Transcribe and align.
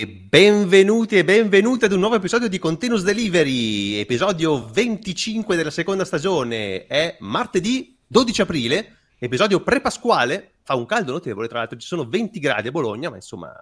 E 0.00 0.06
benvenuti 0.06 1.16
e 1.16 1.24
benvenute 1.24 1.86
ad 1.86 1.92
un 1.92 1.98
nuovo 1.98 2.14
episodio 2.14 2.48
di 2.48 2.60
Continuous 2.60 3.02
Delivery, 3.02 3.94
episodio 3.94 4.68
25 4.70 5.56
della 5.56 5.72
seconda 5.72 6.04
stagione. 6.04 6.86
È 6.86 7.16
martedì 7.18 7.98
12 8.06 8.42
aprile, 8.42 8.98
episodio 9.18 9.60
pre-pasquale. 9.60 10.52
Fa 10.62 10.76
un 10.76 10.86
caldo 10.86 11.10
notevole, 11.10 11.48
tra 11.48 11.58
l'altro 11.58 11.76
ci 11.80 11.88
sono 11.88 12.04
20 12.08 12.38
gradi 12.38 12.68
a 12.68 12.70
Bologna, 12.70 13.10
ma 13.10 13.16
insomma 13.16 13.52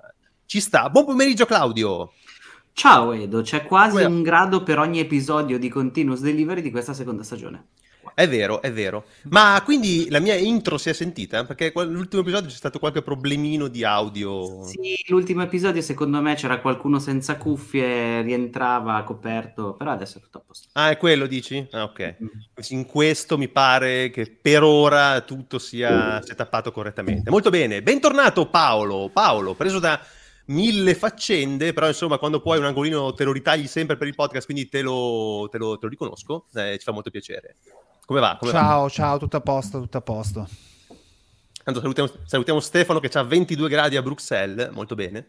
ci 0.45 0.60
sta. 0.60 0.91
Buon 0.91 1.06
pomeriggio 1.06 1.46
Claudio. 1.46 2.12
Ciao 2.74 3.12
Edo, 3.12 3.41
c'è 3.41 3.64
quasi 3.64 4.02
Come... 4.02 4.05
un 4.05 4.23
grado 4.23 4.62
per 4.62 4.78
ogni 4.78 4.98
episodio 4.98 5.59
di 5.59 5.70
Continuous 5.70 6.20
Delivery 6.20 6.60
di 6.60 6.70
questa 6.70 6.92
seconda 6.92 7.23
stagione. 7.23 7.68
È 8.18 8.26
vero, 8.26 8.62
è 8.62 8.72
vero. 8.72 9.04
Ma 9.24 9.60
quindi 9.62 10.08
la 10.08 10.20
mia 10.20 10.34
intro 10.36 10.78
si 10.78 10.88
è 10.88 10.94
sentita? 10.94 11.44
Perché 11.44 11.70
l'ultimo 11.74 12.22
episodio 12.22 12.48
c'è 12.48 12.56
stato 12.56 12.78
qualche 12.78 13.02
problemino 13.02 13.68
di 13.68 13.84
audio. 13.84 14.64
Sì, 14.64 14.96
l'ultimo 15.08 15.42
episodio 15.42 15.82
secondo 15.82 16.22
me 16.22 16.34
c'era 16.34 16.60
qualcuno 16.60 16.98
senza 16.98 17.36
cuffie, 17.36 18.22
rientrava 18.22 19.02
coperto, 19.02 19.74
però 19.74 19.91
adesso 19.91 20.16
è 20.16 20.22
tutto 20.22 20.38
a 20.38 20.41
posto. 20.46 20.68
Ah, 20.72 20.88
è 20.88 20.96
quello 20.96 21.27
dici? 21.27 21.68
Ah, 21.72 21.82
ok. 21.82 22.16
Mm. 22.22 22.27
In 22.70 22.86
questo 22.86 23.36
mi 23.36 23.48
pare 23.48 24.08
che 24.08 24.34
per 24.41 24.62
ora 24.62 25.20
tutto 25.20 25.58
sia, 25.58 26.22
sia 26.22 26.34
tappato 26.34 26.72
correttamente. 26.72 27.28
Molto 27.28 27.50
bene, 27.50 27.83
bentornato 27.83 28.48
Paolo. 28.48 29.10
Paolo, 29.12 29.52
preso 29.52 29.78
da 29.78 30.00
mille 30.46 30.95
faccende, 30.95 31.73
però 31.73 31.88
insomma 31.88 32.18
quando 32.18 32.41
puoi 32.41 32.59
un 32.59 32.64
angolino 32.64 33.12
te 33.14 33.24
lo 33.24 33.32
ritagli 33.32 33.66
sempre 33.66 33.96
per 33.96 34.06
il 34.06 34.14
podcast, 34.14 34.45
quindi 34.45 34.69
te 34.69 34.82
lo, 34.82 35.48
te 35.50 35.59
lo, 35.59 35.74
te 35.74 35.84
lo 35.84 35.91
riconosco, 35.91 36.46
eh, 36.55 36.77
ci 36.78 36.84
fa 36.84 36.92
molto 36.92 37.10
piacere. 37.10 37.56
Come 38.05 38.20
va? 38.20 38.36
Come 38.38 38.52
ciao, 38.52 38.82
va? 38.82 38.88
ciao, 38.88 39.19
tutto 39.19 39.36
a 39.36 39.41
posto, 39.41 39.80
tutto 39.80 39.98
a 39.98 40.02
posto. 40.02 40.48
Tanto 41.64 41.80
salutiamo, 41.80 42.10
salutiamo 42.24 42.60
Stefano 42.60 43.00
che 43.00 43.10
ha 43.19 43.24
22 43.24 43.69
gradi 43.69 43.96
a 43.96 44.02
Bruxelles, 44.02 44.70
molto 44.70 44.95
bene. 44.95 45.28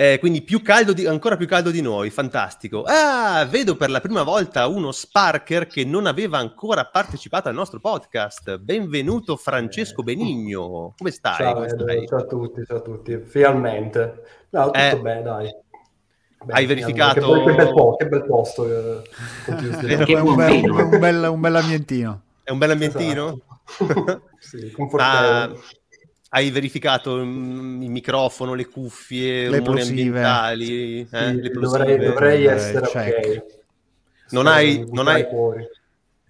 Eh, 0.00 0.20
quindi 0.20 0.42
più 0.42 0.62
caldo 0.62 0.92
di, 0.92 1.06
ancora 1.06 1.36
più 1.36 1.48
caldo 1.48 1.72
di 1.72 1.80
noi, 1.80 2.08
fantastico. 2.10 2.84
Ah, 2.86 3.44
vedo 3.50 3.74
per 3.74 3.90
la 3.90 4.00
prima 4.00 4.22
volta 4.22 4.68
uno 4.68 4.92
Sparker 4.92 5.66
che 5.66 5.84
non 5.84 6.06
aveva 6.06 6.38
ancora 6.38 6.84
partecipato 6.84 7.48
al 7.48 7.56
nostro 7.56 7.80
podcast. 7.80 8.58
Benvenuto 8.58 9.34
Francesco 9.34 10.04
Benigno. 10.04 10.94
Come 10.96 11.10
stai? 11.10 11.34
Ciao, 11.34 11.54
Come 11.54 11.68
stai? 11.68 12.06
ciao 12.06 12.18
a 12.20 12.24
tutti, 12.26 12.64
ciao 12.64 12.76
a 12.76 12.80
tutti. 12.80 13.18
Finalmente. 13.24 14.22
No, 14.50 14.66
tutto 14.66 14.78
eh, 14.78 15.00
bene, 15.00 15.22
dai. 15.22 15.50
Beh, 16.44 16.52
Hai 16.52 16.66
verificato? 16.66 17.32
Che, 17.32 17.44
che, 17.44 17.54
bel 17.56 17.72
po- 17.72 17.96
che, 17.96 18.06
bel 18.06 18.24
posto. 18.24 18.66
Eh, 18.66 19.02
che 20.04 20.14
un, 20.14 20.36
bel, 20.36 20.70
un, 20.70 20.98
bel, 21.00 21.28
un 21.28 21.40
bel 21.40 21.56
ambientino. 21.56 22.22
È 22.44 22.52
un 22.52 22.58
bel 22.58 22.70
ambientino? 22.70 23.40
Esatto. 23.66 24.22
sì, 24.38 24.72
ah, 24.98 25.52
hai 26.30 26.50
verificato 26.50 27.16
il 27.16 27.26
microfono, 27.26 28.54
le 28.54 28.66
cuffie, 28.66 29.48
le 29.48 29.58
ambientali? 29.58 31.00
Eh? 31.00 31.06
Sì, 31.06 31.40
le 31.40 31.50
dovrei, 31.50 31.98
dovrei 31.98 32.44
essere 32.44 32.86
ok. 32.86 33.44
Non 34.30 34.46
hai, 34.46 34.84
non 34.90 35.08
hai, 35.08 35.26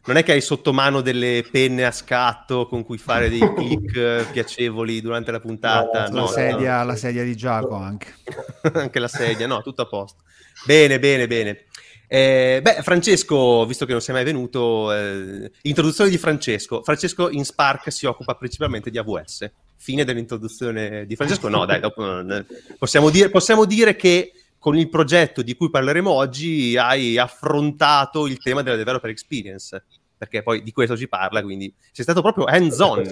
non 0.04 0.16
è 0.16 0.22
che 0.22 0.32
hai 0.32 0.40
sotto 0.40 0.72
mano 0.72 1.00
delle 1.00 1.44
penne 1.50 1.84
a 1.84 1.90
scatto 1.90 2.66
con 2.66 2.84
cui 2.84 2.96
fare 2.96 3.28
dei 3.28 3.40
click 3.54 4.30
piacevoli 4.30 5.00
durante 5.00 5.32
la 5.32 5.40
puntata? 5.40 6.06
No, 6.08 6.14
no, 6.14 6.20
la, 6.22 6.28
sedia, 6.28 6.78
no. 6.78 6.84
la 6.84 6.96
sedia 6.96 7.24
di 7.24 7.36
Giacomo 7.36 7.82
anche. 7.82 8.14
anche 8.74 8.98
la 9.00 9.08
sedia, 9.08 9.46
no, 9.46 9.62
tutto 9.62 9.82
a 9.82 9.86
posto. 9.86 10.22
Bene, 10.64 10.98
bene, 11.00 11.26
bene. 11.26 11.64
Eh, 12.06 12.60
beh, 12.62 12.82
Francesco, 12.82 13.66
visto 13.66 13.84
che 13.84 13.92
non 13.92 14.00
sei 14.00 14.14
mai 14.14 14.24
venuto, 14.24 14.92
eh, 14.94 15.50
introduzione 15.62 16.08
di 16.08 16.16
Francesco. 16.16 16.82
Francesco 16.82 17.28
in 17.28 17.44
Spark 17.44 17.92
si 17.92 18.06
occupa 18.06 18.34
principalmente 18.34 18.90
di 18.90 18.96
AWS. 18.96 19.50
Fine 19.80 20.04
dell'introduzione 20.04 21.06
di 21.06 21.14
Francesco? 21.14 21.48
No, 21.48 21.64
dai, 21.64 21.80
dopo, 21.80 22.20
eh, 22.20 22.44
possiamo, 22.76 23.10
dire, 23.10 23.30
possiamo 23.30 23.64
dire 23.64 23.94
che 23.94 24.32
con 24.58 24.76
il 24.76 24.88
progetto 24.88 25.40
di 25.40 25.54
cui 25.54 25.70
parleremo 25.70 26.10
oggi 26.10 26.76
hai 26.76 27.16
affrontato 27.16 28.26
il 28.26 28.38
tema 28.38 28.62
della 28.62 28.76
developer 28.76 29.08
experience, 29.08 29.84
perché 30.16 30.42
poi 30.42 30.62
di 30.62 30.72
questo 30.72 30.96
ci 30.96 31.08
parla, 31.08 31.42
quindi 31.42 31.72
sei 31.92 32.04
stato 32.04 32.20
proprio 32.20 32.44
hands-on, 32.44 33.06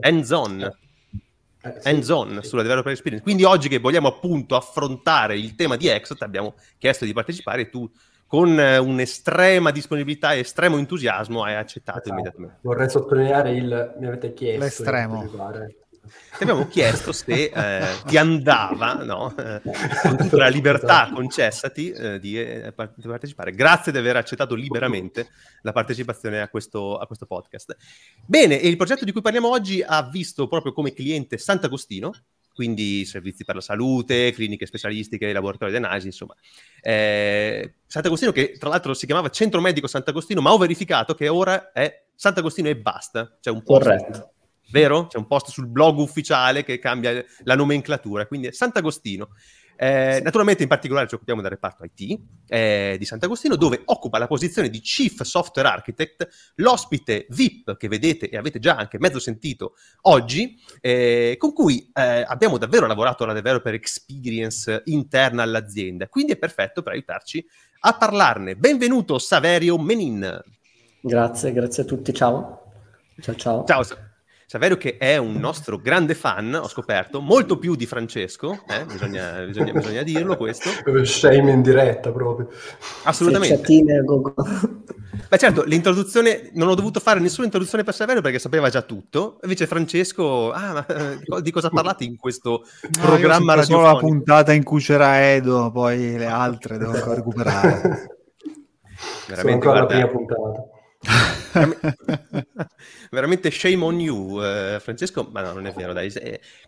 hands-on, 0.00 0.62
eh, 1.60 1.80
hands-on 1.82 2.38
sì, 2.40 2.48
sulla 2.48 2.62
developer 2.62 2.92
experience. 2.92 3.24
Quindi 3.24 3.42
oggi 3.42 3.68
che 3.68 3.78
vogliamo 3.78 4.08
appunto 4.08 4.54
affrontare 4.54 5.36
il 5.36 5.56
tema 5.56 5.76
di 5.76 5.88
Exot, 5.88 6.22
abbiamo 6.22 6.54
chiesto 6.78 7.04
di 7.04 7.12
partecipare 7.12 7.62
e 7.62 7.68
tu 7.68 7.90
con 8.28 8.48
un'estrema 8.56 9.70
disponibilità 9.70 10.32
e 10.32 10.38
estremo 10.38 10.78
entusiasmo 10.78 11.42
hai 11.42 11.56
accettato 11.56 11.98
esatto. 11.98 12.12
immediatamente. 12.12 12.58
Vorrei 12.62 12.88
sottolineare 12.88 13.52
il 13.52 13.94
mi 13.98 14.06
avete 14.06 14.32
chiesto 14.32 14.62
l'estremo 14.64 15.28
ti 16.36 16.42
abbiamo 16.42 16.66
chiesto 16.66 17.12
se 17.12 17.50
eh, 17.54 17.86
ti 18.06 18.16
andava, 18.16 18.94
no? 19.04 19.34
eh, 19.36 19.60
con 20.02 20.16
tutta 20.16 20.36
la 20.36 20.48
libertà 20.48 21.10
concessati, 21.12 21.90
eh, 21.90 22.18
di, 22.18 22.38
eh, 22.38 22.72
partecipare. 22.72 23.52
Grazie 23.52 23.92
di 23.92 23.98
aver 23.98 24.16
accettato 24.16 24.54
liberamente 24.54 25.28
la 25.62 25.72
partecipazione 25.72 26.40
a 26.40 26.48
questo, 26.48 26.98
a 26.98 27.06
questo 27.06 27.26
podcast. 27.26 27.76
Bene, 28.26 28.56
il 28.56 28.76
progetto 28.76 29.04
di 29.04 29.12
cui 29.12 29.22
parliamo 29.22 29.48
oggi 29.48 29.82
ha 29.82 30.02
visto 30.08 30.48
proprio 30.48 30.72
come 30.72 30.92
cliente 30.92 31.38
Sant'Agostino, 31.38 32.12
quindi 32.52 33.04
servizi 33.04 33.44
per 33.44 33.54
la 33.54 33.60
salute, 33.60 34.32
cliniche 34.32 34.66
specialistiche, 34.66 35.32
laboratori 35.32 35.70
di 35.70 35.76
analisi, 35.76 36.06
insomma. 36.06 36.34
Eh, 36.80 37.74
Sant'Agostino 37.86 38.32
che 38.32 38.56
tra 38.58 38.68
l'altro 38.68 38.92
si 38.94 39.06
chiamava 39.06 39.30
Centro 39.30 39.60
Medico 39.60 39.86
Sant'Agostino, 39.86 40.40
ma 40.40 40.52
ho 40.52 40.58
verificato 40.58 41.14
che 41.14 41.28
ora 41.28 41.70
è 41.72 42.06
Sant'Agostino 42.14 42.68
e 42.68 42.76
basta, 42.76 43.38
cioè 43.40 43.54
un 43.54 43.62
po' 43.62 43.74
Corretto 43.74 44.32
vero? 44.70 45.06
C'è 45.06 45.18
un 45.18 45.26
post 45.26 45.50
sul 45.50 45.68
blog 45.68 45.98
ufficiale 45.98 46.64
che 46.64 46.78
cambia 46.78 47.24
la 47.44 47.54
nomenclatura, 47.54 48.26
quindi 48.26 48.48
è 48.48 48.52
Sant'Agostino. 48.52 49.30
Eh, 49.76 50.20
naturalmente 50.22 50.62
in 50.62 50.68
particolare 50.68 51.08
ci 51.08 51.14
occupiamo 51.14 51.40
del 51.40 51.50
reparto 51.50 51.82
IT 51.82 52.20
eh, 52.46 52.94
di 52.98 53.04
Sant'Agostino 53.04 53.56
dove 53.56 53.82
occupa 53.86 54.18
la 54.18 54.26
posizione 54.28 54.68
di 54.68 54.78
Chief 54.80 55.22
Software 55.22 55.66
Architect 55.66 56.28
l'ospite 56.56 57.26
VIP 57.30 57.76
che 57.76 57.88
vedete 57.88 58.28
e 58.28 58.36
avete 58.36 58.60
già 58.60 58.76
anche 58.76 58.98
mezzo 59.00 59.18
sentito 59.18 59.74
oggi 60.02 60.56
eh, 60.80 61.34
con 61.36 61.52
cui 61.52 61.90
eh, 61.94 62.22
abbiamo 62.24 62.58
davvero 62.58 62.86
lavorato 62.86 63.24
alla 63.24 63.32
developer 63.32 63.74
experience 63.74 64.82
interna 64.84 65.42
all'azienda. 65.42 66.06
Quindi 66.06 66.32
è 66.32 66.36
perfetto 66.36 66.82
per 66.82 66.92
aiutarci 66.92 67.44
a 67.80 67.96
parlarne. 67.96 68.54
Benvenuto 68.54 69.18
Saverio 69.18 69.78
Menin. 69.78 70.40
Grazie, 71.00 71.52
grazie 71.52 71.82
a 71.82 71.86
tutti, 71.86 72.12
ciao. 72.12 72.60
Ciao 73.20 73.34
ciao. 73.34 73.64
Ciao 73.64 74.10
Saverio 74.52 74.76
che 74.76 74.98
è 74.98 75.16
un 75.16 75.36
nostro 75.36 75.78
grande 75.78 76.14
fan, 76.14 76.52
ho 76.52 76.68
scoperto, 76.68 77.22
molto 77.22 77.56
più 77.56 77.74
di 77.74 77.86
Francesco, 77.86 78.64
eh? 78.68 78.84
bisogna, 78.84 79.46
bisogna, 79.46 79.72
bisogna, 79.72 80.02
dirlo 80.02 80.36
questo. 80.36 80.68
Shame 81.04 81.52
in 81.52 81.62
diretta 81.62 82.12
proprio. 82.12 82.50
Assolutamente. 83.04 83.62
Beh 85.26 85.38
certo, 85.38 85.64
l'introduzione, 85.64 86.50
non 86.52 86.68
ho 86.68 86.74
dovuto 86.74 87.00
fare 87.00 87.18
nessuna 87.18 87.46
introduzione 87.46 87.82
per 87.82 87.94
Saverio 87.94 88.20
perché 88.20 88.38
sapeva 88.38 88.68
già 88.68 88.82
tutto, 88.82 89.38
invece 89.42 89.66
Francesco, 89.66 90.52
ah, 90.52 90.72
ma 90.74 90.86
eh, 90.86 91.40
di 91.40 91.50
cosa 91.50 91.70
parlate 91.70 92.04
in 92.04 92.18
questo 92.18 92.66
programma 93.00 93.54
radiofonico? 93.54 93.62
solo 93.64 93.82
la 93.86 93.98
puntata 93.98 94.52
in 94.52 94.64
cui 94.64 94.82
c'era 94.82 95.32
Edo, 95.32 95.70
poi 95.72 96.18
le 96.18 96.26
altre 96.26 96.76
devo 96.76 96.92
ancora 96.92 97.14
recuperare. 97.14 97.80
Veramente, 99.28 99.34
Sono 99.34 99.52
ancora 99.52 99.80
guarda, 99.80 99.80
la 99.80 99.86
prima 99.86 100.08
puntata. 100.08 101.40
veramente 103.10 103.50
shame 103.50 103.84
on 103.84 104.00
you, 104.00 104.42
eh, 104.42 104.78
Francesco. 104.80 105.28
Ma 105.30 105.42
no, 105.42 105.52
non 105.52 105.66
è 105.66 105.72
vero, 105.72 105.92
dai. 105.92 106.12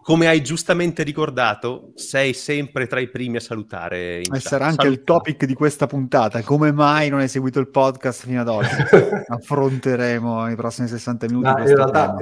Come 0.02 0.26
hai 0.26 0.42
giustamente 0.42 1.02
ricordato, 1.02 1.92
sei 1.94 2.32
sempre 2.34 2.86
tra 2.86 3.00
i 3.00 3.08
primi 3.08 3.36
a 3.36 3.40
salutare. 3.40 4.20
E 4.20 4.40
sarà 4.40 4.66
anche 4.66 4.82
Salut- 4.82 4.98
il 4.98 5.04
topic 5.04 5.44
di 5.44 5.54
questa 5.54 5.86
puntata. 5.86 6.42
Come 6.42 6.72
mai 6.72 7.08
non 7.08 7.20
hai 7.20 7.28
seguito 7.28 7.60
il 7.60 7.68
podcast 7.68 8.26
fino 8.26 8.40
ad 8.40 8.48
oggi? 8.48 8.74
Affronteremo 9.28 10.44
nei 10.44 10.56
prossimi 10.56 10.88
60 10.88 11.26
minuti. 11.26 11.48
No, 11.48 11.58
in, 11.58 11.74
realtà, 11.74 12.16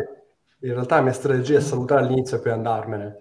in, 0.61 0.73
realtà, 0.73 0.97
la 0.97 1.03
mia 1.03 1.13
strategia 1.13 1.59
è 1.59 1.61
salutare 1.61 2.05
all'inizio 2.05 2.37
e 2.37 2.41
poi 2.41 2.53
andarmene. 2.53 3.17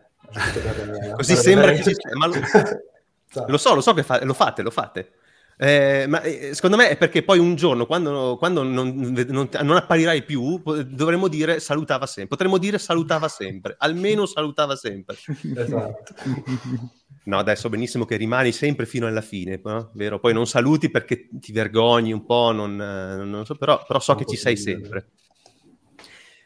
Così 1.15 1.35
sembra 1.35 1.71
che 1.71 1.83
ci 1.83 1.93
sia. 1.93 2.15
Ma 2.15 2.27
lo, 2.27 2.35
lo 3.47 3.57
so, 3.57 3.75
lo 3.75 3.81
so 3.81 3.93
che 3.93 4.03
fa- 4.03 4.23
lo 4.23 4.33
fate, 4.33 4.61
lo 4.61 4.71
fate. 4.71 5.11
Eh, 5.63 6.07
ma 6.07 6.23
eh, 6.23 6.55
secondo 6.55 6.75
me 6.75 6.89
è 6.89 6.97
perché 6.97 7.21
poi 7.21 7.37
un 7.37 7.53
giorno, 7.53 7.85
quando, 7.85 8.35
quando 8.39 8.63
non, 8.63 8.95
non, 8.95 9.47
non, 9.61 9.75
apparirai 9.75 10.23
più, 10.23 10.59
dovremmo 10.87 11.27
dire 11.27 11.59
salutava 11.59 12.07
sempre. 12.07 12.29
Potremmo 12.29 12.57
dire 12.57 12.79
salutava 12.79 13.27
sempre, 13.27 13.75
almeno 13.77 14.25
salutava 14.25 14.75
sempre. 14.75 15.17
Esatto. 15.55 16.15
No, 17.25 17.37
adesso 17.37 17.69
benissimo 17.69 18.05
che 18.05 18.15
rimani 18.15 18.51
sempre 18.51 18.87
fino 18.87 19.05
alla 19.05 19.21
fine, 19.21 19.61
no? 19.63 19.91
vero? 19.93 20.19
Poi 20.19 20.33
non 20.33 20.47
saluti 20.47 20.89
perché 20.89 21.27
ti 21.31 21.51
vergogni 21.51 22.11
un 22.11 22.25
po', 22.25 22.51
non, 22.51 22.75
non 22.75 23.45
so, 23.45 23.53
però, 23.53 23.83
però 23.85 23.99
so 23.99 24.15
che 24.15 24.25
ci 24.25 24.37
sei 24.37 24.57
sempre. 24.57 25.11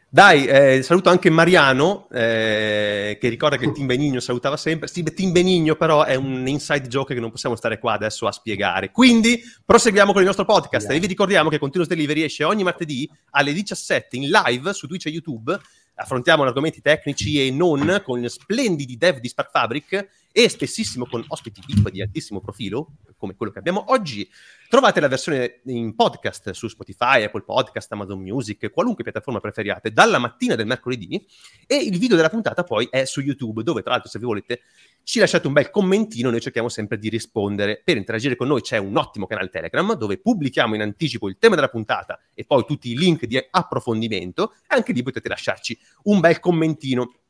Dai, 0.08 0.46
eh, 0.46 0.82
saluto 0.82 1.10
anche 1.10 1.28
Mariano, 1.30 2.08
eh, 2.12 3.18
che 3.20 3.28
ricorda 3.28 3.56
che 3.56 3.72
Tim 3.72 3.86
Benigno 3.86 4.20
salutava 4.20 4.56
sempre. 4.56 4.86
Sì, 4.86 5.02
Tim 5.02 5.32
Benigno 5.32 5.74
però 5.74 6.04
è 6.04 6.14
un 6.14 6.46
inside 6.46 6.86
joke 6.86 7.12
che 7.12 7.20
non 7.20 7.30
possiamo 7.30 7.56
stare 7.56 7.78
qua 7.78 7.94
adesso 7.94 8.26
a 8.26 8.32
spiegare. 8.32 8.92
Quindi 8.92 9.42
proseguiamo 9.64 10.12
con 10.12 10.20
il 10.20 10.26
nostro 10.26 10.44
podcast. 10.44 10.86
Yeah. 10.86 10.96
E 10.96 11.00
vi 11.00 11.06
ricordiamo 11.08 11.50
che 11.50 11.58
Continuous 11.58 11.90
Delivery 11.90 12.22
esce 12.22 12.44
ogni 12.44 12.62
martedì 12.62 13.10
alle 13.30 13.52
17 13.52 14.16
in 14.16 14.30
live 14.30 14.72
su 14.72 14.86
Twitch 14.86 15.06
e 15.06 15.10
YouTube. 15.10 15.58
Affrontiamo 15.96 16.44
argomenti 16.44 16.80
tecnici 16.80 17.44
e 17.44 17.50
non 17.50 18.00
con 18.04 18.26
splendidi 18.28 18.96
dev 18.96 19.18
di 19.18 19.28
Spark 19.28 19.50
Fabric 19.50 20.08
e 20.38 20.50
spessissimo 20.50 21.06
con 21.06 21.24
ospiti 21.28 21.62
VIP 21.66 21.88
di 21.88 22.02
altissimo 22.02 22.42
profilo, 22.42 22.98
come 23.16 23.34
quello 23.34 23.50
che 23.50 23.58
abbiamo 23.58 23.86
oggi, 23.88 24.28
trovate 24.68 25.00
la 25.00 25.08
versione 25.08 25.62
in 25.64 25.94
podcast 25.94 26.50
su 26.50 26.68
Spotify, 26.68 27.22
Apple 27.22 27.42
Podcast, 27.42 27.90
Amazon 27.92 28.20
Music, 28.20 28.70
qualunque 28.70 29.02
piattaforma 29.02 29.40
preferiate, 29.40 29.92
dalla 29.92 30.18
mattina 30.18 30.54
del 30.54 30.66
mercoledì 30.66 31.26
e 31.66 31.76
il 31.76 31.98
video 31.98 32.16
della 32.16 32.28
puntata 32.28 32.64
poi 32.64 32.86
è 32.90 33.06
su 33.06 33.22
YouTube, 33.22 33.62
dove 33.62 33.80
tra 33.80 33.92
l'altro 33.92 34.10
se 34.10 34.18
vi 34.18 34.26
volete 34.26 34.60
ci 35.04 35.20
lasciate 35.20 35.46
un 35.46 35.54
bel 35.54 35.70
commentino, 35.70 36.28
noi 36.28 36.40
cerchiamo 36.42 36.68
sempre 36.68 36.98
di 36.98 37.08
rispondere. 37.08 37.80
Per 37.82 37.96
interagire 37.96 38.36
con 38.36 38.48
noi 38.48 38.60
c'è 38.60 38.76
un 38.76 38.94
ottimo 38.94 39.26
canale 39.26 39.48
Telegram 39.48 39.94
dove 39.94 40.18
pubblichiamo 40.18 40.74
in 40.74 40.82
anticipo 40.82 41.30
il 41.30 41.38
tema 41.38 41.54
della 41.54 41.70
puntata 41.70 42.20
e 42.34 42.44
poi 42.44 42.66
tutti 42.66 42.90
i 42.90 42.98
link 42.98 43.24
di 43.24 43.42
approfondimento. 43.50 44.52
Anche 44.66 44.92
lì 44.92 45.02
potete 45.02 45.30
lasciarci 45.30 45.78
un 46.02 46.20
bel 46.20 46.40
commentino. 46.40 47.20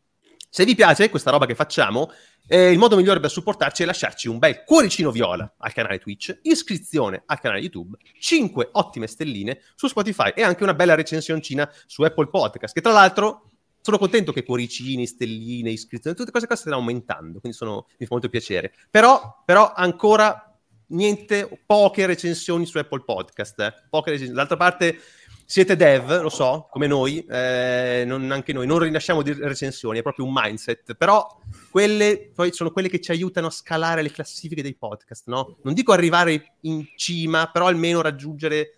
Se 0.56 0.64
vi 0.64 0.74
piace 0.74 1.10
questa 1.10 1.30
roba 1.30 1.44
che 1.44 1.54
facciamo, 1.54 2.10
eh, 2.48 2.70
il 2.70 2.78
modo 2.78 2.96
migliore 2.96 3.20
per 3.20 3.28
supportarci 3.28 3.82
è 3.82 3.84
lasciarci 3.84 4.26
un 4.26 4.38
bel 4.38 4.64
cuoricino 4.64 5.10
viola 5.10 5.56
al 5.58 5.74
canale 5.74 5.98
Twitch, 5.98 6.38
iscrizione 6.44 7.24
al 7.26 7.38
canale 7.40 7.60
YouTube, 7.60 7.98
5 8.18 8.70
ottime 8.72 9.06
stelline 9.06 9.60
su 9.74 9.86
Spotify 9.86 10.32
e 10.34 10.42
anche 10.42 10.62
una 10.62 10.72
bella 10.72 10.94
recensioncina 10.94 11.70
su 11.84 12.04
Apple 12.04 12.28
Podcast, 12.28 12.72
che 12.72 12.80
tra 12.80 12.92
l'altro 12.92 13.50
sono 13.82 13.98
contento 13.98 14.32
che 14.32 14.44
cuoricini, 14.44 15.06
stelline, 15.06 15.68
iscrizioni, 15.68 16.16
tutte 16.16 16.30
queste 16.30 16.48
cose 16.48 16.60
stiano 16.60 16.78
aumentando, 16.78 17.38
quindi 17.38 17.54
sono, 17.54 17.88
mi 17.98 18.06
fa 18.06 18.12
molto 18.12 18.30
piacere. 18.30 18.72
Però, 18.90 19.42
però 19.44 19.74
ancora 19.76 20.58
niente, 20.88 21.64
poche 21.66 22.06
recensioni 22.06 22.64
su 22.64 22.78
Apple 22.78 23.04
Podcast. 23.04 23.60
Eh. 23.60 23.74
Poche 23.90 24.12
recensioni. 24.12 24.38
D'altra 24.38 24.56
parte 24.56 25.00
siete 25.48 25.76
dev, 25.76 26.22
lo 26.22 26.28
so, 26.28 26.66
come 26.68 26.88
noi, 26.88 27.24
eh, 27.24 28.02
non, 28.04 28.32
anche 28.32 28.52
noi, 28.52 28.66
non 28.66 28.80
rilasciamo 28.80 29.22
di 29.22 29.32
recensioni, 29.32 30.00
è 30.00 30.02
proprio 30.02 30.24
un 30.24 30.32
mindset, 30.34 30.94
però 30.94 31.40
quelle 31.70 32.32
poi 32.34 32.52
sono 32.52 32.72
quelle 32.72 32.88
che 32.88 33.00
ci 33.00 33.12
aiutano 33.12 33.46
a 33.46 33.50
scalare 33.50 34.02
le 34.02 34.10
classifiche 34.10 34.60
dei 34.60 34.74
podcast, 34.74 35.28
no? 35.28 35.58
Non 35.62 35.72
dico 35.72 35.92
arrivare 35.92 36.56
in 36.62 36.84
cima, 36.96 37.48
però 37.52 37.68
almeno 37.68 38.00
raggiungere, 38.02 38.72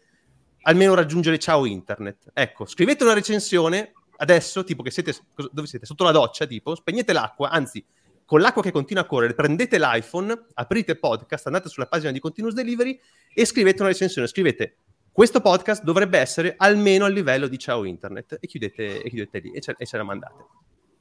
almeno 0.63 0.95
raggiungere 0.95 1.39
ciao 1.39 1.65
internet. 1.65 2.31
Ecco, 2.35 2.67
scrivete 2.67 3.03
una 3.03 3.15
recensione, 3.15 3.93
adesso, 4.19 4.63
tipo 4.63 4.83
che 4.83 4.91
siete, 4.91 5.15
dove 5.51 5.67
siete? 5.67 5.87
Sotto 5.87 6.05
la 6.05 6.13
doccia, 6.13 6.45
tipo, 6.45 6.75
spegnete 6.75 7.15
l'acqua, 7.15 7.49
anzi, 7.49 7.83
con 8.27 8.43
l'acqua 8.43 8.61
che 8.61 8.73
continua 8.73 9.05
a 9.05 9.07
correre, 9.07 9.33
prendete 9.33 9.79
l'iPhone, 9.79 10.39
aprite 10.53 10.97
podcast, 10.97 11.47
andate 11.47 11.71
sulla 11.71 11.87
pagina 11.87 12.13
di 12.13 12.21
Continuous 12.21 12.55
Delivery 12.55 13.01
e 13.33 13.47
scrivete 13.47 13.81
una 13.81 13.91
recensione. 13.91 14.29
Scrivete, 14.29 14.77
questo 15.19 15.41
podcast 15.41 15.83
dovrebbe 15.83 16.17
essere 16.17 16.55
almeno 16.57 17.05
al 17.05 17.13
livello 17.13 17.49
di 17.49 17.59
Ciao 17.59 17.83
Internet 17.83 18.39
e 18.41 18.47
chiudete, 18.47 19.03
e 19.03 19.09
chiudete 19.09 19.41
lì 19.41 19.51
e 19.51 19.61
ce, 19.61 19.75
e 19.77 19.85
ce 19.85 19.97
la 19.97 20.05
mandate. 20.05 20.47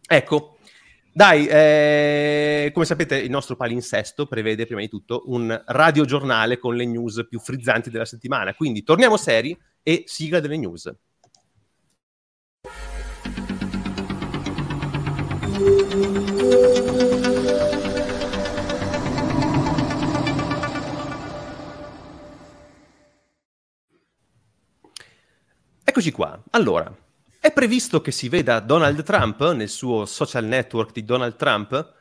Ecco, 0.07 0.57
dai, 1.13 1.45
eh, 1.45 2.71
come 2.73 2.85
sapete 2.85 3.15
il 3.17 3.29
nostro 3.29 3.55
palinsesto 3.55 4.25
prevede 4.25 4.65
prima 4.65 4.81
di 4.81 4.89
tutto 4.89 5.21
un 5.27 5.61
radiogiornale 5.67 6.57
con 6.57 6.75
le 6.75 6.87
news 6.87 7.27
più 7.29 7.39
frizzanti 7.39 7.91
della 7.91 8.05
settimana, 8.05 8.55
quindi 8.55 8.81
torniamo 8.81 9.17
seri 9.17 9.55
e 9.83 10.01
sigla 10.07 10.39
delle 10.39 10.57
news. 10.57 10.91
Eccoci 25.97 26.11
qua. 26.11 26.39
Allora, 26.51 26.95
è 27.39 27.51
previsto 27.51 28.01
che 28.01 28.11
si 28.11 28.29
veda 28.29 28.59
Donald 28.59 29.01
Trump 29.01 29.53
nel 29.53 29.67
suo 29.67 30.05
social 30.05 30.45
network 30.45 30.91
di 30.91 31.03
Donald 31.03 31.35
Trump? 31.37 31.93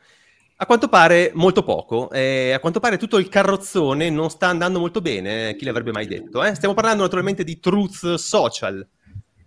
A 0.57 0.65
quanto 0.67 0.87
pare 0.87 1.31
molto 1.33 1.63
poco, 1.63 2.11
eh, 2.11 2.51
a 2.51 2.59
quanto 2.59 2.79
pare 2.79 2.97
tutto 2.97 3.17
il 3.17 3.27
carrozzone 3.27 4.11
non 4.11 4.29
sta 4.29 4.49
andando 4.49 4.77
molto 4.77 5.01
bene, 5.01 5.55
chi 5.55 5.65
l'avrebbe 5.65 5.91
mai 5.91 6.05
detto? 6.05 6.43
Eh? 6.43 6.53
Stiamo 6.53 6.75
parlando 6.75 7.01
naturalmente 7.01 7.43
di 7.43 7.59
Truth 7.59 8.13
Social, 8.17 8.87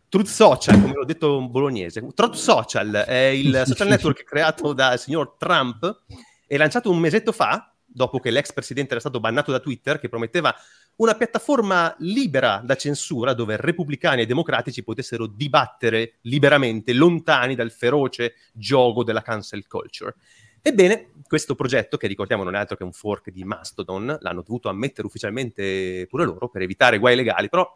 Truth 0.09 0.27
Social, 0.27 0.81
come 0.81 0.95
l'ho 0.95 1.05
detto 1.05 1.47
bolognese. 1.47 2.05
Truth 2.13 2.35
Social 2.35 3.05
è 3.07 3.27
il 3.27 3.63
social 3.65 3.87
network 3.87 4.25
creato 4.25 4.73
dal 4.73 4.99
signor 4.99 5.37
Trump 5.39 6.07
e 6.49 6.57
lanciato 6.57 6.91
un 6.91 6.99
mesetto 6.99 7.31
fa, 7.31 7.73
dopo 7.87 8.19
che 8.19 8.31
l'ex 8.33 8.53
presidente 8.53 8.91
era 8.91 9.01
stato 9.01 9.21
bannato 9.21 9.53
da 9.53 9.61
Twitter, 9.61 10.01
che 10.01 10.09
prometteva 10.09 10.53
una 11.01 11.15
piattaforma 11.15 11.95
libera 12.01 12.61
da 12.63 12.77
censura 12.77 13.33
dove 13.33 13.57
repubblicani 13.57 14.23
e 14.23 14.27
democratici 14.27 14.83
potessero 14.83 15.27
dibattere 15.27 16.19
liberamente, 16.23 16.93
lontani 16.93 17.55
dal 17.55 17.71
feroce 17.71 18.35
gioco 18.53 19.03
della 19.03 19.23
cancel 19.23 19.67
culture. 19.67 20.15
Ebbene, 20.61 21.13
questo 21.27 21.55
progetto, 21.55 21.97
che 21.97 22.07
ricordiamo 22.07 22.45
non 22.45 22.55
è 22.55 22.59
altro 22.59 22.77
che 22.77 22.85
un 22.85 22.93
fork 22.93 23.31
di 23.31 23.45
Mastodon, 23.45 24.19
l'hanno 24.21 24.43
dovuto 24.43 24.69
ammettere 24.69 25.07
ufficialmente 25.07 26.07
pure 26.07 26.27
loro 26.27 26.51
per 26.51 26.61
evitare 26.61 26.99
guai 26.99 27.17
legali, 27.17 27.49
però 27.49 27.67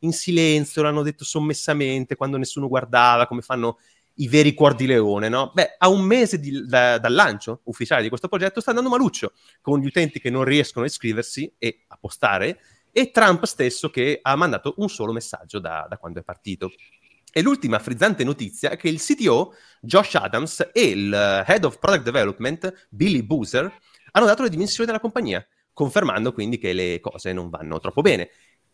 in 0.00 0.12
silenzio, 0.12 0.82
l'hanno 0.82 1.02
detto 1.02 1.24
sommessamente, 1.24 2.16
quando 2.16 2.36
nessuno 2.36 2.66
guardava, 2.66 3.28
come 3.28 3.42
fanno 3.42 3.78
i 4.16 4.28
veri 4.28 4.52
cuor 4.54 4.74
di 4.74 4.86
leone, 4.86 5.28
no? 5.28 5.52
Beh, 5.54 5.76
a 5.78 5.88
un 5.88 6.02
mese 6.02 6.38
di, 6.38 6.66
da, 6.66 6.98
dal 6.98 7.14
lancio 7.14 7.60
ufficiale 7.64 8.02
di 8.02 8.08
questo 8.08 8.28
progetto 8.28 8.60
sta 8.60 8.70
andando 8.70 8.90
maluccio, 8.90 9.32
con 9.60 9.78
gli 9.78 9.86
utenti 9.86 10.20
che 10.20 10.28
non 10.28 10.44
riescono 10.44 10.84
a 10.84 10.88
iscriversi 10.88 11.54
e 11.58 11.84
a 11.88 11.96
postare, 11.96 12.60
e 12.92 13.10
Trump 13.10 13.44
stesso 13.44 13.88
che 13.90 14.18
ha 14.20 14.36
mandato 14.36 14.74
un 14.76 14.88
solo 14.88 15.12
messaggio 15.12 15.58
da, 15.58 15.86
da 15.88 15.96
quando 15.96 16.20
è 16.20 16.22
partito. 16.22 16.70
E 17.32 17.40
l'ultima 17.40 17.78
frizzante 17.78 18.24
notizia 18.24 18.68
è 18.70 18.76
che 18.76 18.88
il 18.88 19.00
CTO 19.00 19.54
Josh 19.80 20.16
Adams 20.16 20.68
e 20.72 20.82
il 20.82 21.12
Head 21.12 21.64
of 21.64 21.78
Product 21.78 22.04
Development 22.04 22.88
Billy 22.90 23.22
Boozer 23.22 23.72
hanno 24.12 24.26
dato 24.26 24.42
le 24.42 24.50
dimensioni 24.50 24.84
della 24.84 25.00
compagnia, 25.00 25.44
confermando 25.72 26.34
quindi 26.34 26.58
che 26.58 26.74
le 26.74 27.00
cose 27.00 27.32
non 27.32 27.48
vanno 27.48 27.80
troppo 27.80 28.02
bene. 28.02 28.28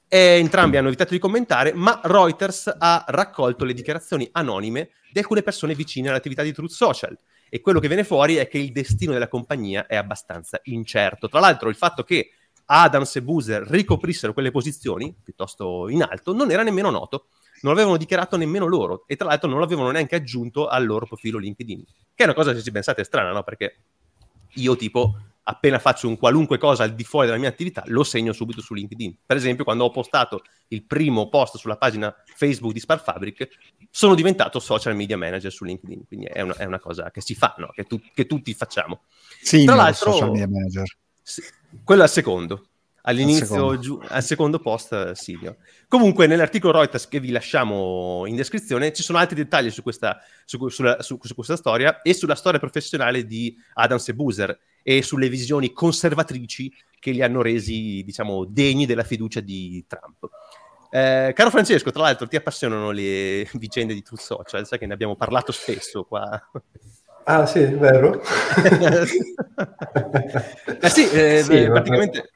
E 0.09 0.19
entrambi 0.19 0.76
hanno 0.76 0.88
evitato 0.88 1.12
di 1.12 1.21
commentare, 1.21 1.73
ma 1.73 2.00
Reuters 2.03 2.75
ha 2.76 3.05
raccolto 3.06 3.64
le 3.64 3.75
dichiarazioni 3.75 4.29
anonime 4.32 4.91
di 5.12 5.21
alcune 5.21 5.43
persone 5.43 5.75
vicine 5.75 6.09
all'attività 6.09 6.43
di 6.43 6.53
Truth 6.53 6.71
Social. 6.71 7.17
E 7.49 7.61
quello 7.61 7.79
che 7.79 7.87
viene 7.87 8.05
fuori 8.05 8.37
è 8.37 8.49
che 8.49 8.59
il 8.59 8.73
destino 8.73 9.12
della 9.12 9.29
compagnia 9.29 9.87
è 9.87 9.94
abbastanza 9.94 10.61
incerto. 10.64 11.29
Tra 11.29 11.38
l'altro, 11.38 11.69
il 11.69 11.76
fatto 11.76 12.03
che 12.03 12.31
Adams 12.70 13.17
e 13.17 13.23
Boozer 13.23 13.62
ricoprissero 13.62 14.32
quelle 14.32 14.50
posizioni, 14.50 15.15
piuttosto 15.23 15.88
in 15.88 16.03
alto, 16.03 16.35
non 16.35 16.50
era 16.50 16.62
nemmeno 16.62 16.91
noto. 16.91 17.29
Non 17.61 17.73
l'avevano 17.73 17.97
dichiarato 17.97 18.37
nemmeno 18.37 18.67
loro. 18.67 19.05
E 19.06 19.17
tra 19.17 19.26
l'altro 19.26 19.49
non 19.49 19.59
l'avevano 19.59 19.91
neanche 19.91 20.17
aggiunto 20.17 20.69
al 20.69 20.85
loro 20.85 21.06
profilo 21.06 21.38
LinkedIn. 21.38 21.85
Che 22.15 22.23
è 22.23 22.25
una 22.25 22.35
cosa, 22.35 22.55
se 22.55 22.62
ci 22.62 22.70
pensate, 22.70 23.04
strana, 23.04 23.33
no? 23.33 23.42
Perché 23.42 23.76
io, 24.54 24.76
tipo, 24.76 25.16
appena 25.42 25.78
faccio 25.78 26.09
un 26.09 26.19
qualunque 26.19 26.59
cosa 26.59 26.85
al 26.85 26.95
di 26.95 27.04
fuori 27.04 27.26
della 27.26 27.38
mia 27.38 27.49
attività, 27.49 27.83
lo 27.87 28.04
segno 28.04 28.33
subito 28.33 28.61
su 28.61 28.75
LinkedIn. 28.75 29.16
Per 29.25 29.37
esempio, 29.37 29.64
quando 29.64 29.85
ho 29.85 29.90
postato 29.90 30.42
il 30.69 30.85
primo 30.85 31.28
post 31.31 31.57
sulla 31.57 31.78
pagina 31.78 32.14
Facebook 32.37 32.75
di 32.75 32.81
Spark 32.81 33.02
Fabric, 33.02 33.49
sono 33.90 34.14
diventato 34.14 34.61
social 34.61 34.95
media 34.95 35.16
manager 35.16 35.50
su 35.50 35.64
LinkedIn. 35.64 36.07
Quindi 36.07 36.26
è 36.26 36.42
una, 36.42 36.54
è 36.54 36.64
una 36.64 36.78
cosa 36.78 37.11
che 37.11 37.23
si 37.23 37.35
fa, 37.35 37.54
no? 37.59 37.69
che, 37.69 37.85
tu, 37.85 37.99
che, 38.14 38.26
tutti 38.26 38.52
facciamo. 38.52 39.04
Sì, 39.40 39.64
Tra 39.64 39.75
l'altro, 39.75 40.12
social 40.12 40.31
media 40.31 40.49
manager. 40.49 40.85
Quello 41.85 42.02
al 42.02 42.11
secondo. 42.11 42.67
All'inizio, 43.09 43.43
al 43.43 43.49
secondo, 43.49 43.79
giù, 43.79 44.00
al 44.07 44.23
secondo 44.23 44.59
post, 44.59 45.12
Silvio. 45.12 45.57
Comunque, 45.88 46.27
nell'articolo 46.27 46.75
Reuters 46.75 47.09
che 47.09 47.21
vi 47.21 47.31
lasciamo 47.31 48.25
in 48.27 48.37
descrizione 48.37 48.93
ci 48.93 49.03
sono 49.03 49.17
altri 49.17 49.35
dettagli 49.37 49.71
su 49.71 49.83
questa, 49.83 50.21
su, 50.45 50.69
sulla, 50.69 51.00
su, 51.00 51.19
su 51.19 51.35
questa 51.35 51.57
storia 51.57 52.03
e 52.03 52.12
sulla 52.12 52.35
storia 52.35 52.61
professionale 52.61 53.25
di 53.25 53.57
Adams 53.75 54.09
e 54.09 54.15
Boozer 54.15 54.59
e 54.83 55.00
sulle 55.00 55.31
visioni 55.31 55.73
conservatrici 55.73 56.71
che 56.99 57.12
li 57.12 57.23
hanno 57.23 57.41
resi, 57.41 58.03
diciamo, 58.05 58.45
degni 58.45 58.85
della 58.85 59.05
fiducia 59.05 59.41
di 59.41 59.83
Trump. 59.87 60.29
Eh, 60.91 61.33
caro 61.35 61.49
Francesco, 61.49 61.91
tra 61.91 62.03
l'altro, 62.03 62.29
ti 62.29 62.37
appassionano 62.37 62.91
le 62.91 63.49
vicende 63.55 63.95
di 63.95 64.03
Truth 64.03 64.21
Social, 64.21 64.67
sai 64.67 64.79
che 64.79 64.87
ne 64.87 64.93
abbiamo 64.93 65.17
parlato 65.17 65.50
spesso 65.50 66.05
qua. 66.05 66.38
Ah, 67.25 67.47
sì, 67.47 67.61
è 67.61 67.75
vero. 67.75 68.21
eh 70.81 70.88
sì, 70.88 71.09
eh, 71.11 71.43
sì 71.43 71.49
beh, 71.49 71.67
praticamente, 71.69 72.31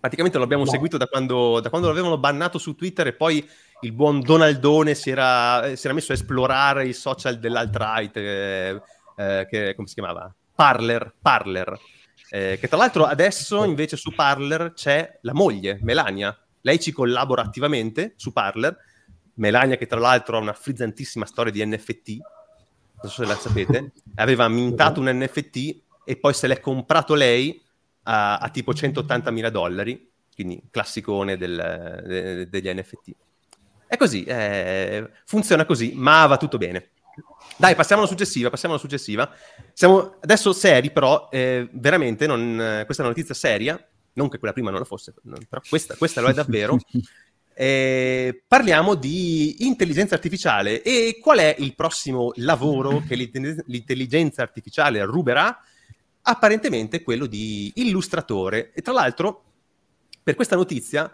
praticamente 0.00 0.38
l'abbiamo 0.38 0.64
no. 0.64 0.70
seguito 0.70 0.96
da 0.96 1.06
quando, 1.06 1.60
da 1.60 1.70
quando 1.70 1.88
l'avevano 1.88 2.18
bannato 2.18 2.58
su 2.58 2.74
Twitter 2.74 3.08
e 3.08 3.12
poi 3.12 3.46
il 3.80 3.92
buon 3.92 4.20
Donaldone 4.20 4.94
si 4.94 5.10
era, 5.10 5.74
si 5.76 5.86
era 5.86 5.94
messo 5.94 6.12
a 6.12 6.14
esplorare 6.14 6.86
i 6.86 6.92
social 6.92 7.38
dell'alt-right, 7.38 8.16
eh, 8.16 8.82
eh, 9.16 9.46
che, 9.48 9.74
come 9.74 9.86
si 9.86 9.94
chiamava? 9.94 10.32
Parler, 10.54 11.14
Parler 11.20 11.78
eh, 12.30 12.58
che 12.60 12.68
tra 12.68 12.76
l'altro 12.76 13.04
adesso 13.04 13.64
invece 13.64 13.96
su 13.96 14.14
Parler 14.14 14.72
c'è 14.74 15.18
la 15.22 15.32
moglie, 15.32 15.78
Melania. 15.82 16.36
Lei 16.60 16.78
ci 16.78 16.92
collabora 16.92 17.42
attivamente 17.42 18.14
su 18.16 18.32
Parler. 18.32 18.76
Melania 19.34 19.76
che 19.76 19.86
tra 19.86 20.00
l'altro 20.00 20.36
ha 20.36 20.40
una 20.40 20.52
frizzantissima 20.52 21.24
storia 21.24 21.52
di 21.52 21.64
NFT, 21.64 22.08
non 23.02 23.10
so 23.10 23.22
se 23.22 23.24
la 23.24 23.36
sapete, 23.36 23.92
aveva 24.16 24.48
mintato 24.48 25.00
un 25.00 25.08
NFT 25.10 25.80
e 26.04 26.16
poi 26.16 26.34
se 26.34 26.48
l'è 26.48 26.60
comprato 26.60 27.14
lei 27.14 27.62
a, 28.08 28.38
a 28.38 28.48
tipo 28.48 28.72
180 28.72 29.30
mila 29.30 29.50
dollari, 29.50 30.10
quindi 30.34 30.62
classicone 30.70 31.36
del, 31.36 32.02
de, 32.06 32.48
degli 32.48 32.68
NFT. 32.68 33.14
È 33.86 33.96
così, 33.96 34.24
eh, 34.24 35.10
funziona 35.24 35.64
così, 35.64 35.92
ma 35.94 36.26
va 36.26 36.36
tutto 36.38 36.58
bene. 36.58 36.90
Dai, 37.56 37.74
passiamo 37.74 38.02
alla 38.02 38.10
successiva, 38.10 38.50
passiamo 38.50 38.74
alla 38.74 38.82
successiva. 38.82 39.30
Siamo 39.72 40.16
adesso 40.20 40.52
seri, 40.52 40.90
però 40.90 41.28
eh, 41.30 41.68
veramente 41.72 42.26
non, 42.26 42.82
questa 42.84 43.02
è 43.02 43.06
una 43.06 43.14
notizia 43.14 43.34
seria, 43.34 43.88
non 44.14 44.28
che 44.28 44.38
quella 44.38 44.54
prima 44.54 44.70
non 44.70 44.80
lo 44.80 44.84
fosse, 44.84 45.14
però 45.48 45.60
questa, 45.68 45.94
questa 45.96 46.20
lo 46.20 46.28
è 46.28 46.34
davvero. 46.34 46.78
Eh, 47.60 48.44
parliamo 48.46 48.94
di 48.94 49.66
intelligenza 49.66 50.14
artificiale 50.14 50.80
e 50.80 51.18
qual 51.20 51.38
è 51.38 51.56
il 51.58 51.74
prossimo 51.74 52.30
lavoro 52.36 53.02
che 53.04 53.16
l'intelligenza 53.16 54.42
artificiale 54.42 55.02
ruberà? 55.04 55.60
Apparentemente 56.30 57.02
quello 57.02 57.24
di 57.24 57.72
illustratore. 57.76 58.72
E 58.74 58.82
tra 58.82 58.92
l'altro, 58.92 59.44
per 60.22 60.34
questa 60.34 60.56
notizia, 60.56 61.10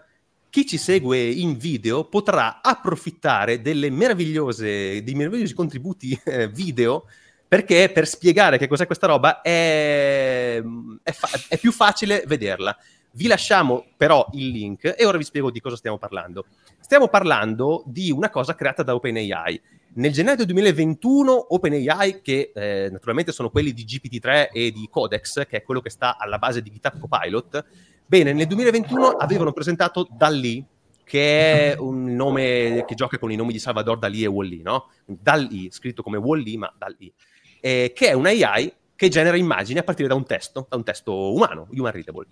chi 0.50 0.66
ci 0.66 0.76
segue 0.76 1.24
in 1.30 1.56
video 1.56 2.04
potrà 2.04 2.60
approfittare 2.60 3.62
dei 3.62 3.90
meravigliosi 3.92 5.54
contributi 5.54 6.20
eh, 6.24 6.48
video 6.48 7.04
perché 7.46 7.90
per 7.90 8.08
spiegare 8.08 8.58
che 8.58 8.66
cos'è 8.66 8.86
questa 8.86 9.06
roba 9.06 9.40
è, 9.40 10.60
è, 11.02 11.12
fa- 11.12 11.30
è 11.48 11.58
più 11.58 11.70
facile 11.70 12.24
vederla. 12.26 12.76
Vi 13.12 13.28
lasciamo 13.28 13.86
però 13.96 14.28
il 14.32 14.48
link 14.48 14.96
e 14.98 15.04
ora 15.04 15.16
vi 15.16 15.22
spiego 15.22 15.52
di 15.52 15.60
cosa 15.60 15.76
stiamo 15.76 15.96
parlando. 15.96 16.46
Stiamo 16.80 17.06
parlando 17.06 17.84
di 17.86 18.10
una 18.10 18.30
cosa 18.30 18.56
creata 18.56 18.82
da 18.82 18.96
OpenAI. 18.96 19.62
Nel 19.96 20.10
gennaio 20.10 20.44
2021 20.44 21.54
OpenAI, 21.54 22.20
che 22.20 22.50
eh, 22.52 22.88
naturalmente 22.90 23.30
sono 23.30 23.50
quelli 23.50 23.72
di 23.72 23.84
GPT-3 23.84 24.48
e 24.50 24.72
di 24.72 24.88
Codex, 24.90 25.46
che 25.46 25.58
è 25.58 25.62
quello 25.62 25.80
che 25.80 25.90
sta 25.90 26.18
alla 26.18 26.38
base 26.38 26.62
di 26.62 26.70
GitHub 26.72 26.98
Copilot, 26.98 27.64
bene, 28.04 28.32
nel 28.32 28.48
2021 28.48 29.06
avevano 29.10 29.52
presentato 29.52 30.08
Dalli, 30.10 30.64
che 31.04 31.74
è 31.74 31.78
un 31.78 32.12
nome 32.14 32.84
che 32.88 32.96
gioca 32.96 33.18
con 33.18 33.30
i 33.30 33.36
nomi 33.36 33.52
di 33.52 33.60
Salvador 33.60 33.98
Dalì 33.98 34.24
e 34.24 34.26
Wall-E, 34.26 34.62
no? 34.62 34.90
Dalì, 35.04 35.70
scritto 35.70 36.02
come 36.02 36.16
Wall-E, 36.16 36.56
ma 36.56 36.74
Dalì, 36.76 37.12
eh, 37.60 37.92
che 37.94 38.08
è 38.08 38.12
un 38.14 38.26
AI 38.26 38.72
che 38.96 39.08
genera 39.08 39.36
immagini 39.36 39.78
a 39.78 39.84
partire 39.84 40.08
da 40.08 40.14
un 40.16 40.24
testo, 40.24 40.66
da 40.68 40.76
un 40.76 40.82
testo 40.82 41.32
umano, 41.32 41.68
human 41.70 41.92
readable 41.92 42.26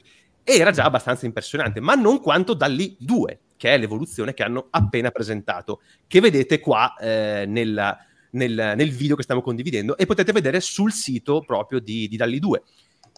era 0.44 0.70
già 0.70 0.84
abbastanza 0.84 1.26
impressionante, 1.26 1.80
ma 1.80 1.94
non 1.94 2.20
quanto 2.20 2.54
da 2.54 2.66
lì 2.66 2.96
2, 2.98 3.38
che 3.62 3.74
è 3.74 3.78
l'evoluzione 3.78 4.34
che 4.34 4.42
hanno 4.42 4.66
appena 4.70 5.12
presentato, 5.12 5.82
che 6.08 6.18
vedete 6.18 6.58
qua 6.58 6.96
eh, 6.96 7.44
nella, 7.46 7.96
nel, 8.30 8.72
nel, 8.76 8.90
video 8.90 9.14
che 9.14 9.22
stiamo 9.22 9.40
condividendo 9.40 9.96
e 9.96 10.04
potete 10.04 10.32
vedere 10.32 10.58
sul 10.58 10.90
sito 10.90 11.44
proprio 11.46 11.78
di, 11.78 12.08
di 12.08 12.16
Dalli 12.16 12.40
2. 12.40 12.62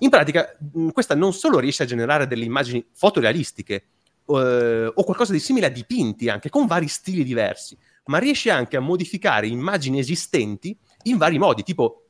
In 0.00 0.10
pratica, 0.10 0.54
questa 0.92 1.14
non 1.14 1.32
solo 1.32 1.58
riesce 1.58 1.84
a 1.84 1.86
generare 1.86 2.26
delle 2.26 2.44
immagini 2.44 2.84
fotorealistiche 2.92 3.74
eh, 4.26 4.92
o 4.94 5.04
qualcosa 5.04 5.32
di 5.32 5.38
simile 5.38 5.64
a 5.64 5.70
dipinti, 5.70 6.28
anche 6.28 6.50
con 6.50 6.66
vari 6.66 6.88
stili 6.88 7.24
diversi, 7.24 7.74
ma 8.04 8.18
riesce 8.18 8.50
anche 8.50 8.76
a 8.76 8.80
modificare 8.80 9.46
immagini 9.46 9.98
esistenti 9.98 10.76
in 11.04 11.16
vari 11.16 11.38
modi, 11.38 11.62
tipo 11.62 12.02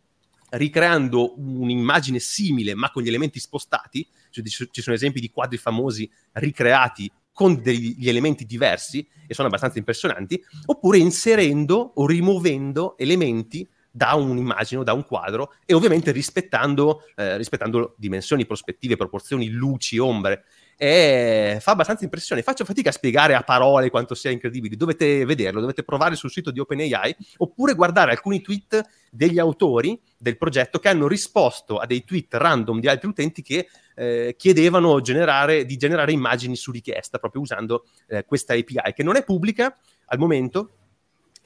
ricreando 0.50 1.38
un'immagine 1.38 2.18
simile 2.18 2.74
ma 2.74 2.90
con 2.90 3.04
gli 3.04 3.08
elementi 3.08 3.38
spostati, 3.38 4.04
cioè, 4.30 4.44
ci 4.44 4.82
sono 4.82 4.96
esempi 4.96 5.20
di 5.20 5.30
quadri 5.30 5.56
famosi 5.56 6.10
ricreati 6.32 7.08
con 7.34 7.60
degli 7.60 8.08
elementi 8.08 8.46
diversi 8.46 9.06
e 9.26 9.34
sono 9.34 9.48
abbastanza 9.48 9.78
impressionanti, 9.78 10.42
oppure 10.66 10.98
inserendo 10.98 11.92
o 11.96 12.06
rimuovendo 12.06 12.96
elementi 12.96 13.68
da 13.90 14.14
un'immagine 14.14 14.80
o 14.80 14.84
da 14.84 14.92
un 14.92 15.04
quadro 15.04 15.54
e 15.64 15.74
ovviamente 15.74 16.10
rispettando, 16.10 17.02
eh, 17.14 17.36
rispettando 17.36 17.94
dimensioni, 17.96 18.46
prospettive, 18.46 18.96
proporzioni, 18.96 19.48
luci, 19.50 19.98
ombre 19.98 20.44
e 20.76 21.58
fa 21.60 21.72
abbastanza 21.72 22.02
impressione. 22.02 22.42
Faccio 22.42 22.64
fatica 22.64 22.88
a 22.88 22.92
spiegare 22.92 23.34
a 23.34 23.42
parole 23.42 23.90
quanto 23.90 24.16
sia 24.16 24.30
incredibile. 24.30 24.76
Dovete 24.76 25.24
vederlo, 25.24 25.60
dovete 25.60 25.84
provare 25.84 26.16
sul 26.16 26.30
sito 26.30 26.50
di 26.50 26.58
OpenAI 26.58 27.16
oppure 27.38 27.74
guardare 27.74 28.10
alcuni 28.10 28.40
tweet 28.40 28.82
degli 29.10 29.38
autori 29.38 30.00
del 30.16 30.36
progetto 30.36 30.80
che 30.80 30.88
hanno 30.88 31.06
risposto 31.06 31.78
a 31.78 31.86
dei 31.86 32.04
tweet 32.04 32.34
random 32.34 32.80
di 32.80 32.88
altri 32.88 33.08
utenti 33.08 33.42
che 33.42 33.68
eh, 33.94 34.34
chiedevano 34.36 35.00
generare, 35.00 35.64
di 35.64 35.76
generare 35.76 36.12
immagini 36.12 36.56
su 36.56 36.70
richiesta 36.70 37.18
proprio 37.18 37.42
usando 37.42 37.86
eh, 38.08 38.24
questa 38.24 38.54
API 38.54 38.92
che 38.94 39.02
non 39.02 39.16
è 39.16 39.24
pubblica 39.24 39.76
al 40.06 40.18
momento 40.18 40.70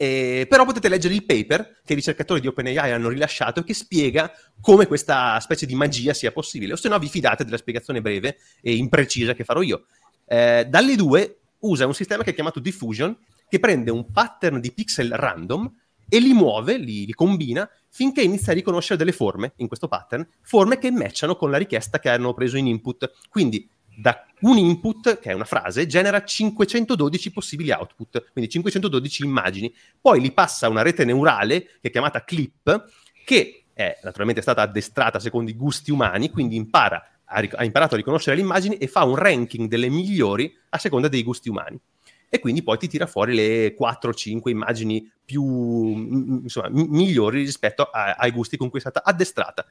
eh, 0.00 0.46
però 0.48 0.64
potete 0.64 0.88
leggere 0.88 1.14
il 1.14 1.24
paper 1.24 1.80
che 1.84 1.92
i 1.92 1.96
ricercatori 1.96 2.40
di 2.40 2.46
OpenAI 2.46 2.92
hanno 2.92 3.08
rilasciato 3.08 3.64
che 3.64 3.74
spiega 3.74 4.30
come 4.60 4.86
questa 4.86 5.40
specie 5.40 5.66
di 5.66 5.74
magia 5.74 6.14
sia 6.14 6.30
possibile, 6.30 6.74
o 6.74 6.76
se 6.76 6.88
no 6.88 6.96
vi 7.00 7.08
fidate 7.08 7.44
della 7.44 7.56
spiegazione 7.56 8.00
breve 8.00 8.38
e 8.62 8.76
imprecisa 8.76 9.34
che 9.34 9.42
farò 9.42 9.60
io. 9.60 9.86
Eh, 10.24 10.66
dalle 10.68 10.94
due 10.94 11.38
usa 11.60 11.84
un 11.84 11.94
sistema 11.94 12.22
che 12.22 12.30
è 12.30 12.34
chiamato 12.34 12.60
Diffusion, 12.60 13.18
che 13.48 13.58
prende 13.58 13.90
un 13.90 14.08
pattern 14.12 14.60
di 14.60 14.70
pixel 14.70 15.10
random 15.10 15.68
e 16.08 16.18
li 16.20 16.32
muove, 16.32 16.78
li, 16.78 17.06
li, 17.06 17.12
combina, 17.12 17.68
finché 17.90 18.22
inizia 18.22 18.52
a 18.52 18.54
riconoscere 18.54 18.96
delle 18.96 19.12
forme 19.12 19.52
in 19.56 19.66
questo 19.66 19.88
pattern, 19.88 20.26
forme 20.42 20.78
che 20.78 20.90
matchano 20.90 21.36
con 21.36 21.50
la 21.50 21.58
richiesta 21.58 21.98
che 21.98 22.08
hanno 22.08 22.32
preso 22.34 22.56
in 22.56 22.66
input. 22.66 23.10
Quindi 23.28 23.68
da 23.98 24.24
un 24.42 24.56
input, 24.56 25.18
che 25.18 25.30
è 25.30 25.34
una 25.34 25.44
frase, 25.44 25.86
genera 25.86 26.22
512 26.22 27.32
possibili 27.32 27.72
output, 27.72 28.30
quindi 28.32 28.50
512 28.50 29.24
immagini. 29.24 29.74
Poi 30.00 30.20
li 30.20 30.32
passa 30.32 30.66
a 30.66 30.68
una 30.68 30.82
rete 30.82 31.04
neurale, 31.04 31.62
che 31.80 31.88
è 31.88 31.90
chiamata 31.90 32.24
CLIP, 32.24 32.84
che 33.24 33.64
è 33.72 33.98
naturalmente 34.02 34.40
stata 34.40 34.62
addestrata 34.62 35.18
secondo 35.18 35.50
i 35.50 35.56
gusti 35.56 35.90
umani, 35.90 36.30
quindi 36.30 36.56
impara, 36.56 37.04
ha, 37.24 37.40
ric- 37.40 37.54
ha 37.56 37.64
imparato 37.64 37.94
a 37.94 37.96
riconoscere 37.96 38.36
le 38.36 38.42
immagini 38.42 38.76
e 38.76 38.86
fa 38.86 39.04
un 39.04 39.16
ranking 39.16 39.68
delle 39.68 39.88
migliori 39.88 40.52
a 40.70 40.78
seconda 40.78 41.08
dei 41.08 41.22
gusti 41.22 41.48
umani. 41.48 41.78
E 42.28 42.40
quindi 42.40 42.62
poi 42.62 42.78
ti 42.78 42.88
tira 42.88 43.06
fuori 43.06 43.34
le 43.34 43.74
4-5 43.74 44.50
immagini 44.50 45.10
più 45.24 45.44
insomma, 45.44 46.68
migliori 46.70 47.40
rispetto 47.40 47.82
a- 47.84 48.14
ai 48.18 48.30
gusti 48.30 48.56
con 48.56 48.68
cui 48.68 48.78
è 48.78 48.82
stata 48.82 49.02
addestrata. 49.04 49.66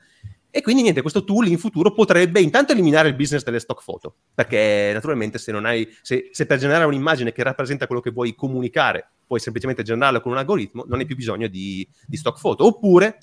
E 0.49 0.61
quindi 0.61 0.81
niente, 0.81 1.01
questo 1.01 1.23
tool 1.23 1.47
in 1.47 1.57
futuro 1.57 1.91
potrebbe 1.93 2.39
intanto 2.39 2.71
eliminare 2.71 3.09
il 3.09 3.15
business 3.15 3.43
delle 3.43 3.59
stock 3.59 3.83
photo, 3.83 4.15
perché 4.33 4.91
naturalmente 4.93 5.37
se 5.37 5.51
hai, 5.51 5.87
se, 6.01 6.29
se 6.31 6.45
per 6.45 6.57
generare 6.57 6.85
un'immagine 6.85 7.31
che 7.31 7.43
rappresenta 7.43 7.85
quello 7.85 8.01
che 8.01 8.11
vuoi 8.11 8.33
comunicare, 8.33 9.09
puoi 9.27 9.39
semplicemente 9.39 9.83
generarla 9.83 10.21
con 10.21 10.31
un 10.31 10.37
algoritmo, 10.37 10.85
non 10.87 10.99
hai 10.99 11.05
più 11.05 11.15
bisogno 11.15 11.47
di, 11.47 11.87
di 12.05 12.17
stock 12.17 12.39
photo. 12.39 12.65
Oppure 12.65 13.19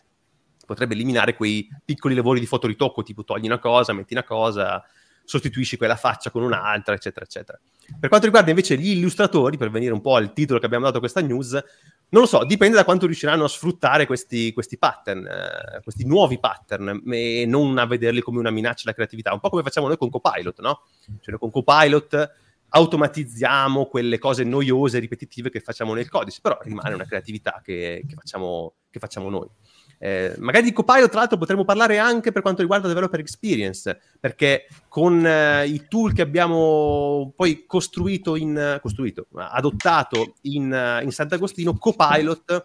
potrebbe 0.65 0.95
eliminare 0.95 1.35
quei 1.35 1.69
piccoli 1.85 2.15
lavori 2.15 2.41
di 2.41 2.47
fotoritocco, 2.47 3.03
tipo 3.03 3.25
togli 3.25 3.47
una 3.47 3.59
cosa, 3.59 3.93
metti 3.93 4.13
una 4.13 4.25
cosa, 4.25 4.83
sostituisci 5.25 5.77
quella 5.77 5.97
faccia 5.97 6.31
con 6.31 6.43
un'altra, 6.43 6.95
eccetera, 6.95 7.25
eccetera. 7.25 7.59
Per 7.99 8.09
quanto 8.09 8.27
riguarda 8.27 8.51
invece 8.51 8.77
gli 8.77 8.91
illustratori, 8.91 9.57
per 9.57 9.71
venire 9.71 9.93
un 9.93 10.01
po' 10.01 10.17
al 10.17 10.33
titolo 10.33 10.59
che 10.59 10.67
abbiamo 10.67 10.85
dato 10.85 10.99
a 10.99 11.01
questa 11.01 11.21
news, 11.21 11.53
non 11.53 12.23
lo 12.23 12.27
so, 12.27 12.45
dipende 12.45 12.77
da 12.77 12.85
quanto 12.85 13.07
riusciranno 13.07 13.45
a 13.45 13.49
sfruttare 13.49 14.07
questi, 14.07 14.53
questi 14.53 14.79
pattern, 14.79 15.27
eh, 15.27 15.81
questi 15.83 16.07
nuovi 16.07 16.39
pattern, 16.39 17.03
e 17.11 17.45
non 17.47 17.77
a 17.79 17.87
vederli 17.87 18.21
come 18.21 18.39
una 18.39 18.51
minaccia 18.51 18.83
alla 18.85 18.95
creatività, 18.95 19.33
un 19.33 19.41
po' 19.41 19.49
come 19.49 19.63
facciamo 19.63 19.89
noi 19.89 19.97
con 19.97 20.11
Copilot, 20.11 20.61
no? 20.61 20.83
Cioè 21.21 21.39
con 21.39 21.51
Copilot 21.51 22.33
automatizziamo 22.69 23.87
quelle 23.87 24.19
cose 24.19 24.43
noiose, 24.45 24.99
ripetitive 24.99 25.51
che 25.51 25.61
facciamo 25.61 25.95
nel 25.95 26.09
codice, 26.09 26.41
però 26.43 26.59
rimane 26.63 26.95
una 26.95 27.05
creatività 27.05 27.61
che, 27.63 28.05
che, 28.07 28.15
facciamo, 28.15 28.75
che 28.91 28.99
facciamo 28.99 29.31
noi. 29.31 29.49
Eh, 29.99 30.35
magari 30.39 30.65
di 30.65 30.73
Copilot, 30.73 31.09
tra 31.09 31.21
l'altro, 31.21 31.39
potremmo 31.39 31.65
parlare 31.65 31.99
anche 31.99 32.33
per 32.33 32.43
quanto 32.43 32.61
riguarda 32.61 32.89
developer 32.89 33.21
experience, 33.21 34.01
perché 34.21 34.67
con 34.89 35.25
eh, 35.25 35.67
i 35.67 35.87
tool 35.89 36.13
che 36.13 36.23
abbiamo 36.23 37.33
poi 37.35 37.65
costruito, 37.67 38.37
in, 38.37 38.79
costruito 38.81 39.27
adottato 39.35 40.35
in, 40.43 41.01
in 41.03 41.11
Sant'Agostino, 41.11 41.77
Copilot 41.77 42.65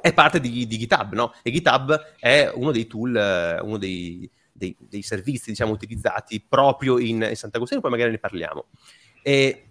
è 0.00 0.12
parte 0.12 0.40
di, 0.40 0.66
di, 0.66 0.78
GitHub, 0.78 1.12
no? 1.12 1.34
E 1.42 1.50
GitHub 1.50 2.14
è 2.18 2.50
uno 2.54 2.72
dei 2.72 2.86
tool, 2.86 3.16
eh, 3.16 3.60
uno 3.60 3.76
dei, 3.76 4.30
dei, 4.52 4.74
dei 4.78 5.02
servizi, 5.02 5.50
diciamo, 5.50 5.72
utilizzati 5.72 6.44
proprio 6.46 6.98
in, 6.98 7.26
in 7.28 7.36
Sant'Agostino, 7.36 7.80
poi 7.80 7.90
magari 7.90 8.10
ne 8.10 8.18
parliamo. 8.18 8.66
E 9.22 9.63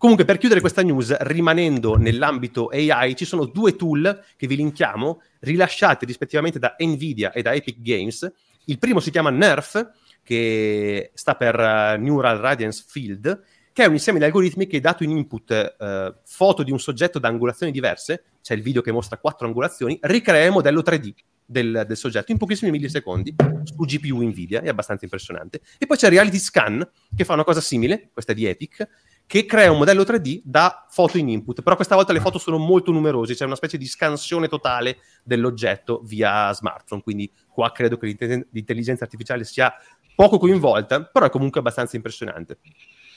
Comunque, 0.00 0.24
per 0.24 0.38
chiudere 0.38 0.60
questa 0.60 0.80
news, 0.80 1.14
rimanendo 1.18 1.98
nell'ambito 1.98 2.68
AI, 2.68 3.14
ci 3.14 3.26
sono 3.26 3.44
due 3.44 3.76
tool 3.76 4.24
che 4.34 4.46
vi 4.46 4.56
linkiamo, 4.56 5.20
rilasciati 5.40 6.06
rispettivamente 6.06 6.58
da 6.58 6.74
Nvidia 6.78 7.32
e 7.32 7.42
da 7.42 7.52
Epic 7.52 7.82
Games. 7.82 8.32
Il 8.64 8.78
primo 8.78 9.00
si 9.00 9.10
chiama 9.10 9.28
NERF, 9.28 9.90
che 10.22 11.10
sta 11.12 11.34
per 11.34 11.54
uh, 11.54 12.00
Neural 12.00 12.38
Radiance 12.38 12.84
Field, 12.88 13.42
che 13.74 13.84
è 13.84 13.86
un 13.86 13.92
insieme 13.92 14.18
di 14.18 14.24
algoritmi 14.24 14.66
che, 14.66 14.80
dato 14.80 15.04
in 15.04 15.10
input 15.10 15.76
uh, 15.78 16.18
foto 16.24 16.62
di 16.62 16.70
un 16.70 16.80
soggetto 16.80 17.18
da 17.18 17.28
angolazioni 17.28 17.70
diverse, 17.70 18.24
c'è 18.40 18.54
il 18.54 18.62
video 18.62 18.80
che 18.80 18.92
mostra 18.92 19.18
quattro 19.18 19.46
angolazioni, 19.46 19.98
ricrea 20.00 20.46
il 20.46 20.52
modello 20.52 20.80
3D 20.80 21.12
del, 21.44 21.84
del, 21.86 21.96
soggetto 21.98 22.32
in 22.32 22.38
pochissimi 22.38 22.70
millisecondi 22.70 23.34
su 23.64 23.74
GPU 23.74 24.22
Nvidia, 24.22 24.62
è 24.62 24.68
abbastanza 24.68 25.04
impressionante. 25.04 25.60
E 25.76 25.84
poi 25.84 25.98
c'è 25.98 26.08
Reality 26.08 26.38
Scan, 26.38 26.88
che 27.14 27.24
fa 27.26 27.34
una 27.34 27.44
cosa 27.44 27.60
simile, 27.60 28.08
questa 28.14 28.32
è 28.32 28.34
di 28.34 28.46
Epic, 28.46 28.88
che 29.30 29.46
crea 29.46 29.70
un 29.70 29.78
modello 29.78 30.02
3D 30.02 30.40
da 30.42 30.84
foto 30.90 31.16
in 31.16 31.28
input, 31.28 31.62
però 31.62 31.76
questa 31.76 31.94
volta 31.94 32.12
le 32.12 32.18
foto 32.18 32.36
sono 32.36 32.58
molto 32.58 32.90
numerose, 32.90 33.36
c'è 33.36 33.44
una 33.44 33.54
specie 33.54 33.78
di 33.78 33.86
scansione 33.86 34.48
totale 34.48 34.96
dell'oggetto 35.22 36.00
via 36.02 36.52
smartphone, 36.52 37.00
quindi 37.00 37.32
qua 37.48 37.70
credo 37.70 37.96
che 37.96 38.08
l'intelligenza 38.50 39.04
artificiale 39.04 39.44
sia 39.44 39.72
poco 40.16 40.36
coinvolta, 40.36 41.04
però 41.04 41.26
è 41.26 41.30
comunque 41.30 41.60
abbastanza 41.60 41.94
impressionante. 41.94 42.58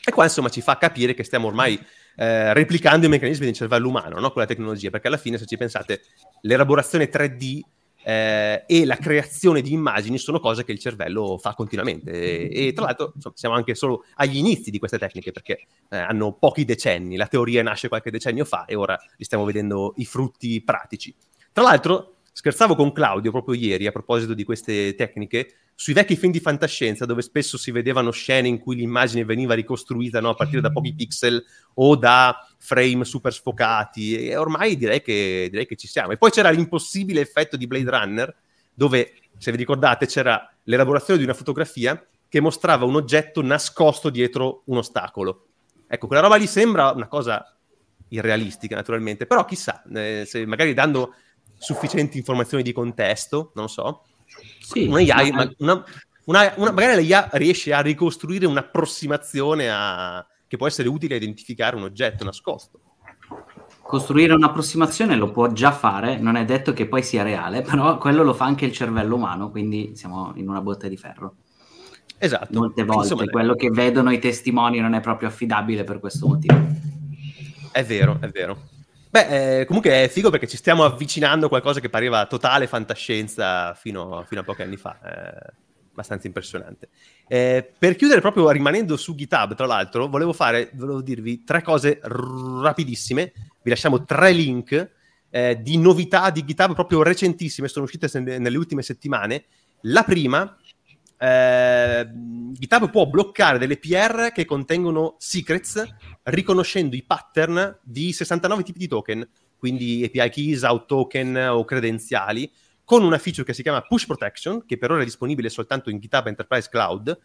E 0.06 0.12
qua 0.12 0.26
insomma 0.26 0.50
ci 0.50 0.62
fa 0.62 0.78
capire 0.78 1.16
che 1.16 1.24
stiamo 1.24 1.48
ormai 1.48 1.84
eh, 2.16 2.54
replicando 2.54 3.08
i 3.08 3.10
meccanismi 3.10 3.46
del 3.46 3.56
cervello 3.56 3.88
umano 3.88 4.20
no? 4.20 4.32
con 4.32 4.44
la 4.44 4.48
tecnologia, 4.48 4.92
perché 4.92 5.08
alla 5.08 5.18
fine 5.18 5.40
se 5.40 5.48
ci 5.48 5.58
pensate 5.58 6.02
l'elaborazione 6.42 7.10
3D 7.10 7.60
eh, 8.04 8.64
e 8.68 8.86
la 8.86 8.98
creazione 8.98 9.62
di 9.62 9.72
immagini 9.72 10.18
sono 10.18 10.40
cose 10.40 10.64
che 10.64 10.72
il 10.72 10.80
cervello 10.80 11.38
fa 11.38 11.54
continuamente 11.54 12.12
e, 12.12 12.68
e 12.68 12.74
tra 12.74 12.86
l'altro 12.86 13.14
insomma, 13.16 13.36
siamo 13.36 13.56
anche 13.56 13.76
solo 13.76 14.04
agli 14.16 14.38
inizi 14.38 14.72
di 14.72 14.80
queste 14.80 14.98
tecniche 14.98 15.32
perché 15.32 15.66
eh, 15.90 15.98
hanno 15.98 16.34
pochi 16.34 16.66
decenni, 16.66 17.16
la 17.16 17.28
teoria 17.28 17.64
nasce 17.64 17.88
qualche 17.88 18.12
decennio 18.12 18.46
fa 18.46 18.66
e 18.66 18.76
ora 18.76 18.98
li 19.18 19.24
stiamo 19.24 19.46
vedendo 19.46 19.94
i 19.98 20.06
frutti 20.06 20.62
pratici. 20.62 21.14
Tra 21.52 21.64
l'altro 21.64 22.16
scherzavo 22.34 22.76
con 22.76 22.92
Claudio 22.92 23.32
proprio 23.32 23.54
ieri 23.54 23.86
a 23.88 23.92
proposito 23.92 24.34
di 24.34 24.44
queste 24.44 24.96
tecniche 24.96 25.54
sui 25.76 25.94
vecchi 25.94 26.16
film 26.16 26.32
di 26.32 26.40
fantascienza 26.40 27.06
dove 27.06 27.22
spesso 27.22 27.58
si 27.58 27.72
vedevano 27.72 28.12
scene 28.12 28.48
in 28.48 28.60
cui 28.60 28.76
l'immagine 28.76 29.24
veniva 29.24 29.54
ricostruita 29.54 30.20
no, 30.20 30.30
a 30.30 30.36
partire 30.36 30.60
da 30.60 30.72
pochi 30.72 30.94
pixel 30.94 31.44
o 31.76 31.96
da 31.96 32.36
frame 32.58 33.06
super 33.06 33.32
sfocati 33.32 34.28
e 34.28 34.36
ormai 34.36 34.78
direi 34.78 35.02
che, 35.02 35.48
direi 35.50 35.66
che 35.66 35.76
ci 35.76 35.88
siamo. 35.88 36.12
E 36.12 36.18
poi 36.18 36.32
c'era 36.32 36.50
l'impossibile 36.50 37.22
effetto 37.22 37.56
di 37.56 37.68
Blade 37.68 37.90
Runner 37.90 38.36
dove, 38.74 39.14
se 39.38 39.52
vi 39.52 39.58
ricordate, 39.58 40.08
c'era 40.08 40.52
l'elaborazione 40.64 41.20
di 41.20 41.26
una 41.26 41.36
fotografia 41.36 42.04
che 42.28 42.40
mostrava 42.40 42.86
un 42.86 42.96
oggetto 42.96 43.44
nascosto 43.44 44.10
dietro 44.10 44.64
un 44.66 44.78
ostacolo. 44.78 45.48
Ecco, 45.88 46.08
quella 46.08 46.24
roba 46.24 46.36
lì 46.36 46.48
sembra 46.48 46.90
una 46.90 47.08
cosa 47.08 47.56
irrealistica 48.08 48.76
naturalmente, 48.76 49.26
però 49.28 49.46
chissà, 49.46 49.84
eh, 49.94 50.24
se 50.26 50.46
magari 50.46 50.74
dando 50.74 51.14
sufficienti 51.64 52.18
informazioni 52.18 52.62
di 52.62 52.74
contesto, 52.74 53.52
non 53.56 53.70
so, 53.70 54.04
sì, 54.60 54.86
una 54.86 55.00
AI, 55.00 55.32
ma... 55.32 55.50
una, 55.60 55.84
una, 56.26 56.54
una, 56.58 56.72
magari 56.72 57.04
l'IA 57.04 57.30
riesce 57.34 57.74
a 57.74 57.80
ricostruire 57.80 58.46
un'approssimazione 58.46 59.70
a, 59.70 60.26
che 60.48 60.58
può 60.58 60.68
essere 60.68 60.90
utile 60.90 61.16
a 61.16 61.18
identificare 61.18 61.76
un 61.76 61.84
oggetto 61.84 62.24
nascosto. 62.24 62.80
Costruire 63.82 64.34
un'approssimazione 64.34 65.16
lo 65.16 65.32
può 65.32 65.52
già 65.52 65.72
fare, 65.72 66.18
non 66.18 66.36
è 66.36 66.46
detto 66.46 66.74
che 66.74 66.88
poi 66.88 67.02
sia 67.04 67.24
reale, 67.24 67.62
però 67.64 67.98
quello 67.98 68.24
lo 68.24 68.34
fa 68.34 68.46
anche 68.46 68.66
il 68.66 68.74
cervello 68.74 69.16
umano, 69.16 69.50
quindi 69.50 69.96
siamo 69.96 70.34
in 70.36 70.50
una 70.50 70.62
botte 70.62 70.90
di 70.90 70.98
ferro. 70.98 71.36
Esatto. 72.18 72.58
Molte 72.58 72.84
volte 72.84 73.14
insomma, 73.14 73.30
quello 73.30 73.56
che 73.56 73.70
vedono 73.70 74.12
i 74.12 74.20
testimoni 74.20 74.80
non 74.80 74.94
è 74.94 75.02
proprio 75.02 75.28
affidabile 75.28 75.84
per 75.84 76.00
questo 76.00 76.28
motivo. 76.28 76.56
È 77.72 77.84
vero, 77.84 78.18
è 78.22 78.30
vero. 78.30 78.72
Beh, 79.14 79.60
eh, 79.60 79.66
comunque 79.66 80.06
è 80.06 80.08
figo 80.08 80.32
perché 80.32 80.48
ci 80.48 80.58
stiamo 80.58 80.84
avvicinando 80.84 81.46
a 81.46 81.50
qualcosa 81.50 81.80
che 81.80 81.88
pareva 81.88 82.26
totale 82.26 82.66
fantascienza 82.66 83.76
fino, 83.76 84.26
fino 84.28 84.42
a 84.42 84.44
pochi 84.44 84.64
anni 84.64 84.76
fa. 84.76 84.98
Eh, 85.06 85.54
abbastanza 85.92 86.26
impressionante. 86.26 86.90
Eh, 87.28 87.74
per 87.78 87.96
chiudere, 87.96 88.22
proprio 88.22 88.50
rimanendo 88.50 88.98
su 88.98 89.14
GitHub, 89.14 89.54
tra 89.54 89.68
l'altro, 89.68 90.08
volevo 90.08 90.34
fare, 90.34 90.72
volevo 90.74 91.04
dirvi 91.04 91.44
tre 91.44 91.62
cose 91.62 92.00
r- 92.02 92.62
rapidissime. 92.64 93.34
Vi 93.62 93.70
lasciamo 93.70 94.04
tre 94.04 94.32
link 94.32 94.90
eh, 95.30 95.62
di 95.62 95.78
novità 95.78 96.32
di 96.32 96.44
GitHub 96.44 96.74
proprio 96.74 97.04
recentissime, 97.04 97.68
sono 97.68 97.86
uscite 97.86 98.08
se- 98.08 98.20
nelle 98.20 98.58
ultime 98.58 98.82
settimane. 98.82 99.44
La 99.82 100.02
prima 100.02 100.58
eh, 101.24 102.10
GitHub 102.12 102.90
può 102.90 103.06
bloccare 103.06 103.58
delle 103.58 103.78
PR 103.78 104.32
che 104.34 104.44
contengono 104.44 105.16
secrets 105.20 105.82
riconoscendo 106.24 106.98
i 106.98 107.04
pattern 107.04 107.80
di 107.82 108.12
69 108.12 108.64
tipi 108.64 108.80
di 108.80 108.88
token, 108.88 109.30
quindi 109.58 110.04
API 110.04 110.30
keys, 110.30 110.64
out 110.64 110.86
token 110.86 111.38
o 111.38 111.64
credenziali, 111.64 112.52
con 112.84 113.06
una 113.06 113.18
feature 113.18 113.46
che 113.46 113.54
si 113.54 113.62
chiama 113.62 113.82
Push 113.82 114.06
Protection, 114.06 114.66
che 114.66 114.78
per 114.78 114.92
ora 114.92 115.02
è 115.02 115.06
disponibile 115.06 115.48
soltanto 115.48 115.90
in 115.90 116.00
GitHub 116.00 116.28
Enterprise 116.28 116.68
Cloud, 116.70 117.18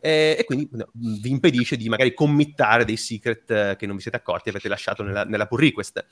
eh, 0.00 0.36
e 0.36 0.44
quindi 0.44 0.68
no, 0.72 0.90
vi 0.92 1.30
impedisce 1.30 1.76
di 1.76 1.88
magari 1.88 2.12
committare 2.12 2.84
dei 2.84 2.96
secret 2.96 3.50
eh, 3.52 3.76
che 3.78 3.86
non 3.86 3.94
vi 3.94 4.02
siete 4.02 4.16
accorti 4.16 4.48
e 4.48 4.50
avete 4.50 4.68
lasciato 4.68 5.04
nella, 5.04 5.22
nella 5.22 5.46
pull 5.46 5.60
request. 5.60 6.04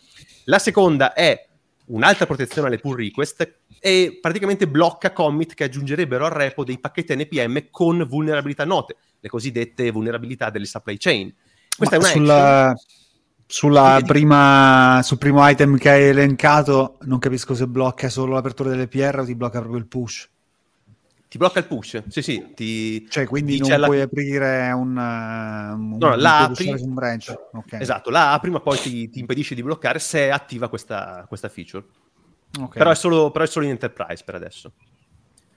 La 0.44 0.60
seconda 0.60 1.12
è 1.12 1.48
un'altra 1.92 2.26
protezione 2.26 2.68
alle 2.68 2.78
pull 2.78 2.96
request 2.96 3.60
e 3.78 4.18
praticamente 4.20 4.66
blocca 4.66 5.12
commit 5.12 5.54
che 5.54 5.64
aggiungerebbero 5.64 6.24
al 6.24 6.30
repo 6.30 6.64
dei 6.64 6.78
pacchetti 6.78 7.14
NPM 7.14 7.68
con 7.70 8.06
vulnerabilità 8.08 8.64
note, 8.64 8.96
le 9.20 9.28
cosiddette 9.28 9.90
vulnerabilità 9.90 10.50
delle 10.50 10.66
supply 10.66 10.96
chain. 10.98 11.32
Questa 11.76 11.98
Ma 11.98 12.02
è 12.02 12.04
una 12.04 12.12
sulla, 12.12 12.74
sulla 13.46 14.00
prima, 14.04 15.00
sul 15.02 15.18
primo 15.18 15.46
item 15.48 15.76
che 15.76 15.90
hai 15.90 16.04
elencato, 16.04 16.98
non 17.02 17.18
capisco 17.18 17.54
se 17.54 17.66
blocca 17.66 18.08
solo 18.08 18.34
l'apertura 18.34 18.70
delle 18.70 18.88
PR 18.88 19.20
o 19.20 19.24
ti 19.24 19.34
blocca 19.34 19.58
proprio 19.58 19.80
il 19.80 19.86
push. 19.86 20.28
Ti 21.32 21.38
blocca 21.38 21.60
il 21.60 21.64
push, 21.64 22.02
sì, 22.08 22.20
sì. 22.20 22.52
Ti, 22.54 23.08
cioè, 23.08 23.26
quindi 23.26 23.58
non 23.58 23.80
la... 23.80 23.86
puoi 23.86 24.02
aprire 24.02 24.70
un, 24.72 24.94
un, 24.98 25.96
no, 25.98 26.14
la 26.14 26.40
apri... 26.40 26.68
un 26.68 26.92
branch. 26.92 27.34
Okay. 27.54 27.80
Esatto, 27.80 28.10
la 28.10 28.34
apri, 28.34 28.50
ma 28.50 28.60
poi 28.60 28.76
ti, 28.78 29.08
ti, 29.08 29.20
impedisce 29.20 29.54
di 29.54 29.62
bloccare 29.62 29.98
se 29.98 30.30
attiva 30.30 30.68
questa, 30.68 31.24
questa 31.26 31.48
feature. 31.48 31.86
Okay. 32.54 32.76
Però, 32.76 32.90
è 32.90 32.94
solo, 32.94 33.30
però, 33.30 33.46
è 33.46 33.48
solo, 33.48 33.64
in 33.64 33.70
enterprise 33.70 34.22
per 34.26 34.34
adesso. 34.34 34.74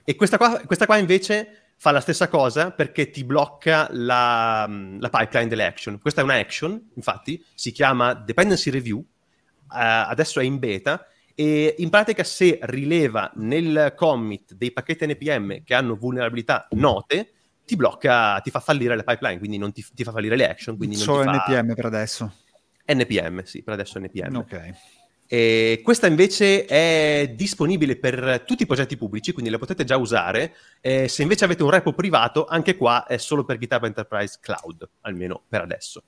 E 0.02 0.14
questa 0.14 0.38
qua, 0.38 0.62
questa 0.64 0.86
qua 0.86 0.96
invece 0.96 1.72
fa 1.76 1.90
la 1.90 2.00
stessa 2.00 2.28
cosa 2.28 2.70
perché 2.70 3.10
ti 3.10 3.22
blocca 3.22 3.86
la, 3.90 4.66
la, 4.98 5.10
pipeline 5.10 5.48
delle 5.50 5.66
action. 5.66 5.98
Questa 6.00 6.22
è 6.22 6.24
una 6.24 6.36
action, 6.36 6.92
infatti, 6.94 7.44
si 7.54 7.70
chiama 7.70 8.14
Dependency 8.14 8.70
Review, 8.70 8.96
uh, 8.96 9.04
adesso 9.68 10.40
è 10.40 10.44
in 10.44 10.58
beta, 10.58 11.06
e 11.38 11.74
in 11.78 11.90
pratica 11.90 12.24
se 12.24 12.58
rileva 12.62 13.30
nel 13.34 13.92
commit 13.94 14.54
dei 14.54 14.72
pacchetti 14.72 15.06
NPM 15.06 15.62
che 15.64 15.74
hanno 15.74 15.94
vulnerabilità 15.94 16.66
note, 16.70 17.32
ti 17.66 17.76
blocca, 17.76 18.40
ti 18.40 18.50
fa 18.50 18.60
fallire 18.60 18.96
le 18.96 19.04
pipeline, 19.04 19.38
quindi 19.38 19.58
non 19.58 19.70
ti, 19.70 19.84
ti 19.92 20.02
fa 20.02 20.12
fallire 20.12 20.34
le 20.34 20.48
action. 20.48 20.78
Quindi 20.78 20.96
Solo 20.96 21.24
fa... 21.24 21.32
NPM 21.32 21.74
per 21.74 21.84
adesso? 21.84 22.32
NPM, 22.86 23.42
sì, 23.42 23.62
per 23.62 23.74
adesso 23.74 23.98
NPM. 23.98 24.36
Ok. 24.36 24.74
E 25.28 25.82
questa 25.84 26.06
invece 26.06 26.64
è 26.64 27.30
disponibile 27.36 27.96
per 27.98 28.44
tutti 28.46 28.62
i 28.62 28.66
progetti 28.66 28.96
pubblici, 28.96 29.32
quindi 29.32 29.50
la 29.50 29.58
potete 29.58 29.84
già 29.84 29.98
usare. 29.98 30.54
Eh, 30.80 31.06
se 31.06 31.20
invece 31.20 31.44
avete 31.44 31.62
un 31.62 31.70
repo 31.70 31.92
privato, 31.92 32.46
anche 32.46 32.76
qua 32.76 33.04
è 33.04 33.18
solo 33.18 33.44
per 33.44 33.58
GitHub 33.58 33.84
Enterprise 33.84 34.38
Cloud, 34.40 34.88
almeno 35.02 35.42
per 35.46 35.60
adesso. 35.60 36.04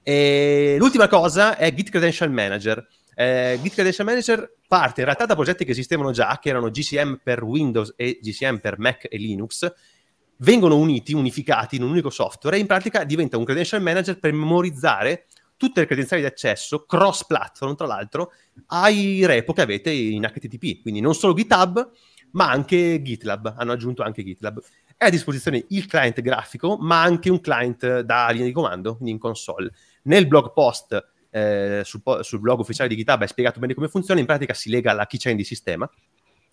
E 0.00 0.76
l'ultima 0.78 1.08
cosa 1.08 1.56
è 1.56 1.74
Git 1.74 1.90
Credential 1.90 2.30
Manager. 2.30 2.86
Eh, 3.20 3.58
Git 3.60 3.74
Credential 3.74 4.06
Manager 4.06 4.50
parte 4.66 5.00
in 5.00 5.04
realtà 5.04 5.26
da 5.26 5.34
progetti 5.34 5.66
che 5.66 5.72
esistevano 5.72 6.10
già, 6.10 6.38
che 6.40 6.48
erano 6.48 6.70
GCM 6.70 7.20
per 7.22 7.42
Windows 7.42 7.92
e 7.94 8.18
GCM 8.18 8.60
per 8.60 8.78
Mac 8.78 9.06
e 9.10 9.18
Linux, 9.18 9.70
vengono 10.38 10.78
uniti, 10.78 11.12
unificati 11.12 11.76
in 11.76 11.82
un 11.82 11.90
unico 11.90 12.08
software 12.08 12.56
e 12.56 12.60
in 12.60 12.66
pratica 12.66 13.04
diventa 13.04 13.36
un 13.36 13.44
credential 13.44 13.82
manager 13.82 14.18
per 14.18 14.32
memorizzare 14.32 15.26
tutte 15.58 15.80
le 15.80 15.86
credenziali 15.86 16.22
di 16.22 16.28
accesso 16.28 16.86
cross-platform, 16.86 17.74
tra 17.74 17.86
l'altro, 17.86 18.32
ai 18.68 19.26
repo 19.26 19.52
che 19.52 19.60
avete 19.60 19.90
in 19.90 20.22
HTTP. 20.22 20.80
Quindi 20.80 21.00
non 21.00 21.14
solo 21.14 21.34
GitHub, 21.34 21.90
ma 22.30 22.50
anche 22.50 23.02
GitLab. 23.02 23.56
Hanno 23.58 23.72
aggiunto 23.72 24.02
anche 24.02 24.24
GitLab. 24.24 24.62
È 24.96 25.04
a 25.04 25.10
disposizione 25.10 25.62
il 25.68 25.84
client 25.84 26.22
grafico, 26.22 26.78
ma 26.78 27.02
anche 27.02 27.28
un 27.28 27.42
client 27.42 28.00
da 28.00 28.30
linea 28.30 28.46
di 28.46 28.52
comando, 28.52 28.94
quindi 28.94 29.10
in 29.10 29.18
console. 29.18 29.70
Nel 30.04 30.26
blog 30.26 30.54
post 30.54 31.18
eh, 31.30 31.82
sul, 31.84 32.02
sul, 32.20 32.40
blog 32.40 32.60
ufficiale 32.60 32.88
di 32.88 32.96
GitHub 32.96 33.22
è 33.22 33.26
spiegato 33.26 33.60
bene 33.60 33.74
come 33.74 33.88
funziona, 33.88 34.20
in 34.20 34.26
pratica 34.26 34.54
si 34.54 34.70
lega 34.70 34.90
alla 34.90 35.06
keychain 35.06 35.36
di 35.36 35.44
sistema. 35.44 35.88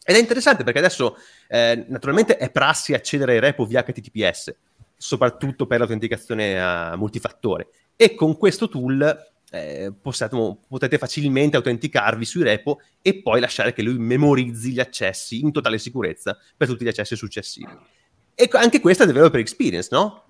Ed 0.03 0.15
è 0.15 0.19
interessante 0.19 0.63
perché 0.63 0.79
adesso 0.79 1.17
eh, 1.47 1.85
naturalmente 1.89 2.37
è 2.37 2.49
prassi 2.49 2.93
accedere 2.93 3.33
ai 3.33 3.39
repo 3.39 3.65
via 3.65 3.83
HTTPS, 3.83 4.55
soprattutto 4.95 5.67
per 5.67 5.79
l'autenticazione 5.79 6.61
a 6.61 6.95
multifattore. 6.95 7.69
E 7.95 8.15
con 8.15 8.37
questo 8.37 8.69
tool 8.69 9.35
eh, 9.49 9.93
possiate, 10.01 10.57
potete 10.67 10.97
facilmente 10.97 11.57
autenticarvi 11.57 12.25
sui 12.25 12.43
repo 12.43 12.79
e 13.01 13.21
poi 13.21 13.39
lasciare 13.39 13.73
che 13.73 13.81
lui 13.81 13.97
memorizzi 13.97 14.71
gli 14.71 14.79
accessi 14.79 15.39
in 15.39 15.51
totale 15.51 15.77
sicurezza 15.77 16.37
per 16.55 16.67
tutti 16.67 16.83
gli 16.83 16.89
accessi 16.89 17.15
successivi. 17.15 17.75
E 18.35 18.49
anche 18.53 18.79
questa 18.79 19.03
è 19.03 19.07
developer 19.07 19.39
experience, 19.39 19.89
no? 19.91 20.26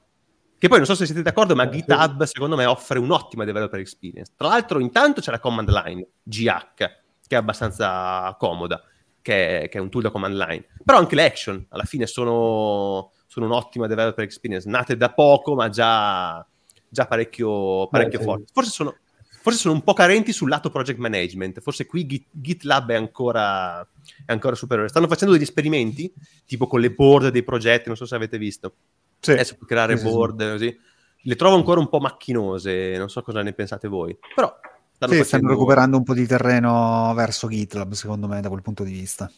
Che 0.60 0.68
poi 0.68 0.78
non 0.78 0.88
so 0.88 0.96
se 0.96 1.06
siete 1.06 1.22
d'accordo, 1.22 1.56
ma 1.56 1.70
GitHub 1.70 2.24
secondo 2.24 2.56
me 2.56 2.66
offre 2.66 2.98
un'ottima 2.98 3.46
developer 3.46 3.80
experience. 3.80 4.32
Tra 4.36 4.48
l'altro, 4.48 4.80
intanto 4.80 5.22
c'è 5.22 5.30
la 5.30 5.40
command 5.40 5.70
line 5.70 6.08
GH, 6.24 6.74
che 6.76 6.90
è 7.28 7.36
abbastanza 7.36 8.36
comoda, 8.40 8.82
che 9.22 9.62
è, 9.62 9.70
che 9.70 9.78
è 9.78 9.82
un 9.82 9.92
tool 9.92 10.02
da 10.02 10.10
command 10.10 10.34
line. 10.34 10.66
Però 10.84 10.98
anche 10.98 11.14
le 11.14 11.26
action, 11.26 11.64
alla 11.70 11.84
fine, 11.84 12.08
sono, 12.08 13.12
sono 13.28 13.46
un'ottima 13.46 13.86
developer 13.86 14.24
experience, 14.24 14.68
nate 14.68 14.98
da 14.98 15.14
poco, 15.14 15.54
ma 15.54 15.70
già, 15.70 16.44
già 16.90 17.06
parecchio, 17.06 17.88
parecchio 17.88 18.20
forti. 18.20 18.52
Forse 18.52 18.72
sono, 18.72 18.96
forse 19.42 19.60
sono 19.60 19.76
un 19.76 19.84
po' 19.84 19.94
carenti 19.94 20.34
sul 20.34 20.50
lato 20.50 20.72
project 20.72 20.98
management. 20.98 21.62
Forse 21.62 21.86
qui 21.86 22.08
Git, 22.08 22.26
GitLab 22.32 22.90
è 22.90 22.96
ancora, 22.96 23.88
è 24.26 24.32
ancora 24.32 24.56
superiore. 24.56 24.90
Stanno 24.90 25.08
facendo 25.08 25.36
degli 25.36 25.44
esperimenti, 25.44 26.12
tipo 26.48 26.66
con 26.66 26.80
le 26.80 26.90
board 26.90 27.28
dei 27.28 27.44
progetti, 27.44 27.90
non 27.90 27.96
so 27.96 28.08
se 28.08 28.16
avete 28.16 28.40
visto 28.40 28.74
sì. 29.20 29.32
adesso 29.32 29.56
puoi 29.56 29.68
creare 29.68 29.98
sì, 29.98 30.04
board 30.04 30.44
sì. 30.44 30.52
così. 30.52 30.80
Le 31.24 31.36
trovo 31.36 31.56
ancora 31.56 31.80
un 31.80 31.90
po' 31.90 32.00
macchinose, 32.00 32.98
non 32.98 33.10
so 33.10 33.22
cosa 33.22 33.42
ne 33.42 33.54
pensate 33.54 33.88
voi, 33.88 34.18
però 34.34 34.54
stanno, 34.92 35.14
sì, 35.14 35.24
stanno 35.24 35.50
recuperando 35.50 35.98
un 35.98 36.04
po' 36.04 36.14
di 36.14 36.26
terreno 36.26 37.12
verso 37.16 37.48
GitLab, 37.48 37.94
secondo 37.94 38.28
me, 38.28 38.40
da 38.40 38.50
quel 38.50 38.62
punto 38.62 38.84
di 38.84 38.92
vista. 38.92 39.30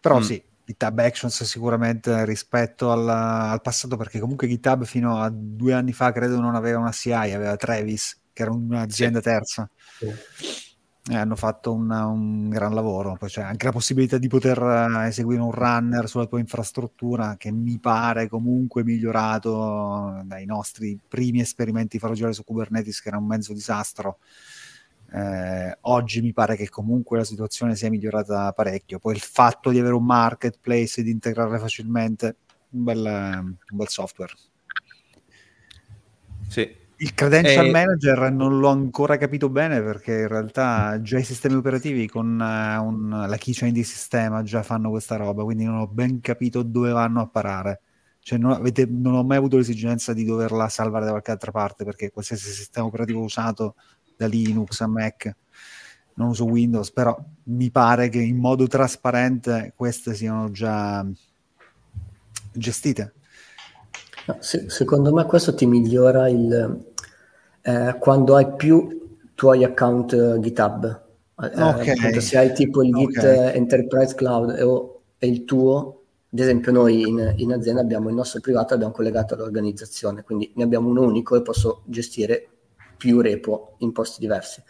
Però 0.00 0.18
mm. 0.18 0.22
sì, 0.22 0.42
GitHub 0.64 0.98
Actions 0.98 1.44
sicuramente 1.44 2.24
rispetto 2.24 2.90
al, 2.90 3.08
al, 3.08 3.60
passato, 3.62 3.96
perché 3.96 4.18
comunque 4.18 4.48
GitHub 4.48 4.84
fino 4.84 5.20
a 5.20 5.30
due 5.32 5.72
anni 5.72 5.92
fa 5.92 6.10
credo 6.10 6.40
non 6.40 6.56
aveva 6.56 6.78
una 6.78 6.90
CI, 6.90 7.12
aveva 7.12 7.56
Travis, 7.56 8.20
che 8.32 8.42
era 8.42 8.50
un'azienda 8.50 9.20
terza. 9.20 9.70
Sì. 9.98 10.65
E 11.08 11.14
hanno 11.14 11.36
fatto 11.36 11.72
una, 11.72 12.06
un 12.06 12.48
gran 12.48 12.74
lavoro. 12.74 13.16
Poi 13.16 13.28
c'è 13.28 13.42
anche 13.42 13.66
la 13.66 13.72
possibilità 13.72 14.18
di 14.18 14.28
poter 14.28 14.58
eh, 14.60 15.06
eseguire 15.06 15.40
un 15.40 15.52
runner 15.52 16.08
sulla 16.08 16.26
tua 16.26 16.40
infrastruttura, 16.40 17.36
che 17.36 17.52
mi 17.52 17.78
pare 17.78 18.28
comunque 18.28 18.82
migliorato 18.82 20.20
dai 20.24 20.44
nostri 20.46 20.98
primi 21.06 21.40
esperimenti 21.40 21.98
girare 22.12 22.32
su 22.32 22.44
Kubernetes, 22.44 23.00
che 23.00 23.08
era 23.08 23.18
un 23.18 23.26
mezzo 23.26 23.52
disastro 23.52 24.18
eh, 25.12 25.78
oggi 25.82 26.20
mi 26.20 26.32
pare 26.32 26.56
che 26.56 26.68
comunque 26.68 27.18
la 27.18 27.24
situazione 27.24 27.76
sia 27.76 27.90
migliorata 27.90 28.52
parecchio. 28.52 28.98
Poi 28.98 29.14
il 29.14 29.20
fatto 29.20 29.70
di 29.70 29.78
avere 29.78 29.94
un 29.94 30.04
marketplace 30.04 31.00
e 31.00 31.04
di 31.04 31.10
integrare 31.10 31.58
facilmente, 31.58 32.36
un 32.70 32.84
bel, 32.84 33.04
un 33.04 33.76
bel 33.76 33.88
software. 33.88 34.34
Sì. 36.48 36.84
Il 36.98 37.12
credential 37.12 37.66
e... 37.66 37.70
manager 37.70 38.32
non 38.32 38.58
l'ho 38.58 38.68
ancora 38.68 39.18
capito 39.18 39.50
bene 39.50 39.82
perché 39.82 40.20
in 40.20 40.28
realtà 40.28 41.00
già 41.02 41.18
i 41.18 41.24
sistemi 41.24 41.56
operativi 41.56 42.08
con 42.08 42.26
uh, 42.40 42.82
un, 42.82 43.24
la 43.26 43.36
keychain 43.36 43.72
di 43.72 43.84
sistema 43.84 44.42
già 44.42 44.62
fanno 44.62 44.88
questa 44.88 45.16
roba, 45.16 45.44
quindi 45.44 45.64
non 45.64 45.76
ho 45.76 45.86
ben 45.86 46.20
capito 46.20 46.62
dove 46.62 46.90
vanno 46.92 47.20
a 47.20 47.26
parare. 47.26 47.80
Cioè 48.20 48.38
non, 48.38 48.52
avete, 48.52 48.86
non 48.86 49.14
ho 49.14 49.22
mai 49.22 49.36
avuto 49.36 49.56
l'esigenza 49.56 50.12
di 50.12 50.24
doverla 50.24 50.68
salvare 50.68 51.04
da 51.04 51.10
qualche 51.10 51.30
altra 51.30 51.52
parte 51.52 51.84
perché 51.84 52.10
qualsiasi 52.10 52.50
sistema 52.50 52.86
operativo 52.86 53.20
usato 53.20 53.74
da 54.16 54.26
Linux 54.26 54.80
a 54.80 54.86
Mac, 54.86 55.36
non 56.14 56.28
uso 56.28 56.46
Windows, 56.46 56.90
però 56.90 57.16
mi 57.44 57.70
pare 57.70 58.08
che 58.08 58.20
in 58.20 58.38
modo 58.38 58.66
trasparente 58.66 59.74
queste 59.76 60.14
siano 60.14 60.50
già 60.50 61.06
gestite. 62.52 63.12
No, 64.26 64.36
se, 64.40 64.68
secondo 64.68 65.12
me 65.12 65.24
questo 65.24 65.54
ti 65.54 65.66
migliora 65.66 66.28
il, 66.28 66.84
eh, 67.62 67.96
quando 67.98 68.34
hai 68.34 68.54
più 68.54 69.18
tuoi 69.34 69.64
account 69.64 70.12
uh, 70.12 70.40
GitHub. 70.40 71.04
Eh, 71.42 71.62
okay. 71.62 72.20
se 72.20 72.38
hai 72.38 72.52
tipo 72.54 72.82
il 72.82 72.92
Git 72.92 73.18
okay. 73.18 73.54
Enterprise 73.54 74.14
Cloud 74.14 74.58
o 74.62 75.02
è 75.18 75.26
il 75.26 75.44
tuo, 75.44 76.02
ad 76.32 76.38
esempio 76.38 76.72
noi 76.72 77.02
in, 77.02 77.34
in, 77.36 77.52
azienda 77.52 77.82
abbiamo 77.82 78.08
il 78.08 78.14
nostro 78.14 78.40
privato 78.40 78.74
abbiamo 78.74 78.92
collegato 78.92 79.34
all'organizzazione, 79.34 80.22
quindi 80.22 80.50
ne 80.56 80.64
abbiamo 80.64 80.88
un 80.88 80.96
unico 80.96 81.36
e 81.36 81.42
posso 81.42 81.82
gestire 81.84 82.48
più 82.96 83.20
repo 83.20 83.74
in 83.78 83.92
posti 83.92 84.20
diversi. 84.20 84.62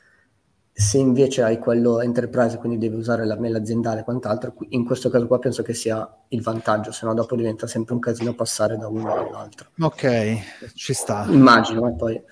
Se 0.79 0.99
invece 0.99 1.43
hai 1.43 1.59
quello 1.59 2.03
enterprise, 2.03 2.59
quindi 2.59 2.77
devi 2.77 2.97
usare 2.97 3.25
la 3.25 3.39
mail 3.39 3.55
aziendale 3.55 4.01
e 4.01 4.05
quant'altro, 4.05 4.55
in 4.69 4.85
questo 4.85 5.09
caso 5.09 5.27
qua 5.27 5.39
penso 5.39 5.63
che 5.63 5.73
sia 5.73 6.07
il 6.29 6.43
vantaggio, 6.43 6.93
se 6.93 7.07
no 7.07 7.15
dopo 7.15 7.35
diventa 7.35 7.67
sempre 7.67 7.95
un 7.95 8.01
casino 8.01 8.35
passare 8.35 8.77
da 8.77 8.87
uno 8.87 9.11
all'altro. 9.11 9.71
Ok, 9.81 10.75
ci 10.75 10.93
sta. 10.93 11.25
Immagino, 11.31 11.89
e 11.89 11.95
poi... 11.95 12.23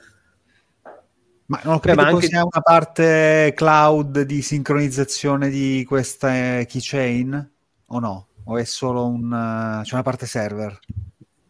Ma 1.46 1.58
non 1.64 1.80
capito 1.80 2.02
Beh, 2.02 2.10
anche... 2.10 2.26
sia 2.26 2.42
una 2.42 2.60
parte 2.62 3.54
cloud 3.56 4.20
di 4.20 4.42
sincronizzazione 4.42 5.48
di 5.48 5.82
questa 5.88 6.64
keychain 6.64 7.50
o 7.86 7.98
no? 7.98 8.26
O 8.44 8.58
è 8.58 8.64
solo 8.64 9.06
un... 9.06 9.80
c'è 9.82 9.94
una 9.94 10.02
parte 10.02 10.26
server? 10.26 10.78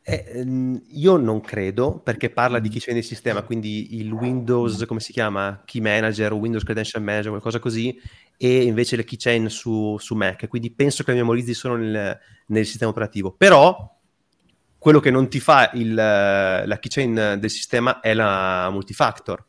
Eh, 0.07 0.25
ehm, 0.35 0.83
io 0.89 1.17
non 1.17 1.41
credo, 1.41 1.99
perché 1.99 2.29
parla 2.29 2.59
di 2.59 2.69
chi 2.69 2.79
c'è 2.79 2.93
nel 2.93 3.03
sistema, 3.03 3.43
quindi 3.43 3.99
il 3.99 4.13
Windows, 4.13 4.85
come 4.85 5.01
si 5.01 5.13
chiama? 5.13 5.63
Key 5.65 5.81
Manager 5.81 6.33
o 6.33 6.37
Windows 6.37 6.63
Credential 6.63 7.03
Manager, 7.03 7.31
qualcosa 7.31 7.59
così, 7.59 7.99
e 8.37 8.65
invece 8.65 8.97
le 8.97 9.05
keychain 9.05 9.49
su, 9.49 9.97
su 9.99 10.15
Mac. 10.15 10.47
Quindi 10.49 10.71
penso 10.73 11.05
che 11.05 11.13
le 11.13 11.19
memorizzi 11.19 11.55
solo 11.55 11.77
nel, 11.77 12.19
nel, 12.49 12.67
sistema 12.67 12.91
operativo. 12.91 13.33
Però 13.33 13.99
quello 14.77 15.01
che 15.01 15.11
non 15.11 15.31
ti 15.31 15.41
fa 15.41 15.71
il, 15.73 15.95
la 15.95 16.79
keychain 16.79 17.39
del 17.41 17.51
sistema 17.51 18.01
è 18.01 18.13
la 18.13 18.69
multifactor. 18.71 19.43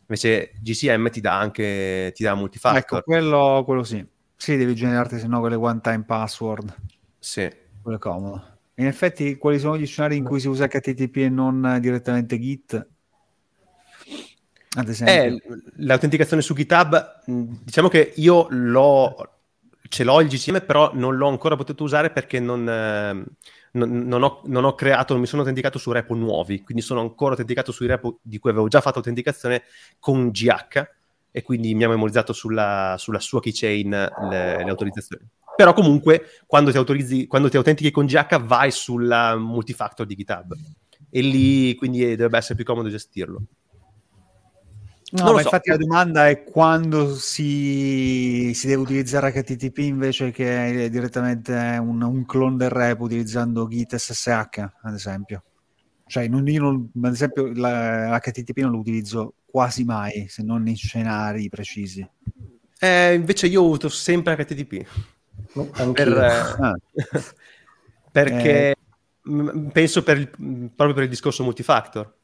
Invece 0.00 0.52
GCM 0.60 1.08
ti 1.08 1.22
dà 1.22 1.38
anche 1.38 2.12
ti 2.14 2.22
dà 2.22 2.34
multifactor. 2.34 2.98
Ecco, 2.98 3.02
quello, 3.02 3.62
quello 3.64 3.82
sì. 3.82 4.06
Sì, 4.36 4.56
devi 4.56 4.74
generarti 4.74 5.18
se 5.18 5.26
no 5.26 5.40
quelle 5.40 5.56
one 5.56 5.80
time 5.80 6.04
password. 6.04 6.74
Sì. 7.18 7.50
Quello 7.80 7.96
è 7.96 8.00
comodo. 8.00 8.51
In 8.76 8.86
effetti, 8.86 9.36
quali 9.36 9.58
sono 9.58 9.76
gli 9.76 9.86
scenari 9.86 10.16
in 10.16 10.24
cui 10.24 10.40
si 10.40 10.48
usa 10.48 10.66
HTTP 10.66 11.16
e 11.16 11.28
non 11.28 11.78
direttamente 11.80 12.38
Git? 12.38 12.86
Ad 14.74 14.88
esempio. 14.88 15.14
Eh, 15.14 15.62
l'autenticazione 15.76 16.40
su 16.40 16.54
GitHub, 16.54 17.20
diciamo 17.26 17.88
che 17.88 18.12
io 18.16 18.46
l'ho, 18.48 19.28
ce 19.88 20.04
l'ho 20.04 20.20
il 20.22 20.28
GCM, 20.28 20.64
però 20.64 20.92
non 20.94 21.16
l'ho 21.16 21.28
ancora 21.28 21.56
potuto 21.56 21.84
usare 21.84 22.08
perché 22.08 22.40
non, 22.40 22.66
eh, 22.66 23.24
non, 23.72 24.06
non, 24.06 24.22
ho, 24.22 24.40
non, 24.46 24.64
ho, 24.64 24.74
creato, 24.74 25.12
non 25.12 25.20
mi 25.20 25.28
sono 25.28 25.42
autenticato 25.42 25.78
su 25.78 25.92
repo 25.92 26.14
nuovi, 26.14 26.62
quindi 26.62 26.82
sono 26.82 27.00
ancora 27.00 27.32
autenticato 27.32 27.70
sui 27.70 27.86
repo 27.86 28.18
di 28.22 28.38
cui 28.38 28.50
avevo 28.50 28.68
già 28.68 28.80
fatto 28.80 28.98
autenticazione 28.98 29.64
con 29.98 30.30
GH 30.30 30.88
e 31.30 31.42
quindi 31.42 31.74
mi 31.74 31.84
ha 31.84 31.88
memorizzato 31.88 32.32
sulla, 32.32 32.96
sulla 32.98 33.20
sua 33.20 33.40
keychain 33.40 33.90
le, 33.90 34.64
le 34.64 34.70
autorizzazioni. 34.70 35.28
Però 35.62 35.74
comunque 35.74 36.24
quando 36.44 36.72
ti, 36.72 36.76
autorizzi, 36.76 37.28
quando 37.28 37.48
ti 37.48 37.56
autentichi 37.56 37.92
con 37.92 38.06
GH 38.06 38.40
vai 38.40 38.72
sulla 38.72 39.36
multifactor 39.36 40.04
di 40.04 40.16
GitHub 40.16 40.56
e 41.08 41.20
lì 41.20 41.76
quindi 41.76 42.00
dovrebbe 42.00 42.38
essere 42.38 42.56
più 42.56 42.64
comodo 42.64 42.88
gestirlo. 42.88 43.42
No, 45.12 45.24
ma 45.24 45.38
so. 45.38 45.44
infatti 45.44 45.70
la 45.70 45.76
domanda 45.76 46.28
è 46.28 46.42
quando 46.42 47.14
si, 47.14 48.50
si, 48.54 48.66
deve 48.66 48.82
utilizzare 48.82 49.30
HTTP 49.30 49.78
invece 49.78 50.32
che 50.32 50.88
direttamente 50.90 51.52
un, 51.52 52.02
un 52.02 52.26
clone 52.26 52.56
del 52.56 52.70
repo 52.70 53.04
utilizzando 53.04 53.68
Git 53.68 53.94
SSH, 53.94 54.58
ad 54.82 54.94
esempio. 54.94 55.44
Cioè, 56.08 56.26
non, 56.26 56.48
io 56.48 56.60
non, 56.60 56.90
ad 57.04 57.12
esempio, 57.12 57.46
l'HTTP 57.46 58.58
non 58.58 58.72
lo 58.72 58.78
utilizzo 58.78 59.34
quasi 59.44 59.84
mai, 59.84 60.26
se 60.28 60.42
non 60.42 60.66
in 60.66 60.76
scenari 60.76 61.48
precisi. 61.48 62.04
Eh, 62.80 63.14
invece 63.14 63.46
io 63.46 63.64
uso 63.64 63.88
sempre 63.88 64.34
HTTP. 64.34 64.84
Per, 65.92 66.08
ah. 66.18 66.74
perché 68.12 68.70
eh. 68.70 68.76
penso 69.72 70.02
per 70.02 70.18
il, 70.18 70.28
proprio 70.28 70.94
per 70.94 71.02
il 71.04 71.08
discorso 71.08 71.42
multifactor. 71.42 72.14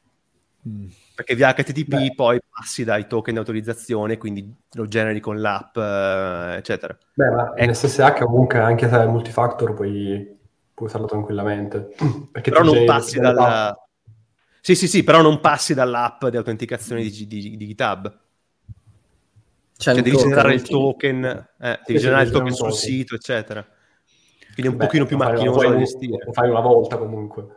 Mm. 0.67 0.87
Perché 1.15 1.35
via 1.35 1.53
HTTP 1.53 1.87
Beh. 1.87 2.13
poi 2.15 2.39
passi 2.49 2.83
dai 2.83 3.07
token 3.07 3.33
di 3.33 3.39
autorizzazione, 3.39 4.17
quindi 4.17 4.53
lo 4.73 4.87
generi 4.87 5.19
con 5.19 5.39
l'app, 5.41 5.75
eh, 5.75 6.55
eccetera. 6.57 6.97
Beh, 7.13 7.29
ma 7.29 7.53
in 7.57 7.73
SSH 7.73 8.19
comunque 8.19 8.59
anche 8.59 8.87
se 8.87 8.95
è 8.97 9.05
multifactor 9.05 9.73
puoi, 9.73 10.37
puoi 10.73 10.87
usarlo 10.87 11.07
tranquillamente. 11.07 11.93
Perché 12.31 12.51
però 12.51 12.63
non 12.63 12.85
passi 12.85 13.19
dalla... 13.19 13.75
Sì, 14.61 14.75
sì, 14.75 14.87
sì, 14.87 15.03
però 15.03 15.21
non 15.21 15.39
passi 15.39 15.73
dall'app 15.73 16.25
di 16.27 16.37
autenticazione 16.37 17.01
di, 17.01 17.27
di, 17.27 17.57
di 17.57 17.67
GitHub. 17.67 18.28
C'è 19.79 19.93
cioè, 19.93 20.01
devi 20.01 20.11
token, 20.11 20.29
generare 20.29 20.53
il 20.55 20.61
token, 20.61 21.23
eh, 21.57 21.79
devi 21.85 21.99
sì, 21.99 22.03
generare 22.03 22.25
il 22.25 22.31
token 22.31 22.53
sul 22.53 22.73
sito, 22.73 23.15
eccetera. 23.15 23.65
Quindi 24.53 24.63
è 24.63 24.67
un 24.67 24.75
Beh, 24.75 24.85
pochino 24.85 25.05
più 25.05 25.15
macchinoso 25.15 25.69
da 25.69 25.77
gestire. 25.77 26.25
Lo 26.25 26.33
fai 26.33 26.49
una 26.49 26.59
volta 26.59 26.97
comunque. 26.97 27.47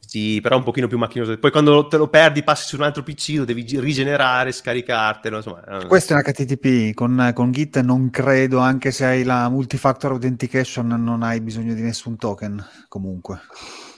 Sì, 0.00 0.40
però 0.42 0.58
un 0.58 0.64
pochino 0.64 0.86
più 0.86 0.98
macchinoso. 0.98 1.38
Poi 1.38 1.50
quando 1.50 1.86
te 1.86 1.96
lo 1.96 2.08
perdi, 2.08 2.42
passi 2.42 2.66
su 2.66 2.76
un 2.76 2.82
altro 2.82 3.02
PC, 3.02 3.36
lo 3.38 3.46
devi 3.46 3.64
rigenerare, 3.80 4.52
scaricartelo. 4.52 5.36
Insomma. 5.36 5.62
Questo 5.86 6.12
è 6.12 6.16
un 6.16 6.22
HTTP. 6.22 6.92
Con, 6.92 7.30
con, 7.34 7.52
Git 7.52 7.80
non 7.80 8.10
credo, 8.10 8.58
anche 8.58 8.90
se 8.90 9.06
hai 9.06 9.22
la 9.22 9.48
multifactor 9.48 10.10
authentication, 10.10 10.88
non 10.88 11.22
hai 11.22 11.40
bisogno 11.40 11.72
di 11.72 11.80
nessun 11.80 12.18
token 12.18 12.62
comunque. 12.88 13.40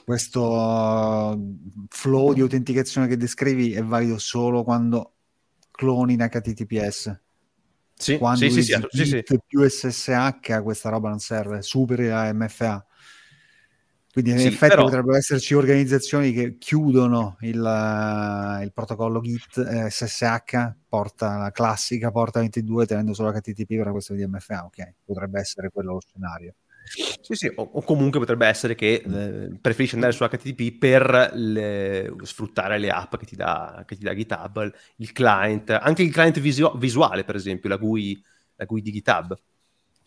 Questo 0.04 1.36
flow 1.88 2.32
di 2.34 2.40
autenticazione 2.40 3.08
che 3.08 3.16
descrivi 3.16 3.72
è 3.72 3.82
valido 3.82 4.16
solo 4.18 4.62
quando 4.62 5.14
cloni 5.72 6.12
in 6.12 6.28
HTTPS. 6.30 7.20
Sì, 8.02 8.18
Quando 8.18 8.50
sì, 8.50 8.62
sì, 8.62 9.04
sì, 9.06 9.22
più 9.46 9.68
SSH 9.68 10.60
questa 10.62 10.88
roba 10.88 11.08
non 11.08 11.20
serve, 11.20 11.62
superi 11.62 12.08
la 12.08 12.32
MFA. 12.32 12.84
Quindi 14.12 14.32
in 14.32 14.38
sì, 14.40 14.46
effetti 14.48 14.74
però... 14.74 14.82
potrebbero 14.84 15.16
esserci 15.16 15.54
organizzazioni 15.54 16.32
che 16.32 16.58
chiudono 16.58 17.36
il, 17.40 18.60
il 18.62 18.72
protocollo 18.74 19.20
Git 19.20 19.56
eh, 19.58 19.88
SSH, 19.88 20.74
porta 20.86 21.38
la 21.38 21.50
classica 21.50 22.10
porta 22.10 22.40
22 22.40 22.86
tenendo 22.86 23.14
solo 23.14 23.30
HTTP 23.32 23.68
per 23.68 23.80
una 23.82 23.92
questione 23.92 24.20
di 24.20 24.26
MFA, 24.26 24.64
ok, 24.64 24.94
potrebbe 25.04 25.40
essere 25.40 25.70
quello 25.70 25.92
lo 25.92 26.00
scenario. 26.00 26.56
Sì, 26.84 27.34
sì, 27.34 27.52
o, 27.54 27.62
o, 27.62 27.82
comunque 27.82 28.20
potrebbe 28.20 28.46
essere 28.46 28.74
che 28.74 29.02
eh, 29.04 29.50
preferisci 29.60 29.94
andare 29.94 30.12
su 30.12 30.24
HTTP 30.24 30.78
per 30.78 31.30
le, 31.34 32.12
sfruttare 32.22 32.78
le 32.78 32.90
app 32.90 33.16
che 33.16 33.24
ti, 33.24 33.36
dà, 33.36 33.84
che 33.86 33.96
ti, 33.96 34.02
dà, 34.02 34.14
GitHub, 34.14 34.72
il 34.96 35.12
client, 35.12 35.70
anche 35.70 36.02
il 36.02 36.12
client 36.12 36.38
visu- 36.40 36.76
visuale, 36.76 37.24
per 37.24 37.36
esempio, 37.36 37.68
la 37.68 37.76
GUI, 37.76 38.22
la 38.56 38.64
GUI 38.64 38.82
di 38.82 38.92
GitHub, 38.92 39.38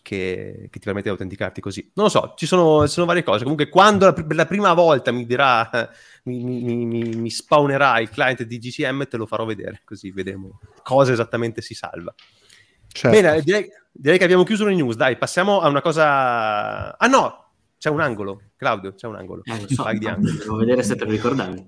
che, 0.02 0.68
che, 0.70 0.80
ti 0.80 0.86
permette 0.86 1.08
di 1.08 1.10
autenticarti 1.10 1.62
così. 1.62 1.92
Non 1.96 2.06
lo 2.06 2.12
so, 2.12 2.34
ci 2.38 2.46
sono, 2.46 2.86
ci 2.86 2.94
sono 2.94 3.08
varie 3.08 3.24
cose. 3.24 3.42
Comunque, 3.42 3.70
quando 3.70 4.06
la, 4.06 4.26
la 4.30 4.46
prima 4.46 4.74
volta 4.74 5.12
mi 5.12 5.26
dirà, 5.26 5.68
mi, 6.26 6.44
mi, 6.44 6.86
mi, 6.86 7.04
mi, 7.04 7.30
spawnerà 7.32 8.00
il 8.00 8.10
client 8.10 8.44
di 8.44 8.60
GCM, 8.60 9.08
te 9.08 9.18
lo 9.18 9.26
farò 9.26 9.46
vedere, 9.46 9.82
così 9.84 10.12
vediamo 10.12 10.60
cosa 10.84 11.12
esattamente 11.12 11.62
si 11.62 11.74
salva. 11.74 12.14
Certo. 12.88 13.10
Bene, 13.10 13.42
direi, 13.42 13.68
direi, 13.98 14.18
che 14.18 14.24
abbiamo 14.24 14.44
chiuso 14.44 14.66
le 14.66 14.76
news. 14.76 14.96
Dai, 14.96 15.18
passiamo 15.18 15.62
a 15.62 15.70
una 15.70 15.82
cosa. 15.82 16.98
Ah 16.98 17.08
no, 17.08 17.46
c'è 17.78 17.90
un 17.90 18.02
angolo, 18.02 18.42
Claudio, 18.56 18.94
c'è 18.94 19.08
un 19.08 19.16
angolo. 19.16 19.42
Eh, 19.46 19.68
so, 19.74 19.90
di 19.98 20.08
angolo. 20.08 20.34
Devo 20.34 20.56
vedere 20.58 20.84
se 20.84 20.96
te 20.96 21.06
lo 21.06 21.12
ricordavi. 21.12 21.66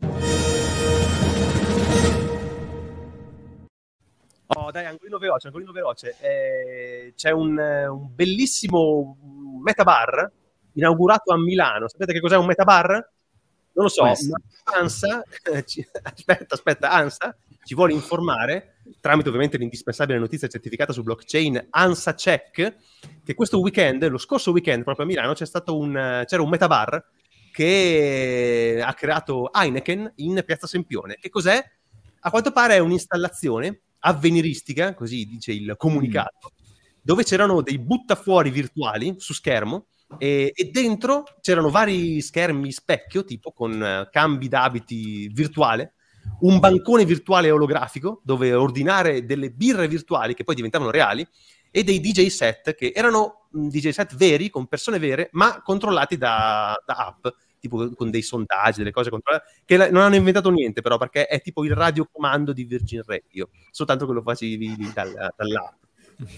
Oh, 4.47 4.71
dai, 4.71 4.85
angolino 4.85 5.17
veloce, 5.17 5.47
angolino 5.47 5.71
veloce. 5.71 6.15
Eh, 6.19 7.13
c'è 7.15 7.31
un, 7.31 7.57
un 7.57 8.13
bellissimo 8.13 9.17
metabar 9.63 10.29
inaugurato 10.73 11.33
a 11.33 11.37
Milano. 11.37 11.87
Sapete 11.87 12.13
che 12.13 12.19
cos'è 12.19 12.37
un 12.37 12.45
metabar? 12.45 12.89
Non 12.89 13.85
lo 13.85 13.89
so, 13.89 14.03
Ansa, 14.03 15.21
aspetta, 16.01 16.55
aspetta, 16.55 16.89
Ansa 16.89 17.35
ci 17.67 17.75
vuole 17.75 17.91
informare 17.91 18.77
tramite 19.01 19.27
ovviamente 19.27 19.57
l'indispensabile 19.57 20.17
notizia 20.17 20.47
certificata 20.47 20.93
su 20.93 21.03
blockchain 21.03 21.67
ANSA 21.69 22.13
Check, 22.13 22.75
che 23.25 23.33
questo 23.33 23.59
weekend, 23.59 24.07
lo 24.07 24.17
scorso 24.17 24.51
weekend 24.51 24.83
proprio 24.83 25.03
a 25.03 25.09
Milano, 25.09 25.33
c'è 25.33 25.45
stato 25.45 25.77
un, 25.77 26.23
c'era 26.25 26.41
un 26.41 26.47
metabar 26.47 27.03
che 27.51 28.81
ha 28.81 28.93
creato 28.93 29.51
Heineken 29.51 30.13
in 30.15 30.41
Piazza 30.45 30.65
Sempione. 30.65 31.17
Che 31.19 31.27
cos'è? 31.27 31.61
A 32.21 32.29
quanto 32.29 32.53
pare 32.53 32.75
è 32.75 32.79
un'installazione 32.79 33.81
avveniristica, 33.99 34.93
così 34.93 35.25
dice 35.25 35.51
il 35.51 35.73
comunicato, 35.75 36.53
dove 37.01 37.25
c'erano 37.25 37.61
dei 37.61 37.79
buttafuori 37.79 38.49
virtuali 38.49 39.15
su 39.17 39.33
schermo 39.33 39.87
e, 40.17 40.53
e, 40.55 40.69
dentro 40.71 41.25
c'erano 41.41 41.69
vari 41.69 42.21
schermi 42.21 42.71
specchio, 42.71 43.25
tipo 43.25 43.51
con 43.51 43.73
uh, 43.73 44.09
cambi 44.09 44.47
d'abiti 44.47 45.27
virtuale, 45.27 45.95
un 46.41 46.59
bancone 46.59 47.05
virtuale 47.05 47.51
olografico 47.51 48.21
dove 48.23 48.53
ordinare 48.53 49.25
delle 49.25 49.49
birre 49.49 49.87
virtuali 49.87 50.33
che 50.33 50.43
poi 50.43 50.55
diventavano 50.55 50.91
reali 50.91 51.27
e 51.71 51.83
dei 51.83 51.99
DJ 51.99 52.27
set 52.27 52.75
che 52.75 52.91
erano 52.95 53.47
DJ 53.51 53.89
set 53.89 54.15
veri, 54.15 54.49
con 54.49 54.67
persone 54.67 54.99
vere, 54.99 55.29
ma 55.33 55.61
controllati 55.61 56.17
da, 56.17 56.75
da 56.85 56.93
app, 56.95 57.27
tipo 57.59 57.91
con 57.93 58.09
dei 58.09 58.21
sondaggi, 58.21 58.79
delle 58.79 58.91
cose 58.91 59.09
controllate, 59.09 59.61
che 59.65 59.77
non 59.89 60.01
hanno 60.01 60.15
inventato 60.15 60.49
niente 60.49 60.81
però, 60.81 60.97
perché 60.97 61.27
è 61.27 61.41
tipo 61.41 61.63
il 61.65 61.73
radiocomando 61.73 62.53
di 62.53 62.63
Virgin 62.63 63.03
Radio, 63.05 63.49
soltanto 63.71 64.05
che 64.05 64.13
lo 64.13 64.21
facevi 64.21 64.91
dal, 64.93 65.33
dall'app. 65.35 65.81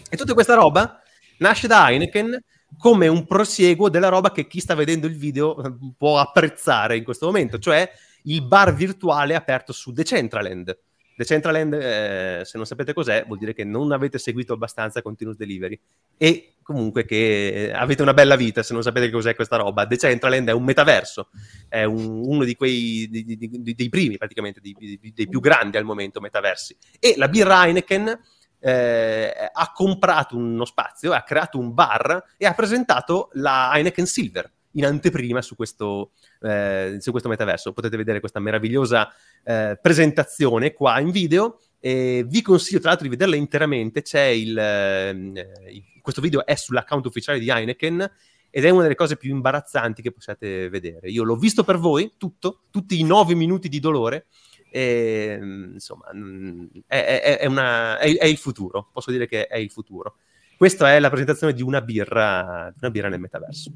E 0.09 0.17
tutta 0.17 0.33
questa 0.33 0.55
roba 0.55 1.01
nasce 1.37 1.67
da 1.67 1.89
Heineken 1.89 2.37
come 2.77 3.07
un 3.07 3.25
prosieguo 3.25 3.89
della 3.89 4.09
roba 4.09 4.31
che 4.31 4.47
chi 4.47 4.59
sta 4.59 4.75
vedendo 4.75 5.07
il 5.07 5.15
video 5.15 5.55
può 5.97 6.19
apprezzare 6.19 6.97
in 6.97 7.03
questo 7.03 7.25
momento, 7.25 7.57
cioè 7.59 7.89
il 8.29 8.43
bar 8.43 8.73
virtuale 8.73 9.35
aperto 9.35 9.73
su 9.73 9.91
Decentraland. 9.91 10.77
Decentraland, 11.19 11.73
eh, 11.73 12.41
se 12.45 12.55
non 12.55 12.65
sapete 12.65 12.93
cos'è, 12.93 13.25
vuol 13.25 13.39
dire 13.39 13.53
che 13.53 13.65
non 13.65 13.91
avete 13.91 14.17
seguito 14.17 14.53
abbastanza 14.53 15.01
Continuous 15.01 15.37
Delivery 15.37 15.77
e 16.17 16.53
comunque 16.63 17.03
che 17.03 17.73
avete 17.75 18.03
una 18.03 18.13
bella 18.13 18.37
vita 18.37 18.63
se 18.63 18.73
non 18.73 18.83
sapete 18.83 19.09
cos'è 19.09 19.35
questa 19.35 19.57
roba. 19.57 19.83
Decentraland 19.83 20.47
è 20.47 20.53
un 20.53 20.63
metaverso, 20.63 21.29
è 21.67 21.83
un, 21.83 22.21
uno 22.23 22.45
di 22.45 22.55
quei 22.55 23.09
di, 23.09 23.25
di, 23.25 23.75
dei 23.75 23.89
primi 23.89 24.17
praticamente, 24.17 24.61
dei 24.61 25.27
più 25.27 25.41
grandi 25.41 25.75
al 25.75 25.83
momento 25.83 26.21
metaversi. 26.21 26.77
E 26.99 27.15
la 27.17 27.27
birra 27.27 27.65
Heineken 27.65 28.17
eh, 28.61 29.49
ha 29.51 29.71
comprato 29.73 30.37
uno 30.37 30.63
spazio, 30.63 31.11
ha 31.11 31.23
creato 31.23 31.59
un 31.59 31.73
bar 31.73 32.35
e 32.37 32.45
ha 32.45 32.53
presentato 32.53 33.29
la 33.33 33.71
Heineken 33.73 34.05
Silver 34.05 34.49
in 34.73 34.85
anteprima 34.85 35.41
su 35.41 35.55
questo, 35.55 36.11
eh, 36.41 36.97
su 36.99 37.11
questo 37.11 37.29
metaverso. 37.29 37.73
Potete 37.73 37.97
vedere 37.97 38.19
questa 38.19 38.39
meravigliosa 38.39 39.11
eh, 39.43 39.77
presentazione 39.81 40.73
qua 40.73 40.99
in 40.99 41.11
video 41.11 41.59
e 41.79 42.25
vi 42.27 42.41
consiglio 42.41 42.79
tra 42.79 42.89
l'altro 42.89 43.07
di 43.07 43.13
vederla 43.15 43.35
interamente. 43.35 44.01
C'è 44.01 44.23
il, 44.23 44.57
eh, 44.57 45.83
questo 46.01 46.21
video 46.21 46.45
è 46.45 46.55
sull'account 46.55 47.05
ufficiale 47.05 47.39
di 47.39 47.49
Heineken 47.49 48.11
ed 48.51 48.65
è 48.65 48.69
una 48.69 48.83
delle 48.83 48.95
cose 48.95 49.17
più 49.17 49.31
imbarazzanti 49.31 50.01
che 50.01 50.11
possiate 50.11 50.69
vedere. 50.69 51.09
Io 51.09 51.23
l'ho 51.23 51.35
visto 51.35 51.63
per 51.63 51.77
voi, 51.77 52.13
tutto, 52.17 52.63
tutti 52.71 52.99
i 52.99 53.03
nove 53.03 53.35
minuti 53.35 53.69
di 53.69 53.79
dolore. 53.79 54.25
E, 54.71 55.37
insomma, 55.39 56.11
mm, 56.13 56.65
è, 56.87 57.21
è, 57.21 57.37
è, 57.39 57.45
una, 57.45 57.97
è, 57.97 58.25
il 58.25 58.37
futuro. 58.37 58.89
Posso 58.91 59.11
dire 59.11 59.27
che 59.27 59.47
è 59.47 59.57
il 59.57 59.71
futuro. 59.71 60.17
Questa 60.57 60.93
è 60.93 60.99
la 60.99 61.09
presentazione 61.09 61.53
di 61.53 61.61
una 61.61 61.81
birra, 61.81 62.73
una 62.79 62.91
birra 62.91 63.09
nel 63.09 63.19
metaverso. 63.19 63.71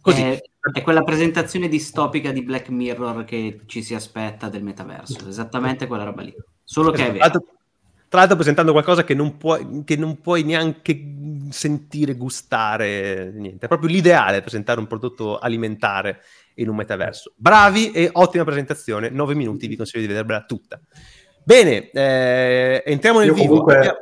Così. 0.00 0.22
È, 0.22 0.40
è, 0.72 0.82
quella 0.82 1.02
presentazione 1.02 1.68
distopica 1.68 2.30
di 2.30 2.42
Black 2.42 2.68
Mirror 2.68 3.24
che 3.24 3.60
ci 3.66 3.82
si 3.82 3.94
aspetta 3.94 4.48
del 4.48 4.62
metaverso, 4.62 5.28
esattamente 5.28 5.86
quella 5.86 6.04
roba 6.04 6.22
lì. 6.22 6.34
Solo 6.62 6.90
che 6.90 7.06
è 7.06 7.12
vero. 7.12 7.42
Tra 8.08 8.20
l'altro 8.20 8.36
presentando 8.36 8.72
qualcosa 8.72 9.04
che 9.04 9.12
non, 9.12 9.36
puoi, 9.36 9.82
che 9.84 9.94
non 9.96 10.22
puoi 10.22 10.42
neanche 10.42 10.98
sentire, 11.50 12.14
gustare, 12.14 13.30
niente. 13.34 13.66
È 13.66 13.68
proprio 13.68 13.90
l'ideale 13.90 14.40
presentare 14.40 14.80
un 14.80 14.86
prodotto 14.86 15.38
alimentare 15.38 16.22
in 16.54 16.70
un 16.70 16.76
metaverso. 16.76 17.34
Bravi 17.36 17.90
e 17.90 18.08
ottima 18.10 18.44
presentazione, 18.44 19.10
9 19.10 19.34
minuti, 19.34 19.66
vi 19.66 19.76
consiglio 19.76 20.06
di 20.06 20.12
vederla 20.12 20.42
tutta. 20.44 20.80
Bene, 21.44 21.90
eh, 21.90 22.82
entriamo 22.86 23.18
nel 23.18 23.28
io 23.28 23.34
vivo. 23.34 23.62
Comunque, 23.62 23.96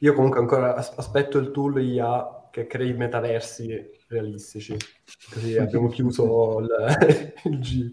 io 0.00 0.12
comunque 0.14 0.40
ancora 0.40 0.74
aspetto 0.74 1.36
il 1.38 1.50
tool 1.50 1.82
IA 1.82 2.48
che 2.50 2.66
crei 2.66 2.94
metaversi 2.94 3.95
realistici. 4.08 4.76
Così 5.32 5.56
abbiamo 5.58 5.88
chiuso 5.88 6.60
il, 6.60 7.32
il 7.44 7.60
giro. 7.60 7.90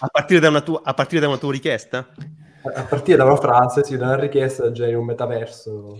A 0.00 0.08
partire, 0.08 0.40
da 0.40 0.48
una 0.48 0.60
tua, 0.60 0.80
a 0.84 0.94
partire 0.94 1.20
da 1.20 1.28
una 1.28 1.38
tua 1.38 1.52
richiesta? 1.52 2.12
A 2.62 2.84
partire 2.84 3.16
da 3.16 3.24
una 3.24 3.36
frase, 3.36 3.82
sì, 3.84 3.96
da 3.96 4.06
una 4.06 4.20
richiesta 4.20 4.70
generi 4.70 4.94
un 4.94 5.06
metaverso 5.06 5.98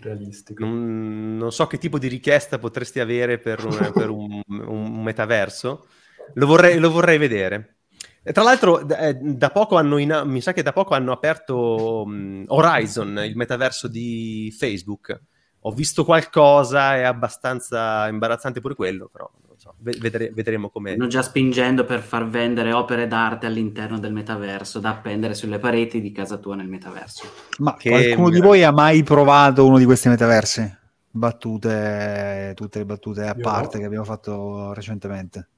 realistico. 0.00 0.64
Non, 0.64 1.36
non, 1.36 1.52
so 1.52 1.66
che 1.66 1.78
tipo 1.78 1.98
di 1.98 2.08
richiesta 2.08 2.58
potresti 2.58 2.98
avere 2.98 3.38
per 3.38 3.64
un, 3.64 3.90
per 3.94 4.10
un, 4.10 4.42
un 4.46 5.02
metaverso. 5.02 5.86
Lo 6.34 6.46
vorrei, 6.46 6.78
lo 6.78 6.90
vorrei 6.90 7.18
vedere. 7.18 7.76
E 8.22 8.32
tra 8.32 8.42
l'altro, 8.42 8.86
eh, 8.88 9.14
da 9.14 9.50
poco 9.50 9.76
hanno 9.76 9.96
in, 9.96 10.22
mi 10.26 10.40
sa 10.40 10.52
che 10.52 10.62
da 10.62 10.72
poco 10.72 10.94
hanno 10.94 11.12
aperto 11.12 12.02
um, 12.02 12.44
Horizon, 12.48 13.22
il 13.24 13.36
metaverso 13.36 13.88
di 13.88 14.54
Facebook 14.56 15.18
ho 15.62 15.70
visto 15.72 16.04
qualcosa, 16.04 16.96
è 16.96 17.02
abbastanza 17.02 18.08
imbarazzante 18.08 18.60
pure 18.60 18.74
quello, 18.74 19.08
però 19.12 19.30
non 19.46 19.58
so, 19.58 19.74
vedere, 19.78 20.30
vedremo 20.32 20.70
come... 20.70 20.92
Stanno 20.92 21.08
già 21.08 21.22
spingendo 21.22 21.84
per 21.84 22.00
far 22.00 22.28
vendere 22.28 22.72
opere 22.72 23.06
d'arte 23.06 23.46
all'interno 23.46 23.98
del 23.98 24.12
metaverso, 24.12 24.78
da 24.78 24.90
appendere 24.90 25.34
sulle 25.34 25.58
pareti 25.58 26.00
di 26.00 26.12
casa 26.12 26.38
tua 26.38 26.56
nel 26.56 26.68
metaverso. 26.68 27.24
Ma 27.58 27.76
che 27.76 27.90
qualcuno 27.90 28.30
di 28.30 28.40
voi 28.40 28.64
ha 28.64 28.72
mai 28.72 29.02
provato 29.02 29.66
uno 29.66 29.76
di 29.76 29.84
questi 29.84 30.08
metaversi? 30.08 30.78
Battute, 31.10 32.52
tutte 32.54 32.78
le 32.78 32.84
battute 32.86 33.26
a 33.26 33.34
Io 33.36 33.42
parte 33.42 33.74
no. 33.74 33.80
che 33.80 33.86
abbiamo 33.86 34.04
fatto 34.04 34.72
recentemente. 34.72 35.48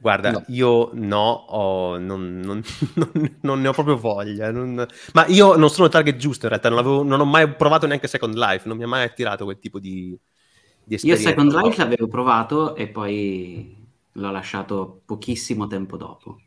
Guarda, 0.00 0.30
no. 0.30 0.44
io 0.48 0.90
no, 0.92 1.30
ho, 1.30 1.98
non, 1.98 2.40
non, 2.40 2.62
non, 2.94 3.36
non, 3.40 3.60
ne 3.60 3.68
ho 3.68 3.72
proprio 3.72 3.96
voglia. 3.96 4.52
ma 4.52 5.26
io 5.26 5.56
non 5.56 5.70
sono 5.70 5.86
il 5.86 5.92
target 5.92 6.16
giusto 6.16 6.46
in 6.46 6.50
realtà, 6.50 6.68
avevo, 6.68 7.02
non, 7.02 7.20
ho 7.20 7.24
mai 7.24 7.52
provato 7.54 7.86
neanche 7.86 8.06
Second 8.06 8.34
Life, 8.36 8.68
non 8.68 8.76
mi 8.76 8.84
ha 8.84 8.88
mai 8.88 9.04
attirato 9.04 9.44
quel 9.44 9.58
tipo 9.58 9.78
di, 9.78 10.16
di 10.84 10.94
esperienza. 10.94 11.30
Io 11.30 11.36
Second 11.36 11.52
Life 11.52 11.82
l'avevo 11.82 12.08
provato 12.08 12.76
e 12.76 12.88
poi 12.88 13.76
l'ho 14.12 14.30
lasciato 14.30 15.02
pochissimo 15.04 15.66
tempo 15.66 15.96
dopo. 15.96 16.40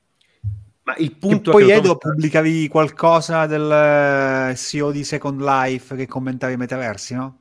Ma 0.83 0.95
il 0.97 1.15
punto 1.17 1.51
che 1.51 1.63
poi 1.65 1.71
Edo 1.71 1.97
pubblicavi 1.97 2.67
qualcosa 2.67 3.45
del 3.45 4.49
eh, 4.51 4.55
CEO 4.55 4.91
di 4.91 5.03
Second 5.03 5.41
Life 5.41 5.95
che 5.95 6.07
commentava 6.07 6.51
i 6.51 6.57
metaversi, 6.57 7.13
no? 7.13 7.37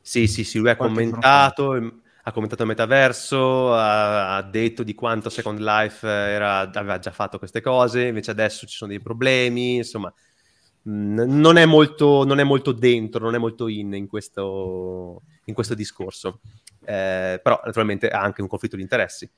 Sì, 0.00 0.26
sì, 0.26 0.42
sì, 0.42 0.58
lui 0.58 0.70
ha 0.70 0.76
Qualche 0.76 0.94
commentato 0.94 1.74
ha 2.28 2.32
commentato 2.32 2.62
il 2.62 2.68
metaverso, 2.68 3.72
ha, 3.74 4.36
ha, 4.36 4.42
detto 4.42 4.82
di 4.82 4.94
quanto 4.94 5.30
Second 5.30 5.58
Life 5.58 6.06
era, 6.06 6.60
aveva 6.60 6.98
già 6.98 7.10
fatto 7.10 7.38
queste 7.38 7.60
cose, 7.60 8.06
invece 8.06 8.30
adesso 8.30 8.66
ci 8.66 8.76
sono 8.76 8.90
dei 8.90 9.00
problemi, 9.00 9.76
insomma, 9.76 10.12
mh, 10.82 11.22
non, 11.26 11.56
è 11.56 11.64
molto, 11.64 12.24
non, 12.24 12.38
è 12.38 12.44
molto, 12.44 12.72
dentro, 12.72 13.24
non 13.24 13.34
è 13.34 13.38
molto 13.38 13.68
in 13.68 13.94
in 13.94 14.06
questo, 14.06 15.22
in 15.44 15.54
questo 15.54 15.74
discorso. 15.74 16.40
Eh, 16.84 17.40
però 17.42 17.60
naturalmente 17.64 18.08
ha 18.08 18.20
anche 18.20 18.42
un 18.42 18.48
conflitto 18.48 18.76
di 18.76 18.82
interessi. 18.82 19.28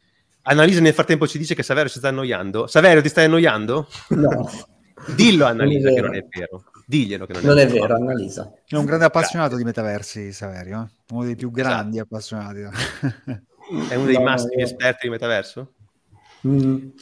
Annalisa 0.42 0.80
nel 0.80 0.94
frattempo 0.94 1.26
ci 1.26 1.38
dice 1.38 1.54
che 1.54 1.62
Saverio 1.62 1.90
si 1.90 1.98
sta 1.98 2.08
annoiando. 2.08 2.66
Saverio, 2.66 3.02
ti 3.02 3.08
stai 3.08 3.26
annoiando? 3.26 3.88
No. 4.08 4.50
Dillo 5.14 5.46
Annalisa 5.46 5.90
che 5.90 6.00
non 6.00 6.14
è 6.14 6.26
vero. 6.28 6.64
Diglielo 6.90 7.24
che 7.24 7.34
non, 7.34 7.42
non 7.44 7.58
è, 7.58 7.68
vero. 7.68 7.82
vero. 7.82 7.94
Annalisa. 7.94 8.52
È 8.66 8.74
un 8.74 8.84
grande 8.84 9.04
appassionato 9.04 9.54
Grazie. 9.54 9.72
di 9.72 9.80
metaversi, 9.80 10.32
Saverio. 10.32 10.82
Eh? 10.82 11.14
Uno 11.14 11.24
dei 11.24 11.36
più 11.36 11.52
grandi 11.52 11.98
esatto. 11.98 12.16
appassionati. 12.16 12.62
è 13.88 13.94
uno 13.94 14.06
dei 14.06 14.16
no, 14.16 14.22
massimi 14.22 14.60
esperti 14.60 15.06
di 15.06 15.10
metaverso? 15.10 15.72
Mm. 16.48 16.88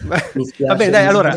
Vabbè, 0.00 0.88
dai, 0.88 1.04
allora 1.04 1.34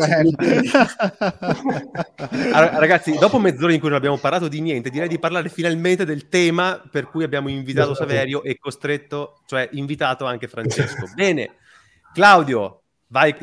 ragazzi, 2.78 3.18
dopo 3.18 3.38
mezz'ora 3.38 3.74
in 3.74 3.78
cui 3.78 3.90
non 3.90 3.98
abbiamo 3.98 4.16
parlato 4.16 4.48
di 4.48 4.62
niente, 4.62 4.88
direi 4.88 5.06
di 5.06 5.18
parlare 5.18 5.50
finalmente 5.50 6.06
del 6.06 6.30
tema 6.30 6.82
per 6.90 7.10
cui 7.10 7.24
abbiamo 7.24 7.50
invitato 7.50 7.90
esatto. 7.90 8.08
Saverio 8.08 8.42
e 8.42 8.56
costretto, 8.58 9.42
cioè 9.44 9.68
invitato 9.72 10.24
anche 10.24 10.48
Francesco. 10.48 11.10
Bene, 11.14 11.56
Claudio, 12.14 12.84
vai. 13.08 13.36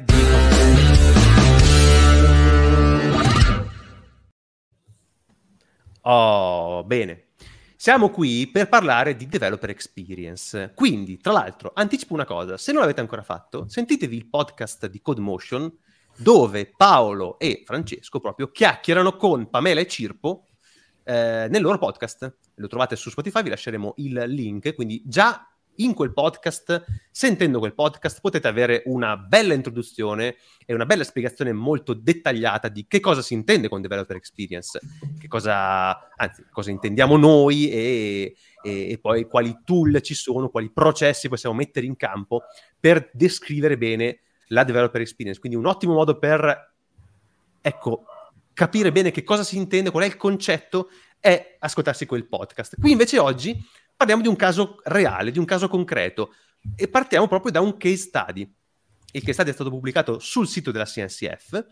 Oh, 6.01 6.83
bene. 6.83 7.27
siamo 7.75 8.09
qui 8.09 8.47
per 8.47 8.69
parlare 8.69 9.15
di 9.15 9.27
developer 9.27 9.69
experience. 9.69 10.71
Quindi, 10.75 11.17
tra 11.17 11.31
l'altro, 11.31 11.71
anticipo 11.73 12.13
una 12.13 12.25
cosa, 12.25 12.57
se 12.57 12.71
non 12.71 12.81
l'avete 12.81 13.01
ancora 13.01 13.23
fatto, 13.23 13.67
sentitevi 13.67 14.15
il 14.15 14.27
podcast 14.27 14.87
di 14.87 15.01
CodeMotion 15.01 15.71
dove 16.17 16.73
Paolo 16.75 17.39
e 17.39 17.63
Francesco 17.65 18.19
proprio 18.19 18.51
chiacchierano 18.51 19.15
con 19.15 19.49
Pamela 19.49 19.79
e 19.79 19.87
Cirpo 19.87 20.47
eh, 21.03 21.47
nel 21.49 21.61
loro 21.61 21.77
podcast. 21.77 22.37
Lo 22.55 22.67
trovate 22.67 22.95
su 22.95 23.09
Spotify, 23.09 23.41
vi 23.43 23.49
lasceremo 23.49 23.93
il 23.97 24.23
link, 24.27 24.75
quindi 24.75 25.01
già 25.05 25.50
in 25.75 25.93
quel 25.93 26.13
podcast, 26.13 26.85
sentendo 27.09 27.59
quel 27.59 27.73
podcast, 27.73 28.19
potete 28.21 28.47
avere 28.47 28.83
una 28.85 29.17
bella 29.17 29.53
introduzione 29.53 30.35
e 30.65 30.73
una 30.73 30.85
bella 30.85 31.03
spiegazione 31.03 31.53
molto 31.53 31.93
dettagliata 31.93 32.67
di 32.67 32.85
che 32.87 32.99
cosa 32.99 33.21
si 33.21 33.33
intende 33.33 33.69
con 33.69 33.81
developer 33.81 34.15
experience, 34.15 34.79
che 35.19 35.27
cosa, 35.27 36.09
anzi, 36.15 36.43
cosa 36.51 36.71
intendiamo 36.71 37.17
noi 37.17 37.69
e, 37.69 38.35
e, 38.61 38.91
e 38.91 38.97
poi 38.99 39.25
quali 39.25 39.59
tool 39.63 40.01
ci 40.01 40.13
sono, 40.13 40.49
quali 40.49 40.71
processi 40.71 41.29
possiamo 41.29 41.55
mettere 41.55 41.85
in 41.85 41.95
campo 41.95 42.43
per 42.79 43.09
descrivere 43.13 43.77
bene 43.77 44.19
la 44.47 44.63
developer 44.63 45.01
experience. 45.01 45.39
Quindi 45.39 45.57
un 45.57 45.65
ottimo 45.65 45.93
modo 45.93 46.17
per, 46.17 46.73
ecco, 47.61 48.03
capire 48.53 48.91
bene 48.91 49.11
che 49.11 49.23
cosa 49.23 49.43
si 49.43 49.57
intende, 49.57 49.91
qual 49.91 50.03
è 50.03 50.07
il 50.07 50.17
concetto, 50.17 50.89
è 51.19 51.55
ascoltarsi 51.59 52.05
quel 52.05 52.27
podcast. 52.27 52.79
Qui 52.79 52.91
invece 52.91 53.19
oggi 53.19 53.55
parliamo 54.01 54.23
di 54.23 54.27
un 54.27 54.35
caso 54.35 54.79
reale, 54.85 55.29
di 55.29 55.37
un 55.37 55.45
caso 55.45 55.67
concreto 55.67 56.33
e 56.75 56.87
partiamo 56.87 57.27
proprio 57.27 57.51
da 57.51 57.61
un 57.61 57.77
case 57.77 57.97
study. 57.97 58.51
Il 59.11 59.21
case 59.21 59.33
study 59.33 59.51
è 59.51 59.53
stato 59.53 59.69
pubblicato 59.69 60.17
sul 60.17 60.47
sito 60.47 60.71
della 60.71 60.85
CNCF 60.85 61.65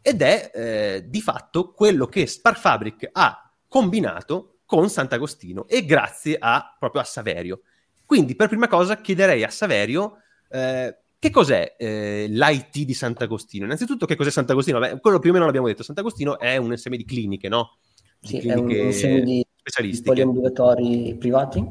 ed 0.00 0.22
è 0.22 0.50
eh, 0.54 1.04
di 1.08 1.20
fatto 1.20 1.72
quello 1.72 2.06
che 2.06 2.26
Spark 2.26 2.58
Fabric 2.58 3.08
ha 3.10 3.52
combinato 3.66 4.58
con 4.64 4.88
Sant'Agostino 4.88 5.66
e 5.66 5.84
grazie 5.84 6.36
a, 6.38 6.76
proprio 6.78 7.00
a 7.00 7.04
Saverio. 7.04 7.62
Quindi 8.06 8.36
per 8.36 8.46
prima 8.46 8.68
cosa 8.68 9.00
chiederei 9.00 9.42
a 9.42 9.50
Saverio 9.50 10.18
eh, 10.50 10.96
che 11.18 11.30
cos'è 11.30 11.74
eh, 11.76 12.26
l'IT 12.28 12.84
di 12.84 12.94
Sant'Agostino. 12.94 13.64
Innanzitutto 13.64 14.06
che 14.06 14.14
cos'è 14.14 14.30
Sant'Agostino? 14.30 14.78
Beh, 14.78 15.00
quello 15.00 15.18
più 15.18 15.30
o 15.30 15.32
meno 15.32 15.46
l'abbiamo 15.46 15.66
detto, 15.66 15.82
Sant'Agostino 15.82 16.38
è 16.38 16.56
un 16.58 16.70
insieme 16.70 16.96
di 16.96 17.04
cliniche, 17.04 17.48
no? 17.48 17.78
Di 18.20 18.28
sì, 18.28 18.38
cliniche 18.38 18.76
è 18.76 18.80
un 18.80 18.86
insieme 18.86 19.20
di 19.22 19.44
specialistiche. 19.62 20.08
poliambulatori 20.08 21.14
privati. 21.18 21.64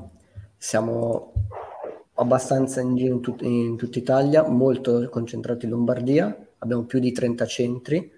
Siamo 0.57 1.33
abbastanza 2.15 2.81
in 2.81 2.95
giro 2.95 3.15
in, 3.15 3.21
tut- 3.21 3.41
in 3.41 3.77
tutta 3.77 3.99
Italia, 3.99 4.47
molto 4.47 5.07
concentrati 5.09 5.65
in 5.65 5.71
Lombardia, 5.71 6.35
abbiamo 6.59 6.83
più 6.83 6.99
di 6.99 7.11
30 7.11 7.45
centri 7.45 8.11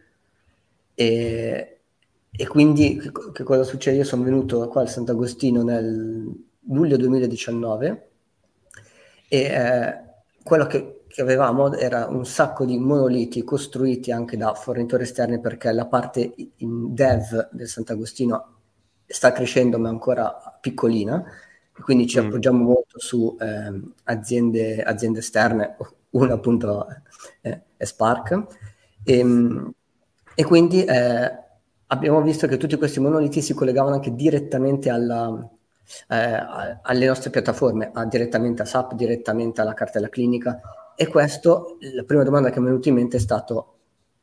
e, 0.94 1.80
e 2.30 2.48
quindi 2.48 2.98
che, 2.98 3.12
che, 3.32 3.44
cosa 3.44 3.64
succede? 3.64 3.98
Io 3.98 4.04
sono 4.04 4.24
venuto 4.24 4.68
qua 4.68 4.82
al 4.82 4.90
Sant'Agostino 4.90 5.64
nel 5.64 6.32
luglio 6.68 6.98
2019 6.98 8.10
e 9.30 9.40
eh, 9.40 10.04
quello 10.44 10.68
che, 10.68 11.04
che, 11.08 11.22
avevamo 11.22 11.74
era 11.74 12.08
un 12.08 12.26
sacco 12.26 12.66
di 12.66 12.78
monoliti 12.78 13.44
costruiti 13.44 14.12
anche 14.12 14.36
da 14.36 14.54
fornitori 14.54 15.04
esterni 15.04 15.40
perché 15.40 15.72
la 15.72 15.88
parte 15.88 16.36
in 16.58 16.94
dev 16.94 17.50
del 17.52 17.68
Sant'Agostino 17.68 18.53
sta 19.14 19.32
crescendo 19.32 19.78
ma 19.78 19.90
è 19.90 19.92
ancora 19.92 20.58
piccolina, 20.60 21.24
quindi 21.84 22.08
ci 22.08 22.20
mm. 22.20 22.26
appoggiamo 22.26 22.64
molto 22.64 23.00
su 23.00 23.38
eh, 23.40 23.80
aziende, 24.06 24.82
aziende, 24.82 25.20
esterne, 25.20 25.76
una 26.12 26.34
appunto 26.34 26.88
eh, 27.42 27.62
è 27.78 27.84
Spark, 27.84 28.46
e, 29.04 29.18
ehm, 29.20 29.74
e 30.36 30.44
quindi 30.44 30.84
eh, 30.84 31.32
abbiamo 31.88 32.22
visto 32.24 32.48
che 32.48 32.58
tutti 32.58 32.76
questi 32.76 33.00
monoliti 33.00 33.42
si 33.42 33.54
collegavano 33.54 33.96
anche 33.96 34.16
direttamente 34.16 34.90
alla, 34.90 35.48
eh, 36.08 36.46
alle 36.82 37.06
nostre 37.06 37.30
piattaforme, 37.30 37.92
a, 37.94 38.06
direttamente 38.06 38.64
a 38.64 38.66
SAP, 38.66 38.96
direttamente 38.96 39.62
alla 39.62 39.76
cartella 39.76 40.10
clinica, 40.10 40.60
e 40.96 41.08
questo, 41.08 41.78
la 41.94 42.04
prima 42.04 42.24
domanda 42.24 42.50
che 42.50 42.60
mi 42.60 42.66
è 42.66 42.70
venuta 42.70 42.90
in 42.90 42.96
mente 42.96 43.18
è 43.18 43.20
stato 43.20 43.73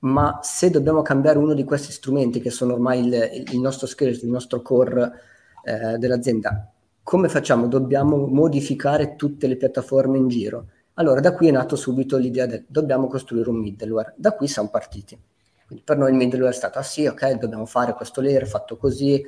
ma 0.01 0.39
se 0.43 0.71
dobbiamo 0.71 1.03
cambiare 1.03 1.39
uno 1.39 1.55
di 1.55 1.65
questi 1.65 1.93
strumenti 1.93 2.41
che 2.41 2.51
sono 2.51 2.75
ormai 2.75 3.05
il, 3.05 3.45
il 3.53 3.61
nostro 3.61 3.87
scheletro, 3.87 4.27
il 4.27 4.33
nostro 4.33 4.63
core 4.63 5.13
eh, 5.65 5.99
dell'azienda, 5.99 6.71
come 7.03 7.29
facciamo? 7.29 7.67
Dobbiamo 7.67 8.27
modificare 8.27 9.17
tutte 9.17 9.47
le 9.47 9.57
piattaforme 9.57 10.17
in 10.17 10.29
giro. 10.29 10.67
Allora 10.95 11.21
da 11.21 11.35
qui 11.35 11.49
è 11.49 11.51
nato 11.51 11.77
subito 11.77 12.17
l'idea 12.17 12.47
del 12.47 12.65
dobbiamo 12.67 13.09
costruire 13.09 13.49
un 13.49 13.57
middleware. 13.57 14.15
Da 14.17 14.33
qui 14.33 14.47
siamo 14.47 14.69
partiti. 14.69 15.19
Quindi 15.67 15.85
per 15.85 15.97
noi 15.97 16.11
il 16.11 16.17
middleware 16.17 16.53
è 16.53 16.57
stato 16.57 16.79
ah 16.79 16.83
sì, 16.83 17.07
ok, 17.07 17.39
dobbiamo 17.39 17.67
fare 17.67 17.95
questo 17.95 18.21
layer 18.21 18.47
fatto 18.47 18.77
così, 18.77 19.23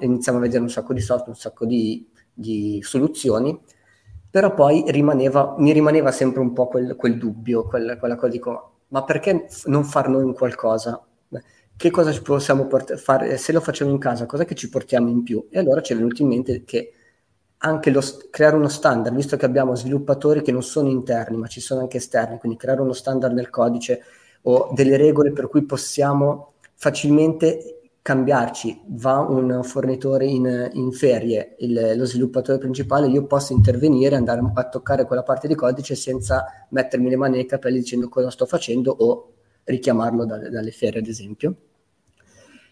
iniziamo 0.00 0.38
a 0.38 0.40
vedere 0.40 0.62
un 0.62 0.70
sacco 0.70 0.92
di 0.92 1.00
software, 1.00 1.30
un 1.30 1.36
sacco 1.36 1.66
di, 1.66 2.06
di 2.32 2.80
soluzioni, 2.82 3.58
però 4.28 4.52
poi 4.54 4.84
rimaneva, 4.88 5.54
mi 5.58 5.72
rimaneva 5.72 6.10
sempre 6.10 6.40
un 6.40 6.52
po' 6.52 6.66
quel, 6.66 6.96
quel 6.96 7.16
dubbio, 7.16 7.64
quel, 7.66 7.96
quella 7.98 8.16
cosa 8.16 8.32
di 8.32 8.40
ma 8.88 9.04
perché 9.04 9.46
non 9.66 9.84
far 9.84 10.08
noi 10.08 10.22
un 10.22 10.34
qualcosa? 10.34 11.02
Che 11.76 11.90
cosa 11.90 12.12
ci 12.12 12.22
possiamo 12.22 12.66
port- 12.66 12.96
fare? 12.96 13.36
Se 13.36 13.52
lo 13.52 13.60
facciamo 13.60 13.90
in 13.90 13.98
casa, 13.98 14.26
cosa 14.26 14.44
che 14.44 14.54
ci 14.54 14.68
portiamo 14.68 15.08
in 15.08 15.22
più? 15.22 15.46
E 15.50 15.58
allora 15.58 15.82
ci 15.82 15.92
è 15.92 15.96
venuto 15.96 16.22
in 16.22 16.28
mente 16.28 16.64
che 16.64 16.92
anche 17.58 17.90
lo, 17.90 18.00
creare 18.30 18.56
uno 18.56 18.68
standard, 18.68 19.14
visto 19.14 19.36
che 19.36 19.46
abbiamo 19.46 19.74
sviluppatori 19.74 20.42
che 20.42 20.52
non 20.52 20.62
sono 20.62 20.88
interni, 20.88 21.36
ma 21.36 21.46
ci 21.46 21.60
sono 21.60 21.80
anche 21.80 21.96
esterni, 21.96 22.38
quindi 22.38 22.58
creare 22.58 22.82
uno 22.82 22.92
standard 22.92 23.34
nel 23.34 23.50
codice 23.50 24.02
o 24.42 24.70
delle 24.74 24.96
regole 24.96 25.32
per 25.32 25.48
cui 25.48 25.64
possiamo 25.64 26.52
facilmente 26.74 27.83
cambiarci, 28.04 28.82
va 28.88 29.20
un 29.20 29.62
fornitore 29.62 30.26
in, 30.26 30.68
in 30.74 30.92
ferie, 30.92 31.56
il, 31.60 31.94
lo 31.96 32.04
sviluppatore 32.04 32.58
principale, 32.58 33.06
io 33.06 33.24
posso 33.24 33.54
intervenire, 33.54 34.14
andare 34.14 34.42
a 34.52 34.68
toccare 34.68 35.06
quella 35.06 35.22
parte 35.22 35.48
di 35.48 35.54
codice 35.54 35.94
senza 35.94 36.44
mettermi 36.68 37.08
le 37.08 37.16
mani 37.16 37.36
nei 37.36 37.46
capelli 37.46 37.78
dicendo 37.78 38.10
cosa 38.10 38.28
sto 38.28 38.44
facendo 38.44 38.90
o 38.90 39.32
richiamarlo 39.64 40.26
da, 40.26 40.36
dalle 40.50 40.70
ferie, 40.70 41.00
ad 41.00 41.06
esempio. 41.06 41.56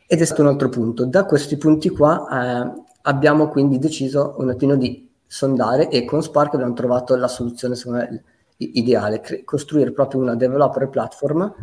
Ed 0.06 0.20
è 0.20 0.24
stato 0.26 0.42
un 0.42 0.48
altro 0.48 0.68
punto. 0.68 1.06
Da 1.06 1.24
questi 1.24 1.56
punti 1.56 1.88
qua 1.88 2.26
eh, 2.28 2.82
abbiamo 3.00 3.48
quindi 3.48 3.78
deciso 3.78 4.34
un 4.36 4.50
attimo 4.50 4.76
di 4.76 5.08
sondare 5.26 5.88
e 5.88 6.04
con 6.04 6.22
Spark 6.22 6.52
abbiamo 6.52 6.74
trovato 6.74 7.16
la 7.16 7.28
soluzione 7.28 7.74
me 7.86 8.22
ideale, 8.58 9.22
cre- 9.22 9.44
costruire 9.44 9.92
proprio 9.92 10.20
una 10.20 10.34
developer 10.34 10.90
platform 10.90 11.54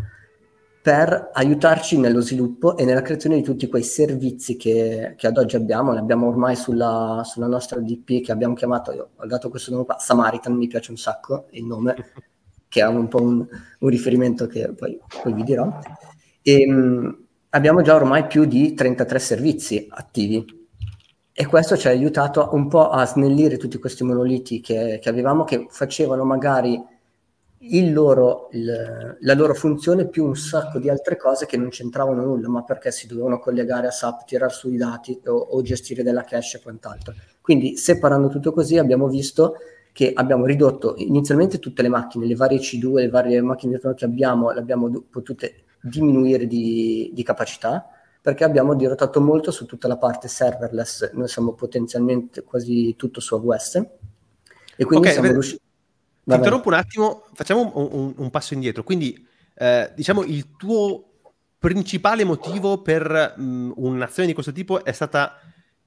per 0.89 1.29
aiutarci 1.33 1.99
nello 1.99 2.19
sviluppo 2.19 2.75
e 2.75 2.83
nella 2.83 3.03
creazione 3.03 3.35
di 3.35 3.43
tutti 3.43 3.67
quei 3.67 3.83
servizi 3.83 4.57
che, 4.57 5.13
che 5.15 5.27
ad 5.27 5.37
oggi 5.37 5.55
abbiamo. 5.55 5.93
Ne 5.93 5.99
abbiamo 5.99 6.25
ormai 6.25 6.55
sulla, 6.55 7.21
sulla, 7.23 7.45
nostra 7.45 7.79
DP 7.79 8.23
che 8.23 8.31
abbiamo 8.31 8.55
chiamato, 8.55 8.91
io 8.91 9.09
ho 9.15 9.25
dato 9.27 9.51
questo 9.51 9.69
nome 9.69 9.85
qua, 9.85 9.99
Samaritan, 9.99 10.55
mi 10.55 10.65
piace 10.65 10.89
un 10.89 10.97
sacco 10.97 11.45
il 11.51 11.63
nome, 11.63 11.93
che 12.67 12.81
è 12.81 12.87
un 12.87 13.07
po' 13.07 13.21
un, 13.21 13.45
un 13.77 13.87
riferimento 13.87 14.47
che 14.47 14.73
poi, 14.73 14.99
poi, 15.21 15.31
vi 15.33 15.43
dirò. 15.43 15.71
E, 16.41 16.61
ehm, 16.61 16.73
mh, 16.73 17.25
abbiamo 17.49 17.83
già 17.83 17.93
ormai 17.93 18.25
più 18.25 18.45
di 18.45 18.73
33 18.73 19.19
servizi 19.19 19.85
attivi 19.91 20.43
e 21.31 21.45
questo 21.45 21.77
ci 21.77 21.87
ha 21.87 21.91
aiutato 21.91 22.49
un 22.53 22.67
po' 22.67 22.89
a 22.89 23.05
snellire 23.05 23.57
tutti 23.57 23.77
questi 23.77 24.03
monoliti 24.03 24.59
che, 24.59 24.97
che 24.99 25.09
avevamo, 25.09 25.43
che 25.43 25.67
facevano 25.69 26.23
magari 26.23 26.83
loro, 27.91 28.47
il, 28.51 29.17
la 29.19 29.33
loro 29.33 29.53
funzione 29.53 30.07
più 30.07 30.25
un 30.25 30.35
sacco 30.35 30.79
di 30.79 30.89
altre 30.89 31.17
cose 31.17 31.45
che 31.45 31.57
non 31.57 31.69
c'entravano 31.69 32.23
nulla, 32.23 32.47
ma 32.47 32.63
perché 32.63 32.91
si 32.91 33.07
dovevano 33.07 33.39
collegare 33.39 33.87
a 33.87 33.91
SAP, 33.91 34.25
tirare 34.25 34.51
su 34.51 34.69
i 34.71 34.77
dati 34.77 35.19
o, 35.25 35.33
o 35.33 35.61
gestire 35.61 36.03
della 36.03 36.23
cache 36.23 36.57
e 36.57 36.61
quant'altro. 36.61 37.13
Quindi 37.41 37.75
separando 37.75 38.29
tutto 38.29 38.53
così 38.53 38.77
abbiamo 38.77 39.07
visto 39.07 39.55
che 39.91 40.13
abbiamo 40.13 40.45
ridotto 40.45 40.93
inizialmente 40.97 41.59
tutte 41.59 41.81
le 41.81 41.89
macchine, 41.89 42.25
le 42.25 42.35
varie 42.35 42.59
C2, 42.59 42.93
le 42.93 43.09
varie 43.09 43.41
macchine 43.41 43.79
che 43.79 44.05
abbiamo, 44.05 44.51
le 44.51 44.59
abbiamo 44.59 45.03
potute 45.09 45.63
diminuire 45.81 46.47
di, 46.47 47.11
di 47.13 47.23
capacità 47.23 47.89
perché 48.21 48.43
abbiamo 48.43 48.75
dirottato 48.75 49.19
molto 49.21 49.51
su 49.51 49.65
tutta 49.65 49.87
la 49.87 49.97
parte 49.97 50.27
serverless, 50.27 51.11
noi 51.13 51.27
siamo 51.27 51.53
potenzialmente 51.53 52.43
quasi 52.43 52.95
tutto 52.95 53.19
su 53.19 53.35
AWS 53.35 53.75
e 54.75 54.85
quindi 54.85 55.07
okay, 55.07 55.11
siamo 55.13 55.31
riusciti 55.31 55.67
ti 56.23 56.35
interrompo 56.35 56.67
un 56.67 56.75
attimo, 56.75 57.25
facciamo 57.33 57.71
un, 57.75 58.13
un, 58.15 58.29
passo 58.29 58.53
indietro. 58.53 58.83
Quindi, 58.83 59.25
eh, 59.55 59.91
diciamo, 59.95 60.23
il 60.23 60.55
tuo 60.57 61.05
principale 61.57 62.23
motivo 62.23 62.81
per 62.81 63.33
mh, 63.35 63.73
un'azione 63.75 64.27
di 64.27 64.33
questo 64.33 64.51
tipo 64.51 64.83
è 64.83 64.91
stata 64.91 65.39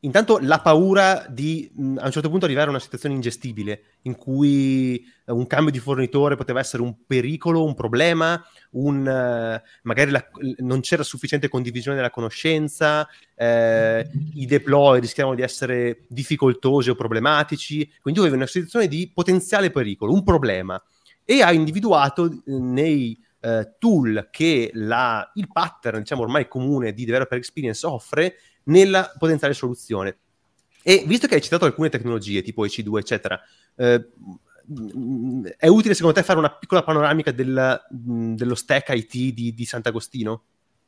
intanto 0.05 0.39
la 0.41 0.61
paura 0.61 1.27
di 1.29 1.71
a 1.77 2.05
un 2.05 2.11
certo 2.11 2.29
punto 2.29 2.45
arrivare 2.45 2.67
a 2.67 2.71
una 2.71 2.81
situazione 2.81 3.15
ingestibile 3.15 3.83
in 4.03 4.17
cui 4.17 5.05
uh, 5.27 5.37
un 5.37 5.47
cambio 5.47 5.71
di 5.71 5.79
fornitore 5.79 6.37
poteva 6.37 6.61
essere 6.61 6.83
un 6.83 7.07
pericolo, 7.07 7.65
un 7.65 7.75
problema, 7.75 8.43
un, 8.71 8.99
uh, 9.01 9.69
magari 9.83 10.11
la, 10.11 10.25
non 10.59 10.81
c'era 10.81 11.05
sufficiente 11.05 11.49
condivisione 11.49 11.97
della 11.97 12.11
conoscenza, 12.11 13.09
eh, 13.35 14.09
i 14.35 14.47
deploy 14.47 15.01
rischiavano 15.01 15.37
di 15.37 15.43
essere 15.43 16.05
difficoltosi 16.09 16.91
o 16.91 16.95
problematici, 16.95 17.89
quindi 18.01 18.21
avevi 18.21 18.37
una 18.37 18.47
situazione 18.47 18.89
di 18.89 19.11
potenziale 19.13 19.71
pericolo, 19.71 20.13
un 20.13 20.25
problema 20.25 20.83
e 21.25 21.43
hai 21.43 21.57
individuato 21.57 22.43
nei 22.47 23.19
tool 23.81 24.29
che 24.31 24.71
la, 24.75 25.29
il 25.35 25.49
pattern, 25.51 25.99
diciamo 25.99 26.23
ormai 26.23 26.47
comune 26.47 26.93
di 26.93 27.05
developer 27.05 27.37
experience 27.37 27.85
offre 27.85 28.37
nella 28.65 29.13
potenziale 29.19 29.55
soluzione. 29.55 30.19
E 30.83 31.05
visto 31.07 31.27
che 31.27 31.37
hai 31.37 31.43
citato 31.43 31.65
alcune 31.65 31.89
tecnologie, 31.89 32.43
tipo 32.43 32.65
EC2, 32.65 32.99
eccetera, 32.99 33.41
eh, 33.77 34.09
è 35.57 35.67
utile 35.69 35.95
secondo 35.95 36.17
te 36.17 36.23
fare 36.25 36.39
una 36.39 36.51
piccola 36.51 36.83
panoramica 36.83 37.31
del, 37.31 37.81
dello 37.91 38.55
stack 38.55 38.89
IT 38.91 39.35
di, 39.35 39.55
di 39.55 39.65
Sant'Agostino? 39.65 40.43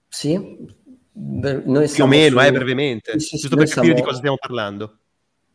Sì, 0.08 0.38
Beh, 1.16 1.62
noi 1.64 1.88
più 1.88 2.02
o 2.02 2.06
meno, 2.08 2.40
su... 2.40 2.44
eh, 2.44 2.50
brevemente, 2.50 3.20
sì, 3.20 3.36
giusto 3.36 3.56
per 3.56 3.68
capire 3.68 3.94
siamo... 3.94 3.94
di 3.94 4.02
cosa 4.02 4.16
stiamo 4.16 4.36
parlando. 4.36 4.98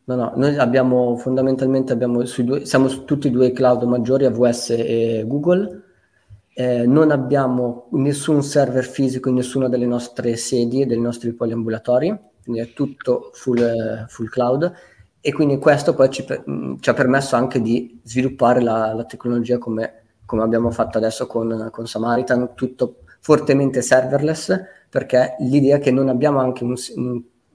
No, 0.04 0.14
no, 0.14 0.32
noi 0.36 0.56
abbiamo 0.56 1.16
fondamentalmente 1.18 1.92
abbiamo 1.92 2.24
sui 2.24 2.44
due, 2.44 2.64
siamo 2.64 2.88
su 2.88 3.04
tutti 3.04 3.26
e 3.26 3.30
due 3.30 3.48
i 3.48 3.52
cloud 3.52 3.82
maggiori, 3.82 4.24
AWS 4.24 4.70
e 4.70 5.24
Google. 5.26 5.82
Eh, 6.52 6.86
non 6.86 7.10
abbiamo 7.10 7.88
nessun 7.92 8.42
server 8.42 8.84
fisico 8.84 9.28
in 9.28 9.36
nessuna 9.36 9.68
delle 9.68 9.86
nostre 9.86 10.36
sedi 10.36 10.82
e 10.82 10.86
dei 10.86 11.00
nostri 11.00 11.32
poliambulatori, 11.32 12.16
quindi 12.42 12.60
è 12.60 12.72
tutto 12.72 13.30
full, 13.32 14.06
full 14.08 14.28
cloud. 14.28 14.72
E 15.22 15.32
quindi 15.32 15.58
questo 15.58 15.94
poi 15.94 16.08
ci, 16.10 16.24
ci, 16.24 16.90
ha 16.90 16.94
permesso 16.94 17.36
anche 17.36 17.60
di 17.60 18.00
sviluppare 18.02 18.62
la, 18.62 18.94
la 18.94 19.04
tecnologia 19.04 19.58
come, 19.58 20.02
come, 20.24 20.42
abbiamo 20.42 20.70
fatto 20.70 20.96
adesso 20.96 21.26
con, 21.26 21.68
con 21.70 21.86
Samaritan, 21.86 22.54
tutto 22.54 23.00
fortemente 23.20 23.82
serverless, 23.82 24.58
perché 24.88 25.36
l'idea 25.40 25.76
è 25.76 25.80
che 25.80 25.90
non 25.90 26.08
abbiamo 26.08 26.40
anche 26.40 26.64
un, 26.64 26.74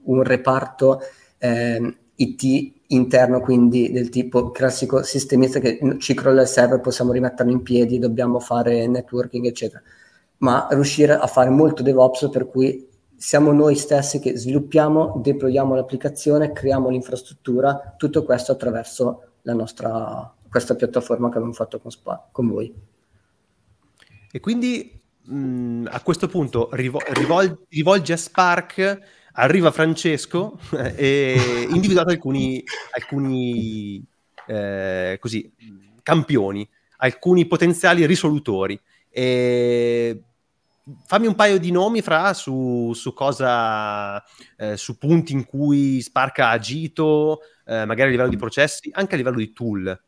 un, 0.04 0.22
reparto 0.22 1.00
eh, 1.38 1.96
IT 2.16 2.74
interno, 2.88 3.40
quindi 3.40 3.90
del 3.90 4.08
tipo 4.08 4.50
classico 4.50 5.02
sistemista 5.02 5.58
che 5.58 5.78
ci 5.98 6.14
crolla 6.14 6.42
il 6.42 6.48
server, 6.48 6.80
possiamo 6.80 7.12
rimetterlo 7.12 7.52
in 7.52 7.62
piedi, 7.62 7.98
dobbiamo 7.98 8.38
fare 8.38 8.86
networking, 8.86 9.44
eccetera. 9.46 9.82
Ma 10.38 10.68
riuscire 10.70 11.14
a 11.14 11.26
fare 11.26 11.50
molto 11.50 11.82
DevOps 11.82 12.28
per 12.30 12.46
cui 12.46 12.88
siamo 13.16 13.52
noi 13.52 13.74
stessi 13.76 14.20
che 14.20 14.36
sviluppiamo, 14.36 15.20
deployiamo 15.22 15.74
l'applicazione, 15.74 16.52
creiamo 16.52 16.90
l'infrastruttura, 16.90 17.94
tutto 17.96 18.24
questo 18.24 18.52
attraverso 18.52 19.22
la 19.42 19.54
nostra, 19.54 20.34
questa 20.48 20.74
piattaforma 20.74 21.28
che 21.28 21.36
abbiamo 21.36 21.54
fatto 21.54 21.80
con, 21.80 21.90
Spa, 21.90 22.28
con 22.30 22.48
voi. 22.48 22.74
E 24.30 24.40
quindi 24.40 25.00
mh, 25.22 25.86
a 25.90 26.02
questo 26.02 26.28
punto 26.28 26.68
rivol- 26.72 27.04
rivol- 27.08 27.64
rivolge 27.68 28.12
a 28.12 28.16
Spark 28.18 29.00
arriva 29.36 29.70
Francesco 29.70 30.58
e 30.94 31.66
individuato 31.70 32.10
alcuni, 32.10 32.62
alcuni 32.92 34.04
eh, 34.46 35.18
così, 35.20 35.52
campioni, 36.02 36.68
alcuni 36.98 37.46
potenziali 37.46 38.06
risolutori. 38.06 38.78
E 39.08 40.22
fammi 41.04 41.26
un 41.26 41.34
paio 41.34 41.58
di 41.58 41.70
nomi 41.70 42.00
fra 42.00 42.32
su, 42.32 42.92
su 42.94 43.12
cosa, 43.12 44.22
eh, 44.56 44.76
su 44.76 44.98
punti 44.98 45.32
in 45.32 45.44
cui 45.44 46.00
Spark 46.00 46.38
ha 46.38 46.50
agito, 46.50 47.40
eh, 47.64 47.84
magari 47.84 48.08
a 48.08 48.12
livello 48.12 48.28
di 48.28 48.36
processi, 48.36 48.90
anche 48.92 49.14
a 49.14 49.18
livello 49.18 49.38
di 49.38 49.52
tool. 49.52 50.00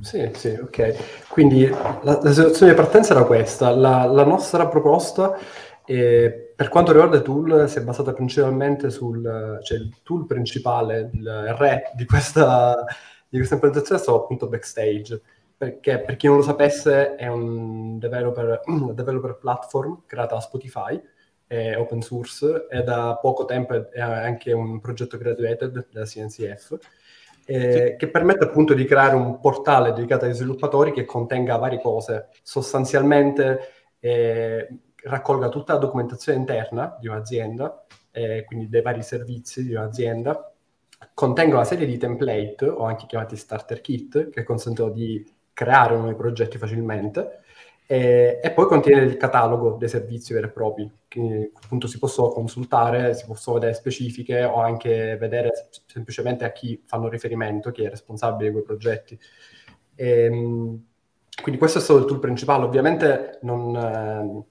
Sì, 0.00 0.30
sì, 0.34 0.50
ok. 0.50 1.28
Quindi 1.28 1.66
la, 1.66 2.20
la 2.22 2.32
situazione 2.32 2.72
di 2.72 2.78
partenza 2.78 3.12
era 3.12 3.24
questa. 3.24 3.70
La, 3.70 4.04
la 4.04 4.24
nostra 4.24 4.68
proposta 4.68 5.36
e 5.84 6.49
per 6.60 6.68
quanto 6.68 6.92
riguarda 6.92 7.16
i 7.16 7.22
tool, 7.22 7.70
si 7.70 7.78
è 7.78 7.82
basata 7.82 8.12
principalmente 8.12 8.90
sul 8.90 9.58
cioè 9.62 9.78
il 9.78 9.96
tool 10.02 10.26
principale, 10.26 11.08
il 11.14 11.54
re 11.56 11.90
di 11.96 12.04
questa, 12.04 12.84
di 13.26 13.38
questa 13.38 13.54
implementazione 13.54 13.98
è 13.98 14.02
stato 14.02 14.22
appunto 14.22 14.46
Backstage, 14.46 15.22
perché 15.56 16.00
per 16.00 16.16
chi 16.16 16.26
non 16.26 16.36
lo 16.36 16.42
sapesse 16.42 17.14
è 17.14 17.28
un 17.28 17.98
developer, 17.98 18.60
un 18.68 18.94
developer 18.94 19.38
platform 19.38 20.02
creata 20.04 20.34
da 20.34 20.42
Spotify, 20.42 21.00
è 21.46 21.78
open 21.78 22.02
source 22.02 22.66
e 22.68 22.82
da 22.82 23.18
poco 23.18 23.46
tempo 23.46 23.90
è 23.90 24.00
anche 24.02 24.52
un 24.52 24.80
progetto 24.80 25.16
graduated 25.16 25.86
da 25.90 26.04
CNCF. 26.04 26.76
Eh, 27.46 27.96
che 27.98 28.08
permette 28.10 28.44
appunto 28.44 28.74
di 28.74 28.84
creare 28.84 29.14
un 29.14 29.40
portale 29.40 29.94
dedicato 29.94 30.26
agli 30.26 30.34
sviluppatori 30.34 30.92
che 30.92 31.06
contenga 31.06 31.56
varie 31.56 31.80
cose. 31.80 32.28
Sostanzialmente 32.42 33.60
eh, 33.98 34.68
raccolga 35.04 35.48
tutta 35.48 35.74
la 35.74 35.78
documentazione 35.78 36.38
interna 36.38 36.96
di 37.00 37.08
un'azienda, 37.08 37.86
eh, 38.10 38.44
quindi 38.46 38.68
dei 38.68 38.82
vari 38.82 39.02
servizi 39.02 39.64
di 39.64 39.74
un'azienda, 39.74 40.52
contenga 41.14 41.56
una 41.56 41.64
serie 41.64 41.86
di 41.86 41.96
template, 41.96 42.66
o 42.66 42.84
anche 42.84 43.06
chiamati 43.06 43.36
starter 43.36 43.80
kit, 43.80 44.30
che 44.30 44.42
consentono 44.42 44.90
di 44.90 45.24
creare 45.52 45.96
nuovi 45.96 46.14
progetti 46.14 46.58
facilmente, 46.58 47.40
eh, 47.86 48.38
e 48.40 48.50
poi 48.52 48.66
contiene 48.66 49.02
il 49.02 49.16
catalogo 49.16 49.72
dei 49.72 49.88
servizi 49.88 50.32
veri 50.32 50.46
e 50.46 50.50
propri, 50.50 50.88
che 51.08 51.50
appunto 51.52 51.88
si 51.88 51.98
possono 51.98 52.28
consultare, 52.28 53.14
si 53.14 53.26
possono 53.26 53.58
vedere 53.58 53.74
specifiche 53.74 54.44
o 54.44 54.60
anche 54.60 55.16
vedere 55.16 55.50
semplicemente 55.86 56.44
a 56.44 56.52
chi 56.52 56.80
fanno 56.86 57.08
riferimento, 57.08 57.72
chi 57.72 57.82
è 57.82 57.90
responsabile 57.90 58.48
di 58.48 58.52
quei 58.54 58.64
progetti. 58.64 59.18
E, 59.96 60.08
ehm, 60.24 60.84
quindi 61.42 61.58
questo 61.58 61.78
è 61.78 61.80
stato 61.80 61.98
il 61.98 62.04
tool 62.06 62.20
principale, 62.20 62.64
ovviamente 62.64 63.38
non, 63.42 63.74
eh, 63.74 64.44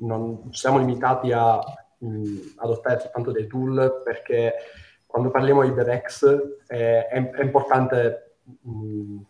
non 0.00 0.50
ci 0.50 0.60
siamo 0.60 0.78
limitati 0.78 1.32
a 1.32 1.58
mh, 1.98 2.54
adottare 2.56 3.00
soltanto 3.00 3.32
dei 3.32 3.46
tool 3.46 4.02
perché 4.04 4.54
quando 5.06 5.30
parliamo 5.30 5.62
di 5.62 5.72
DevX 5.72 6.24
eh, 6.66 7.06
è, 7.06 7.30
è, 7.30 7.42
importante 7.42 8.36
mh, 8.60 9.20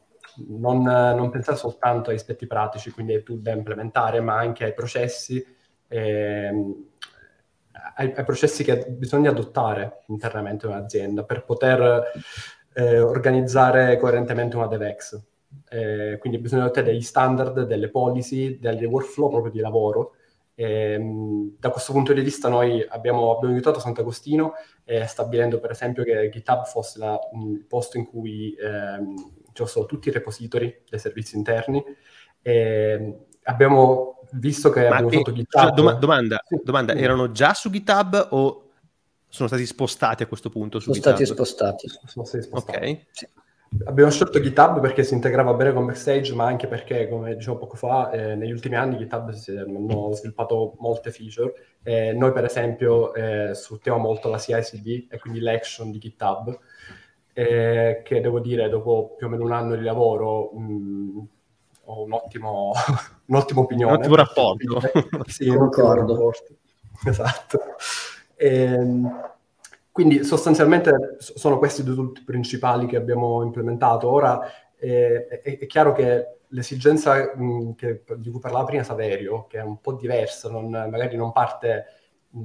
non, 0.48 0.82
non, 0.82 1.30
pensare 1.30 1.56
soltanto 1.56 2.10
agli 2.10 2.16
aspetti 2.16 2.46
pratici, 2.46 2.90
quindi 2.90 3.14
ai 3.14 3.22
tool 3.22 3.40
da 3.40 3.52
implementare, 3.52 4.20
ma 4.20 4.36
anche 4.36 4.64
ai 4.64 4.74
processi, 4.74 5.44
eh, 5.88 6.48
ai, 7.96 8.12
ai, 8.14 8.24
processi 8.24 8.64
che 8.64 8.86
bisogna 8.88 9.30
adottare 9.30 10.02
internamente 10.08 10.66
in 10.66 10.72
un'azienda 10.72 11.24
per 11.24 11.44
poter 11.44 12.12
eh, 12.74 13.00
organizzare 13.00 13.96
coerentemente 13.98 14.56
una 14.56 14.66
DevX. 14.66 15.20
Eh, 15.70 16.16
quindi 16.18 16.38
bisogna 16.38 16.64
adottare 16.64 16.86
degli 16.86 17.02
standard, 17.02 17.62
delle 17.62 17.88
policy, 17.88 18.58
degli 18.58 18.84
workflow 18.84 19.30
proprio 19.30 19.52
di 19.52 19.60
lavoro 19.60 20.14
e, 20.58 20.94
ehm, 20.94 21.54
da 21.60 21.70
questo 21.70 21.92
punto 21.92 22.12
di 22.12 22.20
vista 22.20 22.48
noi 22.48 22.84
abbiamo, 22.88 23.36
abbiamo 23.36 23.54
aiutato 23.54 23.78
Sant'Agostino 23.78 24.54
eh, 24.82 25.06
stabilendo 25.06 25.60
per 25.60 25.70
esempio 25.70 26.02
che 26.02 26.28
GitHub 26.30 26.64
fosse 26.64 26.98
la, 26.98 27.16
il 27.32 27.64
posto 27.64 27.96
in 27.96 28.06
cui 28.06 28.56
ehm, 28.60 29.14
ci 29.52 29.66
sono 29.66 29.86
tutti 29.86 30.08
i 30.08 30.12
repository 30.12 30.82
dei 30.88 30.98
servizi 30.98 31.36
interni. 31.36 31.80
E 32.42 32.52
ehm, 32.52 33.16
abbiamo 33.44 34.22
visto 34.32 34.70
che 34.70 34.88
Ma 34.88 34.96
abbiamo 34.96 35.06
usato 35.06 35.32
GitHub... 35.32 35.74
Doma- 35.74 35.92
domanda, 35.92 36.42
sì. 36.44 36.60
domanda, 36.64 36.92
erano 36.94 37.30
già 37.30 37.54
su 37.54 37.70
GitHub 37.70 38.28
o 38.30 38.70
sono 39.28 39.46
stati 39.46 39.64
spostati 39.64 40.24
a 40.24 40.26
questo 40.26 40.50
punto 40.50 40.80
su 40.80 40.92
sono 40.92 40.96
GitHub? 40.96 41.14
Stati 41.14 41.26
spostati. 41.30 41.88
Sono 42.04 42.24
stati 42.24 42.42
spostati. 42.42 42.76
Ok. 42.78 43.06
Sì. 43.12 43.28
Abbiamo 43.84 44.10
scelto 44.10 44.40
GitHub 44.40 44.80
perché 44.80 45.04
si 45.04 45.12
integrava 45.12 45.52
bene 45.52 45.74
con 45.74 45.84
Backstage, 45.84 46.34
ma 46.34 46.46
anche 46.46 46.66
perché, 46.66 47.06
come 47.06 47.36
dicevo 47.36 47.58
poco 47.58 47.76
fa, 47.76 48.10
eh, 48.10 48.34
negli 48.34 48.50
ultimi 48.50 48.76
anni 48.76 48.96
GitHub 48.96 49.30
si 49.32 49.50
hanno 49.50 50.12
sviluppato 50.12 50.74
molte 50.78 51.10
feature. 51.10 51.52
Eh, 51.82 52.12
noi, 52.12 52.32
per 52.32 52.44
esempio, 52.44 53.12
eh, 53.12 53.54
sfruttiamo 53.54 53.98
molto 53.98 54.30
la 54.30 54.38
CI/CD 54.38 55.08
e 55.10 55.18
quindi 55.18 55.40
l'action 55.40 55.90
di 55.90 55.98
GitHub, 55.98 56.58
eh, 57.34 58.00
che 58.04 58.20
devo 58.20 58.40
dire, 58.40 58.70
dopo 58.70 59.14
più 59.16 59.26
o 59.26 59.30
meno 59.30 59.44
un 59.44 59.52
anno 59.52 59.76
di 59.76 59.84
lavoro, 59.84 60.50
mh, 60.54 60.62
mm, 60.62 61.18
ho 61.84 62.02
un 62.04 62.12
ottimo, 62.12 62.72
un'ottima 63.26 63.60
opinione. 63.60 63.92
Un 63.92 63.98
ottimo 63.98 64.14
rapporto. 64.14 64.80
sì, 65.28 65.46
concordo. 65.46 66.32
Esatto. 67.04 67.60
Ehm, 68.36 69.36
quindi 69.98 70.22
sostanzialmente 70.22 71.16
sono 71.18 71.58
questi 71.58 71.82
due 71.82 71.96
tool 71.96 72.12
principali 72.24 72.86
che 72.86 72.94
abbiamo 72.94 73.42
implementato. 73.42 74.08
Ora 74.08 74.48
eh, 74.78 75.26
è, 75.26 75.58
è, 75.58 75.66
chiaro 75.66 75.90
che 75.90 76.42
l'esigenza 76.50 77.34
mh, 77.34 77.74
che, 77.74 78.04
di 78.18 78.30
cui 78.30 78.38
parlava 78.38 78.64
prima 78.64 78.84
Saverio, 78.84 79.48
che 79.48 79.58
è 79.58 79.62
un 79.62 79.80
po' 79.80 79.94
diversa, 79.94 80.50
magari 80.50 81.16
non 81.16 81.32
parte 81.32 81.86
mh, 82.30 82.44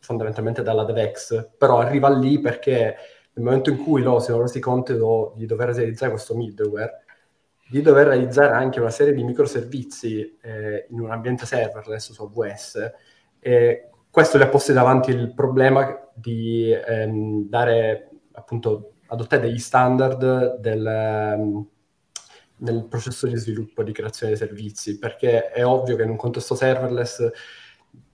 fondamentalmente 0.00 0.62
dalla 0.62 0.82
DevX, 0.82 1.50
però 1.56 1.78
arriva 1.78 2.08
lì 2.08 2.40
perché 2.40 2.96
nel 3.34 3.44
momento 3.44 3.70
in 3.70 3.80
cui 3.80 4.02
loro 4.02 4.18
si 4.18 4.32
sono 4.32 4.42
resi 4.42 4.58
conto 4.58 5.34
di 5.36 5.46
dover 5.46 5.68
realizzare 5.68 6.10
questo 6.10 6.34
middleware, 6.34 7.04
di 7.70 7.80
dover 7.80 8.08
realizzare 8.08 8.54
anche 8.54 8.80
una 8.80 8.90
serie 8.90 9.14
di 9.14 9.22
microservizi 9.22 10.36
eh, 10.42 10.86
in 10.90 10.98
un 10.98 11.12
ambiente 11.12 11.46
serverless 11.46 12.10
su 12.10 12.22
AWS, 12.24 12.92
eh, 13.38 13.90
questo 14.10 14.36
le 14.36 14.44
ha 14.44 14.48
posti 14.48 14.72
davanti 14.72 15.12
il 15.12 15.32
problema 15.32 16.05
di 16.16 16.72
ehm, 16.72 17.48
dare, 17.48 18.10
appunto, 18.32 18.94
adottare 19.06 19.42
degli 19.42 19.58
standard 19.58 20.58
del, 20.58 21.66
nel 22.58 22.86
processo 22.88 23.26
di 23.26 23.36
sviluppo 23.36 23.82
e 23.82 23.84
di 23.84 23.92
creazione 23.92 24.32
dei 24.32 24.40
servizi, 24.40 24.98
perché 24.98 25.50
è 25.50 25.64
ovvio 25.64 25.96
che 25.96 26.02
in 26.02 26.10
un 26.10 26.16
contesto 26.16 26.54
serverless 26.54 27.30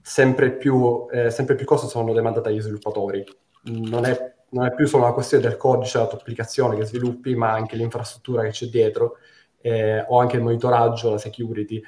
sempre 0.01 0.51
più, 0.51 1.07
eh, 1.11 1.29
sempre 1.31 1.55
più 1.55 1.65
cose 1.65 1.87
sono 1.87 2.13
demandate 2.13 2.49
agli 2.49 2.61
sviluppatori. 2.61 3.23
Non 3.63 4.05
è, 4.05 4.35
non 4.49 4.65
è, 4.65 4.73
più 4.73 4.85
solo 4.85 5.03
una 5.03 5.13
questione 5.13 5.43
del 5.43 5.57
codice, 5.57 5.97
la 5.97 6.07
tua 6.07 6.17
applicazione 6.17 6.75
che 6.75 6.85
sviluppi, 6.85 7.35
ma 7.35 7.51
anche 7.51 7.77
l'infrastruttura 7.77 8.43
che 8.43 8.49
c'è 8.49 8.67
dietro, 8.67 9.17
eh, 9.61 10.03
o 10.07 10.19
anche 10.19 10.35
il 10.35 10.43
monitoraggio, 10.43 11.11
la 11.11 11.17
security. 11.17 11.81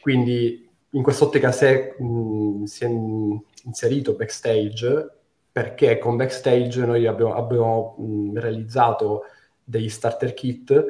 Quindi 0.00 0.68
in 0.90 1.02
quest'ottica 1.02 1.50
se 1.50 1.96
mh, 1.98 2.64
si 2.64 2.84
è 2.84 2.88
inserito 2.88 4.14
backstage, 4.14 5.10
perché 5.56 5.96
con 5.96 6.16
Backstage 6.16 6.84
noi 6.84 7.06
abbiamo, 7.06 7.34
abbiamo 7.34 7.94
mh, 7.96 8.38
realizzato 8.38 9.22
degli 9.64 9.88
starter 9.88 10.34
kit 10.34 10.84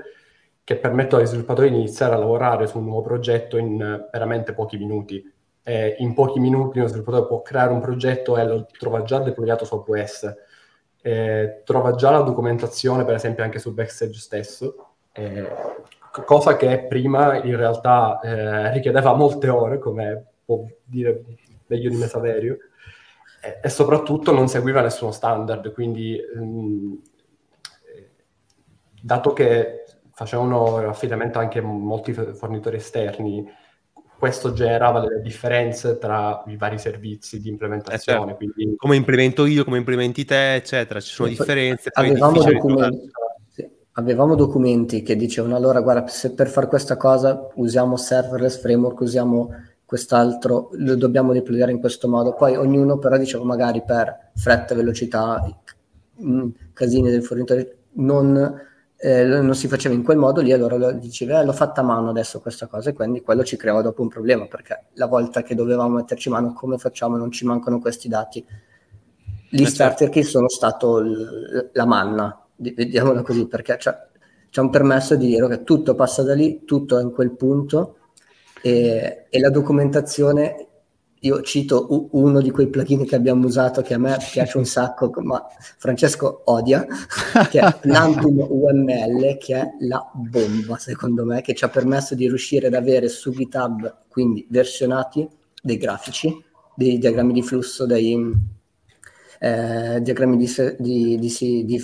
che 0.65 0.77
permettono 0.77 1.23
agli 1.23 1.29
sviluppatori 1.29 1.71
di 1.71 1.77
iniziare 1.77 2.17
a 2.17 2.19
lavorare 2.19 2.67
su 2.67 2.79
un 2.79 2.87
nuovo 2.87 3.03
progetto 3.03 3.59
in 3.59 3.77
veramente 4.11 4.55
pochi 4.55 4.77
minuti. 4.77 5.23
Eh, 5.63 5.95
in 5.99 6.15
pochi 6.15 6.41
minuti 6.41 6.79
uno 6.79 6.89
sviluppatore 6.89 7.29
può 7.29 7.43
creare 7.43 7.73
un 7.73 7.81
progetto 7.81 8.37
e 8.37 8.45
lo 8.45 8.67
trova 8.77 9.05
già 9.05 9.21
deployato 9.21 9.65
su 9.65 9.77
AWS, 9.77 10.35
eh, 11.01 11.63
trova 11.65 11.95
già 11.95 12.11
la 12.11 12.23
documentazione, 12.23 13.05
per 13.05 13.15
esempio, 13.15 13.45
anche 13.45 13.61
su 13.61 13.73
Backstage 13.73 14.19
stesso, 14.19 14.95
eh, 15.13 15.49
cosa 16.25 16.57
che 16.57 16.87
prima 16.89 17.41
in 17.41 17.57
realtà 17.57 18.19
eh, 18.19 18.73
richiedeva 18.73 19.15
molte 19.15 19.49
ore, 19.49 19.79
come 19.79 20.25
può 20.45 20.67
dire 20.83 21.23
meglio 21.69 21.89
di 21.89 21.97
me 21.97 22.09
Saverio, 22.09 22.59
e, 23.41 23.61
e 23.63 23.69
soprattutto 23.69 24.33
non 24.33 24.49
seguiva 24.49 24.81
nessuno 24.81 25.11
standard, 25.11 25.73
quindi 25.73 26.19
mh, 26.35 26.41
mm, 26.41 26.93
dato 29.01 29.33
che 29.33 29.85
facevano 30.13 30.79
affidamento 30.79 31.39
anche 31.39 31.61
molti 31.61 32.13
fornitori 32.13 32.77
esterni, 32.77 33.47
questo 34.19 34.53
generava 34.53 35.01
delle 35.01 35.21
differenze 35.21 35.99
tra 35.99 36.43
i 36.47 36.57
vari 36.57 36.79
servizi 36.79 37.41
di 37.41 37.51
implementazione. 37.51 38.19
Eh 38.19 38.35
certo. 38.35 38.37
quindi... 38.37 38.77
Come 38.77 38.97
implemento 38.97 39.45
io, 39.45 39.63
come 39.65 39.77
implementi 39.77 40.25
te, 40.25 40.55
eccetera, 40.55 41.01
ci 41.01 41.13
sono 41.13 41.29
differenze. 41.29 41.91
Avevamo 41.93 42.43
documenti, 42.43 43.11
sì, 43.49 43.69
avevamo 43.93 44.35
documenti 44.35 45.03
che 45.03 45.17
dicevano 45.17 45.55
allora 45.55 45.83
guarda, 45.83 46.09
se 46.09 46.33
per 46.33 46.49
fare 46.49 46.67
questa 46.67 46.97
cosa 46.97 47.49
usiamo 47.57 47.97
serverless 47.97 48.59
framework, 48.59 49.01
usiamo 49.01 49.51
quest'altro, 49.87 50.71
lo 50.73 50.97
dobbiamo 50.97 51.33
deployare 51.33 51.73
in 51.73 51.81
questo 51.81 52.09
modo. 52.09 52.35
Poi 52.35 52.57
ognuno 52.57 52.99
però 52.99 53.17
diceva 53.17 53.45
magari 53.45 53.83
per 53.83 54.33
fretta, 54.35 54.75
velocità, 54.75 55.43
mm, 56.23 56.49
casini 56.73 57.11
del 57.11 57.23
fornitore, 57.23 57.77
non 57.93 58.65
eh, 58.99 59.25
non 59.25 59.55
si 59.55 59.69
faceva 59.69 59.95
in 59.95 60.03
quel 60.03 60.17
modo 60.17 60.41
lì, 60.41 60.53
allora 60.53 60.91
diceva 60.93 61.41
eh, 61.41 61.45
l'ho 61.45 61.53
fatta 61.53 61.83
a 61.83 61.85
mano 61.85 62.09
adesso 62.11 62.41
questa 62.41 62.67
cosa 62.67 62.91
e 62.91 62.93
quindi 62.95 63.21
quello 63.21 63.45
ci 63.45 63.57
creava 63.57 63.83
dopo 63.83 64.01
un 64.01 64.09
problema 64.09 64.47
perché 64.47 64.87
la 64.95 65.07
volta 65.07 65.43
che 65.43 65.55
dovevamo 65.55 65.97
metterci 65.97 66.31
mano 66.31 66.53
come 66.55 66.79
facciamo? 66.79 67.17
Non 67.17 67.31
ci 67.31 67.45
mancano 67.45 67.79
questi 67.79 68.09
dati. 68.09 68.45
Gli 69.51 69.63
eh 69.63 69.67
starter 69.67 70.09
che 70.09 70.23
sono 70.23 70.49
stato 70.49 70.99
l- 71.01 71.71
la 71.73 71.85
manna 71.85 72.41
vediamola 72.57 73.23
così 73.23 73.47
perché 73.47 73.79
ci 73.79 73.89
hanno 74.59 74.71
permesso 74.71 75.15
di 75.15 75.27
dire 75.27 75.47
che 75.49 75.63
tutto 75.63 75.95
passa 75.95 76.23
da 76.23 76.35
lì 76.35 76.65
tutto 76.65 76.99
è 76.99 77.03
in 77.03 77.13
quel 77.13 77.33
punto 77.33 77.97
e, 78.67 79.27
e 79.31 79.39
la 79.39 79.51
documentazione 79.51 80.67
io 81.21 81.41
cito 81.43 82.09
uno 82.13 82.41
di 82.41 82.51
quei 82.51 82.69
plugin 82.69 83.07
che 83.07 83.15
abbiamo 83.15 83.47
usato 83.47 83.81
che 83.81 83.95
a 83.95 83.99
me 83.99 84.17
piace 84.31 84.59
un 84.59 84.65
sacco, 84.65 85.11
ma 85.23 85.45
Francesco 85.79 86.43
odia, 86.45 86.85
che 87.51 87.61
è 87.61 87.77
Plantum 87.81 88.39
UML, 88.39 89.39
che 89.39 89.55
è 89.55 89.69
la 89.81 90.09
bomba 90.13 90.77
secondo 90.79 91.25
me, 91.25 91.43
che 91.43 91.55
ci 91.55 91.65
ha 91.65 91.69
permesso 91.69 92.15
di 92.15 92.27
riuscire 92.27 92.67
ad 92.67 92.75
avere 92.75 93.09
su 93.09 93.31
GitHub, 93.31 93.99
quindi 94.09 94.47
versionati, 94.51 95.27
dei 95.63 95.79
grafici, 95.79 96.45
dei 96.75 96.99
diagrammi 96.99 97.33
di 97.33 97.43
flusso, 97.43 97.87
dei 97.87 98.31
eh, 99.41 100.01
diagrammi 100.01 100.37
di, 100.37 100.53
di, 100.79 101.19
di, 101.19 101.65
di 101.65 101.79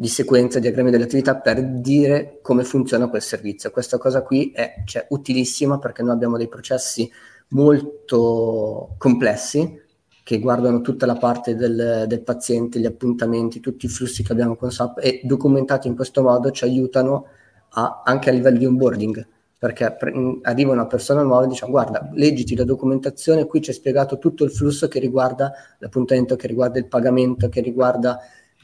di 0.00 0.06
sequenza, 0.06 0.60
diagrammi 0.60 0.92
delle 0.92 1.02
attività 1.02 1.34
per 1.38 1.60
dire 1.60 2.38
come 2.40 2.62
funziona 2.62 3.08
quel 3.08 3.20
servizio. 3.20 3.72
Questa 3.72 3.98
cosa 3.98 4.22
qui 4.22 4.52
è 4.52 4.84
cioè, 4.84 5.04
utilissima 5.08 5.80
perché 5.80 6.04
noi 6.04 6.12
abbiamo 6.12 6.36
dei 6.36 6.46
processi 6.46 7.10
molto 7.48 8.94
complessi 8.96 9.86
che 10.22 10.38
guardano 10.38 10.82
tutta 10.82 11.04
la 11.04 11.16
parte 11.16 11.56
del, 11.56 12.04
del, 12.06 12.22
paziente, 12.22 12.78
gli 12.78 12.86
appuntamenti, 12.86 13.58
tutti 13.58 13.86
i 13.86 13.88
flussi 13.88 14.22
che 14.22 14.30
abbiamo 14.30 14.54
con 14.54 14.70
SAP 14.70 15.00
e 15.02 15.20
documentati 15.24 15.88
in 15.88 15.96
questo 15.96 16.22
modo 16.22 16.52
ci 16.52 16.62
aiutano 16.62 17.26
a, 17.70 18.02
anche 18.04 18.30
a 18.30 18.32
livello 18.32 18.58
di 18.58 18.66
onboarding 18.66 19.26
perché 19.58 19.96
pre- 19.98 20.38
arriva 20.42 20.70
una 20.70 20.86
persona 20.86 21.22
nuova 21.22 21.44
e 21.44 21.48
dice 21.48 21.66
guarda 21.66 22.08
leggiti 22.12 22.54
la 22.54 22.62
documentazione 22.62 23.46
qui 23.46 23.58
c'è 23.58 23.72
spiegato 23.72 24.18
tutto 24.18 24.44
il 24.44 24.52
flusso 24.52 24.86
che 24.86 25.00
riguarda 25.00 25.50
l'appuntamento 25.78 26.36
che 26.36 26.46
riguarda 26.46 26.78
il 26.78 26.86
pagamento 26.86 27.48
che 27.48 27.60
riguarda 27.60 28.20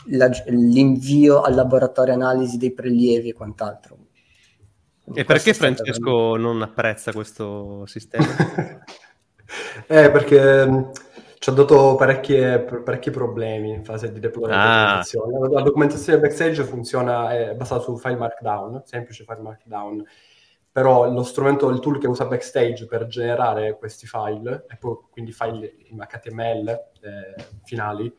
la, 0.06 0.30
l'invio 0.46 1.42
al 1.42 1.54
laboratorio 1.54 2.14
analisi 2.14 2.56
dei 2.56 2.72
prelievi 2.72 3.30
e 3.30 3.32
quant'altro 3.32 3.98
e 5.12 5.24
perché 5.24 5.52
Francesco 5.52 6.36
non 6.36 6.62
apprezza 6.62 7.12
questo 7.12 7.84
sistema? 7.84 8.24
eh, 9.86 10.10
perché 10.10 10.66
mm, 10.66 10.82
ci 11.38 11.50
ha 11.50 11.52
dato 11.52 11.94
parecchi 11.96 13.10
problemi 13.10 13.70
in 13.70 13.84
fase 13.84 14.10
di 14.10 14.18
deployment. 14.18 14.58
Ah. 14.58 15.02
La, 15.30 15.48
la, 15.48 15.60
documentazione 15.60 16.20
backstage 16.20 16.64
funziona, 16.64 17.36
è 17.36 17.54
basata 17.54 17.82
su 17.82 17.98
file 17.98 18.16
markdown, 18.16 18.82
semplice 18.86 19.24
file 19.24 19.42
markdown, 19.42 20.02
però 20.72 21.10
lo 21.10 21.22
strumento, 21.22 21.68
il 21.68 21.80
tool 21.80 21.98
che 21.98 22.08
usa 22.08 22.24
backstage 22.24 22.86
per 22.86 23.06
generare 23.06 23.76
questi 23.76 24.06
file, 24.06 24.64
e 24.70 24.76
poi, 24.78 24.96
quindi 25.10 25.32
file 25.32 25.74
in 25.90 25.98
HTML 25.98 26.68
eh, 26.68 27.44
finali, 27.62 28.10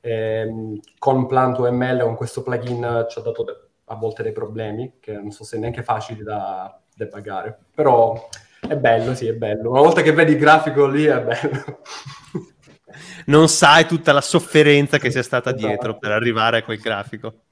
eh, 0.00 0.80
con 0.98 1.26
Plant.ml, 1.26 2.02
con 2.02 2.16
questo 2.16 2.42
plugin 2.42 3.06
ci 3.08 3.18
ha 3.18 3.22
dato 3.22 3.44
a 3.86 3.94
volte 3.94 4.22
dei 4.22 4.32
problemi 4.32 4.94
che 5.00 5.12
non 5.12 5.30
so 5.30 5.44
se 5.44 5.58
neanche 5.58 5.82
facili 5.82 6.22
da 6.22 6.80
debugare, 6.94 7.58
però 7.74 8.28
è 8.66 8.76
bello, 8.76 9.14
sì, 9.14 9.26
è 9.26 9.34
bello. 9.34 9.70
Una 9.70 9.80
volta 9.80 10.02
che 10.02 10.12
vedi 10.12 10.32
il 10.32 10.38
grafico 10.38 10.86
lì 10.86 11.04
è 11.04 11.20
bello. 11.20 11.80
non 13.26 13.48
sai 13.48 13.86
tutta 13.86 14.12
la 14.12 14.20
sofferenza 14.20 14.98
che 14.98 15.10
sia 15.10 15.22
stata 15.22 15.50
esatto. 15.50 15.66
dietro 15.66 15.98
per 15.98 16.12
arrivare 16.12 16.58
a 16.58 16.62
quel 16.62 16.78
grafico. 16.78 17.42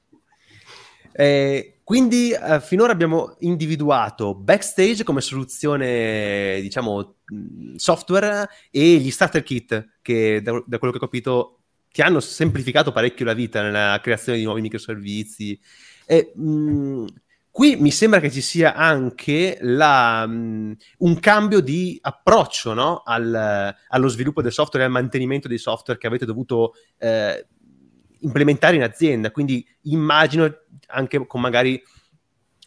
Eh, 1.12 1.80
quindi 1.82 2.30
eh, 2.30 2.60
finora 2.60 2.92
abbiamo 2.92 3.34
individuato 3.40 4.34
Backstage 4.34 5.02
come 5.02 5.20
soluzione, 5.20 6.60
diciamo, 6.60 7.16
software 7.74 8.48
e 8.70 8.96
gli 8.96 9.10
starter 9.10 9.42
kit 9.42 9.98
che 10.00 10.40
da, 10.40 10.62
da 10.64 10.78
quello 10.78 10.92
che 10.92 10.98
ho 10.98 11.06
capito 11.06 11.59
ti 11.92 12.02
hanno 12.02 12.20
semplificato 12.20 12.92
parecchio 12.92 13.24
la 13.24 13.32
vita 13.32 13.62
nella 13.62 13.98
creazione 14.02 14.38
di 14.38 14.44
nuovi 14.44 14.60
microservizi 14.60 15.58
e, 16.06 16.32
mh, 16.34 16.50
mm, 16.50 17.06
qui 17.50 17.76
mi 17.76 17.90
sembra 17.90 18.20
che 18.20 18.30
ci 18.30 18.40
sia 18.40 18.74
anche 18.74 19.58
la, 19.60 20.26
mh, 20.26 20.32
mm, 20.32 20.72
un 20.98 21.20
cambio 21.20 21.60
di 21.60 21.98
approccio 22.00 22.74
no? 22.74 23.02
Al, 23.04 23.74
allo 23.88 24.08
sviluppo 24.08 24.42
del 24.42 24.52
software 24.52 24.84
e 24.84 24.86
al 24.86 24.92
mantenimento 24.92 25.48
dei 25.48 25.58
software 25.58 25.98
che 25.98 26.06
avete 26.06 26.26
dovuto 26.26 26.74
eh, 26.98 27.46
implementare 28.20 28.76
in 28.76 28.82
azienda. 28.82 29.30
Quindi 29.30 29.66
immagino 29.82 30.52
anche 30.88 31.26
con 31.26 31.40
magari 31.40 31.82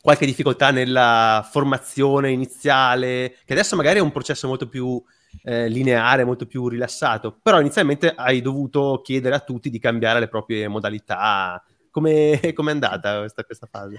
qualche 0.01 0.25
difficoltà 0.25 0.71
nella 0.71 1.47
formazione 1.49 2.31
iniziale, 2.31 3.37
che 3.45 3.53
adesso 3.53 3.75
magari 3.75 3.99
è 3.99 4.01
un 4.01 4.11
processo 4.11 4.47
molto 4.47 4.67
più 4.67 5.01
eh, 5.43 5.67
lineare, 5.67 6.23
molto 6.23 6.45
più 6.45 6.67
rilassato, 6.67 7.37
però 7.41 7.59
inizialmente 7.59 8.13
hai 8.15 8.41
dovuto 8.41 9.01
chiedere 9.03 9.35
a 9.35 9.39
tutti 9.39 9.69
di 9.69 9.79
cambiare 9.79 10.19
le 10.19 10.27
proprie 10.27 10.67
modalità 10.67 11.63
come 11.93 12.39
è 12.41 12.53
andata 12.57 13.19
questa, 13.19 13.43
questa, 13.43 13.67
fase? 13.69 13.97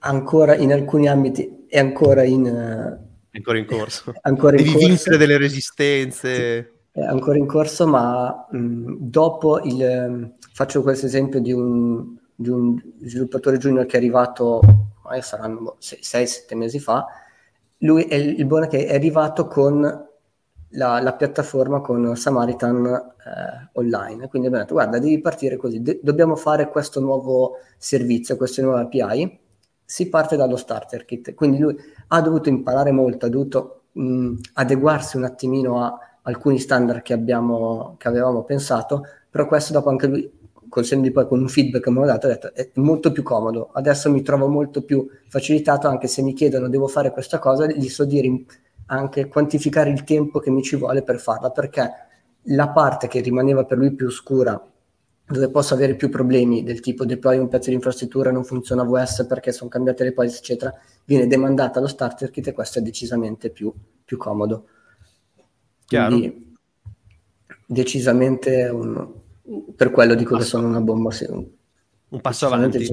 Ancora 0.00 0.56
in 0.56 0.72
alcuni 0.72 1.08
ambiti 1.08 1.64
è 1.68 1.78
ancora 1.78 2.24
in... 2.24 2.44
Uh, 2.44 3.36
ancora 3.36 3.56
in 3.56 3.66
corso. 3.66 4.12
ancora 4.22 4.56
in 4.56 4.64
Devi 4.64 4.72
corso. 4.72 4.86
vincere 4.88 5.16
delle 5.16 5.38
resistenze. 5.38 6.72
Sì, 6.92 6.98
è 6.98 7.04
ancora 7.04 7.38
in 7.38 7.46
corso, 7.46 7.86
ma 7.86 8.46
mh, 8.50 8.58
mm, 8.58 8.94
dopo 8.98 9.60
il... 9.60 10.34
faccio 10.52 10.82
questo 10.82 11.06
esempio 11.06 11.40
di 11.40 11.52
un, 11.52 12.16
di 12.34 12.48
un 12.48 12.76
sviluppatore 13.04 13.58
junior 13.58 13.86
che 13.86 13.94
è 13.94 14.00
arrivato, 14.00 14.60
eh, 15.14 15.22
saranno 15.22 15.76
6-7 15.80 16.56
mesi 16.56 16.80
fa, 16.80 17.06
lui 17.78 18.02
è 18.04 18.16
il 18.16 18.44
buono 18.44 18.66
che 18.66 18.86
è 18.86 18.94
arrivato 18.94 19.46
con 19.46 20.08
la, 20.74 21.00
la 21.00 21.14
piattaforma 21.14 21.80
con 21.80 22.16
Samaritan 22.16 22.86
eh, 22.86 23.70
online. 23.74 24.28
Quindi 24.28 24.48
abbiamo 24.48 24.64
detto, 24.64 24.74
guarda, 24.74 24.98
devi 24.98 25.20
partire 25.20 25.56
così, 25.56 25.82
De- 25.82 26.00
dobbiamo 26.02 26.36
fare 26.36 26.68
questo 26.68 27.00
nuovo 27.00 27.56
servizio, 27.78 28.36
queste 28.36 28.62
nuove 28.62 28.82
API. 28.82 29.38
Si 29.84 30.08
parte 30.08 30.36
dallo 30.36 30.56
starter 30.56 31.04
kit. 31.04 31.34
Quindi 31.34 31.58
lui 31.58 31.76
ha 32.08 32.20
dovuto 32.20 32.48
imparare 32.48 32.90
molto, 32.90 33.26
ha 33.26 33.28
dovuto 33.28 33.82
mh, 33.92 34.34
adeguarsi 34.54 35.16
un 35.16 35.24
attimino 35.24 35.82
a 35.82 35.98
alcuni 36.22 36.58
standard 36.58 37.02
che, 37.02 37.12
abbiamo, 37.12 37.96
che 37.98 38.08
avevamo 38.08 38.44
pensato, 38.44 39.04
però 39.30 39.46
questo 39.46 39.72
dopo 39.74 39.90
anche 39.90 40.06
lui 40.06 40.32
col 40.68 40.84
di 40.84 41.10
poi 41.12 41.28
con 41.28 41.40
un 41.40 41.48
feedback 41.48 41.84
che 41.84 41.90
mi 41.90 42.02
ha 42.02 42.06
dato, 42.06 42.26
ha 42.26 42.30
detto 42.30 42.52
è 42.52 42.68
molto 42.74 43.12
più 43.12 43.22
comodo, 43.22 43.70
adesso 43.74 44.10
mi 44.10 44.22
trovo 44.22 44.48
molto 44.48 44.82
più 44.82 45.06
facilitato, 45.28 45.86
anche 45.86 46.08
se 46.08 46.20
mi 46.22 46.32
chiedono 46.32 46.68
devo 46.68 46.88
fare 46.88 47.12
questa 47.12 47.38
cosa, 47.38 47.66
gli 47.66 47.88
so 47.88 48.04
dire 48.04 48.26
anche 48.86 49.28
quantificare 49.28 49.90
il 49.90 50.04
tempo 50.04 50.38
che 50.38 50.50
mi 50.50 50.62
ci 50.62 50.76
vuole 50.76 51.02
per 51.02 51.18
farla, 51.20 51.50
perché 51.50 51.90
la 52.48 52.68
parte 52.68 53.08
che 53.08 53.20
rimaneva 53.20 53.64
per 53.64 53.78
lui 53.78 53.94
più 53.94 54.06
oscura, 54.06 54.62
dove 55.26 55.50
posso 55.50 55.74
avere 55.74 55.94
più 55.94 56.10
problemi 56.10 56.62
del 56.62 56.80
tipo 56.80 57.06
deploy 57.06 57.38
un 57.38 57.48
pezzo 57.48 57.70
di 57.70 57.76
infrastruttura, 57.76 58.30
non 58.30 58.44
funziona 58.44 58.84
VS 58.84 59.26
perché 59.26 59.52
sono 59.52 59.70
cambiate 59.70 60.04
le 60.04 60.12
policy, 60.12 60.38
eccetera, 60.38 60.74
viene 61.04 61.26
demandata 61.26 61.78
allo 61.78 61.88
starter 61.88 62.30
kit 62.30 62.48
e 62.48 62.52
questo 62.52 62.78
è 62.78 62.82
decisamente 62.82 63.50
più, 63.50 63.72
più 64.04 64.16
comodo. 64.16 64.66
Chiaro. 65.86 66.16
Quindi 66.16 66.54
decisamente 67.66 68.68
un, 68.68 69.08
Per 69.76 69.90
quello 69.90 70.14
dico 70.14 70.36
che 70.36 70.44
sono 70.44 70.68
una 70.68 70.80
bomba. 70.80 71.10
Un 72.08 72.20
passo 72.20 72.46
avanti. 72.46 72.86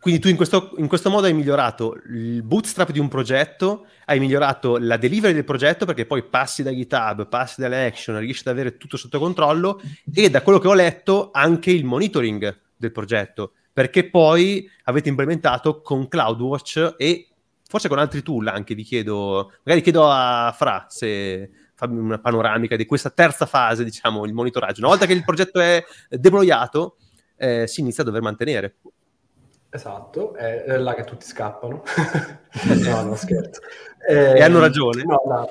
Quindi 0.00 0.20
tu 0.20 0.28
in 0.28 0.36
questo, 0.36 0.74
in 0.76 0.86
questo, 0.86 1.10
modo 1.10 1.26
hai 1.26 1.34
migliorato 1.34 2.00
il 2.08 2.42
bootstrap 2.42 2.92
di 2.92 3.00
un 3.00 3.08
progetto, 3.08 3.86
hai 4.06 4.20
migliorato 4.20 4.78
la 4.78 4.96
delivery 4.96 5.34
del 5.34 5.44
progetto 5.44 5.86
perché 5.86 6.06
poi 6.06 6.22
passi 6.22 6.62
da 6.62 6.72
GitHub, 6.72 7.28
passi 7.28 7.60
dalle 7.60 7.86
action, 7.86 8.18
riesci 8.18 8.42
ad 8.46 8.54
avere 8.54 8.76
tutto 8.76 8.96
sotto 8.96 9.18
controllo 9.18 9.80
e 10.14 10.30
da 10.30 10.42
quello 10.42 10.58
che 10.58 10.68
ho 10.68 10.74
letto 10.74 11.30
anche 11.32 11.72
il 11.72 11.84
monitoring 11.84 12.60
del 12.76 12.92
progetto 12.92 13.52
perché 13.78 14.10
poi 14.10 14.68
avete 14.84 15.08
implementato 15.08 15.82
con 15.82 16.08
CloudWatch 16.08 16.94
e 16.96 17.28
forse 17.64 17.86
con 17.86 18.00
altri 18.00 18.22
tool 18.22 18.48
anche 18.48 18.74
vi 18.74 18.82
chiedo, 18.82 19.52
magari 19.62 19.82
chiedo 19.82 20.10
a 20.10 20.52
Fra 20.56 20.86
se 20.88 21.48
fammi 21.74 21.96
una 21.96 22.18
panoramica 22.18 22.74
di 22.74 22.86
questa 22.86 23.10
terza 23.10 23.46
fase, 23.46 23.84
diciamo, 23.84 24.24
il 24.24 24.32
monitoraggio. 24.32 24.80
Una 24.80 24.88
volta 24.88 25.06
che 25.06 25.12
il 25.12 25.22
progetto 25.22 25.60
è 25.60 25.80
deployato, 26.08 26.96
eh, 27.36 27.68
si 27.68 27.82
inizia 27.82 28.02
a 28.02 28.06
dover 28.06 28.20
mantenere. 28.20 28.78
Esatto, 29.70 30.34
è, 30.34 30.62
è 30.62 30.76
là 30.78 30.94
che 30.94 31.04
tutti 31.04 31.26
scappano. 31.26 31.82
no, 32.84 33.02
no, 33.02 33.14
scherzo. 33.14 33.60
Eh, 34.08 34.38
e 34.38 34.42
hanno 34.42 34.60
ragione. 34.60 35.02
No, 35.02 35.20
no. 35.26 35.48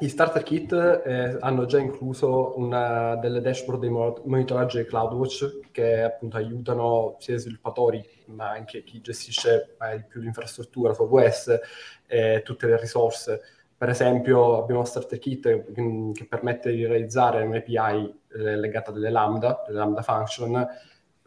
I 0.00 0.08
starter 0.08 0.42
kit 0.42 0.72
eh, 0.72 1.36
hanno 1.38 1.66
già 1.66 1.78
incluso 1.78 2.58
una 2.58 3.14
delle 3.16 3.42
dashboard 3.42 3.82
di 3.82 3.90
monitoraggio 3.90 4.78
di 4.78 4.86
CloudWatch 4.86 5.70
che 5.70 6.02
appunto 6.02 6.38
aiutano 6.38 7.16
sia 7.20 7.34
gli 7.34 7.38
sviluppatori 7.38 8.08
ma 8.28 8.48
anche 8.48 8.82
chi 8.82 9.02
gestisce 9.02 9.76
eh, 9.78 10.02
più 10.08 10.22
l'infrastruttura 10.22 10.94
su 10.94 11.02
AWS 11.02 11.60
e 12.06 12.40
tutte 12.42 12.66
le 12.66 12.80
risorse. 12.80 13.42
Per 13.76 13.90
esempio 13.90 14.62
abbiamo 14.62 14.84
starter 14.84 15.18
kit 15.18 15.42
che, 15.42 16.12
che 16.14 16.26
permette 16.26 16.72
di 16.72 16.86
realizzare 16.86 17.44
un'API 17.44 18.20
eh, 18.32 18.56
legata 18.56 18.90
delle 18.90 19.10
lambda, 19.10 19.62
delle 19.66 19.78
lambda 19.78 20.02
function 20.02 20.66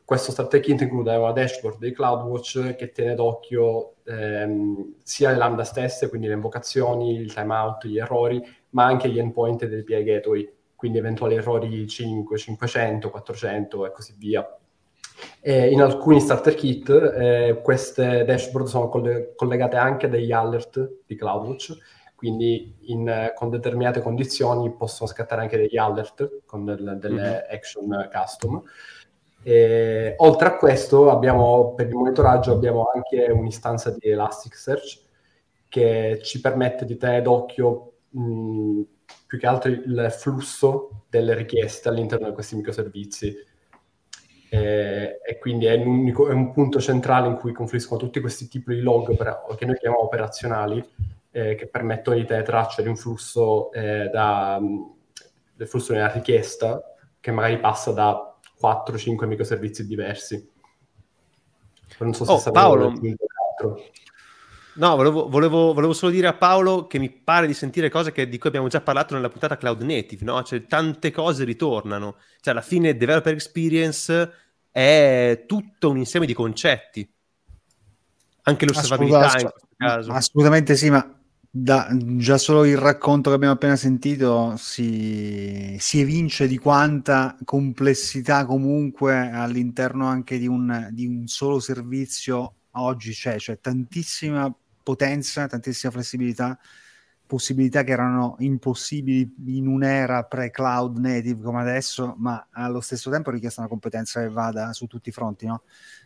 questo 0.06 0.32
starter 0.32 0.60
kit 0.60 0.82
include 0.82 1.16
una 1.16 1.32
dashboard 1.32 1.80
di 1.80 1.94
CloudWatch 1.94 2.76
che 2.76 2.92
tiene 2.92 3.16
d'occhio 3.16 3.96
ehm, 4.04 4.96
sia 5.02 5.32
le 5.32 5.38
lambda 5.38 5.64
stesse, 5.64 6.10
quindi 6.10 6.28
le 6.28 6.34
invocazioni, 6.34 7.16
il 7.16 7.34
timeout, 7.34 7.86
gli 7.86 7.98
errori, 7.98 8.44
ma 8.72 8.86
anche 8.86 9.10
gli 9.10 9.20
endpoint 9.20 9.66
del 9.66 9.80
API 9.80 10.04
Gateway, 10.04 10.54
quindi 10.76 10.98
eventuali 10.98 11.36
errori 11.36 11.88
5, 11.88 12.38
500, 12.38 13.10
400 13.10 13.86
e 13.86 13.92
così 13.92 14.14
via. 14.18 14.58
E 15.40 15.70
in 15.70 15.82
alcuni 15.82 16.20
starter 16.20 16.56
kit 16.56 16.90
eh, 16.90 17.60
queste 17.64 18.26
dashboard 18.26 18.68
sono 18.68 18.90
coll- 18.90 19.36
collegate 19.36 19.78
anche 19.78 20.08
a 20.08 20.10
degli 20.10 20.32
alert 20.32 21.00
di 21.06 21.16
CloudWatch, 21.16 21.78
quindi 22.16 22.76
in, 22.88 23.32
con 23.36 23.50
determinate 23.50 24.02
condizioni 24.02 24.74
possono 24.74 25.10
scattare 25.10 25.42
anche 25.42 25.58
degli 25.58 25.78
alert 25.78 26.42
con 26.46 26.66
del, 26.66 26.98
delle 27.00 27.22
mm-hmm. 27.22 27.54
action 27.56 28.10
custom. 28.12 28.64
E, 29.44 30.16
oltre 30.18 30.48
a 30.48 30.56
questo, 30.56 31.12
abbiamo, 31.12 31.74
per 31.76 31.88
il 31.88 31.94
monitoraggio 31.94 32.54
abbiamo 32.54 32.88
anche 32.94 33.30
un'istanza 33.32 33.92
di 33.92 34.10
Elasticsearch 34.10 35.02
che 35.68 36.20
ci 36.24 36.40
permette 36.40 36.86
di 36.86 36.98
tenere 36.98 37.22
d'occhio 37.22 37.94
mh, 38.10 38.82
più 39.28 39.38
che 39.38 39.48
altro 39.48 39.72
il 39.72 40.14
flusso 40.16 41.06
delle 41.10 41.34
richieste 41.36 41.90
all'interno 41.90 42.28
di 42.28 42.34
questi 42.34 42.56
microservizi. 42.56 43.36
E, 44.50 45.20
e 45.26 45.40
quindi 45.40 45.66
è 45.66 45.74
un, 45.76 46.08
è 46.08 46.32
un, 46.32 46.52
punto 46.52 46.80
centrale 46.80 47.28
in 47.28 47.38
cui 47.38 47.54
confluiscono 47.54 48.00
tutti 48.00 48.20
questi 48.20 48.48
tipi 48.48 48.76
di 48.76 48.82
log 48.82 49.16
per, 49.16 49.42
che 49.58 49.66
noi 49.66 49.78
chiamiamo 49.78 50.04
operazionali, 50.04 50.88
eh, 51.32 51.56
che 51.56 51.68
permettono 51.68 52.18
di 52.18 52.26
tenere 52.26 52.46
traccia 52.46 52.84
di 52.84 52.88
un 52.88 52.96
flusso 52.96 53.72
eh, 53.72 54.10
da, 54.14 54.62
del 55.56 55.68
flusso 55.68 55.94
di 55.94 55.98
una 55.98 56.12
richiesta 56.12 56.84
che 57.20 57.32
magari 57.32 57.58
passa 57.60 57.92
da 57.92 58.33
4-5 58.64 59.26
microservizi 59.26 59.86
diversi. 59.86 60.50
Non 62.00 62.14
so 62.14 62.26
se 62.26 62.50
oh, 62.50 62.52
Paolo, 62.52 62.94
No, 64.76 64.96
volevo, 64.96 65.30
volevo, 65.30 65.74
volevo, 65.74 65.94
solo 65.94 66.12
dire 66.12 66.26
a 66.26 66.34
Paolo 66.34 66.88
che 66.88 66.98
mi 66.98 67.12
pare 67.12 67.46
di 67.46 67.54
sentire 67.54 67.90
cose 67.90 68.12
che, 68.12 68.28
di 68.28 68.40
cui 68.40 68.50
abbiamo 68.50 68.70
già 68.70 68.82
parlato 68.82 69.14
nella 69.14 69.30
puntata 69.30 69.56
Cloud 69.56 69.82
Native, 69.84 70.26
no? 70.26 70.42
Cioè, 70.42 70.66
tante 70.66 71.12
cose 71.12 71.44
ritornano. 71.44 72.16
Cioè, 72.42 72.54
alla 72.54 72.64
fine, 72.64 72.98
Developer 72.98 73.34
Experience 73.34 74.32
è 74.72 75.44
tutto 75.48 75.92
un 75.92 75.98
insieme 75.98 76.26
di 76.26 76.34
concetti. 76.34 77.08
Anche 78.44 78.66
l'osservabilità 78.66 79.26
Assolut- 79.26 79.44
in 79.44 79.50
questo 79.52 79.76
caso. 79.78 80.12
Assolutamente 80.12 80.76
sì, 80.76 80.90
ma 80.90 81.23
da, 81.56 81.88
già 82.18 82.40
solo 82.40 82.66
il 82.66 82.78
racconto 82.78 83.30
che 83.30 83.36
abbiamo 83.36 83.54
appena 83.54 83.76
sentito 83.76 84.56
si, 84.58 85.78
si, 85.80 86.00
evince 86.00 86.48
di 86.48 86.58
quanta 86.58 87.38
complessità 87.46 88.44
comunque 88.46 89.30
all'interno 89.30 90.08
anche 90.08 90.40
di 90.40 90.48
un, 90.48 90.90
di 90.92 91.06
un 91.06 91.28
solo 91.28 91.60
servizio 91.60 92.56
oggi 92.72 93.12
c'è, 93.12 93.38
cioè 93.38 93.60
tantissima 93.60 94.52
potenza, 94.82 95.46
tantissima 95.46 95.92
flessibilità, 95.92 96.58
possibilità 97.28 97.84
che 97.84 97.92
erano 97.92 98.36
impossibili 98.40 99.36
in 99.46 99.68
un'era 99.68 100.24
pre-cloud 100.24 100.98
native 100.98 101.44
come 101.44 101.62
adesso, 101.62 102.16
ma 102.18 102.48
allo 102.50 102.82
stesso 102.82 103.12
tempo 103.12 103.30
richiesta 103.30 103.62
una 103.62 103.70
competenza 103.70 104.22
che 104.22 104.30
vada 104.30 104.74
su 104.74 104.88
tutti 104.88 105.10
i 105.10 105.12
fronti, 105.12 105.46
no? 105.46 105.62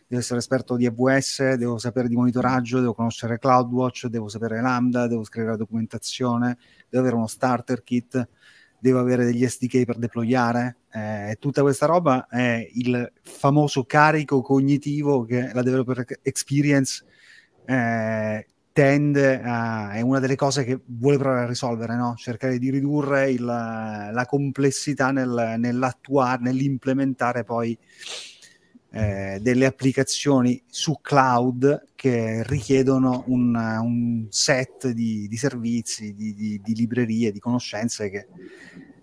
Devo 0.08 0.22
essere 0.22 0.38
esperto 0.38 0.76
di 0.76 0.86
AWS, 0.86 1.52
devo 1.54 1.76
sapere 1.76 2.08
di 2.08 2.16
monitoraggio, 2.16 2.80
devo 2.80 2.94
conoscere 2.94 3.38
CloudWatch, 3.38 4.06
devo 4.06 4.28
sapere 4.28 4.62
Lambda, 4.62 5.06
devo 5.06 5.22
scrivere 5.22 5.52
la 5.52 5.58
documentazione, 5.58 6.56
devo 6.88 7.02
avere 7.02 7.16
uno 7.16 7.26
starter 7.26 7.82
kit, 7.82 8.28
devo 8.78 9.00
avere 9.00 9.26
degli 9.26 9.46
SDK 9.46 9.84
per 9.84 9.98
deployare. 9.98 10.78
Eh, 10.90 11.36
tutta 11.38 11.60
questa 11.60 11.84
roba 11.84 12.26
è 12.26 12.66
il 12.72 13.12
famoso 13.22 13.84
carico 13.84 14.40
cognitivo 14.40 15.26
che 15.26 15.50
la 15.52 15.62
developer 15.62 16.06
experience 16.22 17.04
eh, 17.66 18.48
tende 18.72 19.42
a, 19.42 19.92
è 19.92 20.00
una 20.00 20.20
delle 20.20 20.36
cose 20.36 20.64
che 20.64 20.80
vuole 20.86 21.18
provare 21.18 21.42
a 21.42 21.48
risolvere, 21.48 21.96
no? 21.96 22.14
cercare 22.16 22.58
di 22.58 22.70
ridurre 22.70 23.30
il, 23.30 23.44
la 23.44 24.24
complessità 24.26 25.10
nel, 25.10 25.56
nell'attuare, 25.58 26.40
nell'implementare 26.40 27.44
poi 27.44 27.76
eh, 28.90 29.38
delle 29.40 29.66
applicazioni 29.66 30.62
su 30.66 30.98
cloud 31.02 31.88
che 31.94 32.42
richiedono 32.44 33.24
un, 33.26 33.54
un 33.54 34.26
set 34.30 34.88
di, 34.90 35.28
di 35.28 35.36
servizi, 35.36 36.14
di, 36.14 36.34
di, 36.34 36.60
di, 36.62 36.74
librerie, 36.74 37.30
di 37.30 37.38
conoscenze 37.38 38.08
che 38.08 38.26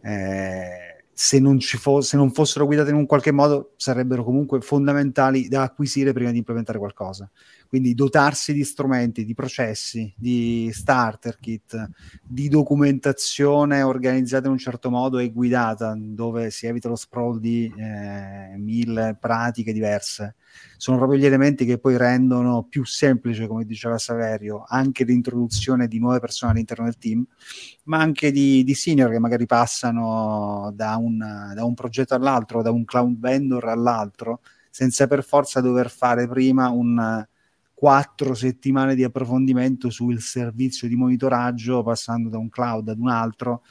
eh, 0.01 1.03
se, 1.13 1.39
non 1.39 1.59
fo- 1.59 2.01
se 2.01 2.17
non 2.17 2.31
fossero 2.31 2.65
guidate 2.65 2.89
in 2.89 2.95
un 2.95 3.05
qualche 3.05 3.31
modo 3.31 3.73
sarebbero 3.77 4.23
comunque 4.23 4.59
fondamentali 4.61 5.47
da 5.47 5.61
acquisire 5.63 6.13
prima 6.13 6.31
di 6.31 6.38
implementare 6.39 6.79
qualcosa. 6.79 7.29
Quindi 7.68 7.93
dotarsi 7.93 8.53
di 8.53 8.63
strumenti, 8.63 9.26
di 9.26 9.34
processi, 9.34 10.13
di 10.16 10.70
starter 10.72 11.38
kit, 11.39 11.89
di 12.24 12.47
documentazione 12.47 13.82
organizzata 13.82 14.45
in 14.45 14.53
un 14.53 14.57
certo 14.57 14.89
modo 14.89 15.18
e 15.18 15.32
guidata, 15.32 15.95
dove 15.97 16.51
si 16.51 16.68
evita 16.68 16.88
lo 16.88 16.95
sprawl 16.95 17.39
di 17.39 17.72
eh, 17.76 18.55
mille 18.57 19.18
pratiche 19.20 19.74
diverse. 19.74 20.36
Sono 20.78 20.97
proprio 20.97 21.20
gli 21.20 21.26
elementi 21.26 21.66
che 21.66 21.80
poi 21.80 21.97
rendono 21.97 22.63
più 22.63 22.86
semplice, 22.86 23.47
come 23.47 23.66
diceva 23.66 23.97
Saverio, 23.97 24.63
anche 24.66 25.03
l'introduzione 25.03 25.88
di 25.88 25.99
nuove 25.99 26.20
persone 26.20 26.51
all'interno 26.51 26.86
del 26.86 26.97
team, 26.97 27.26
ma 27.84 27.99
anche 27.99 28.32
di, 28.32 28.63
di 28.63 28.74
senior 28.74 29.11
che 29.11 29.20
magari 29.20 29.45
passano 29.45 30.72
da 30.74 30.95
un, 30.97 31.51
da 31.53 31.63
un 31.66 31.74
progetto 31.74 32.16
all'altro, 32.16 32.61
da 32.61 32.72
un 32.72 32.86
cloud 32.86 33.20
vendor 33.20 33.68
all'altro, 33.68 34.41
senza 34.70 35.07
per 35.07 35.24
forza 35.24 35.61
dover 35.61 35.89
fare 35.89 36.28
prima 36.28 36.70
un 36.70 37.26
quattro 37.76 38.34
settimane 38.34 38.95
di 38.95 39.03
approfondimento 39.03 39.91
sul 39.91 40.21
servizio 40.21 40.88
di 40.88 40.95
monitoraggio 40.95 41.84
passando 41.84 42.30
da 42.30 42.38
un 42.38 42.49
cloud 42.49 42.88
ad 42.88 42.97
un 42.97 43.09
altro 43.09 43.63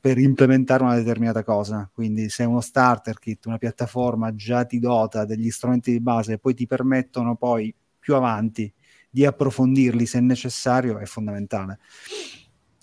per 0.00 0.18
implementare 0.18 0.82
una 0.82 0.96
determinata 0.96 1.44
cosa. 1.44 1.88
Quindi 1.92 2.28
se 2.28 2.42
uno 2.42 2.60
starter 2.60 3.20
kit, 3.20 3.46
una 3.46 3.58
piattaforma 3.58 4.34
già 4.34 4.64
ti 4.64 4.80
dota 4.80 5.24
degli 5.24 5.48
strumenti 5.50 5.92
di 5.92 6.00
base 6.00 6.32
e 6.32 6.38
poi 6.38 6.54
ti 6.54 6.66
permettono 6.66 7.36
poi 7.36 7.72
più 8.00 8.16
avanti 8.16 8.72
di 9.08 9.24
approfondirli 9.24 10.06
se 10.06 10.18
necessario, 10.18 10.98
è 10.98 11.04
fondamentale. 11.04 11.78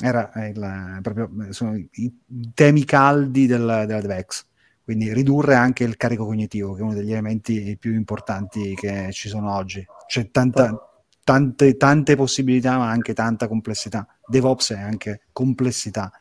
Era 0.01 0.32
il, 0.47 0.99
proprio, 1.01 1.51
sono 1.51 1.76
i 1.76 2.13
temi 2.53 2.86
caldi 2.86 3.47
del, 3.47 3.84
della 3.86 3.99
DevEx. 3.99 4.45
Quindi 4.89 5.13
ridurre 5.13 5.53
anche 5.53 5.83
il 5.83 5.97
carico 5.97 6.25
cognitivo, 6.25 6.73
che 6.73 6.79
è 6.79 6.83
uno 6.83 6.95
degli 6.95 7.11
elementi 7.11 7.77
più 7.79 7.93
importanti 7.93 8.73
che 8.73 9.09
ci 9.11 9.29
sono 9.29 9.53
oggi. 9.53 9.85
C'è 10.07 10.31
tanta, 10.31 10.75
tante, 11.23 11.77
tante 11.77 12.15
possibilità, 12.15 12.75
ma 12.79 12.89
anche 12.89 13.13
tanta 13.13 13.47
complessità. 13.47 14.07
DevOps 14.25 14.71
è 14.71 14.79
anche 14.79 15.27
complessità. 15.31 16.11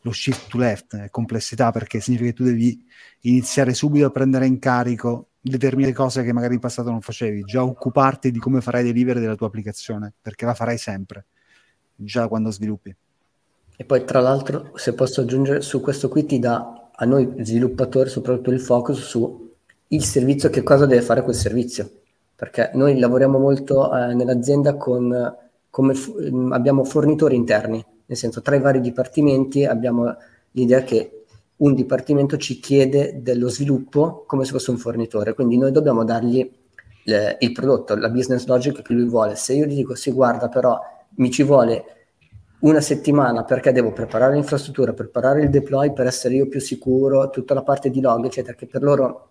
Lo 0.00 0.10
shift 0.10 0.50
to 0.50 0.58
left 0.58 0.96
è 0.96 1.08
complessità 1.08 1.70
perché 1.70 2.00
significa 2.00 2.30
che 2.30 2.36
tu 2.36 2.42
devi 2.42 2.84
iniziare 3.20 3.74
subito 3.74 4.06
a 4.06 4.10
prendere 4.10 4.46
in 4.46 4.58
carico 4.58 5.28
determinate 5.40 5.92
cose 5.94 6.24
che 6.24 6.32
magari 6.32 6.54
in 6.54 6.60
passato 6.60 6.90
non 6.90 7.02
facevi, 7.02 7.42
già 7.42 7.62
occuparti 7.62 8.32
di 8.32 8.40
come 8.40 8.60
farai 8.60 8.82
delivery 8.82 9.20
della 9.20 9.36
tua 9.36 9.46
applicazione, 9.46 10.12
perché 10.20 10.46
la 10.46 10.54
farai 10.54 10.78
sempre, 10.78 11.26
già 11.94 12.26
quando 12.26 12.50
sviluppi. 12.50 12.92
E 13.76 13.84
poi 13.84 14.04
tra 14.04 14.18
l'altro, 14.18 14.72
se 14.74 14.94
posso 14.94 15.20
aggiungere, 15.20 15.60
su 15.60 15.80
questo 15.80 16.08
qui 16.08 16.26
ti 16.26 16.40
dà 16.40 16.74
a 17.02 17.04
noi 17.06 17.34
sviluppatori 17.40 18.08
soprattutto 18.08 18.50
il 18.50 18.60
focus 18.60 19.00
su 19.00 19.48
il 19.88 20.04
servizio, 20.04 20.50
che 20.50 20.62
cosa 20.62 20.86
deve 20.86 21.02
fare 21.02 21.22
quel 21.22 21.34
servizio. 21.34 21.90
Perché 22.36 22.70
noi 22.74 22.98
lavoriamo 22.98 23.38
molto 23.38 23.94
eh, 23.94 24.14
nell'azienda 24.14 24.76
con, 24.76 25.36
come 25.68 25.94
f- 25.94 26.30
abbiamo 26.50 26.84
fornitori 26.84 27.36
interni, 27.36 27.84
nel 28.06 28.16
senso 28.16 28.40
tra 28.42 28.54
i 28.54 28.60
vari 28.60 28.80
dipartimenti 28.80 29.64
abbiamo 29.64 30.14
l'idea 30.52 30.82
che 30.82 31.24
un 31.56 31.74
dipartimento 31.74 32.36
ci 32.36 32.60
chiede 32.60 33.20
dello 33.20 33.48
sviluppo 33.48 34.24
come 34.26 34.44
se 34.44 34.52
fosse 34.52 34.70
un 34.70 34.78
fornitore, 34.78 35.34
quindi 35.34 35.58
noi 35.58 35.72
dobbiamo 35.72 36.04
dargli 36.04 36.50
le, 37.04 37.36
il 37.40 37.52
prodotto, 37.52 37.94
la 37.96 38.08
business 38.08 38.46
logic 38.46 38.82
che 38.82 38.92
lui 38.92 39.06
vuole. 39.06 39.36
Se 39.36 39.54
io 39.54 39.66
gli 39.66 39.74
dico 39.74 39.94
sì, 39.94 40.10
guarda, 40.12 40.48
però 40.48 40.78
mi 41.16 41.30
ci 41.30 41.42
vuole 41.42 41.99
una 42.60 42.80
settimana 42.80 43.44
perché 43.44 43.72
devo 43.72 43.92
preparare 43.92 44.34
l'infrastruttura, 44.34 44.92
preparare 44.92 45.42
il 45.42 45.50
deploy 45.50 45.92
per 45.92 46.06
essere 46.06 46.34
io 46.34 46.48
più 46.48 46.60
sicuro, 46.60 47.30
tutta 47.30 47.54
la 47.54 47.62
parte 47.62 47.90
di 47.90 48.00
log, 48.00 48.24
eccetera, 48.26 48.56
che 48.56 48.66
per 48.66 48.82
loro 48.82 49.28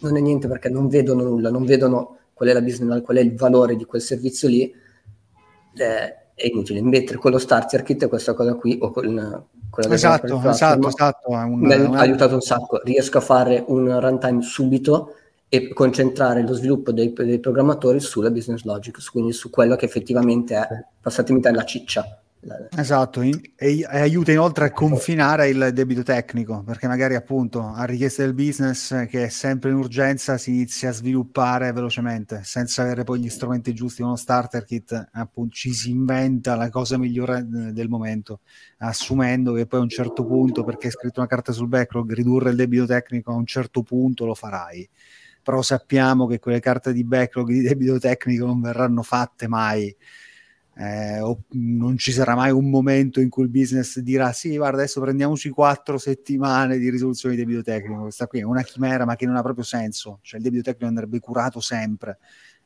non 0.00 0.16
è 0.16 0.20
niente 0.20 0.48
perché 0.48 0.68
non 0.68 0.88
vedono 0.88 1.22
nulla, 1.22 1.50
non 1.50 1.64
vedono 1.64 2.16
qual 2.32 2.48
è 2.48 2.52
la 2.52 2.60
business, 2.60 3.02
qual 3.02 3.18
è 3.18 3.20
il 3.20 3.34
valore 3.34 3.76
di 3.76 3.84
quel 3.84 4.02
servizio 4.02 4.48
lì, 4.48 4.62
eh, 4.64 6.16
è 6.34 6.46
inutile. 6.46 6.80
Invece 6.80 7.16
con 7.16 7.30
lo 7.30 7.38
starter 7.38 7.82
kit 7.82 8.08
questa 8.08 8.34
cosa 8.34 8.54
qui, 8.54 8.78
o 8.80 8.90
con, 8.90 9.44
con 9.70 9.92
esatto, 9.92 10.40
esatto, 10.48 10.88
esatto, 10.88 11.30
un, 11.30 11.60
mi 11.60 11.72
ha 11.72 12.00
aiutato 12.00 12.34
un 12.34 12.42
sacco. 12.42 12.80
Riesco 12.82 13.18
a 13.18 13.22
fare 13.22 13.64
un 13.68 13.98
runtime 14.00 14.42
subito 14.42 15.14
e 15.48 15.72
concentrare 15.72 16.42
lo 16.42 16.52
sviluppo 16.52 16.90
dei, 16.90 17.12
dei 17.12 17.38
programmatori 17.38 18.00
sulla 18.00 18.30
business 18.30 18.64
logic, 18.64 18.98
quindi 19.12 19.32
su 19.32 19.50
quello 19.50 19.76
che 19.76 19.84
effettivamente 19.84 20.56
è, 20.56 20.84
passatemi 21.00 21.40
la 21.40 21.64
ciccia 21.64 22.20
Esatto, 22.76 23.22
in, 23.22 23.40
e, 23.56 23.80
e, 23.80 23.84
aiuta 23.84 24.30
inoltre 24.30 24.66
a 24.66 24.70
confinare 24.70 25.48
il 25.48 25.70
debito 25.72 26.02
tecnico, 26.02 26.62
perché 26.62 26.86
magari 26.86 27.16
appunto 27.16 27.60
a 27.60 27.84
richiesta 27.84 28.22
del 28.22 28.34
business 28.34 29.06
che 29.06 29.24
è 29.24 29.28
sempre 29.28 29.70
in 29.70 29.76
urgenza 29.76 30.38
si 30.38 30.50
inizia 30.50 30.90
a 30.90 30.92
sviluppare 30.92 31.72
velocemente, 31.72 32.42
senza 32.44 32.82
avere 32.82 33.02
poi 33.02 33.20
gli 33.20 33.28
strumenti 33.28 33.74
giusti, 33.74 34.02
uno 34.02 34.14
starter 34.14 34.64
kit, 34.64 35.08
appunto 35.12 35.54
ci 35.54 35.72
si 35.72 35.90
inventa 35.90 36.54
la 36.54 36.70
cosa 36.70 36.98
migliore 36.98 37.38
eh, 37.38 37.72
del 37.72 37.88
momento, 37.88 38.40
assumendo 38.78 39.52
che 39.52 39.66
poi 39.66 39.80
a 39.80 39.82
un 39.82 39.88
certo 39.88 40.24
punto, 40.24 40.62
perché 40.62 40.86
hai 40.86 40.92
scritto 40.92 41.18
una 41.18 41.28
carta 41.28 41.50
sul 41.50 41.68
backlog, 41.68 42.12
ridurre 42.12 42.50
il 42.50 42.56
debito 42.56 42.86
tecnico 42.86 43.32
a 43.32 43.34
un 43.34 43.46
certo 43.46 43.82
punto 43.82 44.24
lo 44.24 44.34
farai. 44.34 44.88
Però 45.42 45.62
sappiamo 45.62 46.26
che 46.26 46.38
quelle 46.38 46.60
carte 46.60 46.92
di 46.92 47.04
backlog 47.04 47.48
di 47.48 47.60
debito 47.60 47.98
tecnico 47.98 48.46
non 48.46 48.60
verranno 48.60 49.02
fatte 49.02 49.48
mai 49.48 49.94
eh, 50.78 51.36
non 51.52 51.96
ci 51.96 52.12
sarà 52.12 52.34
mai 52.34 52.50
un 52.50 52.68
momento 52.68 53.20
in 53.20 53.30
cui 53.30 53.44
il 53.44 53.48
business 53.48 53.98
dirà 54.00 54.32
sì, 54.32 54.56
guarda, 54.56 54.78
adesso 54.78 55.00
prendiamoci 55.00 55.48
quattro 55.48 55.96
settimane 55.96 56.76
di 56.76 56.90
risoluzione 56.90 57.34
di 57.34 57.40
debito 57.40 57.62
tecnico. 57.62 58.02
Questa 58.02 58.26
qui 58.26 58.40
è 58.40 58.42
una 58.42 58.62
chimera, 58.62 59.06
ma 59.06 59.16
che 59.16 59.24
non 59.24 59.36
ha 59.36 59.42
proprio 59.42 59.64
senso. 59.64 60.18
Cioè, 60.20 60.36
il 60.38 60.44
debito 60.44 60.64
tecnico 60.64 60.86
andrebbe 60.86 61.18
curato 61.18 61.60
sempre. 61.60 62.18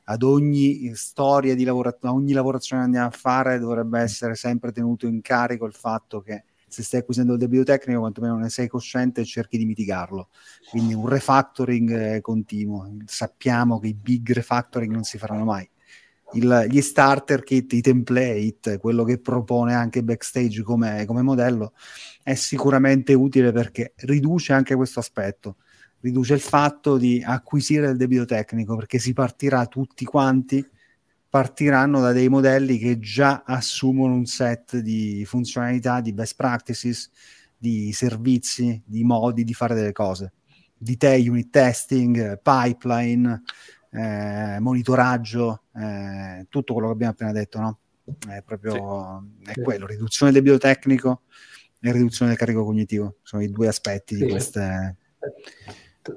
Ad 0.04 0.24
ogni 0.24 0.90
storia 0.94 1.54
di 1.54 1.62
lavorazione, 1.62 2.12
ogni 2.12 2.32
lavorazione 2.32 2.82
che 2.82 2.86
andiamo 2.86 3.06
a 3.06 3.16
fare 3.16 3.61
dovrebbe 3.61 4.00
essere 4.00 4.34
sempre 4.34 4.72
tenuto 4.72 5.06
in 5.06 5.20
carico 5.20 5.64
il 5.66 5.72
fatto 5.72 6.20
che 6.20 6.42
se 6.66 6.82
stai 6.82 7.00
acquisendo 7.00 7.34
il 7.34 7.38
debito 7.38 7.62
tecnico, 7.62 8.00
quantomeno 8.00 8.36
ne 8.36 8.48
sei 8.48 8.66
cosciente 8.66 9.20
e 9.20 9.24
cerchi 9.24 9.56
di 9.56 9.66
mitigarlo. 9.66 10.30
Quindi 10.68 10.94
un 10.94 11.08
refactoring 11.08 12.14
eh, 12.16 12.20
continuo. 12.20 12.92
Sappiamo 13.04 13.78
che 13.78 13.88
i 13.88 13.94
big 13.94 14.32
refactoring 14.32 14.92
non 14.92 15.04
si 15.04 15.16
faranno 15.16 15.44
mai 15.44 15.68
il, 16.35 16.66
gli 16.68 16.81
starter 16.81 17.43
kit, 17.43 17.72
i 17.72 17.81
template, 17.81 18.78
quello 18.78 19.05
che 19.05 19.18
propone 19.18 19.74
anche 19.74 20.03
backstage 20.03 20.62
come, 20.62 21.05
come 21.07 21.22
modello, 21.22 21.72
è 22.22 22.35
sicuramente 22.35 23.14
utile 23.14 23.53
perché 23.53 23.93
riduce 23.97 24.53
anche 24.53 24.74
questo 24.74 25.01
aspetto. 25.01 25.57
Riduce 26.01 26.35
il 26.35 26.41
fatto 26.41 26.97
di 26.97 27.22
acquisire 27.24 27.91
il 27.91 27.97
debito 27.97 28.24
tecnico 28.24 28.74
perché 28.76 28.99
si 28.99 29.12
partirà 29.12 29.66
tutti 29.66 30.05
quanti 30.05 30.66
partiranno 31.28 32.01
da 32.01 32.12
dei 32.12 32.28
modelli 32.28 32.76
che 32.76 32.99
già 32.99 33.45
assumono 33.47 34.14
un 34.14 34.26
set 34.26 34.78
di 34.78 35.24
funzionalità, 35.24 36.01
di 36.01 36.12
best 36.12 36.35
practices, 36.35 37.11
di 37.57 37.93
servizi, 37.93 38.83
di 38.85 39.05
modi 39.05 39.45
di 39.45 39.55
fare 39.55 39.74
delle 39.74 39.93
cose, 39.93 40.33
di 40.76 40.97
te 40.97 41.22
unit 41.28 41.51
testing, 41.51 42.41
pipeline, 42.43 43.43
eh, 43.91 44.59
monitoraggio, 44.61 45.62
eh, 45.74 46.47
tutto 46.49 46.72
quello 46.72 46.88
che 46.88 46.95
abbiamo 46.95 47.12
appena 47.12 47.32
detto, 47.32 47.59
no? 47.59 47.78
È 48.28 48.43
proprio 48.45 49.24
sì. 49.43 49.51
è 49.53 49.62
quello, 49.62 49.86
riduzione 49.86 50.32
del 50.32 50.43
debito 50.43 50.61
tecnico 50.61 51.22
e 51.80 51.93
riduzione 51.93 52.30
del 52.30 52.41
carico 52.41 52.64
cognitivo, 52.64 53.16
sono 53.22 53.43
i 53.43 53.51
due 53.51 53.68
aspetti 53.68 54.16
sì. 54.16 54.24
di 54.24 54.30
queste... 54.30 54.97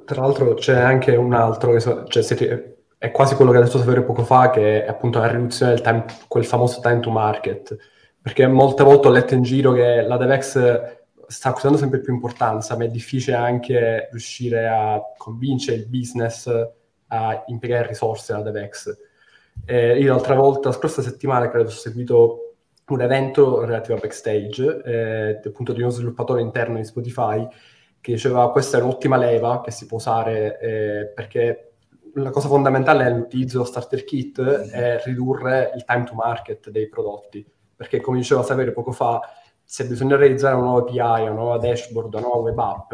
Tra 0.05 0.21
l'altro 0.21 0.53
c'è 0.53 0.80
anche 0.80 1.15
un 1.15 1.34
altro, 1.34 1.80
cioè 2.07 2.24
siete, 2.24 2.86
è 2.97 3.11
quasi 3.11 3.36
quello 3.36 3.51
che 3.51 3.57
ha 3.57 3.61
detto 3.61 3.78
Saverio 3.78 4.05
poco 4.05 4.24
fa, 4.24 4.49
che 4.49 4.86
è 4.86 4.88
appunto 4.88 5.19
la 5.19 5.28
riduzione 5.28 5.74
del 5.74 5.82
time, 5.82 6.05
quel 6.28 6.45
famoso 6.45 6.80
time 6.80 7.01
to 7.01 7.11
market, 7.11 7.76
perché 8.21 8.47
molte 8.47 8.84
volte 8.84 9.07
ho 9.07 9.11
letto 9.11 9.34
in 9.34 9.43
giro 9.43 9.74
che 9.74 10.01
la 10.01 10.15
DevEx 10.15 11.01
sta 11.28 11.49
acquisendo 11.49 11.78
sempre 11.78 11.99
più 11.99 12.13
importanza, 12.13 12.78
ma 12.78 12.86
è 12.86 12.88
difficile 12.88 13.36
anche 13.36 14.07
riuscire 14.09 14.69
a 14.69 15.01
convincere 15.17 15.78
il 15.78 15.88
business 15.88 16.49
a 17.14 17.43
impiegare 17.47 17.88
risorse 17.88 18.34
alla 18.34 18.43
DevEx. 18.43 18.97
Eh, 19.66 19.99
io 19.99 20.14
l'altra 20.14 20.34
volta, 20.34 20.70
la 20.70 20.76
scorsa 20.76 21.01
settimana, 21.03 21.49
credo, 21.49 21.70
ho 21.70 21.72
seguito 21.72 22.55
un 22.88 23.01
evento 23.01 23.64
relativo 23.64 23.95
a 23.95 23.99
Backstage, 23.99 24.82
eh, 24.84 25.41
appunto 25.45 25.74
di 25.74 25.82
uno 25.82 25.91
sviluppatore 25.91 26.41
interno 26.41 26.78
di 26.78 26.84
Spotify, 26.84 27.47
che 28.01 28.14
diceva 28.14 28.51
questa 28.51 28.78
è 28.78 28.82
un'ottima 28.82 29.16
leva 29.16 29.61
che 29.61 29.72
si 29.72 29.86
può 29.86 29.97
usare 29.97 30.59
eh, 30.59 31.11
perché 31.14 31.76
la 32.16 32.32
cosa 32.32 32.47
fondamentale 32.47 33.05
nell'utilizzo 33.05 33.57
dello 33.57 33.70
starter 33.70 34.03
kit 34.03 34.41
è 34.41 35.01
ridurre 35.03 35.72
il 35.76 35.86
time 35.86 36.03
to 36.03 36.14
market 36.14 36.70
dei 36.70 36.89
prodotti, 36.89 37.45
perché 37.76 38.01
come 38.01 38.18
diceva 38.18 38.43
Saverio 38.43 38.74
poco 38.74 38.91
fa, 38.91 39.22
se 39.64 39.88
bisogna 39.88 40.18
realizzare 40.18 40.55
una 40.55 40.66
nuova 40.66 40.82
API, 40.82 41.22
una 41.22 41.32
nuova 41.32 41.57
dashboard, 41.57 42.14
una 42.14 42.22
nuova 42.22 42.41
web 42.41 42.59
app, 42.59 42.93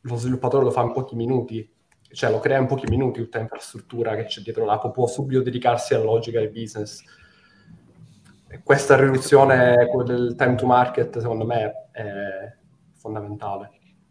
lo 0.00 0.16
sviluppatore 0.16 0.64
lo 0.64 0.70
fa 0.70 0.82
in 0.82 0.92
pochi 0.92 1.14
minuti, 1.14 1.70
cioè 2.10 2.30
lo 2.30 2.38
crea 2.38 2.58
in 2.58 2.66
pochi 2.66 2.86
minuti 2.88 3.20
tutta 3.20 3.38
l'infrastruttura 3.38 4.16
che 4.16 4.24
c'è 4.24 4.40
dietro 4.40 4.64
l'app, 4.64 4.86
può 4.92 5.06
subito 5.06 5.42
dedicarsi 5.42 5.94
alla 5.94 6.04
logica 6.04 6.40
del 6.40 6.50
business. 6.50 7.02
E 8.48 8.60
questa 8.62 8.96
riduzione 8.96 9.88
del 10.04 10.34
time 10.36 10.54
to 10.54 10.66
market, 10.66 11.18
secondo 11.18 11.44
me, 11.44 11.88
è 11.92 12.54
fondamentale. 12.96 13.70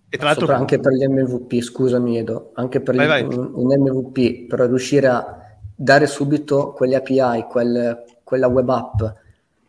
E 0.09 0.17
tra 0.17 0.27
l'altro 0.27 0.53
anche 0.53 0.79
per 0.79 0.93
gli 0.93 1.05
MVP, 1.05 1.59
scusami 1.59 2.19
Edo, 2.19 2.51
anche 2.53 2.79
per 2.81 2.95
vai, 2.95 3.05
gli, 3.05 3.09
vai. 3.09 3.23
Un, 3.23 3.51
un, 3.53 3.75
MVP, 3.77 4.47
per 4.47 4.61
riuscire 4.61 5.07
a 5.07 5.57
dare 5.75 6.07
subito 6.07 6.71
quelle 6.71 6.95
API, 6.95 7.45
quel, 7.49 8.03
quella 8.23 8.47
web 8.47 8.69
app 8.69 9.01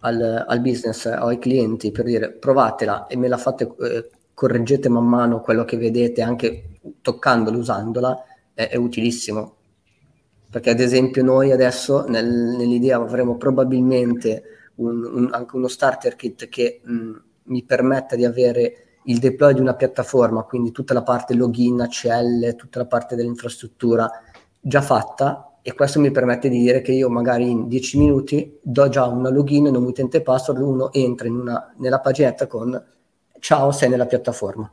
al, 0.01 0.45
al, 0.47 0.61
business, 0.61 1.07
ai 1.07 1.39
clienti, 1.39 1.91
per 1.91 2.05
dire 2.05 2.31
provatela 2.31 3.09
e 3.09 3.16
me 3.16 3.26
la 3.26 3.37
fate, 3.37 3.74
eh, 3.81 4.11
correggete 4.39 4.89
man 4.89 5.05
mano 5.05 5.41
quello 5.41 5.64
che 5.64 5.76
vedete 5.76 6.22
anche 6.22 6.78
toccandola, 7.03 7.57
usandola, 7.57 8.22
è, 8.55 8.68
è 8.68 8.76
utilissimo. 8.76 9.57
Perché 10.49 10.70
ad 10.70 10.78
esempio 10.78 11.24
noi 11.24 11.51
adesso 11.51 12.05
nel, 12.07 12.24
nell'idea 12.57 12.99
avremo 12.99 13.36
probabilmente 13.36 14.70
un, 14.76 15.03
un, 15.03 15.28
anche 15.32 15.57
uno 15.57 15.66
starter 15.66 16.14
kit 16.14 16.49
che 16.49 16.80
mh, 16.84 17.11
mi 17.47 17.64
permetta 17.64 18.14
di 18.14 18.24
avere 18.24 19.01
il 19.07 19.18
deploy 19.18 19.55
di 19.55 19.61
una 19.61 19.74
piattaforma, 19.74 20.45
quindi 20.45 20.70
tutta 20.70 20.95
la 20.95 21.03
parte 21.03 21.34
login, 21.34 21.80
ACL, 21.80 22.55
tutta 22.55 22.78
la 22.78 22.86
parte 22.86 23.16
dell'infrastruttura 23.16 24.09
già 24.61 24.80
fatta 24.80 25.59
e 25.62 25.74
questo 25.74 25.99
mi 25.99 26.12
permette 26.12 26.49
di 26.49 26.61
dire 26.61 26.80
che 26.80 26.93
io 26.93 27.11
magari 27.11 27.51
in 27.51 27.66
10 27.66 27.99
minuti 27.99 28.57
do 28.62 28.89
già 28.89 29.05
una 29.07 29.30
login, 29.30 29.64
non 29.64 29.82
utente 29.82 30.22
password, 30.22 30.61
uno 30.61 30.93
entra 30.93 31.28
una, 31.28 31.74
nella 31.78 31.99
paginetta 31.99 32.47
con 32.47 32.80
ciao, 33.41 33.72
sei 33.72 33.89
nella 33.89 34.07
piattaforma 34.07 34.72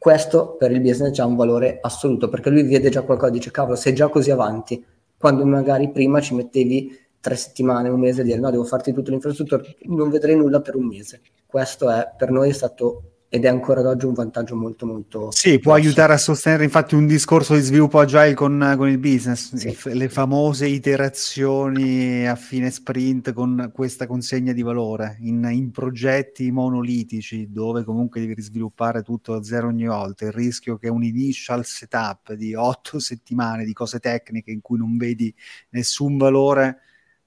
questo 0.00 0.56
per 0.56 0.70
il 0.70 0.80
business 0.80 1.18
ha 1.18 1.26
un 1.26 1.36
valore 1.36 1.78
assoluto 1.82 2.30
perché 2.30 2.48
lui 2.48 2.62
vede 2.62 2.88
già 2.88 3.02
qualcosa, 3.02 3.32
dice 3.32 3.50
cavolo 3.50 3.76
sei 3.76 3.94
già 3.94 4.08
così 4.08 4.30
avanti, 4.30 4.82
quando 5.18 5.44
magari 5.44 5.90
prima 5.90 6.22
ci 6.22 6.34
mettevi 6.34 6.98
tre 7.20 7.36
settimane, 7.36 7.90
un 7.90 8.00
mese 8.00 8.22
a 8.22 8.24
dire 8.24 8.38
no 8.38 8.50
devo 8.50 8.64
farti 8.64 8.94
tutta 8.94 9.10
l'infrastruttura, 9.10 9.62
non 9.88 10.08
vedrei 10.08 10.36
nulla 10.36 10.62
per 10.62 10.74
un 10.74 10.86
mese. 10.86 11.20
Questo 11.44 11.90
è 11.90 12.14
per 12.16 12.30
noi 12.30 12.48
è 12.48 12.52
stato 12.54 13.09
ed 13.32 13.44
è 13.44 13.48
ancora 13.48 13.78
ad 13.78 13.86
oggi 13.86 14.06
un 14.06 14.12
vantaggio 14.12 14.56
molto 14.56 14.86
molto 14.86 15.30
sì 15.30 15.60
può 15.60 15.74
aiutare 15.74 16.12
a 16.12 16.18
sostenere 16.18 16.64
infatti 16.64 16.96
un 16.96 17.06
discorso 17.06 17.54
di 17.54 17.60
sviluppo 17.60 18.00
agile 18.00 18.34
con, 18.34 18.74
con 18.76 18.88
il 18.88 18.98
business. 18.98 19.54
Sì. 19.54 19.94
le 19.94 20.08
famose 20.08 20.66
iterazioni 20.66 22.26
a 22.26 22.34
fine 22.34 22.70
sprint 22.70 23.32
con 23.32 23.70
questa 23.72 24.08
consegna 24.08 24.52
di 24.52 24.62
valore 24.62 25.16
in, 25.20 25.48
in, 25.52 25.70
progetti 25.70 26.50
monolitici 26.50 27.52
dove 27.52 27.84
comunque 27.84 28.20
devi 28.20 28.34
risviluppare 28.34 29.02
tutto 29.02 29.34
da 29.34 29.42
zero 29.44 29.68
ogni 29.68 29.86
volta. 29.86 30.24
Il 30.24 30.32
rischio 30.32 30.76
che 30.76 30.88
un 30.88 31.04
initial 31.04 31.64
setup 31.64 32.32
di 32.32 32.54
otto 32.54 32.98
settimane 32.98 33.64
di 33.64 33.72
cose 33.72 34.00
tecniche 34.00 34.50
in 34.50 34.60
cui 34.60 34.78
non 34.78 34.96
vedi 34.96 35.32
nessun 35.70 36.16
valore 36.16 36.78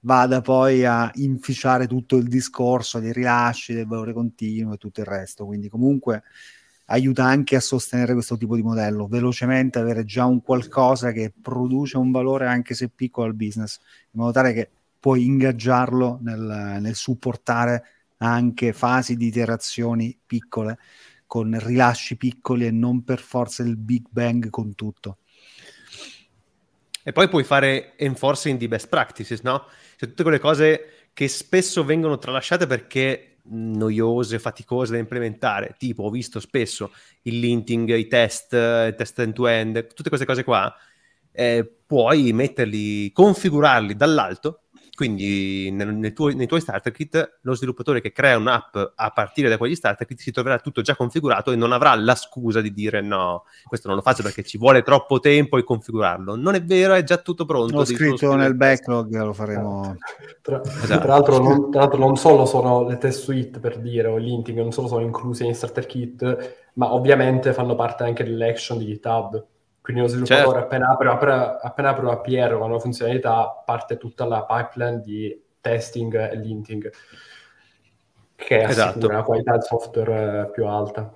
vada 0.04 0.40
poi 0.40 0.84
a 0.84 1.10
inficiare 1.14 1.86
tutto 1.86 2.16
il 2.16 2.28
discorso 2.28 2.98
dei 3.00 3.12
rilasci, 3.12 3.74
del 3.74 3.86
valore 3.86 4.12
continuo 4.12 4.74
e 4.74 4.76
tutto 4.76 5.00
il 5.00 5.06
resto. 5.06 5.46
Quindi 5.46 5.68
comunque 5.68 6.22
aiuta 6.86 7.24
anche 7.24 7.56
a 7.56 7.60
sostenere 7.60 8.12
questo 8.12 8.36
tipo 8.36 8.56
di 8.56 8.62
modello, 8.62 9.06
velocemente 9.06 9.78
avere 9.78 10.04
già 10.04 10.26
un 10.26 10.42
qualcosa 10.42 11.12
che 11.12 11.32
produce 11.40 11.96
un 11.96 12.10
valore 12.10 12.46
anche 12.46 12.74
se 12.74 12.88
piccolo 12.88 13.26
al 13.26 13.34
business, 13.34 13.78
in 14.10 14.20
modo 14.20 14.32
tale 14.32 14.52
che 14.52 14.70
puoi 15.00 15.24
ingaggiarlo 15.24 16.18
nel, 16.22 16.78
nel 16.80 16.94
supportare 16.94 17.84
anche 18.18 18.72
fasi 18.72 19.16
di 19.16 19.26
iterazioni 19.26 20.16
piccole, 20.24 20.78
con 21.26 21.58
rilasci 21.58 22.16
piccoli 22.16 22.66
e 22.66 22.70
non 22.70 23.02
per 23.04 23.20
forza 23.20 23.62
il 23.62 23.76
big 23.76 24.06
bang 24.10 24.50
con 24.50 24.74
tutto. 24.74 25.18
E 27.06 27.12
poi 27.12 27.28
puoi 27.28 27.44
fare 27.44 27.92
enforcing 27.98 28.58
di 28.58 28.66
best 28.66 28.88
practices, 28.88 29.42
no? 29.42 29.66
Cioè 29.96 30.08
tutte 30.08 30.22
quelle 30.22 30.38
cose 30.38 31.08
che 31.12 31.28
spesso 31.28 31.84
vengono 31.84 32.16
tralasciate 32.18 32.66
perché 32.66 33.36
noiose, 33.46 34.38
faticose 34.38 34.92
da 34.92 34.98
implementare, 34.98 35.74
tipo 35.78 36.04
ho 36.04 36.10
visto 36.10 36.40
spesso 36.40 36.92
il 37.22 37.38
linting, 37.40 37.94
i 37.94 38.08
test, 38.08 38.54
i 38.54 38.94
test 38.96 39.18
end-to-end, 39.18 39.92
tutte 39.94 40.08
queste 40.08 40.26
cose 40.26 40.44
qua, 40.44 40.74
eh, 41.30 41.70
puoi 41.86 42.32
metterli, 42.32 43.12
configurarli 43.12 43.94
dall'alto 43.94 44.63
quindi 44.94 45.70
nel, 45.72 45.94
nel 45.94 46.12
tuo, 46.12 46.28
nei 46.28 46.46
tuoi 46.46 46.60
starter 46.60 46.92
kit 46.92 47.38
lo 47.42 47.54
sviluppatore 47.54 48.00
che 48.00 48.12
crea 48.12 48.36
un'app 48.36 48.76
a 48.94 49.10
partire 49.10 49.48
da 49.48 49.56
quegli 49.56 49.74
starter 49.74 50.06
kit 50.06 50.20
si 50.20 50.30
troverà 50.30 50.58
tutto 50.58 50.82
già 50.82 50.94
configurato 50.94 51.50
e 51.50 51.56
non 51.56 51.72
avrà 51.72 51.94
la 51.94 52.14
scusa 52.14 52.60
di 52.60 52.72
dire 52.72 53.00
no, 53.00 53.44
questo 53.64 53.88
non 53.88 53.96
lo 53.96 54.02
faccio 54.02 54.22
perché 54.22 54.42
ci 54.42 54.58
vuole 54.58 54.82
troppo 54.82 55.20
tempo 55.20 55.58
e 55.58 55.64
configurarlo. 55.64 56.36
Non 56.36 56.54
è 56.54 56.62
vero, 56.62 56.94
è 56.94 57.02
già 57.02 57.18
tutto 57.18 57.44
pronto. 57.44 57.76
L'ho 57.76 57.84
scritto 57.84 58.34
nel 58.34 58.54
backlog, 58.54 59.16
lo 59.16 59.32
faremo. 59.32 59.96
Tra, 60.40 60.60
esatto. 60.62 61.00
tra, 61.00 61.08
l'altro 61.08 61.38
non, 61.38 61.70
tra, 61.70 61.80
l'altro 61.80 61.98
non, 61.98 62.16
solo 62.16 62.46
sono 62.46 62.86
le 62.86 62.98
test 62.98 63.22
suite 63.22 63.58
per 63.58 63.78
dire 63.78 64.08
o 64.08 64.16
l'inting, 64.16 64.58
non 64.58 64.72
solo 64.72 64.88
sono 64.88 65.02
incluse 65.02 65.44
in 65.44 65.54
starter 65.54 65.86
kit, 65.86 66.70
ma 66.74 66.92
ovviamente 66.92 67.52
fanno 67.52 67.74
parte 67.74 68.04
anche 68.04 68.24
dell'action 68.24 68.78
di 68.78 68.86
GitHub 68.86 69.44
quindi 69.84 70.00
lo 70.00 70.08
sviluppatore 70.08 70.60
certo. 70.60 70.64
appena, 70.64 70.88
apre, 70.88 71.08
apre, 71.10 71.58
appena 71.60 71.90
apre 71.90 72.06
una 72.06 72.16
PR 72.16 72.56
con 72.56 72.70
una 72.70 72.78
funzionalità 72.78 73.62
parte 73.66 73.98
tutta 73.98 74.24
la 74.24 74.42
pipeline 74.46 75.02
di 75.02 75.38
testing 75.60 76.14
e 76.14 76.36
linting 76.36 76.90
che 78.34 78.62
assicura 78.62 78.70
esatto. 78.70 79.06
una 79.08 79.22
qualità 79.22 79.52
del 79.52 79.62
software 79.62 80.40
eh, 80.40 80.50
più 80.52 80.64
alta. 80.64 81.12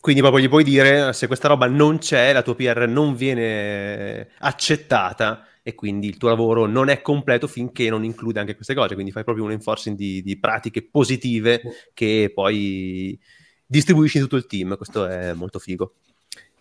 Quindi 0.00 0.20
proprio 0.22 0.42
gli 0.42 0.48
puoi 0.48 0.64
dire 0.64 1.12
se 1.12 1.28
questa 1.28 1.46
roba 1.46 1.68
non 1.68 1.98
c'è, 1.98 2.32
la 2.32 2.42
tua 2.42 2.56
PR 2.56 2.88
non 2.88 3.14
viene 3.14 4.30
accettata 4.40 5.46
e 5.62 5.76
quindi 5.76 6.08
il 6.08 6.16
tuo 6.16 6.30
lavoro 6.30 6.66
non 6.66 6.88
è 6.88 7.00
completo 7.00 7.46
finché 7.46 7.88
non 7.88 8.02
include 8.02 8.40
anche 8.40 8.56
queste 8.56 8.74
cose, 8.74 8.94
quindi 8.94 9.12
fai 9.12 9.22
proprio 9.22 9.44
un 9.44 9.52
enforcing 9.52 9.96
di, 9.96 10.20
di 10.20 10.36
pratiche 10.36 10.82
positive 10.82 11.62
che 11.94 12.32
poi 12.34 13.16
distribuisci 13.64 14.16
in 14.16 14.24
tutto 14.24 14.34
il 14.34 14.46
team, 14.46 14.76
questo 14.76 15.06
è 15.06 15.32
molto 15.32 15.60
figo 15.60 15.92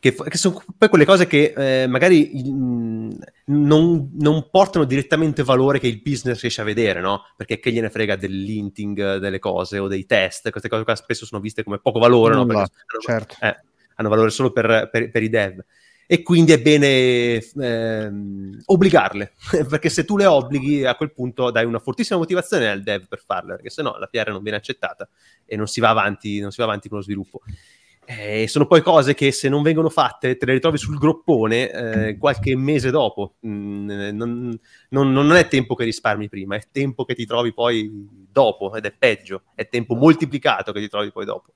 che, 0.02 0.16
che 0.16 0.38
sono 0.38 0.64
poi 0.80 0.90
quelle 0.90 1.06
cose 1.06 1.28
che 1.28 1.54
eh, 1.56 1.86
magari 1.86 2.32
mh, 2.34 3.18
non, 3.46 4.10
non, 4.16 4.50
portano 4.50 4.84
direttamente 4.84 5.44
valore 5.44 5.78
che 5.78 5.86
il 5.86 6.02
business 6.02 6.42
riesce 6.42 6.60
a 6.60 6.64
vedere, 6.64 7.02
no? 7.02 7.22
Perché 7.38 7.60
che 7.60 7.72
gliene 7.72 7.92
frega 7.92 8.16
dell'inting 8.16 9.18
delle 9.18 9.38
cose 9.38 9.78
o 9.78 9.88
dei 9.88 10.08
test, 10.08 10.50
queste 10.50 10.70
cose 10.70 10.84
qua 10.84 10.96
spesso 10.96 11.28
sono 11.28 11.40
viste 11.40 11.64
come 11.64 11.78
poco 11.78 12.00
valore, 12.00 12.34
no? 12.34 12.48
Perché 12.48 12.72
certo. 13.00 13.36
hanno, 13.42 13.54
eh, 13.54 13.60
hanno 13.98 14.10
valore 14.10 14.32
solo 14.32 14.52
per, 14.52 14.90
per, 14.92 15.12
per, 15.12 15.22
i 15.22 15.30
dev. 15.30 15.64
E 16.08 16.24
quindi 16.24 16.52
è 16.52 16.60
bene 16.60 16.88
eh, 17.38 18.12
obbligarle, 18.66 19.34
perché 19.70 19.90
se 19.90 20.04
tu 20.04 20.18
le 20.18 20.26
obblighi 20.26 20.84
a 20.84 20.96
quel 20.96 21.14
punto 21.14 21.52
dai 21.52 21.66
una 21.66 21.78
fortissima 21.78 22.18
motivazione 22.18 22.72
al 22.72 22.82
dev 22.82 23.06
per 23.08 23.22
farle, 23.24 23.54
perché 23.54 23.70
se 23.70 23.84
no 23.84 24.00
la 24.00 24.08
PR 24.08 24.32
non 24.32 24.42
viene 24.42 24.58
accettata 24.58 25.08
e 25.46 25.56
non 25.56 25.68
si 25.68 25.80
va 25.80 25.90
avanti, 25.90 26.40
non 26.40 26.50
si 26.50 26.58
va 26.58 26.66
avanti 26.66 26.90
con 26.90 26.98
lo 26.98 27.04
sviluppo. 27.04 27.42
Eh, 28.14 28.46
sono 28.50 28.68
poi 28.68 28.82
cose 28.82 29.14
che 29.14 29.32
se 29.32 29.48
non 29.48 29.62
vengono 29.62 29.90
fatte 29.90 30.36
te 30.36 30.46
le 30.46 30.54
ritrovi 30.54 30.78
sul 30.78 30.98
groppone 30.98 31.72
eh, 31.72 32.18
qualche 32.18 32.58
mese 32.58 32.92
dopo. 32.92 33.36
Mm, 33.48 33.90
non, 34.12 34.60
non, 34.90 35.12
non, 35.14 35.32
è 35.32 35.48
tempo 35.48 35.76
che 35.76 35.86
risparmi 35.86 36.28
prima, 36.28 36.58
è 36.58 36.68
tempo 36.72 37.06
che 37.06 37.16
ti 37.16 37.26
trovi 37.26 37.54
poi 37.54 37.90
dopo 38.30 38.76
ed 38.76 38.86
è 38.86 38.92
peggio, 38.92 39.44
è 39.56 39.68
tempo 39.70 39.96
moltiplicato 39.96 40.74
che 40.74 40.82
ti 40.82 40.90
trovi 40.90 41.10
poi 41.10 41.24
dopo. 41.24 41.54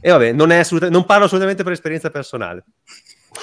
E 0.00 0.10
vabbè, 0.10 0.32
non, 0.32 0.48
non 0.90 1.04
parlo 1.04 1.26
assolutamente 1.26 1.64
per 1.64 1.72
esperienza 1.72 2.08
personale. 2.08 2.64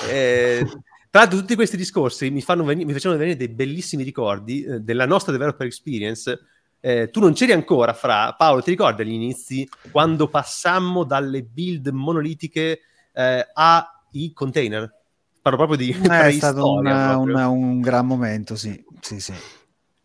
Eh, 0.10 0.66
tra 1.12 1.22
l'altro 1.22 1.40
tutti 1.40 1.54
questi 1.54 1.78
discorsi 1.78 2.32
mi, 2.32 2.44
venire, 2.44 2.86
mi 2.86 2.94
facevano 2.94 3.20
venire 3.20 3.38
dei 3.38 3.50
bellissimi 3.50 4.04
ricordi 4.04 4.64
eh, 4.64 4.80
della 4.80 5.06
nostra 5.06 5.32
developer 5.32 5.68
experience 5.68 6.40
eh, 6.86 7.10
tu 7.10 7.20
non 7.20 7.34
c'eri 7.34 7.52
ancora 7.52 7.94
fra 7.94 8.36
Paolo, 8.38 8.62
ti 8.62 8.70
ricordi 8.70 9.02
agli 9.02 9.14
inizi 9.14 9.68
quando 9.90 10.28
passammo 10.28 11.04
dalle 11.04 11.42
build 11.42 11.88
monolitiche 11.88 12.82
eh, 13.12 13.48
ai 13.54 14.32
container? 14.34 14.94
Parlo 15.42 15.58
proprio 15.58 15.78
di 15.78 15.90
eh, 15.90 15.98
È 16.30 16.32
stato 16.34 16.74
una, 16.74 17.18
una, 17.18 17.48
un 17.48 17.82
gran 17.82 18.06
momento, 18.06 18.56
sì. 18.56 18.86
sì, 19.00 19.20
sì. 19.20 19.34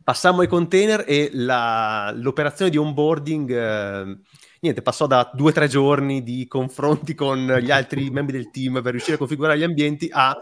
Passammo 0.03 0.41
ai 0.41 0.49
container 0.49 1.05
e 1.07 1.29
la, 1.35 2.15
l'operazione 2.17 2.71
di 2.71 2.79
onboarding 2.79 3.51
eh, 3.51 4.19
niente, 4.61 4.81
passò 4.81 5.07
da 5.07 5.31
due 5.35 5.51
o 5.51 5.53
tre 5.53 5.69
giorni 5.69 6.23
di 6.23 6.47
confronti 6.47 7.15
con 7.15 7.59
gli 7.61 7.71
altri 7.71 8.09
membri 8.11 8.39
del 8.39 8.51
team 8.51 8.81
per 8.81 8.93
riuscire 8.93 9.17
a 9.17 9.19
configurare 9.19 9.59
gli 9.59 9.65
ambienti 9.65 10.09
a 10.11 10.35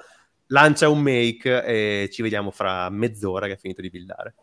lancia 0.48 0.88
un 0.88 1.00
make 1.00 1.64
e 1.64 2.08
ci 2.12 2.22
vediamo 2.22 2.52
fra 2.52 2.88
mezz'ora 2.90 3.46
che 3.46 3.54
ha 3.54 3.56
finito 3.56 3.82
di 3.82 3.90
buildare. 3.90 4.34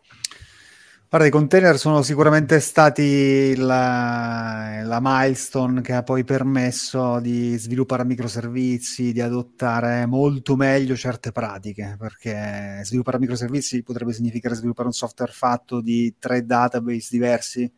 Guarda, 1.16 1.34
i 1.34 1.40
container 1.40 1.78
sono 1.78 2.02
sicuramente 2.02 2.60
stati 2.60 3.56
la, 3.56 4.82
la, 4.84 4.98
milestone 5.00 5.80
che 5.80 5.94
ha 5.94 6.02
poi 6.02 6.24
permesso 6.24 7.20
di 7.20 7.56
sviluppare 7.56 8.04
microservizi, 8.04 9.12
di 9.12 9.22
adottare 9.22 10.04
molto 10.04 10.56
meglio 10.56 10.94
certe 10.94 11.32
pratiche, 11.32 11.96
perché 11.98 12.82
sviluppare 12.82 13.18
microservizi 13.18 13.82
potrebbe 13.82 14.12
significare 14.12 14.56
sviluppare 14.56 14.88
un 14.88 14.92
software 14.92 15.32
fatto 15.32 15.80
di 15.80 16.16
tre 16.18 16.44
database 16.44 17.08
diversi, 17.10 17.72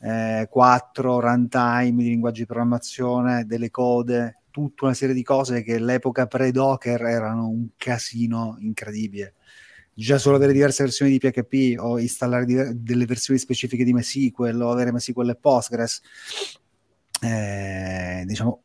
eh, 0.00 0.48
quattro 0.50 1.20
runtime 1.20 2.02
di 2.02 2.08
linguaggi 2.08 2.40
di 2.40 2.46
programmazione, 2.46 3.46
delle 3.46 3.70
code, 3.70 4.40
tutta 4.50 4.86
una 4.86 4.94
serie 4.94 5.14
di 5.14 5.22
cose 5.22 5.62
che 5.62 5.76
all'epoca 5.76 6.26
pre-Docker 6.26 7.02
erano 7.02 7.46
un 7.50 7.68
casino 7.76 8.56
incredibile 8.58 9.34
già 10.00 10.16
solo 10.16 10.36
avere 10.36 10.54
diverse 10.54 10.82
versioni 10.82 11.10
di 11.10 11.18
PHP 11.18 11.78
o 11.78 11.98
installare 11.98 12.46
diver- 12.46 12.72
delle 12.72 13.04
versioni 13.04 13.38
specifiche 13.38 13.84
di 13.84 13.92
MySQL 13.92 14.58
o 14.62 14.70
avere 14.70 14.92
MySQL 14.92 15.28
e 15.28 15.36
Postgres, 15.36 16.00
eh, 17.20 18.22
diciamo, 18.26 18.62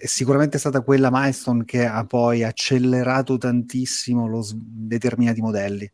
è 0.00 0.06
sicuramente 0.06 0.58
stata 0.58 0.82
quella 0.82 1.10
milestone 1.10 1.64
che 1.64 1.84
ha 1.84 2.04
poi 2.04 2.44
accelerato 2.44 3.36
tantissimo 3.36 4.28
lo, 4.28 4.46
determinati 4.54 5.40
modelli. 5.40 5.90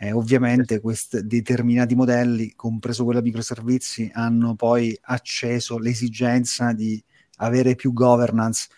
Eh, 0.00 0.12
ovviamente 0.12 0.80
questi 0.80 1.26
determinati 1.26 1.94
modelli, 1.94 2.52
compreso 2.54 3.04
quello 3.04 3.22
microservizi, 3.22 4.10
hanno 4.12 4.54
poi 4.54 4.96
acceso 5.00 5.78
l'esigenza 5.78 6.72
di 6.74 7.02
avere 7.38 7.74
più 7.74 7.94
governance 7.94 8.68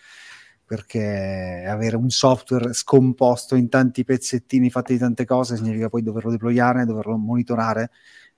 perché 0.70 1.64
avere 1.66 1.96
un 1.96 2.10
software 2.10 2.72
scomposto 2.74 3.56
in 3.56 3.68
tanti 3.68 4.04
pezzettini 4.04 4.70
fatti 4.70 4.92
di 4.92 5.00
tante 5.00 5.24
cose 5.24 5.56
significa 5.56 5.88
poi 5.88 6.00
doverlo 6.00 6.30
deployare, 6.30 6.84
doverlo 6.84 7.16
monitorare, 7.16 7.90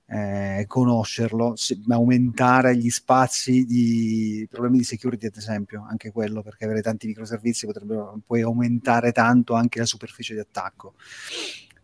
eh, 0.06 0.64
conoscerlo, 0.66 1.54
se, 1.56 1.78
aumentare 1.88 2.74
gli 2.74 2.88
spazi 2.88 3.66
di 3.66 4.48
problemi 4.50 4.78
di 4.78 4.84
security, 4.84 5.26
ad 5.26 5.36
esempio, 5.36 5.84
anche 5.86 6.10
quello, 6.10 6.40
perché 6.40 6.64
avere 6.64 6.80
tanti 6.80 7.06
microservizi 7.06 7.66
potrebbe 7.66 7.96
poi 8.24 8.40
aumentare 8.40 9.12
tanto 9.12 9.52
anche 9.52 9.80
la 9.80 9.84
superficie 9.84 10.32
di 10.32 10.40
attacco. 10.40 10.94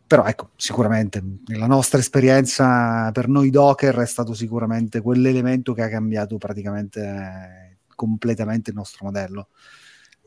Però 0.07 0.25
ecco, 0.25 0.53
sicuramente 0.57 1.23
la 1.49 1.67
nostra 1.67 1.99
esperienza 1.99 3.11
per 3.13 3.29
noi 3.29 3.51
Docker 3.51 3.97
è 3.97 4.07
stato 4.07 4.33
sicuramente 4.33 5.03
quell'elemento 5.03 5.75
che 5.75 5.83
ha 5.83 5.91
cambiato 5.91 6.39
praticamente 6.39 7.01
eh, 7.03 7.77
completamente 7.95 8.71
il 8.71 8.77
nostro 8.77 9.05
modello. 9.05 9.49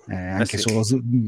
Eh, 0.08 0.14
eh, 0.14 0.28
anche 0.30 0.58
sì. 0.58 0.70
solo 0.70 0.84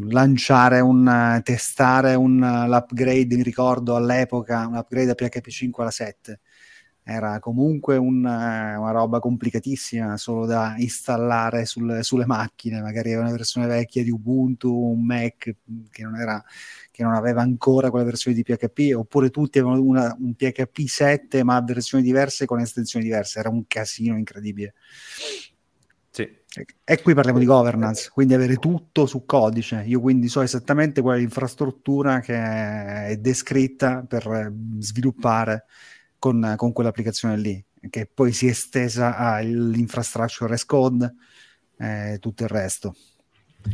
lanciare 0.10 0.80
un 0.80 1.42
testare 1.44 2.16
un, 2.16 2.40
l'upgrade, 2.68 3.36
mi 3.36 3.44
ricordo 3.44 3.96
all'epoca 3.96 4.66
un 4.68 4.76
upgrade 4.76 5.08
da 5.08 5.16
PHP 5.16 5.48
5 5.48 5.84
alla 5.84 5.92
7 5.92 6.40
era 7.06 7.40
comunque 7.40 7.98
un, 7.98 8.20
una 8.20 8.92
roba 8.92 9.20
complicatissima 9.20 10.16
solo 10.16 10.46
da 10.46 10.76
installare 10.78 11.66
sul, 11.66 12.00
sulle 12.02 12.26
macchine. 12.26 12.82
Magari 12.82 13.14
una 13.14 13.32
versione 13.32 13.68
vecchia 13.68 14.04
di 14.04 14.10
Ubuntu 14.10 14.72
un 14.74 15.04
Mac 15.06 15.54
che 15.92 16.04
non, 16.04 16.16
era, 16.16 16.42
che 16.92 17.04
non 17.04 17.14
aveva 17.14 17.42
ancora 17.42 17.90
quella 17.90 18.06
versione 18.06 18.36
di 18.38 18.44
PHP 18.44 18.96
oppure 18.96 19.30
tutti 19.30 19.60
avevano 19.60 19.82
una, 19.82 20.16
un 20.18 20.34
PHP 20.34 20.86
7 20.86 21.44
ma 21.44 21.60
versioni 21.62 22.04
diverse 22.04 22.46
con 22.46 22.60
estensioni 22.62 23.04
diverse. 23.04 23.40
Era 23.40 23.50
un 23.50 23.68
casino 23.68 24.18
incredibile 24.18 24.74
e 26.84 27.02
qui 27.02 27.16
parliamo 27.16 27.40
di 27.40 27.46
governance, 27.46 28.12
quindi 28.12 28.36
avere 28.36 28.58
tutto 28.58 29.08
su 29.08 29.26
codice. 29.26 29.84
Io 29.86 30.00
quindi 30.00 30.28
so 30.28 30.42
esattamente 30.42 31.02
qual 31.02 31.18
è 31.18 31.20
l'infrastruttura 31.20 32.20
che 32.20 32.36
è 32.36 33.18
descritta 33.20 34.06
per 34.08 34.54
sviluppare 34.78 35.66
con, 36.20 36.54
con 36.56 36.72
quell'applicazione 36.72 37.38
lì, 37.38 37.64
che 37.90 38.10
poi 38.12 38.32
si 38.34 38.48
è 38.48 38.52
estesa 38.52 39.18
all'infrastructure 39.18 40.54
as 40.54 40.66
code, 40.66 41.14
eh, 41.78 42.18
tutto 42.20 42.44
il 42.44 42.50
resto. 42.50 42.96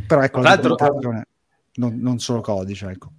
Però 0.08 0.22
ecco, 0.22 0.42
non, 1.76 2.00
non 2.00 2.20
solo 2.20 2.42
codice, 2.42 2.90
ecco. 2.90 3.12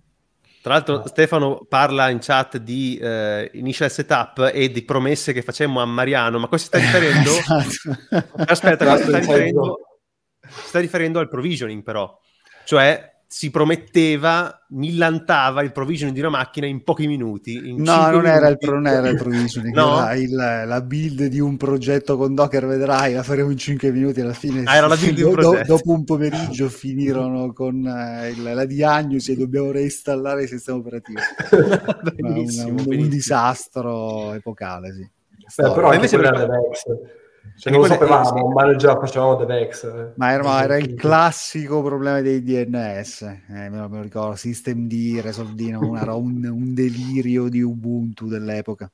Tra 0.62 0.74
l'altro 0.74 1.06
Stefano 1.06 1.64
parla 1.68 2.10
in 2.10 2.18
chat 2.20 2.58
di 2.58 2.98
eh, 3.00 3.50
initial 3.54 3.90
setup 3.90 4.50
e 4.52 4.70
di 4.70 4.82
promesse 4.82 5.32
che 5.32 5.42
facemmo 5.42 5.80
a 5.80 5.86
Mariano, 5.86 6.38
ma 6.38 6.48
questo 6.48 6.76
sta 6.76 6.78
riferendo... 7.00 7.30
esatto. 7.30 8.44
Aspetta, 8.46 8.86
questo 8.86 9.08
sta 9.08 9.18
riferendo... 9.18 9.78
sta 10.46 10.80
riferendo 10.80 11.18
al 11.18 11.28
provisioning 11.28 11.82
però, 11.82 12.14
cioè 12.64 13.10
si 13.32 13.52
prometteva, 13.52 14.66
millantava 14.70 15.62
il 15.62 15.70
provisioning 15.70 16.16
di 16.16 16.20
una 16.20 16.36
macchina 16.36 16.66
in 16.66 16.82
pochi 16.82 17.06
minuti. 17.06 17.52
In 17.52 17.80
no, 17.80 18.10
non, 18.10 18.22
minuti. 18.22 18.26
Era 18.26 18.48
il, 18.48 18.58
non 18.60 18.86
era 18.88 19.08
il 19.08 19.16
provisioning, 19.16 19.70
no? 19.76 20.00
era 20.00 20.14
il, 20.14 20.34
la 20.34 20.80
build 20.80 21.26
di 21.26 21.38
un 21.38 21.56
progetto 21.56 22.16
con 22.16 22.34
Docker, 22.34 22.66
vedrai, 22.66 23.12
la 23.12 23.22
faremo 23.22 23.50
in 23.50 23.56
5 23.56 23.92
minuti 23.92 24.20
alla 24.20 24.32
fine. 24.32 24.64
Ah, 24.64 24.74
era 24.74 24.88
la 24.88 24.96
build 24.96 25.14
di 25.14 25.22
un 25.22 25.30
progetto. 25.38 25.76
dopo 25.76 25.92
un 25.92 26.04
pomeriggio 26.04 26.68
finirono 26.68 27.52
con 27.52 27.86
eh, 27.86 28.30
il, 28.30 28.42
la 28.42 28.64
diagnosi 28.64 29.30
e 29.30 29.36
dobbiamo 29.36 29.70
reinstallare 29.70 30.42
il 30.42 30.48
sistema 30.48 30.78
operativo. 30.78 31.20
benissimo, 32.16 32.64
una, 32.64 32.70
un, 32.70 32.74
benissimo. 32.74 33.02
un, 33.04 33.08
disastro 33.08 34.32
epocale, 34.32 34.92
sì. 34.92 35.08
Beh, 35.62 35.72
però 35.72 35.94
invece 35.94 36.18
per... 36.18 36.48
Cioè, 37.56 37.72
non 37.72 37.82
lo 37.82 37.86
sapevamo, 37.88 38.48
sì. 38.48 38.54
ma 38.54 38.76
già 38.76 38.98
facevamo 38.98 39.34
DevX. 39.36 39.84
Eh. 39.84 40.12
Ma 40.16 40.32
era, 40.32 40.62
era, 40.62 40.76
il 40.78 40.94
classico 40.94 41.82
problema 41.82 42.20
dei 42.20 42.42
DNS, 42.42 43.22
eh, 43.22 43.68
me, 43.68 43.78
lo, 43.78 43.88
me, 43.88 43.96
lo, 43.96 44.02
ricordo, 44.02 44.34
System 44.34 44.86
D, 44.86 45.20
Resoldino, 45.20 45.96
era 45.96 46.14
un, 46.14 46.44
un, 46.44 46.74
delirio 46.74 47.48
di 47.48 47.60
Ubuntu 47.60 48.28
dell'epoca. 48.28 48.90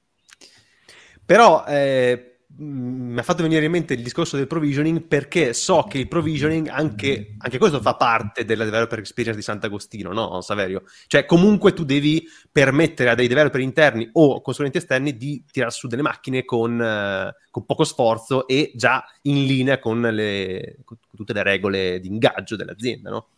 Però 1.24 1.64
eh, 1.66 2.35
mi 2.58 3.18
ha 3.18 3.22
fatto 3.22 3.42
venire 3.42 3.64
in 3.64 3.70
mente 3.70 3.94
il 3.94 4.02
discorso 4.02 4.36
del 4.36 4.46
provisioning 4.46 5.02
perché 5.02 5.52
so 5.52 5.82
che 5.88 5.98
il 5.98 6.08
provisioning 6.08 6.68
anche, 6.68 7.34
anche 7.38 7.58
questo 7.58 7.80
fa 7.80 7.96
parte 7.96 8.44
della 8.44 8.64
developer 8.64 8.98
experience 8.98 9.38
di 9.38 9.44
Sant'Agostino, 9.44 10.12
no 10.12 10.40
Saverio? 10.40 10.84
Cioè 11.06 11.26
comunque 11.26 11.74
tu 11.74 11.84
devi 11.84 12.26
permettere 12.50 13.10
a 13.10 13.14
dei 13.14 13.28
developer 13.28 13.60
interni 13.60 14.08
o 14.12 14.40
consulenti 14.40 14.78
esterni 14.78 15.16
di 15.16 15.44
tirare 15.50 15.70
su 15.70 15.86
delle 15.86 16.02
macchine 16.02 16.44
con, 16.44 16.78
uh, 16.78 17.50
con 17.50 17.66
poco 17.66 17.84
sforzo 17.84 18.46
e 18.46 18.72
già 18.74 19.04
in 19.22 19.44
linea 19.44 19.78
con, 19.78 20.00
le, 20.00 20.78
con 20.84 20.96
tutte 21.14 21.34
le 21.34 21.42
regole 21.42 22.00
di 22.00 22.08
ingaggio 22.08 22.56
dell'azienda, 22.56 23.10
no? 23.10 23.28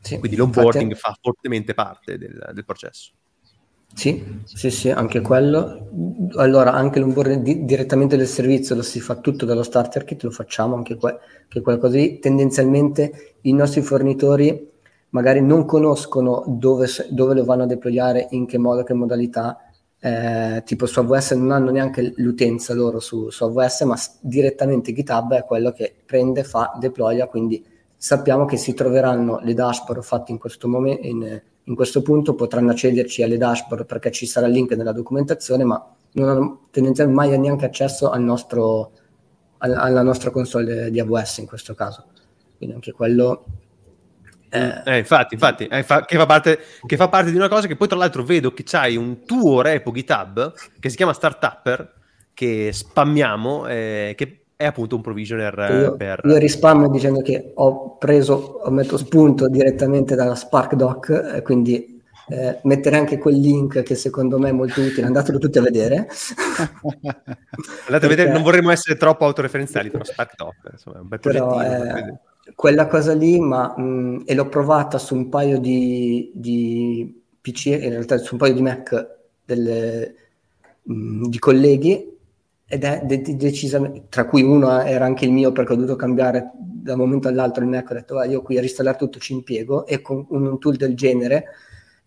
Sì, 0.00 0.18
Quindi 0.18 0.36
l'onboarding 0.36 0.90
infatti... 0.92 1.14
fa 1.14 1.18
fortemente 1.20 1.74
parte 1.74 2.16
del, 2.16 2.50
del 2.52 2.64
processo. 2.64 3.10
Sì, 3.94 4.42
sì, 4.44 4.70
sì, 4.70 4.90
anche 4.90 5.20
quello. 5.22 5.88
Allora, 6.36 6.72
anche 6.74 7.00
l'onboarding 7.00 7.42
di- 7.42 7.64
direttamente 7.64 8.16
del 8.18 8.26
servizio 8.26 8.74
lo 8.74 8.82
si 8.82 9.00
fa 9.00 9.16
tutto 9.16 9.46
dallo 9.46 9.62
starter 9.62 10.04
kit, 10.04 10.22
lo 10.24 10.30
facciamo 10.30 10.74
anche, 10.76 10.96
que- 10.96 11.18
anche 11.44 11.60
quello 11.62 11.78
così. 11.78 12.18
Tendenzialmente 12.18 13.36
i 13.42 13.52
nostri 13.54 13.80
fornitori 13.80 14.70
magari 15.10 15.40
non 15.40 15.64
conoscono 15.64 16.44
dove, 16.46 16.86
dove 17.10 17.34
lo 17.34 17.44
vanno 17.44 17.62
a 17.62 17.66
deployare, 17.66 18.26
in 18.32 18.44
che 18.46 18.58
modo, 18.58 18.82
che 18.82 18.92
modalità. 18.92 19.60
Eh, 19.98 20.62
tipo 20.66 20.84
su 20.84 21.00
AWS 21.00 21.30
non 21.32 21.50
hanno 21.52 21.70
neanche 21.70 22.12
l'utenza 22.16 22.74
loro 22.74 23.00
su, 23.00 23.30
su 23.30 23.44
AWS, 23.44 23.80
ma 23.82 23.96
direttamente 24.20 24.92
GitHub 24.92 25.32
è 25.34 25.44
quello 25.44 25.72
che 25.72 25.94
prende, 26.04 26.44
fa, 26.44 26.76
deploya, 26.78 27.26
quindi 27.28 27.64
sappiamo 27.96 28.44
che 28.44 28.58
si 28.58 28.74
troveranno 28.74 29.40
le 29.42 29.54
dashboard 29.54 30.02
fatte 30.02 30.32
in 30.32 30.38
questo 30.38 30.68
momento 30.68 31.00
questo 31.74 32.00
punto 32.00 32.34
potranno 32.34 32.70
accederci 32.70 33.22
alle 33.22 33.38
dashboard 33.38 33.86
perché 33.86 34.10
ci 34.12 34.26
sarà 34.26 34.46
il 34.46 34.52
link 34.52 34.72
nella 34.72 34.92
documentazione, 34.92 35.64
ma 35.64 35.84
non 36.12 36.28
hanno 36.28 36.66
tendenzialmente 36.70 37.28
mai 37.28 37.38
neanche 37.38 37.64
accesso 37.64 38.10
al 38.10 38.22
nostro, 38.22 38.92
alla 39.58 40.02
nostra 40.02 40.30
console 40.30 40.90
di 40.90 41.00
AWS 41.00 41.38
in 41.38 41.46
questo 41.46 41.74
caso. 41.74 42.04
Quindi 42.56 42.76
anche 42.76 42.92
quello... 42.92 43.44
Eh, 44.48 44.82
eh 44.84 44.98
infatti, 44.98 45.34
infatti 45.34 45.66
eh, 45.66 45.82
fa, 45.82 46.04
che, 46.04 46.16
fa 46.16 46.24
parte, 46.24 46.60
che, 46.86 46.96
fa 46.96 47.08
parte, 47.08 47.32
di 47.32 47.36
una 47.36 47.48
cosa 47.48 47.66
che 47.66 47.74
poi 47.74 47.88
tra 47.88 47.98
l'altro 47.98 48.22
vedo 48.22 48.52
che 48.52 48.62
c'hai 48.62 48.96
un 48.96 49.24
tuo 49.24 49.60
repo 49.60 49.90
GitHub 49.90 50.52
che 50.78 50.88
si 50.88 50.94
chiama 50.94 51.12
Startupper 51.12 51.94
che 52.32 52.70
spammiamo, 52.72 53.66
eh, 53.66 54.14
che 54.16 54.45
è 54.56 54.64
appunto 54.64 54.96
un 54.96 55.02
provisioner 55.02 55.54
io, 55.70 55.96
per... 55.96 56.22
Io 56.24 56.36
rispammo 56.38 56.88
dicendo 56.88 57.20
che 57.20 57.52
ho 57.54 57.96
preso, 57.98 58.60
ho 58.64 58.70
messo 58.70 58.96
spunto 58.96 59.48
direttamente 59.48 60.14
dalla 60.14 60.34
Spark 60.34 60.74
Doc, 60.74 61.10
eh, 61.34 61.42
quindi 61.42 62.02
eh, 62.28 62.58
mettere 62.62 62.96
anche 62.96 63.18
quel 63.18 63.38
link 63.38 63.82
che 63.82 63.94
secondo 63.94 64.38
me 64.38 64.48
è 64.48 64.52
molto 64.52 64.80
utile, 64.80 65.06
andatelo 65.06 65.38
tutti 65.38 65.58
a 65.58 65.62
vedere. 65.62 66.08
Andate 66.88 67.38
Perché... 67.86 68.06
a 68.06 68.08
vedere, 68.08 68.32
non 68.32 68.42
vorremmo 68.42 68.70
essere 68.70 68.96
troppo 68.96 69.26
autoreferenziali, 69.26 69.90
però 69.90 70.04
Spark 70.04 70.34
Doc, 70.36 70.54
insomma, 70.72 70.96
è 70.96 71.00
un 71.00 71.08
bel 71.08 71.20
però, 71.20 71.62
eh, 71.62 72.18
quella 72.54 72.86
cosa 72.86 73.12
lì, 73.12 73.38
ma 73.38 73.76
mh, 73.76 74.22
e 74.24 74.34
l'ho 74.34 74.48
provata 74.48 74.96
su 74.96 75.14
un 75.14 75.28
paio 75.28 75.58
di, 75.58 76.32
di 76.34 77.22
PC, 77.42 77.66
in 77.66 77.90
realtà 77.90 78.16
su 78.16 78.34
un 78.34 78.40
paio 78.40 78.54
di 78.54 78.62
Mac 78.62 79.06
delle, 79.44 80.14
mh, 80.82 81.28
di 81.28 81.38
colleghi 81.38 82.14
ed 82.68 82.84
è 82.84 83.02
de- 83.04 83.36
decisamente, 83.36 84.06
tra 84.08 84.26
cui 84.26 84.42
uno 84.42 84.80
era 84.80 85.04
anche 85.04 85.24
il 85.24 85.32
mio 85.32 85.52
perché 85.52 85.72
ho 85.72 85.76
dovuto 85.76 85.96
cambiare 85.96 86.50
da 86.54 86.94
un 86.94 86.98
momento 87.00 87.28
all'altro 87.28 87.62
il 87.62 87.68
Mac, 87.68 87.90
ho 87.90 87.94
detto 87.94 88.22
io 88.22 88.42
qui 88.42 88.58
a 88.58 88.60
ristallare 88.60 88.96
tutto 88.96 89.18
ci 89.18 89.32
impiego. 89.32 89.86
E 89.86 90.00
con 90.02 90.26
un 90.30 90.58
tool 90.58 90.76
del 90.76 90.94
genere 90.94 91.44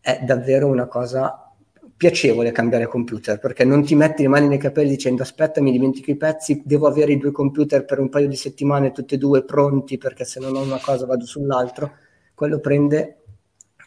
è 0.01 0.19
davvero 0.23 0.67
una 0.67 0.87
cosa 0.87 1.49
piacevole 1.95 2.53
cambiare 2.53 2.87
computer 2.87 3.39
perché 3.39 3.65
non 3.65 3.83
ti 3.83 3.93
metti 3.93 4.21
le 4.21 4.29
mani 4.29 4.47
nei 4.47 4.57
capelli 4.57 4.91
dicendo 4.91 5.21
aspetta 5.21 5.61
mi 5.61 5.71
dimentico 5.71 6.11
i 6.11 6.15
pezzi, 6.15 6.61
devo 6.63 6.87
avere 6.87 7.11
i 7.11 7.17
due 7.17 7.31
computer 7.31 7.83
per 7.83 7.99
un 7.99 8.07
paio 8.07 8.29
di 8.29 8.37
settimane 8.37 8.93
tutti 8.93 9.15
e 9.15 9.17
due 9.17 9.43
pronti 9.43 9.97
perché 9.97 10.23
se 10.23 10.39
non 10.39 10.55
ho 10.55 10.61
una 10.61 10.79
cosa 10.79 11.05
vado 11.05 11.25
sull'altro, 11.25 11.91
quello 12.33 12.59
prende 12.59 13.17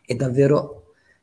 e 0.04 0.14
davvero 0.14 0.81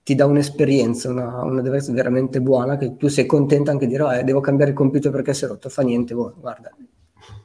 ti 0.09 0.15
dà 0.15 0.25
un'esperienza, 0.25 1.07
una, 1.07 1.43
una 1.43 1.61
device 1.61 1.91
veramente 1.91 2.41
buona, 2.41 2.77
che 2.77 2.97
tu 2.97 3.07
sei 3.09 3.27
contento 3.27 3.69
anche 3.69 3.85
di 3.85 3.91
dire, 3.91 4.03
oh, 4.03 4.11
eh, 4.11 4.23
devo 4.23 4.39
cambiare 4.39 4.71
il 4.71 4.75
computer 4.75 5.11
perché 5.11 5.35
si 5.35 5.45
è 5.45 5.47
rotto, 5.47 5.69
fa 5.69 5.83
niente, 5.83 6.15
boh, 6.15 6.33
guarda, 6.35 6.75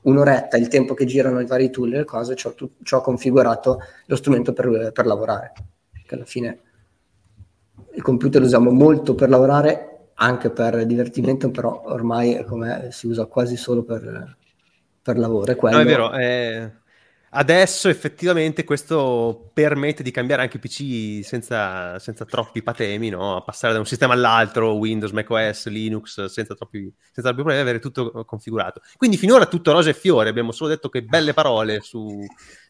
un'oretta, 0.04 0.56
il 0.56 0.68
tempo 0.68 0.94
che 0.94 1.04
girano 1.04 1.40
i 1.40 1.44
vari 1.46 1.68
tool 1.68 1.92
e 1.92 1.98
le 1.98 2.04
cose, 2.04 2.34
ci 2.36 2.46
ho, 2.46 3.00
configurato 3.02 3.80
lo 4.06 4.16
strumento 4.16 4.54
per, 4.54 4.92
per, 4.94 5.04
lavorare, 5.04 5.52
che 6.06 6.14
alla 6.14 6.24
fine 6.24 6.60
il 7.92 8.00
computer 8.00 8.40
lo 8.40 8.46
usiamo 8.46 8.70
molto 8.70 9.14
per 9.14 9.28
lavorare, 9.28 10.12
anche 10.14 10.48
per 10.48 10.86
divertimento, 10.86 11.50
però 11.50 11.82
ormai 11.84 12.46
come 12.46 12.88
si 12.92 13.08
usa 13.08 13.26
quasi 13.26 13.58
solo 13.58 13.82
per, 13.82 14.38
per 15.02 15.18
lavoro. 15.18 15.54
Quello... 15.54 15.76
No, 15.76 15.82
è 15.82 15.84
vero, 15.84 16.12
è 16.12 16.70
Adesso 17.36 17.88
effettivamente 17.88 18.62
questo 18.62 19.50
permette 19.52 20.04
di 20.04 20.12
cambiare 20.12 20.42
anche 20.42 20.60
PC 20.60 21.24
senza, 21.24 21.98
senza 21.98 22.24
troppi 22.24 22.62
patemi, 22.62 23.08
no? 23.08 23.42
passare 23.44 23.72
da 23.72 23.80
un 23.80 23.86
sistema 23.86 24.12
all'altro, 24.12 24.74
Windows, 24.74 25.10
macOS, 25.10 25.66
Linux, 25.66 26.26
senza 26.26 26.54
troppi, 26.54 26.94
senza 27.10 27.22
troppi 27.22 27.42
problemi, 27.42 27.60
avere 27.60 27.80
tutto 27.80 28.24
configurato. 28.24 28.82
Quindi 28.96 29.16
finora 29.16 29.46
tutto 29.46 29.72
rose 29.72 29.90
e 29.90 29.94
fiore, 29.94 30.28
abbiamo 30.28 30.52
solo 30.52 30.70
detto 30.70 30.88
che 30.88 31.02
belle 31.02 31.32
parole 31.32 31.80
su, 31.80 32.24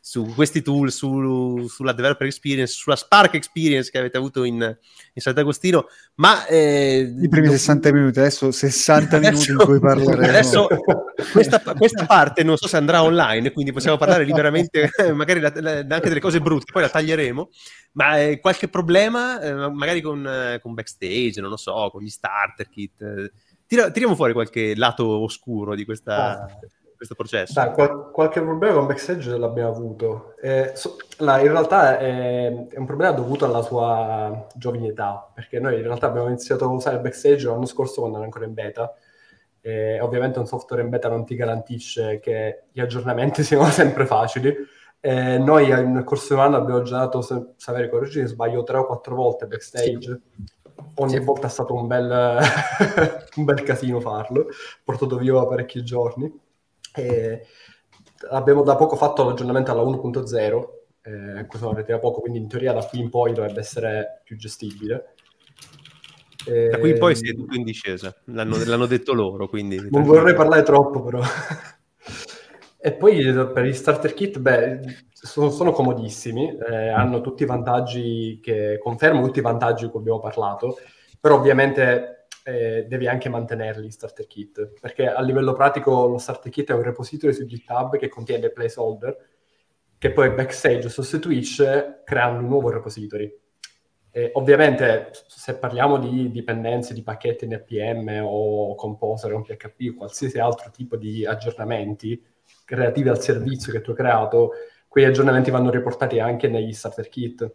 su 0.07 0.35
questi 0.35 0.61
tool, 0.61 0.93
su, 0.93 1.67
sulla 1.67 1.95
developer 1.95 2.27
experience, 2.27 2.75
sulla 2.75 2.95
Spark 2.95 3.33
experience 3.37 3.91
che 3.91 3.97
avete 3.97 4.19
avuto 4.19 4.45
in, 4.45 4.57
in 4.61 5.23
Sant'Agostino, 5.23 5.87
ma... 6.17 6.45
Eh, 6.45 7.11
I 7.23 7.27
primi 7.31 7.47
non... 7.47 7.57
60 7.57 7.91
minuti, 7.91 8.19
adesso 8.19 8.51
60 8.51 9.17
adesso, 9.17 9.33
minuti 9.33 9.51
in 9.51 9.57
cui 9.57 9.81
parleremo. 9.81 10.29
Adesso 10.29 10.69
questa, 11.33 11.59
questa, 11.59 12.05
parte 12.05 12.43
non 12.43 12.59
so 12.59 12.69
se 12.69 12.77
andrà 12.77 13.03
online, 13.03 13.51
quindi 13.53 13.73
possiamo 13.73 13.97
parlare 13.97 14.25
liberamente 14.25 14.91
magari 15.15 15.41
la, 15.41 15.51
la, 15.57 15.79
anche 15.79 16.09
delle 16.09 16.21
cose 16.21 16.39
brutte, 16.39 16.71
poi 16.71 16.83
la 16.83 16.91
taglieremo, 16.91 17.49
ma 17.93 18.21
eh, 18.21 18.41
qualche 18.41 18.69
problema, 18.69 19.41
eh, 19.41 19.71
magari 19.71 20.03
con, 20.03 20.27
eh, 20.27 20.61
con, 20.61 20.75
backstage, 20.75 21.41
non 21.41 21.49
lo 21.49 21.57
so, 21.57 21.89
con 21.91 22.03
gli 22.03 22.11
starter 22.11 22.69
kit... 22.69 23.01
Eh, 23.01 23.33
tira, 23.67 23.91
tiriamo 23.91 24.15
fuori 24.15 24.35
qualche 24.35 24.77
lato 24.77 25.07
oscuro 25.07 25.75
di 25.75 25.87
questa... 25.87 26.43
Ah 26.43 26.59
questo 27.05 27.15
processo? 27.15 27.53
Dai, 27.53 27.73
qual- 27.73 28.11
qualche 28.11 28.41
problema 28.41 28.75
con 28.75 28.87
backstage 28.87 29.37
l'abbiamo 29.37 29.69
avuto. 29.71 30.35
Eh, 30.41 30.73
so, 30.75 30.97
là, 31.19 31.41
in 31.41 31.49
realtà 31.49 31.99
è, 31.99 32.69
è, 32.69 32.79
un 32.79 32.87
problema 32.87 33.13
dovuto 33.13 33.45
alla 33.45 33.63
sua 33.63 34.47
giovine 34.55 34.89
età, 34.89 35.31
perché 35.33 35.61
noi 35.61 35.77
in 35.77 35.83
realtà 35.83 36.07
abbiamo 36.07 36.29
iniziato 36.29 36.65
a 36.65 36.69
usare 36.69 36.99
backstage 36.99 37.47
l'anno 37.47 37.67
scorso 37.67 38.01
quando 38.01 38.17
era 38.17 38.27
ancora 38.27 38.47
in 38.47 38.55
beta. 38.55 38.95
E 39.61 40.01
ovviamente 40.01 40.39
un 40.39 40.47
software 40.47 40.83
in 40.83 40.91
beta 40.91 41.09
non 41.09 41.25
ti 41.25 41.37
garantisce 41.37 42.21
che 42.21 42.65
gli 42.73 42.81
aggiornamenti 42.81 43.43
siano 43.45 43.67
sempre 43.67 44.07
facili. 44.07 44.55
Eh, 45.01 45.39
noi 45.39 45.69
nel 45.69 46.05
corso 46.05 46.35
di 46.35 46.41
un 46.41 46.47
anno 46.47 46.57
abbiamo 46.57 46.83
già 46.83 46.99
dato, 46.99 47.21
se, 47.21 47.53
sapere 47.57 47.91
correggimi, 47.91 48.27
sbaglio 48.27 48.63
tre 48.63 48.79
o 48.79 48.87
quattro 48.87 49.15
volte 49.15 49.47
backstage. 49.47 50.01
Sì. 50.01 50.53
Ogni 50.97 51.13
sì. 51.13 51.19
volta 51.21 51.47
è 51.47 51.51
stato 51.51 51.75
un 51.75 51.87
bel, 51.87 52.09
un 53.37 53.45
bel 53.45 53.63
casino 53.63 54.01
farlo, 54.01 54.47
portato 54.83 55.17
via 55.17 55.45
parecchi 55.45 55.83
giorni. 55.85 56.43
E 56.95 57.47
abbiamo 58.31 58.63
da 58.63 58.77
poco 58.77 58.97
fatto 58.97 59.25
l'aggiornamento 59.25 59.71
alla 59.71 59.83
1.0, 59.83 60.65
eh, 61.03 61.47
questo 61.47 61.71
avete 61.71 61.93
da 61.93 61.99
poco, 61.99 62.21
quindi 62.21 62.39
in 62.39 62.49
teoria 62.49 62.73
da 62.73 62.85
qui 62.85 63.01
in 63.01 63.11
poi 63.11 63.33
dovrebbe 63.33 63.61
essere 63.61 64.21
più 64.25 64.37
gestibile. 64.37 65.15
E... 66.47 66.69
Da 66.69 66.79
qui 66.79 66.91
in 66.91 66.99
poi 66.99 67.15
si 67.17 67.29
è 67.29 67.35
tutto 67.35 67.57
in 67.57 67.65
discesa, 67.65 68.15
l'hanno, 68.27 68.57
l'hanno 68.65 68.87
detto 68.87 69.13
loro, 69.13 69.49
quindi... 69.49 69.77
Non 69.91 70.05
vorrei 70.05 70.35
parlare 70.35 70.63
troppo 70.63 71.03
però. 71.03 71.21
E 72.79 72.93
poi 72.93 73.33
per 73.33 73.65
gli 73.65 73.73
starter 73.73 74.13
kit, 74.13 74.39
beh, 74.39 74.81
sono, 75.11 75.49
sono 75.49 75.73
comodissimi, 75.73 76.55
eh, 76.69 76.89
hanno 76.89 77.23
tutti 77.23 77.43
i 77.43 77.47
vantaggi 77.47 78.41
che 78.43 78.79
confermo, 78.79 79.25
tutti 79.25 79.39
i 79.39 79.43
vantaggi 79.43 79.87
di 79.87 79.91
cui 79.91 80.01
abbiamo 80.01 80.21
parlato, 80.21 80.77
però 81.19 81.37
ovviamente 81.37 82.14
eh, 82.45 82.85
devi 82.87 83.09
anche 83.09 83.29
mantenerli 83.29 83.91
starter 83.91 84.27
kit, 84.27 84.75
perché 84.81 85.09
a 85.09 85.21
livello 85.23 85.55
pratico 85.55 86.07
lo 86.07 86.19
starter 86.19 86.53
kit 86.53 86.71
è 86.71 86.75
un 86.75 86.83
repository 86.83 87.33
su 87.33 87.47
GitHub 87.47 87.97
che 87.97 88.09
contiene 88.09 88.51
placeholder 88.51 89.33
che 90.05 90.13
poi 90.13 90.31
backstage 90.33 90.91
sostituisce 90.91 92.03
creando 92.05 92.41
un 92.41 92.49
nuovo 92.49 92.69
repository. 92.69 93.41
E 94.11 94.31
ovviamente 94.35 95.13
se 95.27 95.57
parliamo 95.57 95.99
di 95.99 96.31
dipendenze 96.31 96.93
di 96.93 97.03
pacchetti 97.03 97.47
NPM 97.47 98.21
o 98.23 98.75
Composer 98.75 99.33
o 99.33 99.41
PHP 99.41 99.93
o 99.93 99.97
qualsiasi 99.97 100.39
altro 100.39 100.71
tipo 100.71 100.97
di 100.97 101.25
aggiornamenti, 101.25 102.23
relativi 102.67 103.09
al 103.09 103.21
servizio 103.21 103.73
che 103.73 103.81
tu 103.81 103.93
hai 103.93 103.97
creato, 103.97 104.51
quei 104.89 105.07
aggiornamenti 105.07 105.51
vanno 105.51 105.71
riportati 105.71 106.21
anche 106.21 106.49
negli 106.49 106.75
starter 106.75 107.09
kit. 107.09 107.51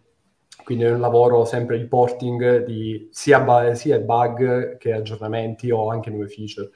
Quindi 0.69 0.85
è 0.85 0.91
un 0.91 0.99
lavoro 0.99 1.45
sempre 1.45 1.79
di 1.79 1.87
porting 1.87 2.63
di 2.63 3.09
sia, 3.11 3.39
bu- 3.39 3.73
sia 3.73 3.97
bug 3.97 4.77
che 4.77 4.93
aggiornamenti 4.93 5.71
o 5.71 5.89
anche 5.89 6.11
nuove 6.11 6.27
feature. 6.27 6.69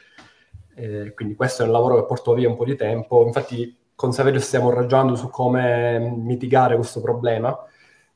Eh, 0.73 1.13
quindi 1.13 1.35
questo 1.35 1.61
è 1.61 1.67
un 1.67 1.73
lavoro 1.73 1.97
che 1.97 2.05
porto 2.05 2.33
via 2.33 2.49
un 2.49 2.55
po' 2.55 2.65
di 2.65 2.75
tempo. 2.75 3.23
Infatti 3.23 3.77
con 3.93 4.11
Saverio 4.11 4.39
stiamo 4.39 4.71
ragionando 4.71 5.13
su 5.13 5.29
come 5.29 5.99
mitigare 5.99 6.73
questo 6.73 7.01
problema, 7.01 7.55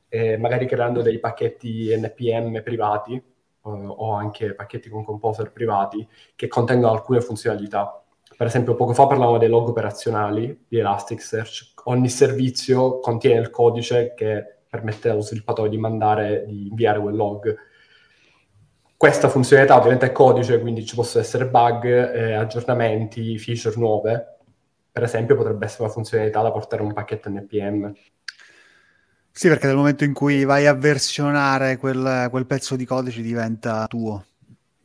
eh, 0.08 0.36
magari 0.36 0.66
creando 0.66 1.00
dei 1.00 1.20
pacchetti 1.20 1.94
NPM 1.96 2.60
privati 2.64 3.14
eh, 3.14 3.22
o 3.62 4.10
anche 4.14 4.54
pacchetti 4.56 4.88
con 4.88 5.04
composer 5.04 5.52
privati 5.52 6.04
che 6.34 6.48
contengono 6.48 6.92
alcune 6.92 7.20
funzionalità 7.20 8.02
per 8.36 8.46
esempio, 8.46 8.74
poco 8.74 8.92
fa 8.92 9.06
parlavamo 9.06 9.38
dei 9.38 9.48
log 9.48 9.68
operazionali 9.68 10.66
di 10.68 10.78
Elasticsearch. 10.78 11.72
Ogni 11.84 12.08
servizio 12.08 13.00
contiene 13.00 13.40
il 13.40 13.50
codice 13.50 14.14
che 14.14 14.57
permette 14.68 15.08
allo 15.08 15.20
sviluppatore 15.20 15.68
di 15.68 15.78
mandare, 15.78 16.44
di 16.46 16.68
inviare 16.68 17.00
quel 17.00 17.16
log. 17.16 17.56
Questa 18.96 19.28
funzionalità 19.28 19.76
ovviamente 19.76 20.06
è 20.06 20.12
codice, 20.12 20.60
quindi 20.60 20.84
ci 20.84 20.94
possono 20.94 21.22
essere 21.22 21.46
bug, 21.46 21.84
eh, 21.84 22.34
aggiornamenti, 22.34 23.38
feature 23.38 23.76
nuove. 23.76 24.36
Per 24.90 25.02
esempio, 25.02 25.36
potrebbe 25.36 25.66
essere 25.66 25.84
una 25.84 25.92
funzionalità 25.92 26.42
da 26.42 26.50
portare 26.50 26.82
un 26.82 26.92
pacchetto 26.92 27.30
NPM. 27.30 27.94
Sì, 29.30 29.46
perché 29.46 29.66
nel 29.68 29.76
momento 29.76 30.02
in 30.02 30.12
cui 30.12 30.44
vai 30.44 30.66
a 30.66 30.74
versionare 30.74 31.76
quel, 31.76 32.26
quel 32.28 32.46
pezzo 32.46 32.74
di 32.74 32.84
codice 32.84 33.22
diventa 33.22 33.86
tuo. 33.86 34.24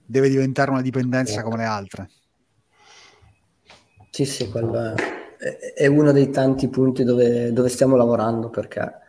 Deve 0.05 0.29
diventare 0.29 0.69
una 0.69 0.81
dipendenza 0.81 1.39
sì. 1.39 1.41
come 1.41 1.57
le 1.57 1.63
altre. 1.63 2.09
Sì, 4.11 4.25
sì, 4.25 4.47
quello 4.49 4.93
è, 4.93 4.93
è 5.73 5.87
uno 5.87 6.11
dei 6.11 6.29
tanti 6.29 6.67
punti 6.67 7.03
dove, 7.03 7.51
dove 7.51 7.67
stiamo 7.67 7.95
lavorando 7.95 8.51
perché 8.51 9.02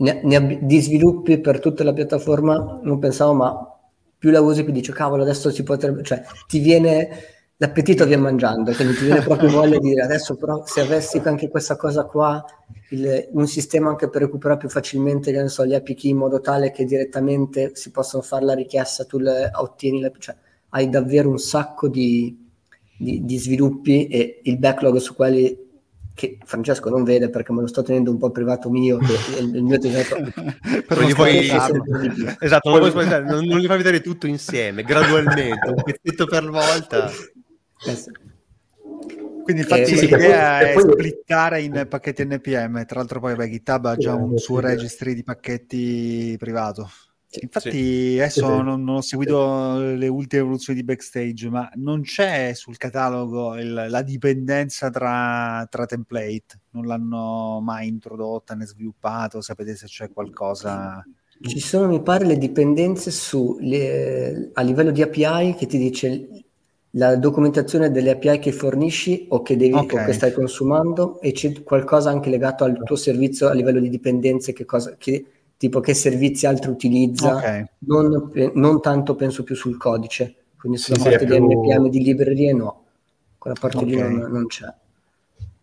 ne, 0.00 0.20
ne, 0.22 0.58
di 0.62 0.80
sviluppi 0.80 1.40
per 1.40 1.60
tutta 1.60 1.84
la 1.84 1.92
piattaforma 1.92 2.80
non 2.82 2.98
pensavo, 2.98 3.32
ma 3.34 3.78
più 4.18 4.30
la 4.30 4.40
usi 4.40 4.64
più 4.64 4.72
dici 4.72 4.92
cavolo 4.92 5.22
adesso 5.22 5.50
si 5.50 5.62
potrebbe, 5.62 6.02
cioè 6.02 6.22
ti 6.46 6.58
viene 6.58 7.08
l'appetito 7.56 8.06
viene 8.06 8.22
mangiando, 8.22 8.72
quindi 8.72 8.94
ti 8.94 9.04
viene 9.04 9.20
proprio 9.20 9.50
voglia 9.50 9.78
di 9.78 9.88
dire 9.88 10.02
adesso 10.02 10.34
però 10.34 10.64
se 10.64 10.80
avessi 10.80 11.20
anche 11.24 11.48
questa 11.48 11.76
cosa 11.76 12.04
qua, 12.04 12.42
il, 12.90 13.28
un 13.32 13.46
sistema 13.46 13.90
anche 13.90 14.08
per 14.08 14.22
recuperare 14.22 14.58
più 14.58 14.70
facilmente 14.70 15.30
che 15.30 15.42
ne 15.42 15.48
so, 15.48 15.66
gli 15.66 15.74
API 15.74 16.08
in 16.08 16.16
modo 16.16 16.40
tale 16.40 16.70
che 16.70 16.86
direttamente 16.86 17.72
si 17.74 17.90
possono 17.90 18.22
fare 18.22 18.46
la 18.46 18.54
richiesta, 18.54 19.04
tu 19.04 19.18
le 19.18 19.50
ottieni, 19.52 20.00
le, 20.00 20.12
cioè 20.18 20.34
hai 20.70 20.88
davvero 20.88 21.28
un 21.28 21.38
sacco 21.38 21.88
di, 21.88 22.34
di, 22.96 23.24
di 23.26 23.38
sviluppi 23.38 24.06
e 24.06 24.40
il 24.44 24.58
backlog 24.58 24.96
su 24.96 25.14
quelli 25.14 25.68
che 26.20 26.36
Francesco 26.44 26.90
non 26.90 27.02
vede 27.02 27.30
perché 27.30 27.50
me 27.50 27.62
lo 27.62 27.66
sto 27.66 27.82
tenendo 27.82 28.10
un 28.10 28.18
po' 28.18 28.30
privato 28.30 28.68
mio 28.68 28.98
che 28.98 29.14
il, 29.40 29.54
il 29.56 29.62
mio 29.62 29.78
tesoro 29.78 30.30
però 30.86 31.00
gli 31.00 31.14
puoi 31.14 31.38
esatto 31.38 32.68
non, 32.78 32.90
puoi, 32.90 33.08
non, 33.08 33.44
non, 33.46 33.58
gli 33.58 33.66
fai 33.66 33.78
vedere 33.78 34.02
tutto 34.02 34.26
insieme 34.26 34.82
gradualmente 34.82 35.70
un 35.70 35.82
pezzetto 35.82 36.26
per 36.26 36.50
volta. 36.50 37.10
Quindi 39.42 39.62
infatti 39.62 39.92
eh, 39.92 40.00
l'idea 40.02 40.58
sì, 40.58 40.64
è 40.66 40.72
poi... 40.74 40.92
splittare 40.92 41.62
in 41.62 41.86
pacchetti 41.88 42.26
NPM 42.26 42.84
tra 42.84 42.98
l'altro 42.98 43.20
poi 43.20 43.34
beh, 43.34 43.48
GitHub 43.48 43.86
ha 43.86 43.96
già 43.96 44.14
un 44.14 44.36
suo 44.36 44.60
registry 44.60 45.14
di 45.14 45.24
pacchetti 45.24 46.36
privato 46.38 46.90
Infatti, 47.38 47.70
sì. 47.70 48.18
adesso 48.18 48.46
sì. 48.46 48.52
Non, 48.52 48.82
non, 48.82 48.96
ho 48.96 49.00
seguito 49.00 49.78
le 49.78 50.08
ultime 50.08 50.42
evoluzioni 50.42 50.80
di 50.80 50.84
backstage, 50.84 51.48
ma 51.48 51.70
non 51.76 52.02
c'è 52.02 52.52
sul 52.54 52.76
catalogo 52.76 53.56
il, 53.56 53.86
la 53.88 54.02
dipendenza 54.02 54.90
tra, 54.90 55.64
tra, 55.70 55.86
template, 55.86 56.60
non 56.70 56.86
l'hanno 56.86 57.60
mai 57.60 57.86
introdotta 57.86 58.54
né 58.54 58.66
sviluppato. 58.66 59.40
Sapete 59.40 59.76
se 59.76 59.86
c'è 59.86 60.10
qualcosa? 60.10 61.04
Ci 61.40 61.60
sono, 61.60 61.86
mi 61.86 62.02
pare, 62.02 62.26
le 62.26 62.36
dipendenze 62.36 63.12
su, 63.12 63.56
le, 63.60 64.50
a 64.52 64.62
livello 64.62 64.90
di 64.90 65.00
API 65.00 65.54
che 65.54 65.66
ti 65.66 65.78
dice 65.78 66.28
la 66.94 67.14
documentazione 67.14 67.92
delle 67.92 68.10
API 68.10 68.40
che 68.40 68.50
fornisci 68.50 69.26
o 69.28 69.42
che, 69.42 69.56
devi, 69.56 69.74
okay. 69.74 70.02
o 70.02 70.06
che 70.06 70.12
stai 70.12 70.32
consumando 70.32 71.20
e 71.20 71.30
c'è 71.30 71.62
qualcosa 71.62 72.10
anche 72.10 72.28
legato 72.28 72.64
al 72.64 72.82
tuo 72.82 72.96
servizio 72.96 73.48
a 73.48 73.54
livello 73.54 73.78
di 73.78 73.88
dipendenze 73.88 74.52
che 74.52 74.64
cosa, 74.64 74.96
che, 74.98 75.24
tipo 75.60 75.80
che 75.80 75.92
servizi 75.92 76.46
altri 76.46 76.70
utilizza, 76.70 77.36
okay. 77.36 77.64
non, 77.80 78.32
non, 78.54 78.80
tanto 78.80 79.14
penso 79.14 79.44
più 79.44 79.54
sul 79.54 79.76
codice, 79.76 80.36
quindi 80.56 80.78
sulla 80.78 80.96
sì, 80.96 81.02
parte 81.02 81.18
sì, 81.18 81.26
di 81.26 81.36
più... 81.36 81.60
NPM 81.60 81.88
di 81.90 82.02
librerie 82.02 82.54
no, 82.54 82.84
quella 83.36 83.54
parte 83.60 83.76
okay. 83.76 83.90
lì 83.90 83.96
non, 84.00 84.30
non, 84.30 84.46
c'è. 84.46 84.72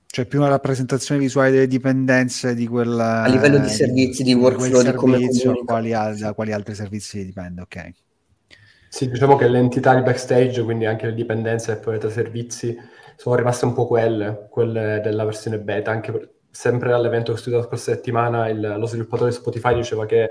Cioè 0.05 0.25
più 0.27 0.37
una 0.37 0.49
rappresentazione 0.49 1.19
visuale 1.19 1.49
delle 1.49 1.65
dipendenze 1.65 2.53
di 2.53 2.67
quel... 2.67 2.99
A 2.99 3.25
livello 3.25 3.57
di 3.57 3.69
servizi, 3.69 4.21
di, 4.21 4.35
di 4.35 4.39
workflow, 4.39 4.83
di 4.83 4.93
come 4.93 5.17
comunica. 5.17 5.53
Quali, 5.65 5.89
da 5.89 6.33
quali 6.35 6.51
altri 6.51 6.75
servizi 6.75 7.25
dipende, 7.25 7.61
ok. 7.61 7.91
Sì, 8.89 9.09
diciamo 9.09 9.35
che 9.35 9.47
l'entità 9.47 9.95
di 9.95 10.03
backstage, 10.03 10.61
quindi 10.63 10.85
anche 10.85 11.07
le 11.07 11.15
dipendenze 11.15 11.71
e 11.71 11.77
poi 11.77 11.97
tra 11.97 12.11
servizi, 12.11 12.77
sono 13.15 13.33
rimaste 13.33 13.65
un 13.65 13.73
po' 13.73 13.87
quelle, 13.87 14.45
quelle 14.51 15.01
della 15.03 15.25
versione 15.25 15.57
beta, 15.57 15.89
anche 15.89 16.11
per, 16.11 16.29
sempre 16.57 16.91
all'evento 16.91 17.31
che 17.31 17.37
ho 17.37 17.39
studiato 17.39 17.67
questa 17.67 17.93
settimana, 17.93 18.49
il, 18.49 18.77
lo 18.79 18.87
sviluppatore 18.87 19.29
di 19.29 19.35
Spotify 19.35 19.75
diceva 19.75 20.07
che 20.07 20.29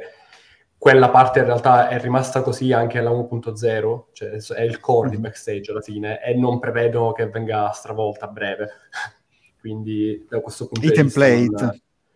quella 0.77 1.09
parte 1.09 1.39
in 1.39 1.45
realtà 1.45 1.87
è 1.87 2.01
rimasta 2.01 2.43
così 2.43 2.73
anche 2.73 2.99
alla 2.99 3.11
1.0, 3.11 4.05
cioè 4.11 4.31
è 4.31 4.63
il 4.63 4.81
core 4.81 5.11
di 5.11 5.19
mm. 5.19 5.21
backstage 5.21 5.71
alla 5.71 5.81
fine, 5.81 6.21
e 6.21 6.35
non 6.35 6.59
prevedo 6.59 7.13
che 7.13 7.29
venga 7.29 7.71
stravolta 7.71 8.25
a 8.25 8.29
breve. 8.29 8.71
Quindi 9.61 10.27
da 10.29 10.41
questo 10.41 10.67
punto 10.67 10.85
I 10.85 10.89
di 10.89 10.97
template. 10.97 11.37
vista... 11.37 11.65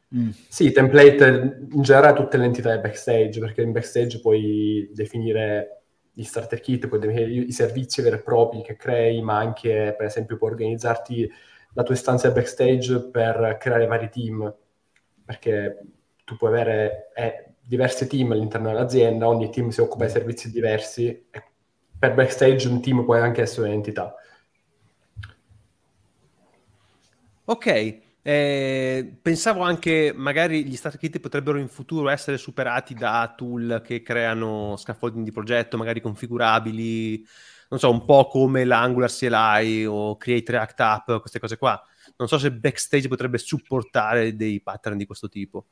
Non... 0.08 0.22
Mm. 0.24 0.30
Sì, 0.48 0.66
i 0.66 0.72
template 0.72 1.68
in 1.70 1.82
generale 1.82 2.16
tutte 2.16 2.36
le 2.36 2.46
entità 2.46 2.74
di 2.74 2.80
backstage, 2.80 3.38
perché 3.38 3.62
in 3.62 3.70
backstage 3.70 4.18
puoi 4.18 4.90
definire 4.92 5.82
gli 6.12 6.24
starter 6.24 6.58
kit, 6.58 6.88
puoi 6.88 6.98
definire 6.98 7.44
i 7.44 7.52
servizi 7.52 8.02
veri 8.02 8.16
e 8.16 8.22
propri 8.22 8.60
che 8.62 8.74
crei, 8.74 9.22
ma 9.22 9.38
anche 9.38 9.94
per 9.96 10.06
esempio 10.06 10.36
puoi 10.36 10.50
organizzarti 10.50 11.30
la 11.72 11.82
tua 11.82 11.94
istanza 11.94 12.30
backstage 12.30 13.08
per 13.10 13.56
creare 13.58 13.86
vari 13.86 14.08
team, 14.10 14.54
perché 15.24 15.80
tu 16.24 16.36
puoi 16.36 16.50
avere 16.50 17.10
eh, 17.14 17.54
diversi 17.60 18.06
team 18.06 18.32
all'interno 18.32 18.68
dell'azienda, 18.68 19.28
ogni 19.28 19.50
team 19.50 19.68
si 19.68 19.80
occupa 19.80 20.04
di 20.04 20.10
servizi 20.10 20.50
diversi 20.50 21.26
per 22.00 22.14
backstage 22.14 22.66
un 22.66 22.80
team 22.80 23.04
può 23.04 23.14
anche 23.14 23.42
essere 23.42 23.68
un'entità. 23.68 24.14
Ok, 27.44 27.98
eh, 28.22 29.18
pensavo 29.20 29.60
anche 29.60 30.12
magari 30.14 30.64
gli 30.64 30.76
start 30.76 30.96
kit 30.96 31.20
potrebbero 31.20 31.58
in 31.58 31.68
futuro 31.68 32.08
essere 32.08 32.38
superati 32.38 32.94
da 32.94 33.34
tool 33.36 33.82
che 33.84 34.02
creano 34.02 34.76
scaffolding 34.76 35.24
di 35.24 35.32
progetto, 35.32 35.76
magari 35.76 36.00
configurabili, 36.00 37.26
non 37.70 37.78
so, 37.78 37.88
un 37.88 38.04
po' 38.04 38.26
come 38.26 38.64
l'Angular 38.64 39.10
CLI 39.10 39.86
o 39.86 40.16
Create 40.16 40.52
React 40.52 40.80
App, 40.80 41.12
queste 41.20 41.38
cose 41.38 41.56
qua. 41.56 41.80
Non 42.16 42.26
so 42.26 42.36
se 42.36 42.50
Backstage 42.50 43.06
potrebbe 43.06 43.38
supportare 43.38 44.34
dei 44.34 44.60
pattern 44.60 44.96
di 44.96 45.06
questo 45.06 45.28
tipo. 45.28 45.66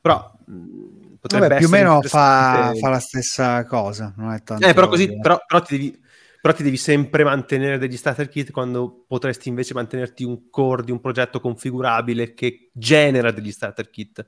Però 0.00 0.32
mh, 0.46 0.54
mm, 0.54 1.14
potrebbe 1.20 1.48
Vabbè, 1.48 1.58
più 1.58 1.66
o 1.66 1.70
meno 1.70 2.00
fa, 2.00 2.72
fa, 2.74 2.88
la 2.88 2.98
stessa 2.98 3.66
cosa. 3.66 4.14
Non 4.16 4.32
è 4.32 4.42
tanto 4.42 4.66
eh, 4.66 4.72
però, 4.72 4.88
così, 4.88 5.18
però, 5.20 5.38
però, 5.46 5.60
ti 5.60 5.76
devi, 5.76 6.02
però 6.40 6.54
ti 6.54 6.62
devi 6.62 6.78
sempre 6.78 7.22
mantenere 7.22 7.76
degli 7.76 7.98
starter 7.98 8.30
kit 8.30 8.50
quando 8.50 9.04
potresti 9.06 9.50
invece 9.50 9.74
mantenerti 9.74 10.24
un 10.24 10.48
core 10.48 10.84
di 10.84 10.90
un 10.90 11.00
progetto 11.00 11.38
configurabile 11.38 12.32
che 12.32 12.70
genera 12.72 13.30
degli 13.30 13.52
starter 13.52 13.90
kit 13.90 14.26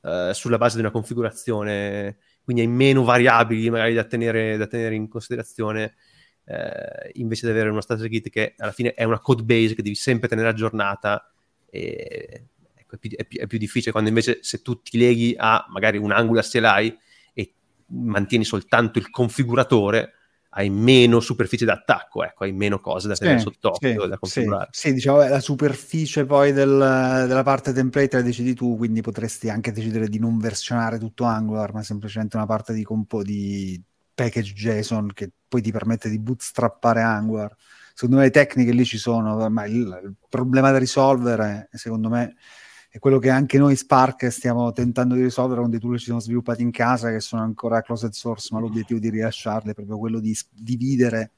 uh, 0.00 0.32
sulla 0.32 0.56
base 0.56 0.76
di 0.76 0.80
una 0.80 0.90
configurazione, 0.90 2.16
quindi 2.42 2.62
hai 2.62 2.68
meno 2.68 3.04
variabili 3.04 3.68
magari 3.68 3.92
da 3.92 4.04
tenere, 4.04 4.56
da 4.56 4.66
tenere 4.66 4.94
in 4.94 5.08
considerazione 5.08 5.94
eh, 6.46 7.10
invece 7.14 7.46
di 7.46 7.52
avere 7.52 7.70
uno 7.70 7.80
starter 7.80 8.08
kit 8.08 8.28
che 8.28 8.54
alla 8.58 8.72
fine 8.72 8.94
è 8.94 9.04
una 9.04 9.20
code 9.20 9.42
base 9.42 9.74
che 9.74 9.82
devi 9.82 9.94
sempre 9.94 10.28
tenere 10.28 10.48
aggiornata 10.48 11.30
e 11.70 12.46
ecco, 12.74 12.96
è, 12.96 12.98
più, 12.98 13.10
è, 13.10 13.24
più, 13.24 13.40
è, 13.40 13.46
più, 13.46 13.58
difficile 13.58 13.92
quando 13.92 14.10
invece 14.10 14.38
se 14.42 14.62
tu 14.62 14.80
ti 14.82 14.98
leghi 14.98 15.34
a 15.36 15.64
magari 15.70 15.98
un 15.98 16.12
Angular 16.12 16.46
CLI 16.46 16.98
e 17.32 17.52
mantieni 17.86 18.44
soltanto 18.44 18.98
il 18.98 19.10
configuratore 19.10 20.12
hai 20.56 20.70
meno 20.70 21.18
superficie 21.18 21.64
d'attacco, 21.64 22.22
ecco, 22.22 22.44
hai 22.44 22.52
meno 22.52 22.78
cose 22.78 23.08
da 23.08 23.16
tenere 23.16 23.38
sì, 23.38 23.44
sott'occhio, 23.44 24.02
sì, 24.02 24.08
da 24.08 24.18
configurare. 24.18 24.68
Sì, 24.70 24.88
sì 24.88 24.94
diciamo, 24.94 25.18
la 25.18 25.40
superficie 25.40 26.24
poi 26.26 26.52
del, 26.52 26.68
della 26.68 27.42
parte 27.42 27.72
template 27.72 28.18
la 28.18 28.22
decidi 28.22 28.54
tu, 28.54 28.76
quindi 28.76 29.00
potresti 29.00 29.48
anche 29.48 29.72
decidere 29.72 30.08
di 30.08 30.20
non 30.20 30.38
versionare 30.38 30.98
tutto 30.98 31.24
Angular, 31.24 31.72
ma 31.72 31.82
semplicemente 31.82 32.36
una 32.36 32.46
parte 32.46 32.72
di, 32.72 32.84
compo- 32.84 33.24
di 33.24 33.82
package 34.14 34.52
JSON 34.52 35.10
che 35.12 35.30
poi 35.48 35.60
ti 35.62 35.72
permette 35.72 36.08
di 36.08 36.18
bootstrappare 36.18 37.02
Angular. 37.02 37.54
Secondo 37.92 38.16
me 38.16 38.22
le 38.24 38.30
tecniche 38.30 38.72
lì 38.72 38.84
ci 38.84 38.98
sono, 38.98 39.48
ma 39.50 39.66
il, 39.66 39.76
il 39.76 40.14
problema 40.28 40.70
da 40.70 40.78
risolvere, 40.78 41.68
secondo 41.72 42.08
me, 42.08 42.34
è 42.88 42.98
quello 42.98 43.18
che 43.18 43.30
anche 43.30 43.58
noi 43.58 43.76
Spark 43.76 44.30
stiamo 44.30 44.72
tentando 44.72 45.14
di 45.14 45.22
risolvere 45.22 45.60
con 45.60 45.70
dei 45.70 45.80
tool 45.80 45.94
che 45.94 45.98
ci 45.98 46.06
sono 46.06 46.20
sviluppati 46.20 46.62
in 46.62 46.70
casa 46.70 47.10
che 47.10 47.20
sono 47.20 47.42
ancora 47.42 47.82
closed 47.82 48.12
source, 48.12 48.48
ma 48.52 48.60
l'obiettivo 48.60 48.98
di 49.00 49.10
rilasciarli 49.10 49.70
è 49.70 49.74
proprio 49.74 49.98
quello 49.98 50.20
di 50.20 50.36
dividere 50.52 51.32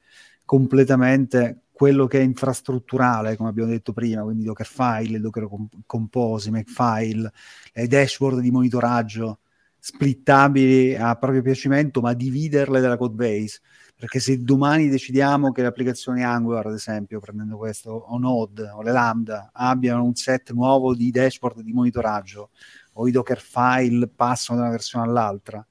completamente 0.44 1.62
quello 1.72 2.06
che 2.06 2.20
è 2.20 2.22
infrastrutturale, 2.22 3.36
come 3.36 3.50
abbiamo 3.50 3.70
detto 3.70 3.92
prima, 3.92 4.22
quindi 4.22 4.44
Dockerfile, 4.44 5.20
Docker 5.20 5.46
Compose, 5.84 6.50
Makefile, 6.50 7.30
le 7.72 7.86
dashboard 7.86 8.40
di 8.40 8.50
monitoraggio 8.50 9.40
splittabili 9.86 10.96
a 10.96 11.14
proprio 11.14 11.42
piacimento, 11.42 12.00
ma 12.00 12.12
dividerle 12.12 12.80
dalla 12.80 12.96
code 12.96 13.14
base 13.14 13.60
perché 13.98 14.18
se 14.18 14.42
domani 14.42 14.88
decidiamo 14.88 15.52
che 15.52 15.62
le 15.62 15.68
applicazioni 15.68 16.22
Angular, 16.22 16.66
ad 16.66 16.74
esempio, 16.74 17.18
prendendo 17.18 17.56
questo, 17.56 17.90
o 17.90 18.18
Node 18.18 18.68
o 18.68 18.82
le 18.82 18.92
Lambda, 18.92 19.50
abbiano 19.54 20.04
un 20.04 20.14
set 20.14 20.52
nuovo 20.52 20.94
di 20.94 21.10
dashboard 21.10 21.60
di 21.60 21.72
monitoraggio 21.72 22.50
o 22.94 23.08
i 23.08 23.10
Docker 23.10 23.40
file 23.40 24.06
passano 24.08 24.58
da 24.58 24.66
una 24.66 24.74
versione 24.74 25.06
all'altra 25.06 25.66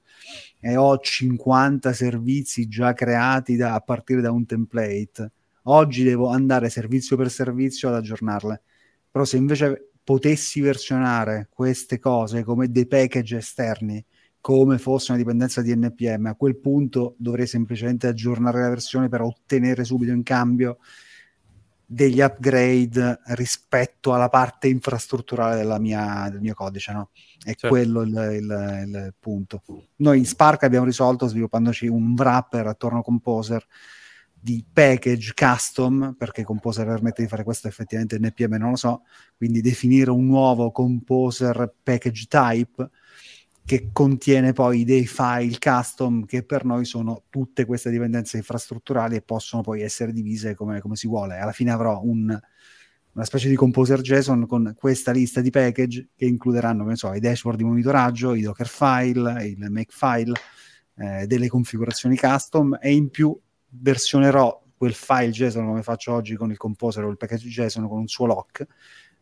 e 0.60 0.76
ho 0.76 0.98
50 0.98 1.94
servizi 1.94 2.68
già 2.68 2.94
creati 2.94 3.58
da, 3.58 3.76
a 3.76 3.82
partire 3.82 4.22
da 4.22 4.32
un 4.32 4.46
template, 4.48 5.32
oggi 5.64 6.04
devo 6.04 6.30
andare 6.30 6.70
servizio 6.70 7.18
per 7.18 7.30
servizio 7.30 7.90
ad 7.90 7.96
aggiornarle. 7.96 8.62
Però 9.12 9.24
se 9.24 9.38
invece 9.38 9.92
potessi 10.06 10.62
versionare 10.62 11.50
queste 11.50 11.98
cose 11.98 12.44
come 12.44 12.72
dei 12.72 12.86
package 12.86 13.38
esterni, 13.38 14.06
come 14.40 14.78
fosse 14.78 15.12
una 15.12 15.20
dipendenza 15.20 15.64
di 15.64 15.76
NPM. 15.76 16.28
A 16.28 16.36
quel 16.36 16.58
punto 16.58 17.16
dovrei 17.18 17.48
semplicemente 17.48 18.06
aggiornare 18.06 18.62
la 18.62 18.70
versione 18.70 19.10
per 19.10 19.22
ottenere 19.22 19.84
subito 19.84 20.12
in 20.12 20.22
cambio 20.22 20.78
degli 21.88 22.20
upgrade 22.20 23.22
rispetto 23.30 24.14
alla 24.14 24.30
parte 24.30 24.68
infrastrutturale 24.68 25.80
mia, 25.80 26.30
del 26.30 26.40
mio 26.40 26.54
codice. 26.54 26.94
No? 26.94 27.10
È 27.40 27.56
certo. 27.56 27.70
quello 27.70 28.02
il, 28.02 28.10
il, 28.10 28.84
il, 28.88 29.14
punto. 29.20 29.64
Noi 29.98 30.20
in 30.20 30.26
Spark 30.26 30.62
abbiamo 30.64 30.86
risolto 30.86 31.26
sviluppandoci 31.26 31.88
un 31.88 32.14
wrapper 32.16 32.68
attorno 32.68 33.00
a 33.00 33.04
Composer 33.04 33.66
di 34.46 34.64
package 34.72 35.34
custom, 35.34 36.14
perché 36.16 36.44
Composer 36.44 36.86
permette 36.86 37.24
di 37.24 37.28
fare 37.28 37.44
questo 37.44 37.68
effettivamente 37.68 38.20
NPM 38.20 38.58
non 38.58 38.70
lo 38.70 38.76
so, 38.76 39.02
quindi 39.36 39.60
definire 39.60 40.12
un 40.12 40.28
nuovo 40.28 40.70
Composer 40.70 41.74
package 41.82 42.28
type 42.30 42.90
che 43.66 43.90
contiene 43.92 44.54
poi 44.54 44.84
dei 44.84 45.08
file 45.08 45.58
custom 45.58 46.26
che 46.26 46.44
per 46.44 46.64
noi 46.64 46.86
sono 46.86 47.24
tutte 47.32 47.66
queste 47.66 47.90
dipendenze 47.90 48.38
infrastrutturali 48.38 49.16
e 49.16 49.24
possono 49.24 49.64
poi 49.64 49.82
essere 49.82 50.12
divise 50.14 50.54
come, 50.54 50.80
come 50.80 50.96
si 50.96 51.08
vuole. 51.08 51.40
Alla 51.40 51.52
fine 51.52 51.72
avrò 51.72 52.00
un, 52.04 52.26
una 53.14 53.26
specie 53.26 53.50
di 53.50 53.56
composer 53.56 54.02
JSON 54.02 54.46
con 54.46 54.76
questa 54.78 55.12
lista 55.12 55.42
di 55.42 55.50
package 55.50 56.10
che 56.16 56.26
includeranno, 56.26 56.96
so, 56.96 57.12
i 57.14 57.20
dashboard 57.20 57.58
di 57.58 57.64
monitoraggio, 57.64 58.36
i 58.36 58.42
Docker 58.42 58.68
file, 58.68 59.44
il 59.44 59.72
Makefile, 59.72 60.34
eh, 60.98 61.26
delle 61.26 61.48
configurazioni 61.48 62.16
custom 62.16 62.78
e 62.80 62.94
in 62.94 63.10
più 63.10 63.36
versionerò 63.80 64.62
quel 64.78 64.94
file 64.94 65.32
JSON 65.32 65.66
come 65.66 65.84
faccio 65.84 66.14
oggi 66.14 66.36
con 66.36 66.52
il 66.52 66.58
composer 66.58 67.04
o 67.04 67.10
il 67.10 67.18
package 67.18 67.48
JSON 67.48 67.88
con 67.88 68.00
un 68.00 68.08
suo 68.08 68.26
lock 68.26 68.66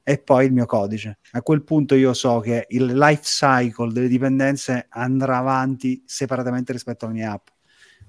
e 0.04 0.18
poi 0.18 0.48
il 0.48 0.54
mio 0.54 0.66
codice. 0.66 1.20
A 1.32 1.42
quel 1.42 1.64
punto 1.64 1.96
io 1.96 2.14
so 2.14 2.40
che 2.40 2.66
il 2.70 2.86
life 2.86 3.24
cycle 3.24 3.92
delle 3.92 4.08
dipendenze 4.08 4.88
andrà 4.90 5.38
avanti 5.38 6.04
separatamente 6.06 6.74
rispetto 6.74 7.06
alla 7.06 7.14
mia 7.14 7.32
app 7.32 7.48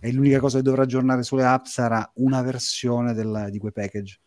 e 0.01 0.13
l'unica 0.13 0.41
cosa 0.41 0.59
che 0.59 0.65
dovrò 0.65 0.83
aggiornare 0.83 1.23
sulle 1.23 1.45
app 1.45 1.67
sarà 1.67 2.11
una 2.17 2.43
versione 2.43 3.15
del, 3.15 3.49
di 3.51 3.59
quei 3.59 3.73
package. 3.73 4.19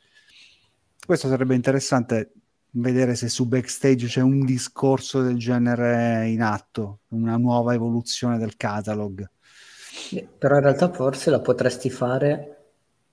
Questo 1.05 1.27
sarebbe 1.27 1.55
interessante 1.55 2.31
vedere 2.71 3.15
se 3.15 3.29
su 3.29 3.47
Backstage 3.47 4.07
c'è 4.07 4.21
un 4.21 4.45
discorso 4.45 5.21
del 5.21 5.37
genere 5.37 6.27
in 6.29 6.41
atto, 6.41 7.01
una 7.09 7.37
nuova 7.37 7.73
evoluzione 7.73 8.37
del 8.37 8.55
catalog. 8.55 9.29
Però 10.37 10.55
in 10.55 10.61
realtà 10.61 10.91
forse 10.91 11.29
la 11.29 11.39
potresti 11.39 11.89
fare 11.89 12.57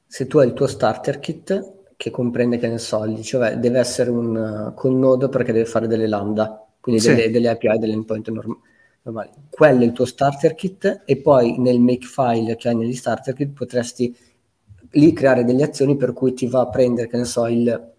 se 0.07 0.27
tu 0.27 0.39
hai 0.39 0.47
il 0.47 0.53
tuo 0.53 0.67
starter 0.67 1.19
kit 1.19 1.73
che 1.97 2.11
comprende, 2.11 2.59
che 2.59 2.69
ne 2.69 2.79
so, 2.79 3.23
cioè 3.23 3.57
deve 3.57 3.79
essere 3.79 4.11
un 4.11 4.37
uh, 4.71 4.75
con 4.75 4.99
Node 4.99 5.29
perché 5.29 5.53
deve 5.53 5.65
fare 5.65 5.87
delle 5.87 6.07
lambda, 6.07 6.67
quindi 6.81 7.01
sì. 7.01 7.09
delle, 7.09 7.31
delle, 7.31 7.49
API, 7.49 7.79
delle 7.79 7.93
endpoint 7.93 8.29
norm- 8.31 8.61
normali. 9.03 9.31
Quello 9.51 9.81
è 9.81 9.85
il 9.85 9.93
tuo 9.93 10.05
starter 10.05 10.55
kit 10.55 11.03
e 11.05 11.17
poi 11.17 11.59
nel 11.59 11.81
makefile 11.81 12.57
che 12.57 12.69
hai 12.69 12.77
negli 12.77 12.95
starter 12.95 13.35
kit 13.35 13.53
potresti 13.53 14.17
lì 14.91 15.13
creare 15.13 15.45
delle 15.45 15.65
azioni 15.65 15.97
per 15.97 16.13
cui 16.13 16.33
ti 16.35 16.47
va 16.47 16.61
a 16.61 16.69
prendere, 16.69 17.09
che 17.09 17.17
ne 17.17 17.25
so, 17.25 17.47
il, 17.47 17.93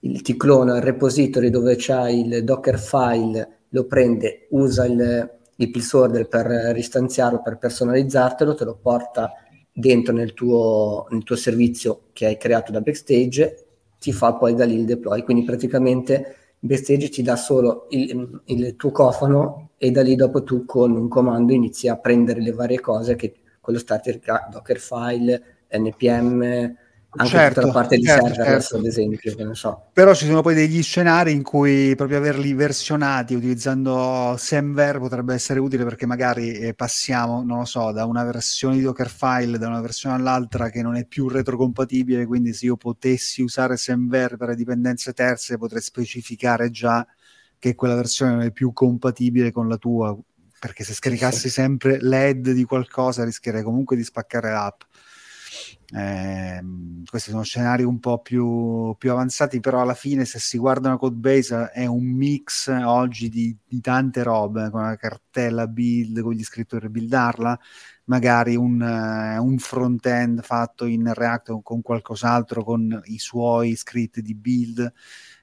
il 0.00 0.22
ti 0.22 0.36
clona 0.36 0.76
il 0.76 0.82
repository 0.82 1.50
dove 1.50 1.76
c'è 1.76 2.08
il 2.10 2.44
docker 2.44 2.78
file, 2.78 3.58
lo 3.70 3.84
prende, 3.84 4.46
usa 4.50 4.86
il, 4.86 5.37
il 5.60 5.70
placeholder 5.70 6.28
per 6.28 6.46
ristanziarlo, 6.72 7.42
per 7.42 7.58
personalizzartelo, 7.58 8.54
te 8.54 8.64
lo 8.64 8.78
porta 8.80 9.32
dentro 9.72 10.12
nel 10.12 10.34
tuo, 10.34 11.06
nel 11.10 11.22
tuo 11.24 11.36
servizio 11.36 12.08
che 12.12 12.26
hai 12.26 12.36
creato 12.36 12.72
da 12.72 12.80
Backstage, 12.80 13.66
ti 13.98 14.12
fa 14.12 14.34
poi 14.34 14.54
da 14.54 14.64
lì 14.64 14.74
il 14.74 14.84
deploy. 14.84 15.22
Quindi 15.22 15.44
praticamente 15.44 16.36
Backstage 16.60 17.08
ti 17.08 17.22
dà 17.22 17.36
solo 17.36 17.86
il, 17.90 18.42
il 18.46 18.76
tuo 18.76 18.90
cofano 18.90 19.70
e 19.78 19.90
da 19.90 20.02
lì 20.02 20.14
dopo 20.14 20.42
tu 20.42 20.64
con 20.64 20.92
un 20.92 21.08
comando 21.08 21.52
inizi 21.52 21.88
a 21.88 21.96
prendere 21.96 22.40
le 22.40 22.52
varie 22.52 22.80
cose 22.80 23.16
che 23.16 23.34
quello 23.60 23.78
starter 23.78 24.20
Dockerfile, 24.50 25.42
npm, 25.70 26.76
anche 27.18 27.30
certo, 27.30 27.60
la 27.60 27.72
parte 27.72 27.96
di 27.96 28.04
certo, 28.04 28.26
serverless 28.26 28.62
certo. 28.62 28.76
ad 28.76 28.84
esempio 28.84 29.34
che 29.34 29.44
ne 29.44 29.54
so. 29.54 29.88
però 29.92 30.14
ci 30.14 30.26
sono 30.26 30.40
poi 30.40 30.54
degli 30.54 30.82
scenari 30.82 31.32
in 31.32 31.42
cui 31.42 31.94
proprio 31.96 32.18
averli 32.18 32.52
versionati 32.54 33.34
utilizzando 33.34 34.36
Semver 34.38 34.98
potrebbe 34.98 35.34
essere 35.34 35.60
utile 35.60 35.84
perché 35.84 36.06
magari 36.06 36.52
eh, 36.52 36.74
passiamo 36.74 37.42
non 37.42 37.58
lo 37.58 37.64
so 37.64 37.90
da 37.92 38.04
una 38.04 38.24
versione 38.24 38.76
di 38.76 38.82
Dockerfile 38.82 39.58
da 39.58 39.68
una 39.68 39.80
versione 39.80 40.14
all'altra 40.14 40.70
che 40.70 40.80
non 40.82 40.96
è 40.96 41.04
più 41.04 41.28
retrocompatibile 41.28 42.26
quindi 42.26 42.52
se 42.52 42.66
io 42.66 42.76
potessi 42.76 43.42
usare 43.42 43.76
Semver 43.76 44.36
per 44.36 44.48
le 44.48 44.56
dipendenze 44.56 45.12
terze 45.12 45.58
potrei 45.58 45.82
specificare 45.82 46.70
già 46.70 47.06
che 47.58 47.74
quella 47.74 47.96
versione 47.96 48.32
non 48.32 48.42
è 48.42 48.52
più 48.52 48.72
compatibile 48.72 49.50
con 49.50 49.68
la 49.68 49.76
tua 49.76 50.16
perché 50.60 50.84
se 50.84 50.92
scaricassi 50.92 51.48
sempre 51.48 51.98
l'head 52.00 52.50
di 52.50 52.64
qualcosa 52.64 53.24
rischierei 53.24 53.62
comunque 53.62 53.96
di 53.96 54.04
spaccare 54.04 54.50
l'app 54.50 54.80
eh, 55.94 56.60
questi 57.08 57.30
sono 57.30 57.42
scenari 57.42 57.82
un 57.82 57.98
po' 57.98 58.20
più, 58.20 58.94
più, 58.98 59.10
avanzati, 59.10 59.60
però 59.60 59.80
alla 59.80 59.94
fine 59.94 60.24
se 60.24 60.38
si 60.38 60.58
guarda 60.58 60.88
una 60.88 60.98
code 60.98 61.16
base 61.16 61.70
è 61.72 61.86
un 61.86 62.04
mix 62.04 62.68
oggi 62.68 63.28
di, 63.28 63.56
di 63.66 63.80
tante 63.80 64.22
robe, 64.22 64.68
con 64.70 64.82
la 64.82 64.96
cartella 64.96 65.66
build, 65.66 66.20
con 66.20 66.32
gli 66.32 66.44
scrittori 66.44 66.88
buildarla, 66.90 67.58
magari 68.04 68.56
un, 68.56 68.80
uh, 68.80 69.42
un 69.42 69.58
front-end 69.58 70.42
fatto 70.42 70.84
in 70.84 71.12
React 71.12 71.60
con 71.62 71.80
qualcos'altro, 71.80 72.64
con 72.64 73.00
i 73.04 73.18
suoi 73.18 73.74
script 73.74 74.20
di 74.20 74.34
build, 74.34 74.92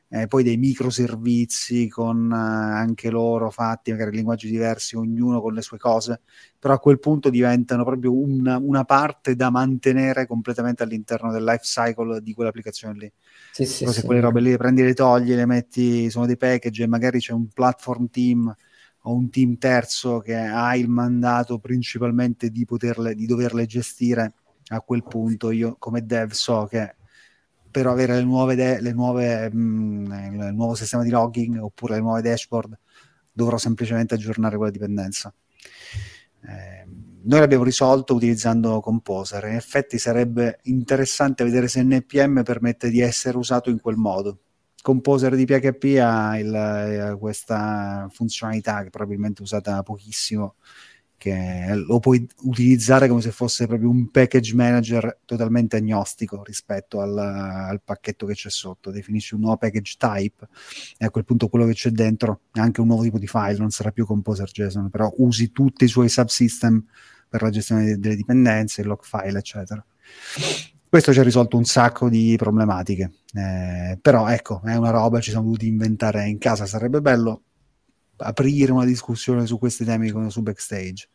eh, 0.10 0.28
poi 0.28 0.44
dei 0.44 0.58
microservizi 0.58 1.88
con 1.88 2.32
eh, 2.32 2.36
anche 2.36 3.10
loro 3.10 3.50
fatti, 3.50 3.92
magari 3.92 4.16
linguaggi 4.16 4.50
diversi, 4.50 4.96
ognuno 4.96 5.42
con 5.42 5.54
le 5.54 5.62
sue 5.62 5.78
cose, 5.78 6.22
però 6.60 6.74
a 6.76 6.80
quel 6.80 7.00
punto 7.00 7.30
diventano 7.30 7.84
proprio 7.84 8.14
una, 8.14 8.58
una 8.58 8.84
parte 8.86 9.36
da 9.36 9.50
mantenere 9.50 10.28
completamente 10.28 10.84
all'interno 10.84 11.32
del 11.32 11.44
life 11.44 11.64
cycle 11.64 12.22
di 12.22 12.34
quell'applicazione 12.34 12.94
lì. 12.98 13.12
Sì, 13.52 13.66
sì, 13.66 13.86
se 13.86 13.92
sì. 13.92 14.06
quelle 14.06 14.22
robe 14.22 14.42
lì 14.42 14.52
le 14.52 14.58
prendi, 14.58 14.84
le 14.84 14.94
togli, 14.94 15.34
le 15.34 15.46
metti, 15.46 16.10
sono 16.10 16.26
dei 16.26 16.38
package 16.38 16.84
e 16.84 16.88
magari 16.88 17.20
c'è 17.20 17.34
un 17.34 17.48
platform 17.48 18.08
team 18.10 18.56
o 19.08 19.14
un 19.14 19.30
team 19.30 19.58
terzo 19.58 20.20
che 20.20 20.36
ha 20.36 20.76
il 20.76 20.90
mandato 20.90 21.60
principalmente 21.60 22.50
di, 22.50 22.66
poterle, 22.66 23.14
di 23.16 23.26
doverle 23.26 23.66
gestire, 23.66 24.34
a 24.70 24.82
quel 24.82 25.04
punto 25.04 25.52
io 25.52 25.76
come 25.78 26.06
dev 26.06 26.32
so 26.32 26.66
che 26.66 26.96
per 27.76 27.88
avere 27.88 28.16
le 28.16 28.24
nuove, 28.24 28.56
de- 28.56 28.80
le 28.80 28.94
nuove 28.94 29.52
mh, 29.52 29.58
mm, 29.58 30.12
il 30.14 30.54
nuovo 30.54 30.76
sistema 30.76 31.04
di 31.04 31.10
logging 31.10 31.62
oppure 31.62 31.96
le 31.96 32.00
nuove 32.00 32.22
dashboard 32.22 32.74
dovrò 33.34 33.58
semplicemente 33.58 34.14
aggiornare 34.14 34.56
quella 34.56 34.72
dipendenza. 34.72 35.34
Eh, 36.48 36.88
noi 37.24 37.40
l'abbiamo 37.42 37.66
risolto 37.66 38.16
utilizzando 38.16 38.80
Composer. 38.80 39.44
In 39.48 39.56
effetti 39.56 39.98
sarebbe 39.98 40.60
interessante 40.64 41.44
vedere 41.44 41.68
se 41.68 41.84
NPM 41.84 42.44
permette 42.44 42.90
di 42.90 43.02
essere 43.02 43.36
usato 43.36 43.70
in 43.70 43.82
quel 43.82 43.98
modo. 43.98 44.40
Composer 44.82 45.36
di 45.36 45.44
PHP 45.44 46.00
ha 46.02 46.40
il, 46.40 47.18
questa 47.20 48.08
funzionalità 48.10 48.84
che 48.84 48.90
probabilmente 48.90 49.42
è 49.42 49.44
usata 49.44 49.84
pochissimo 49.84 50.56
che 51.18 51.72
lo 51.74 52.00
puoi 52.00 52.28
utilizzare 52.44 53.08
come 53.08 53.22
se 53.22 53.32
fosse 53.32 53.68
proprio 53.68 53.90
un 53.90 54.10
package 54.12 54.54
manager 54.54 55.20
totalmente 55.26 55.78
agnostico 55.78 56.44
rispetto 56.44 57.02
al, 57.02 57.18
al 57.18 57.82
pacchetto 57.84 58.26
che 58.26 58.34
c'è 58.34 58.50
sotto. 58.50 58.92
Definisci 58.92 59.34
un 59.34 59.42
nuovo 59.42 59.58
package 59.58 59.96
type 59.98 60.48
e 60.98 61.06
a 61.06 61.10
quel 61.10 61.26
punto 61.26 61.48
quello 61.48 61.66
che 61.66 61.74
c'è 61.74 61.90
dentro 61.90 62.42
è 62.52 62.60
anche 62.60 62.82
un 62.82 62.88
nuovo 62.88 63.04
tipo 63.04 63.18
di 63.18 63.28
file, 63.28 63.58
non 63.58 63.72
sarà 63.72 63.92
più 63.92 64.06
composer 64.06 64.50
JSON, 64.52 64.90
però 64.90 65.12
usi 65.18 65.52
tutti 65.52 65.86
i 65.86 65.88
suoi 65.88 66.10
subsystem 66.10 66.84
per 67.28 67.42
la 67.42 67.50
gestione 67.50 67.98
delle 67.98 68.16
dipendenze, 68.16 68.82
il 68.82 68.88
log 68.88 69.04
file, 69.04 69.40
eccetera. 69.40 69.84
Questo 70.88 71.12
ci 71.12 71.20
ha 71.20 71.24
risolto 71.24 71.58
un 71.58 71.66
sacco 71.66 72.08
di 72.08 72.36
problematiche, 72.38 73.12
eh, 73.34 73.98
però 74.02 74.28
ecco, 74.28 74.62
è 74.64 74.76
una 74.76 74.92
roba, 74.92 75.20
ci 75.20 75.32
siamo 75.32 75.46
dovuti 75.46 75.68
inventare 75.68 76.28
in 76.28 76.38
casa, 76.38 76.66
sarebbe 76.66 77.02
bello 77.02 77.42
aprire 78.18 78.72
una 78.72 78.86
discussione 78.86 79.46
su 79.46 79.58
questi 79.58 79.86
temi 79.86 80.12
come 80.12 80.30
su 80.30 80.42
backstage. 80.42 81.10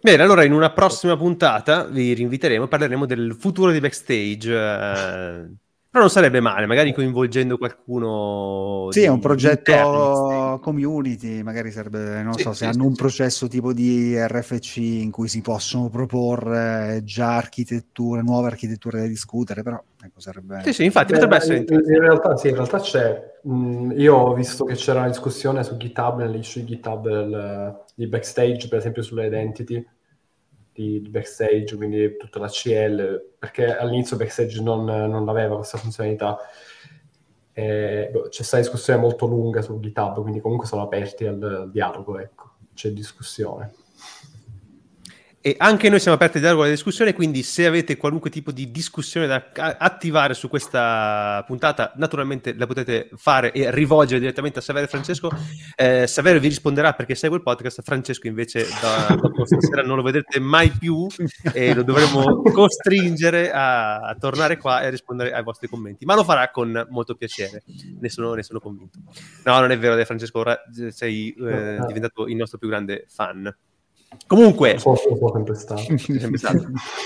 Bene, 0.00 0.22
allora 0.22 0.42
in 0.42 0.52
una 0.52 0.72
prossima 0.72 1.16
puntata 1.16 1.84
vi 1.84 2.12
rinviteremo, 2.12 2.66
parleremo 2.66 3.06
del 3.06 3.36
futuro 3.38 3.70
di 3.70 3.78
backstage. 3.78 4.52
Eh, 4.52 5.50
però 5.92 6.04
non 6.04 6.12
sarebbe 6.12 6.40
male, 6.40 6.64
magari 6.64 6.94
coinvolgendo 6.94 7.58
qualcuno. 7.58 8.88
Sì, 8.92 9.02
è 9.02 9.08
un 9.08 9.20
progetto 9.20 10.58
community, 10.62 11.42
magari 11.42 11.70
sarebbe, 11.70 12.22
non 12.22 12.32
sì, 12.32 12.44
so, 12.44 12.52
sì, 12.52 12.64
se 12.64 12.64
sì, 12.64 12.70
hanno 12.70 12.86
un 12.86 12.94
processo 12.94 13.46
tipo 13.46 13.74
di 13.74 14.16
RFC 14.16 14.76
in 14.78 15.10
cui 15.10 15.28
si 15.28 15.42
possono 15.42 15.90
proporre 15.90 17.02
già 17.04 17.36
architetture, 17.36 18.22
nuove 18.22 18.46
architetture 18.46 19.00
da 19.00 19.06
discutere, 19.06 19.62
però 19.62 19.82
ecco, 20.02 20.18
sarebbe... 20.18 20.62
Sì, 20.64 20.72
sì, 20.72 20.84
infatti 20.84 21.12
Beh, 21.12 21.18
potrebbe 21.18 21.36
essere 21.36 21.56
in, 21.58 21.66
in 21.68 22.00
realtà, 22.00 22.38
sì, 22.38 22.48
in 22.48 22.54
realtà 22.54 22.80
c'è. 22.80 23.30
Mm, 23.46 23.90
io 23.90 24.16
ho 24.16 24.32
visto 24.32 24.64
che 24.64 24.76
c'era 24.76 25.00
una 25.00 25.08
discussione 25.08 25.62
su 25.62 25.76
GitHub, 25.76 26.20
nell'issue 26.20 26.64
di 26.64 26.76
GitHub 26.76 27.06
del, 27.06 27.84
di 27.94 28.06
backstage, 28.06 28.66
per 28.68 28.78
esempio 28.78 29.02
sulle 29.02 29.26
identity, 29.26 29.86
di, 30.72 31.00
di, 31.00 31.08
backstage, 31.08 31.76
quindi 31.76 32.16
tutta 32.16 32.38
la 32.38 32.48
CL, 32.48 33.34
perché 33.38 33.76
all'inizio 33.76 34.16
backstage 34.16 34.60
non, 34.62 34.84
non 34.84 35.28
aveva 35.28 35.56
questa 35.56 35.78
funzionalità. 35.78 36.38
E, 37.52 38.08
boh, 38.10 38.28
c'è 38.28 38.42
stata 38.42 38.62
discussione 38.62 38.98
molto 39.00 39.26
lunga 39.26 39.60
su 39.60 39.78
GitHub, 39.78 40.20
quindi 40.22 40.40
comunque 40.40 40.66
sono 40.66 40.82
aperti 40.82 41.26
al, 41.26 41.42
al 41.42 41.70
dialogo, 41.70 42.18
ecco, 42.18 42.52
c'è 42.74 42.90
discussione. 42.90 43.72
E 45.44 45.56
anche 45.58 45.88
noi 45.88 45.98
siamo 45.98 46.14
aperti 46.14 46.36
al 46.36 46.42
dialogo 46.42 46.62
alla 46.62 46.70
discussione, 46.70 47.14
quindi 47.14 47.42
se 47.42 47.66
avete 47.66 47.96
qualunque 47.96 48.30
tipo 48.30 48.52
di 48.52 48.70
discussione 48.70 49.26
da 49.26 49.50
attivare 49.76 50.34
su 50.34 50.48
questa 50.48 51.42
puntata, 51.44 51.92
naturalmente 51.96 52.54
la 52.54 52.68
potete 52.68 53.10
fare 53.16 53.50
e 53.50 53.68
rivolgere 53.72 54.20
direttamente 54.20 54.60
a 54.60 54.62
Saverio 54.62 54.86
e 54.86 54.90
Francesco. 54.90 55.30
Eh, 55.74 56.06
Saverio 56.06 56.38
vi 56.38 56.46
risponderà 56.46 56.92
perché 56.92 57.16
segue 57.16 57.38
il 57.38 57.42
podcast, 57.42 57.82
Francesco 57.82 58.28
invece 58.28 58.68
da, 58.80 59.16
dopo 59.20 59.44
stasera 59.44 59.82
non 59.82 59.96
lo 59.96 60.02
vedrete 60.02 60.38
mai 60.38 60.70
più 60.70 61.08
e 61.52 61.74
lo 61.74 61.82
dovremo 61.82 62.42
costringere 62.54 63.50
a, 63.50 63.96
a, 63.96 64.14
tornare 64.14 64.58
qua 64.58 64.80
e 64.82 64.86
a 64.86 64.90
rispondere 64.90 65.32
ai 65.32 65.42
vostri 65.42 65.66
commenti, 65.66 66.04
ma 66.04 66.14
lo 66.14 66.22
farà 66.22 66.52
con 66.52 66.86
molto 66.90 67.16
piacere, 67.16 67.64
ne 67.98 68.08
sono, 68.10 68.34
ne 68.34 68.44
sono 68.44 68.60
convinto. 68.60 69.00
No, 69.42 69.58
non 69.58 69.72
è 69.72 69.78
vero, 69.78 70.00
Francesco, 70.04 70.38
ora 70.38 70.56
sei 70.90 71.34
eh, 71.34 71.80
diventato 71.84 72.28
il 72.28 72.36
nostro 72.36 72.58
più 72.58 72.68
grande 72.68 73.06
fan. 73.08 73.52
Comunque, 74.26 74.78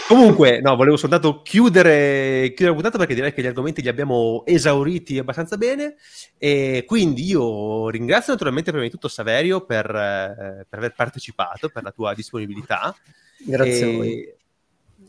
comunque, 0.08 0.60
no, 0.60 0.76
volevo 0.76 0.96
soltanto 0.96 1.42
chiudere, 1.42 2.48
chiudere 2.48 2.68
la 2.68 2.74
puntata 2.74 2.98
perché 2.98 3.14
direi 3.14 3.32
che 3.32 3.42
gli 3.42 3.46
argomenti 3.46 3.82
li 3.82 3.88
abbiamo 3.88 4.44
esauriti 4.46 5.18
abbastanza 5.18 5.56
bene. 5.56 5.96
E 6.38 6.84
quindi 6.86 7.24
io 7.24 7.88
ringrazio 7.88 8.32
naturalmente 8.32 8.70
prima 8.70 8.86
di 8.86 8.90
tutto 8.90 9.08
Saverio 9.08 9.64
per, 9.64 9.86
eh, 9.86 10.66
per 10.68 10.78
aver 10.78 10.94
partecipato, 10.94 11.68
per 11.68 11.82
la 11.82 11.90
tua 11.90 12.14
disponibilità. 12.14 12.94
Grazie 13.38 13.78
e, 13.78 13.82
a 13.82 13.96
voi. 13.96 14.34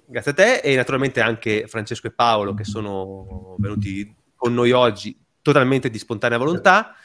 Grazie 0.06 0.32
a 0.32 0.34
te 0.34 0.56
e 0.58 0.76
naturalmente 0.76 1.20
anche 1.20 1.66
Francesco 1.68 2.08
e 2.08 2.12
Paolo 2.12 2.54
che 2.54 2.64
sono 2.64 3.56
venuti 3.60 4.16
con 4.36 4.54
noi 4.54 4.72
oggi 4.72 5.18
totalmente 5.42 5.90
di 5.90 5.98
spontanea 5.98 6.38
volontà. 6.38 6.96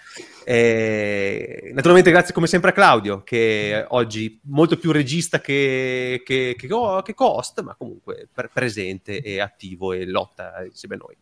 Eh, 0.44 1.70
naturalmente 1.74 2.10
grazie 2.10 2.35
come 2.35 2.47
sempre 2.47 2.70
a 2.70 2.73
Claudio 2.73 3.23
che 3.23 3.85
oggi 3.89 4.40
molto 4.44 4.77
più 4.77 4.93
regista 4.93 5.40
che, 5.40 6.23
che, 6.24 6.55
che, 6.56 6.69
che 6.69 7.14
cost, 7.14 7.62
ma 7.62 7.74
comunque 7.74 8.28
per, 8.32 8.51
presente 8.52 9.20
e 9.20 9.40
attivo 9.40 9.93
e 9.93 10.06
lotta 10.06 10.64
insieme 10.64 10.94
a 10.97 10.98
noi. 10.98 11.16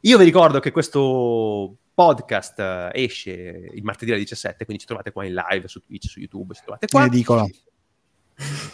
Io 0.00 0.18
vi 0.18 0.24
ricordo 0.24 0.60
che 0.60 0.70
questo 0.70 1.76
podcast 1.92 2.90
esce 2.92 3.32
il 3.72 3.82
martedì 3.82 4.10
alle 4.10 4.20
17, 4.20 4.64
quindi 4.64 4.82
ci 4.82 4.88
trovate 4.88 5.10
qua 5.10 5.24
in 5.24 5.34
live 5.34 5.66
su 5.66 5.80
Twitch, 5.80 6.08
su 6.08 6.20
YouTube, 6.20 6.54
ci 6.54 6.62
trovate 6.62 6.86
qua. 6.86 7.06
Edicola 7.06 7.46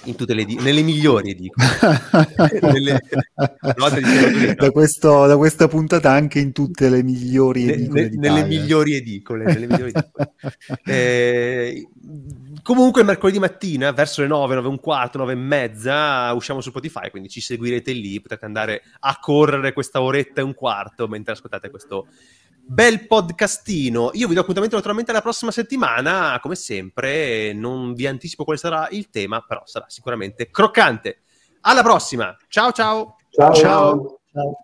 in 0.04 0.16
tutte 0.16 0.34
le, 0.34 0.44
nelle 0.44 0.82
migliori 0.82 1.34
dico. 1.34 1.54
Nelle, 2.60 3.00
da, 4.56 4.70
questo, 4.70 5.26
da, 5.26 5.36
questa 5.36 5.68
puntata 5.68 6.10
anche 6.10 6.40
in 6.40 6.52
tutte 6.52 6.88
le 6.88 7.02
migliori 7.02 7.70
edicole 7.70 8.08
ne, 8.08 8.16
nelle 8.16 8.44
migliori 8.44 8.94
edicole, 8.94 9.44
nelle 9.44 9.66
migliori 9.66 9.92
edicole. 9.94 10.32
eh, 10.84 11.88
comunque 12.62 13.04
mercoledì 13.04 13.38
mattina 13.38 13.92
verso 13.92 14.22
le 14.22 14.26
9, 14.26 14.56
9 14.56 14.68
un 14.68 14.80
quarto, 14.80 15.18
9 15.18 15.32
e 15.32 15.36
mezza 15.36 16.32
usciamo 16.32 16.60
su 16.60 16.70
Spotify 16.70 17.10
quindi 17.10 17.28
ci 17.28 17.40
seguirete 17.40 17.92
lì 17.92 18.20
potete 18.20 18.44
andare 18.44 18.82
a 19.00 19.18
correre 19.20 19.72
questa 19.72 20.00
oretta 20.02 20.40
e 20.40 20.44
un 20.44 20.54
quarto 20.54 21.06
mentre 21.08 21.32
ascoltate 21.32 21.70
questo 21.70 22.06
bel 22.64 23.06
podcastino. 23.06 24.10
Io 24.14 24.28
vi 24.28 24.34
do 24.34 24.40
appuntamento 24.40 24.76
naturalmente 24.76 25.12
la 25.12 25.20
prossima 25.20 25.50
settimana, 25.50 26.38
come 26.40 26.54
sempre, 26.54 27.52
non 27.52 27.94
vi 27.94 28.06
anticipo 28.06 28.44
quale 28.44 28.58
sarà 28.58 28.88
il 28.90 29.10
tema, 29.10 29.40
però 29.40 29.62
sarà 29.64 29.86
sicuramente 29.88 30.50
croccante. 30.50 31.22
Alla 31.62 31.82
prossima, 31.82 32.36
ciao 32.48 32.72
ciao! 32.72 33.16
Ciao! 33.30 33.54
ciao. 33.54 34.20
ciao. 34.32 34.62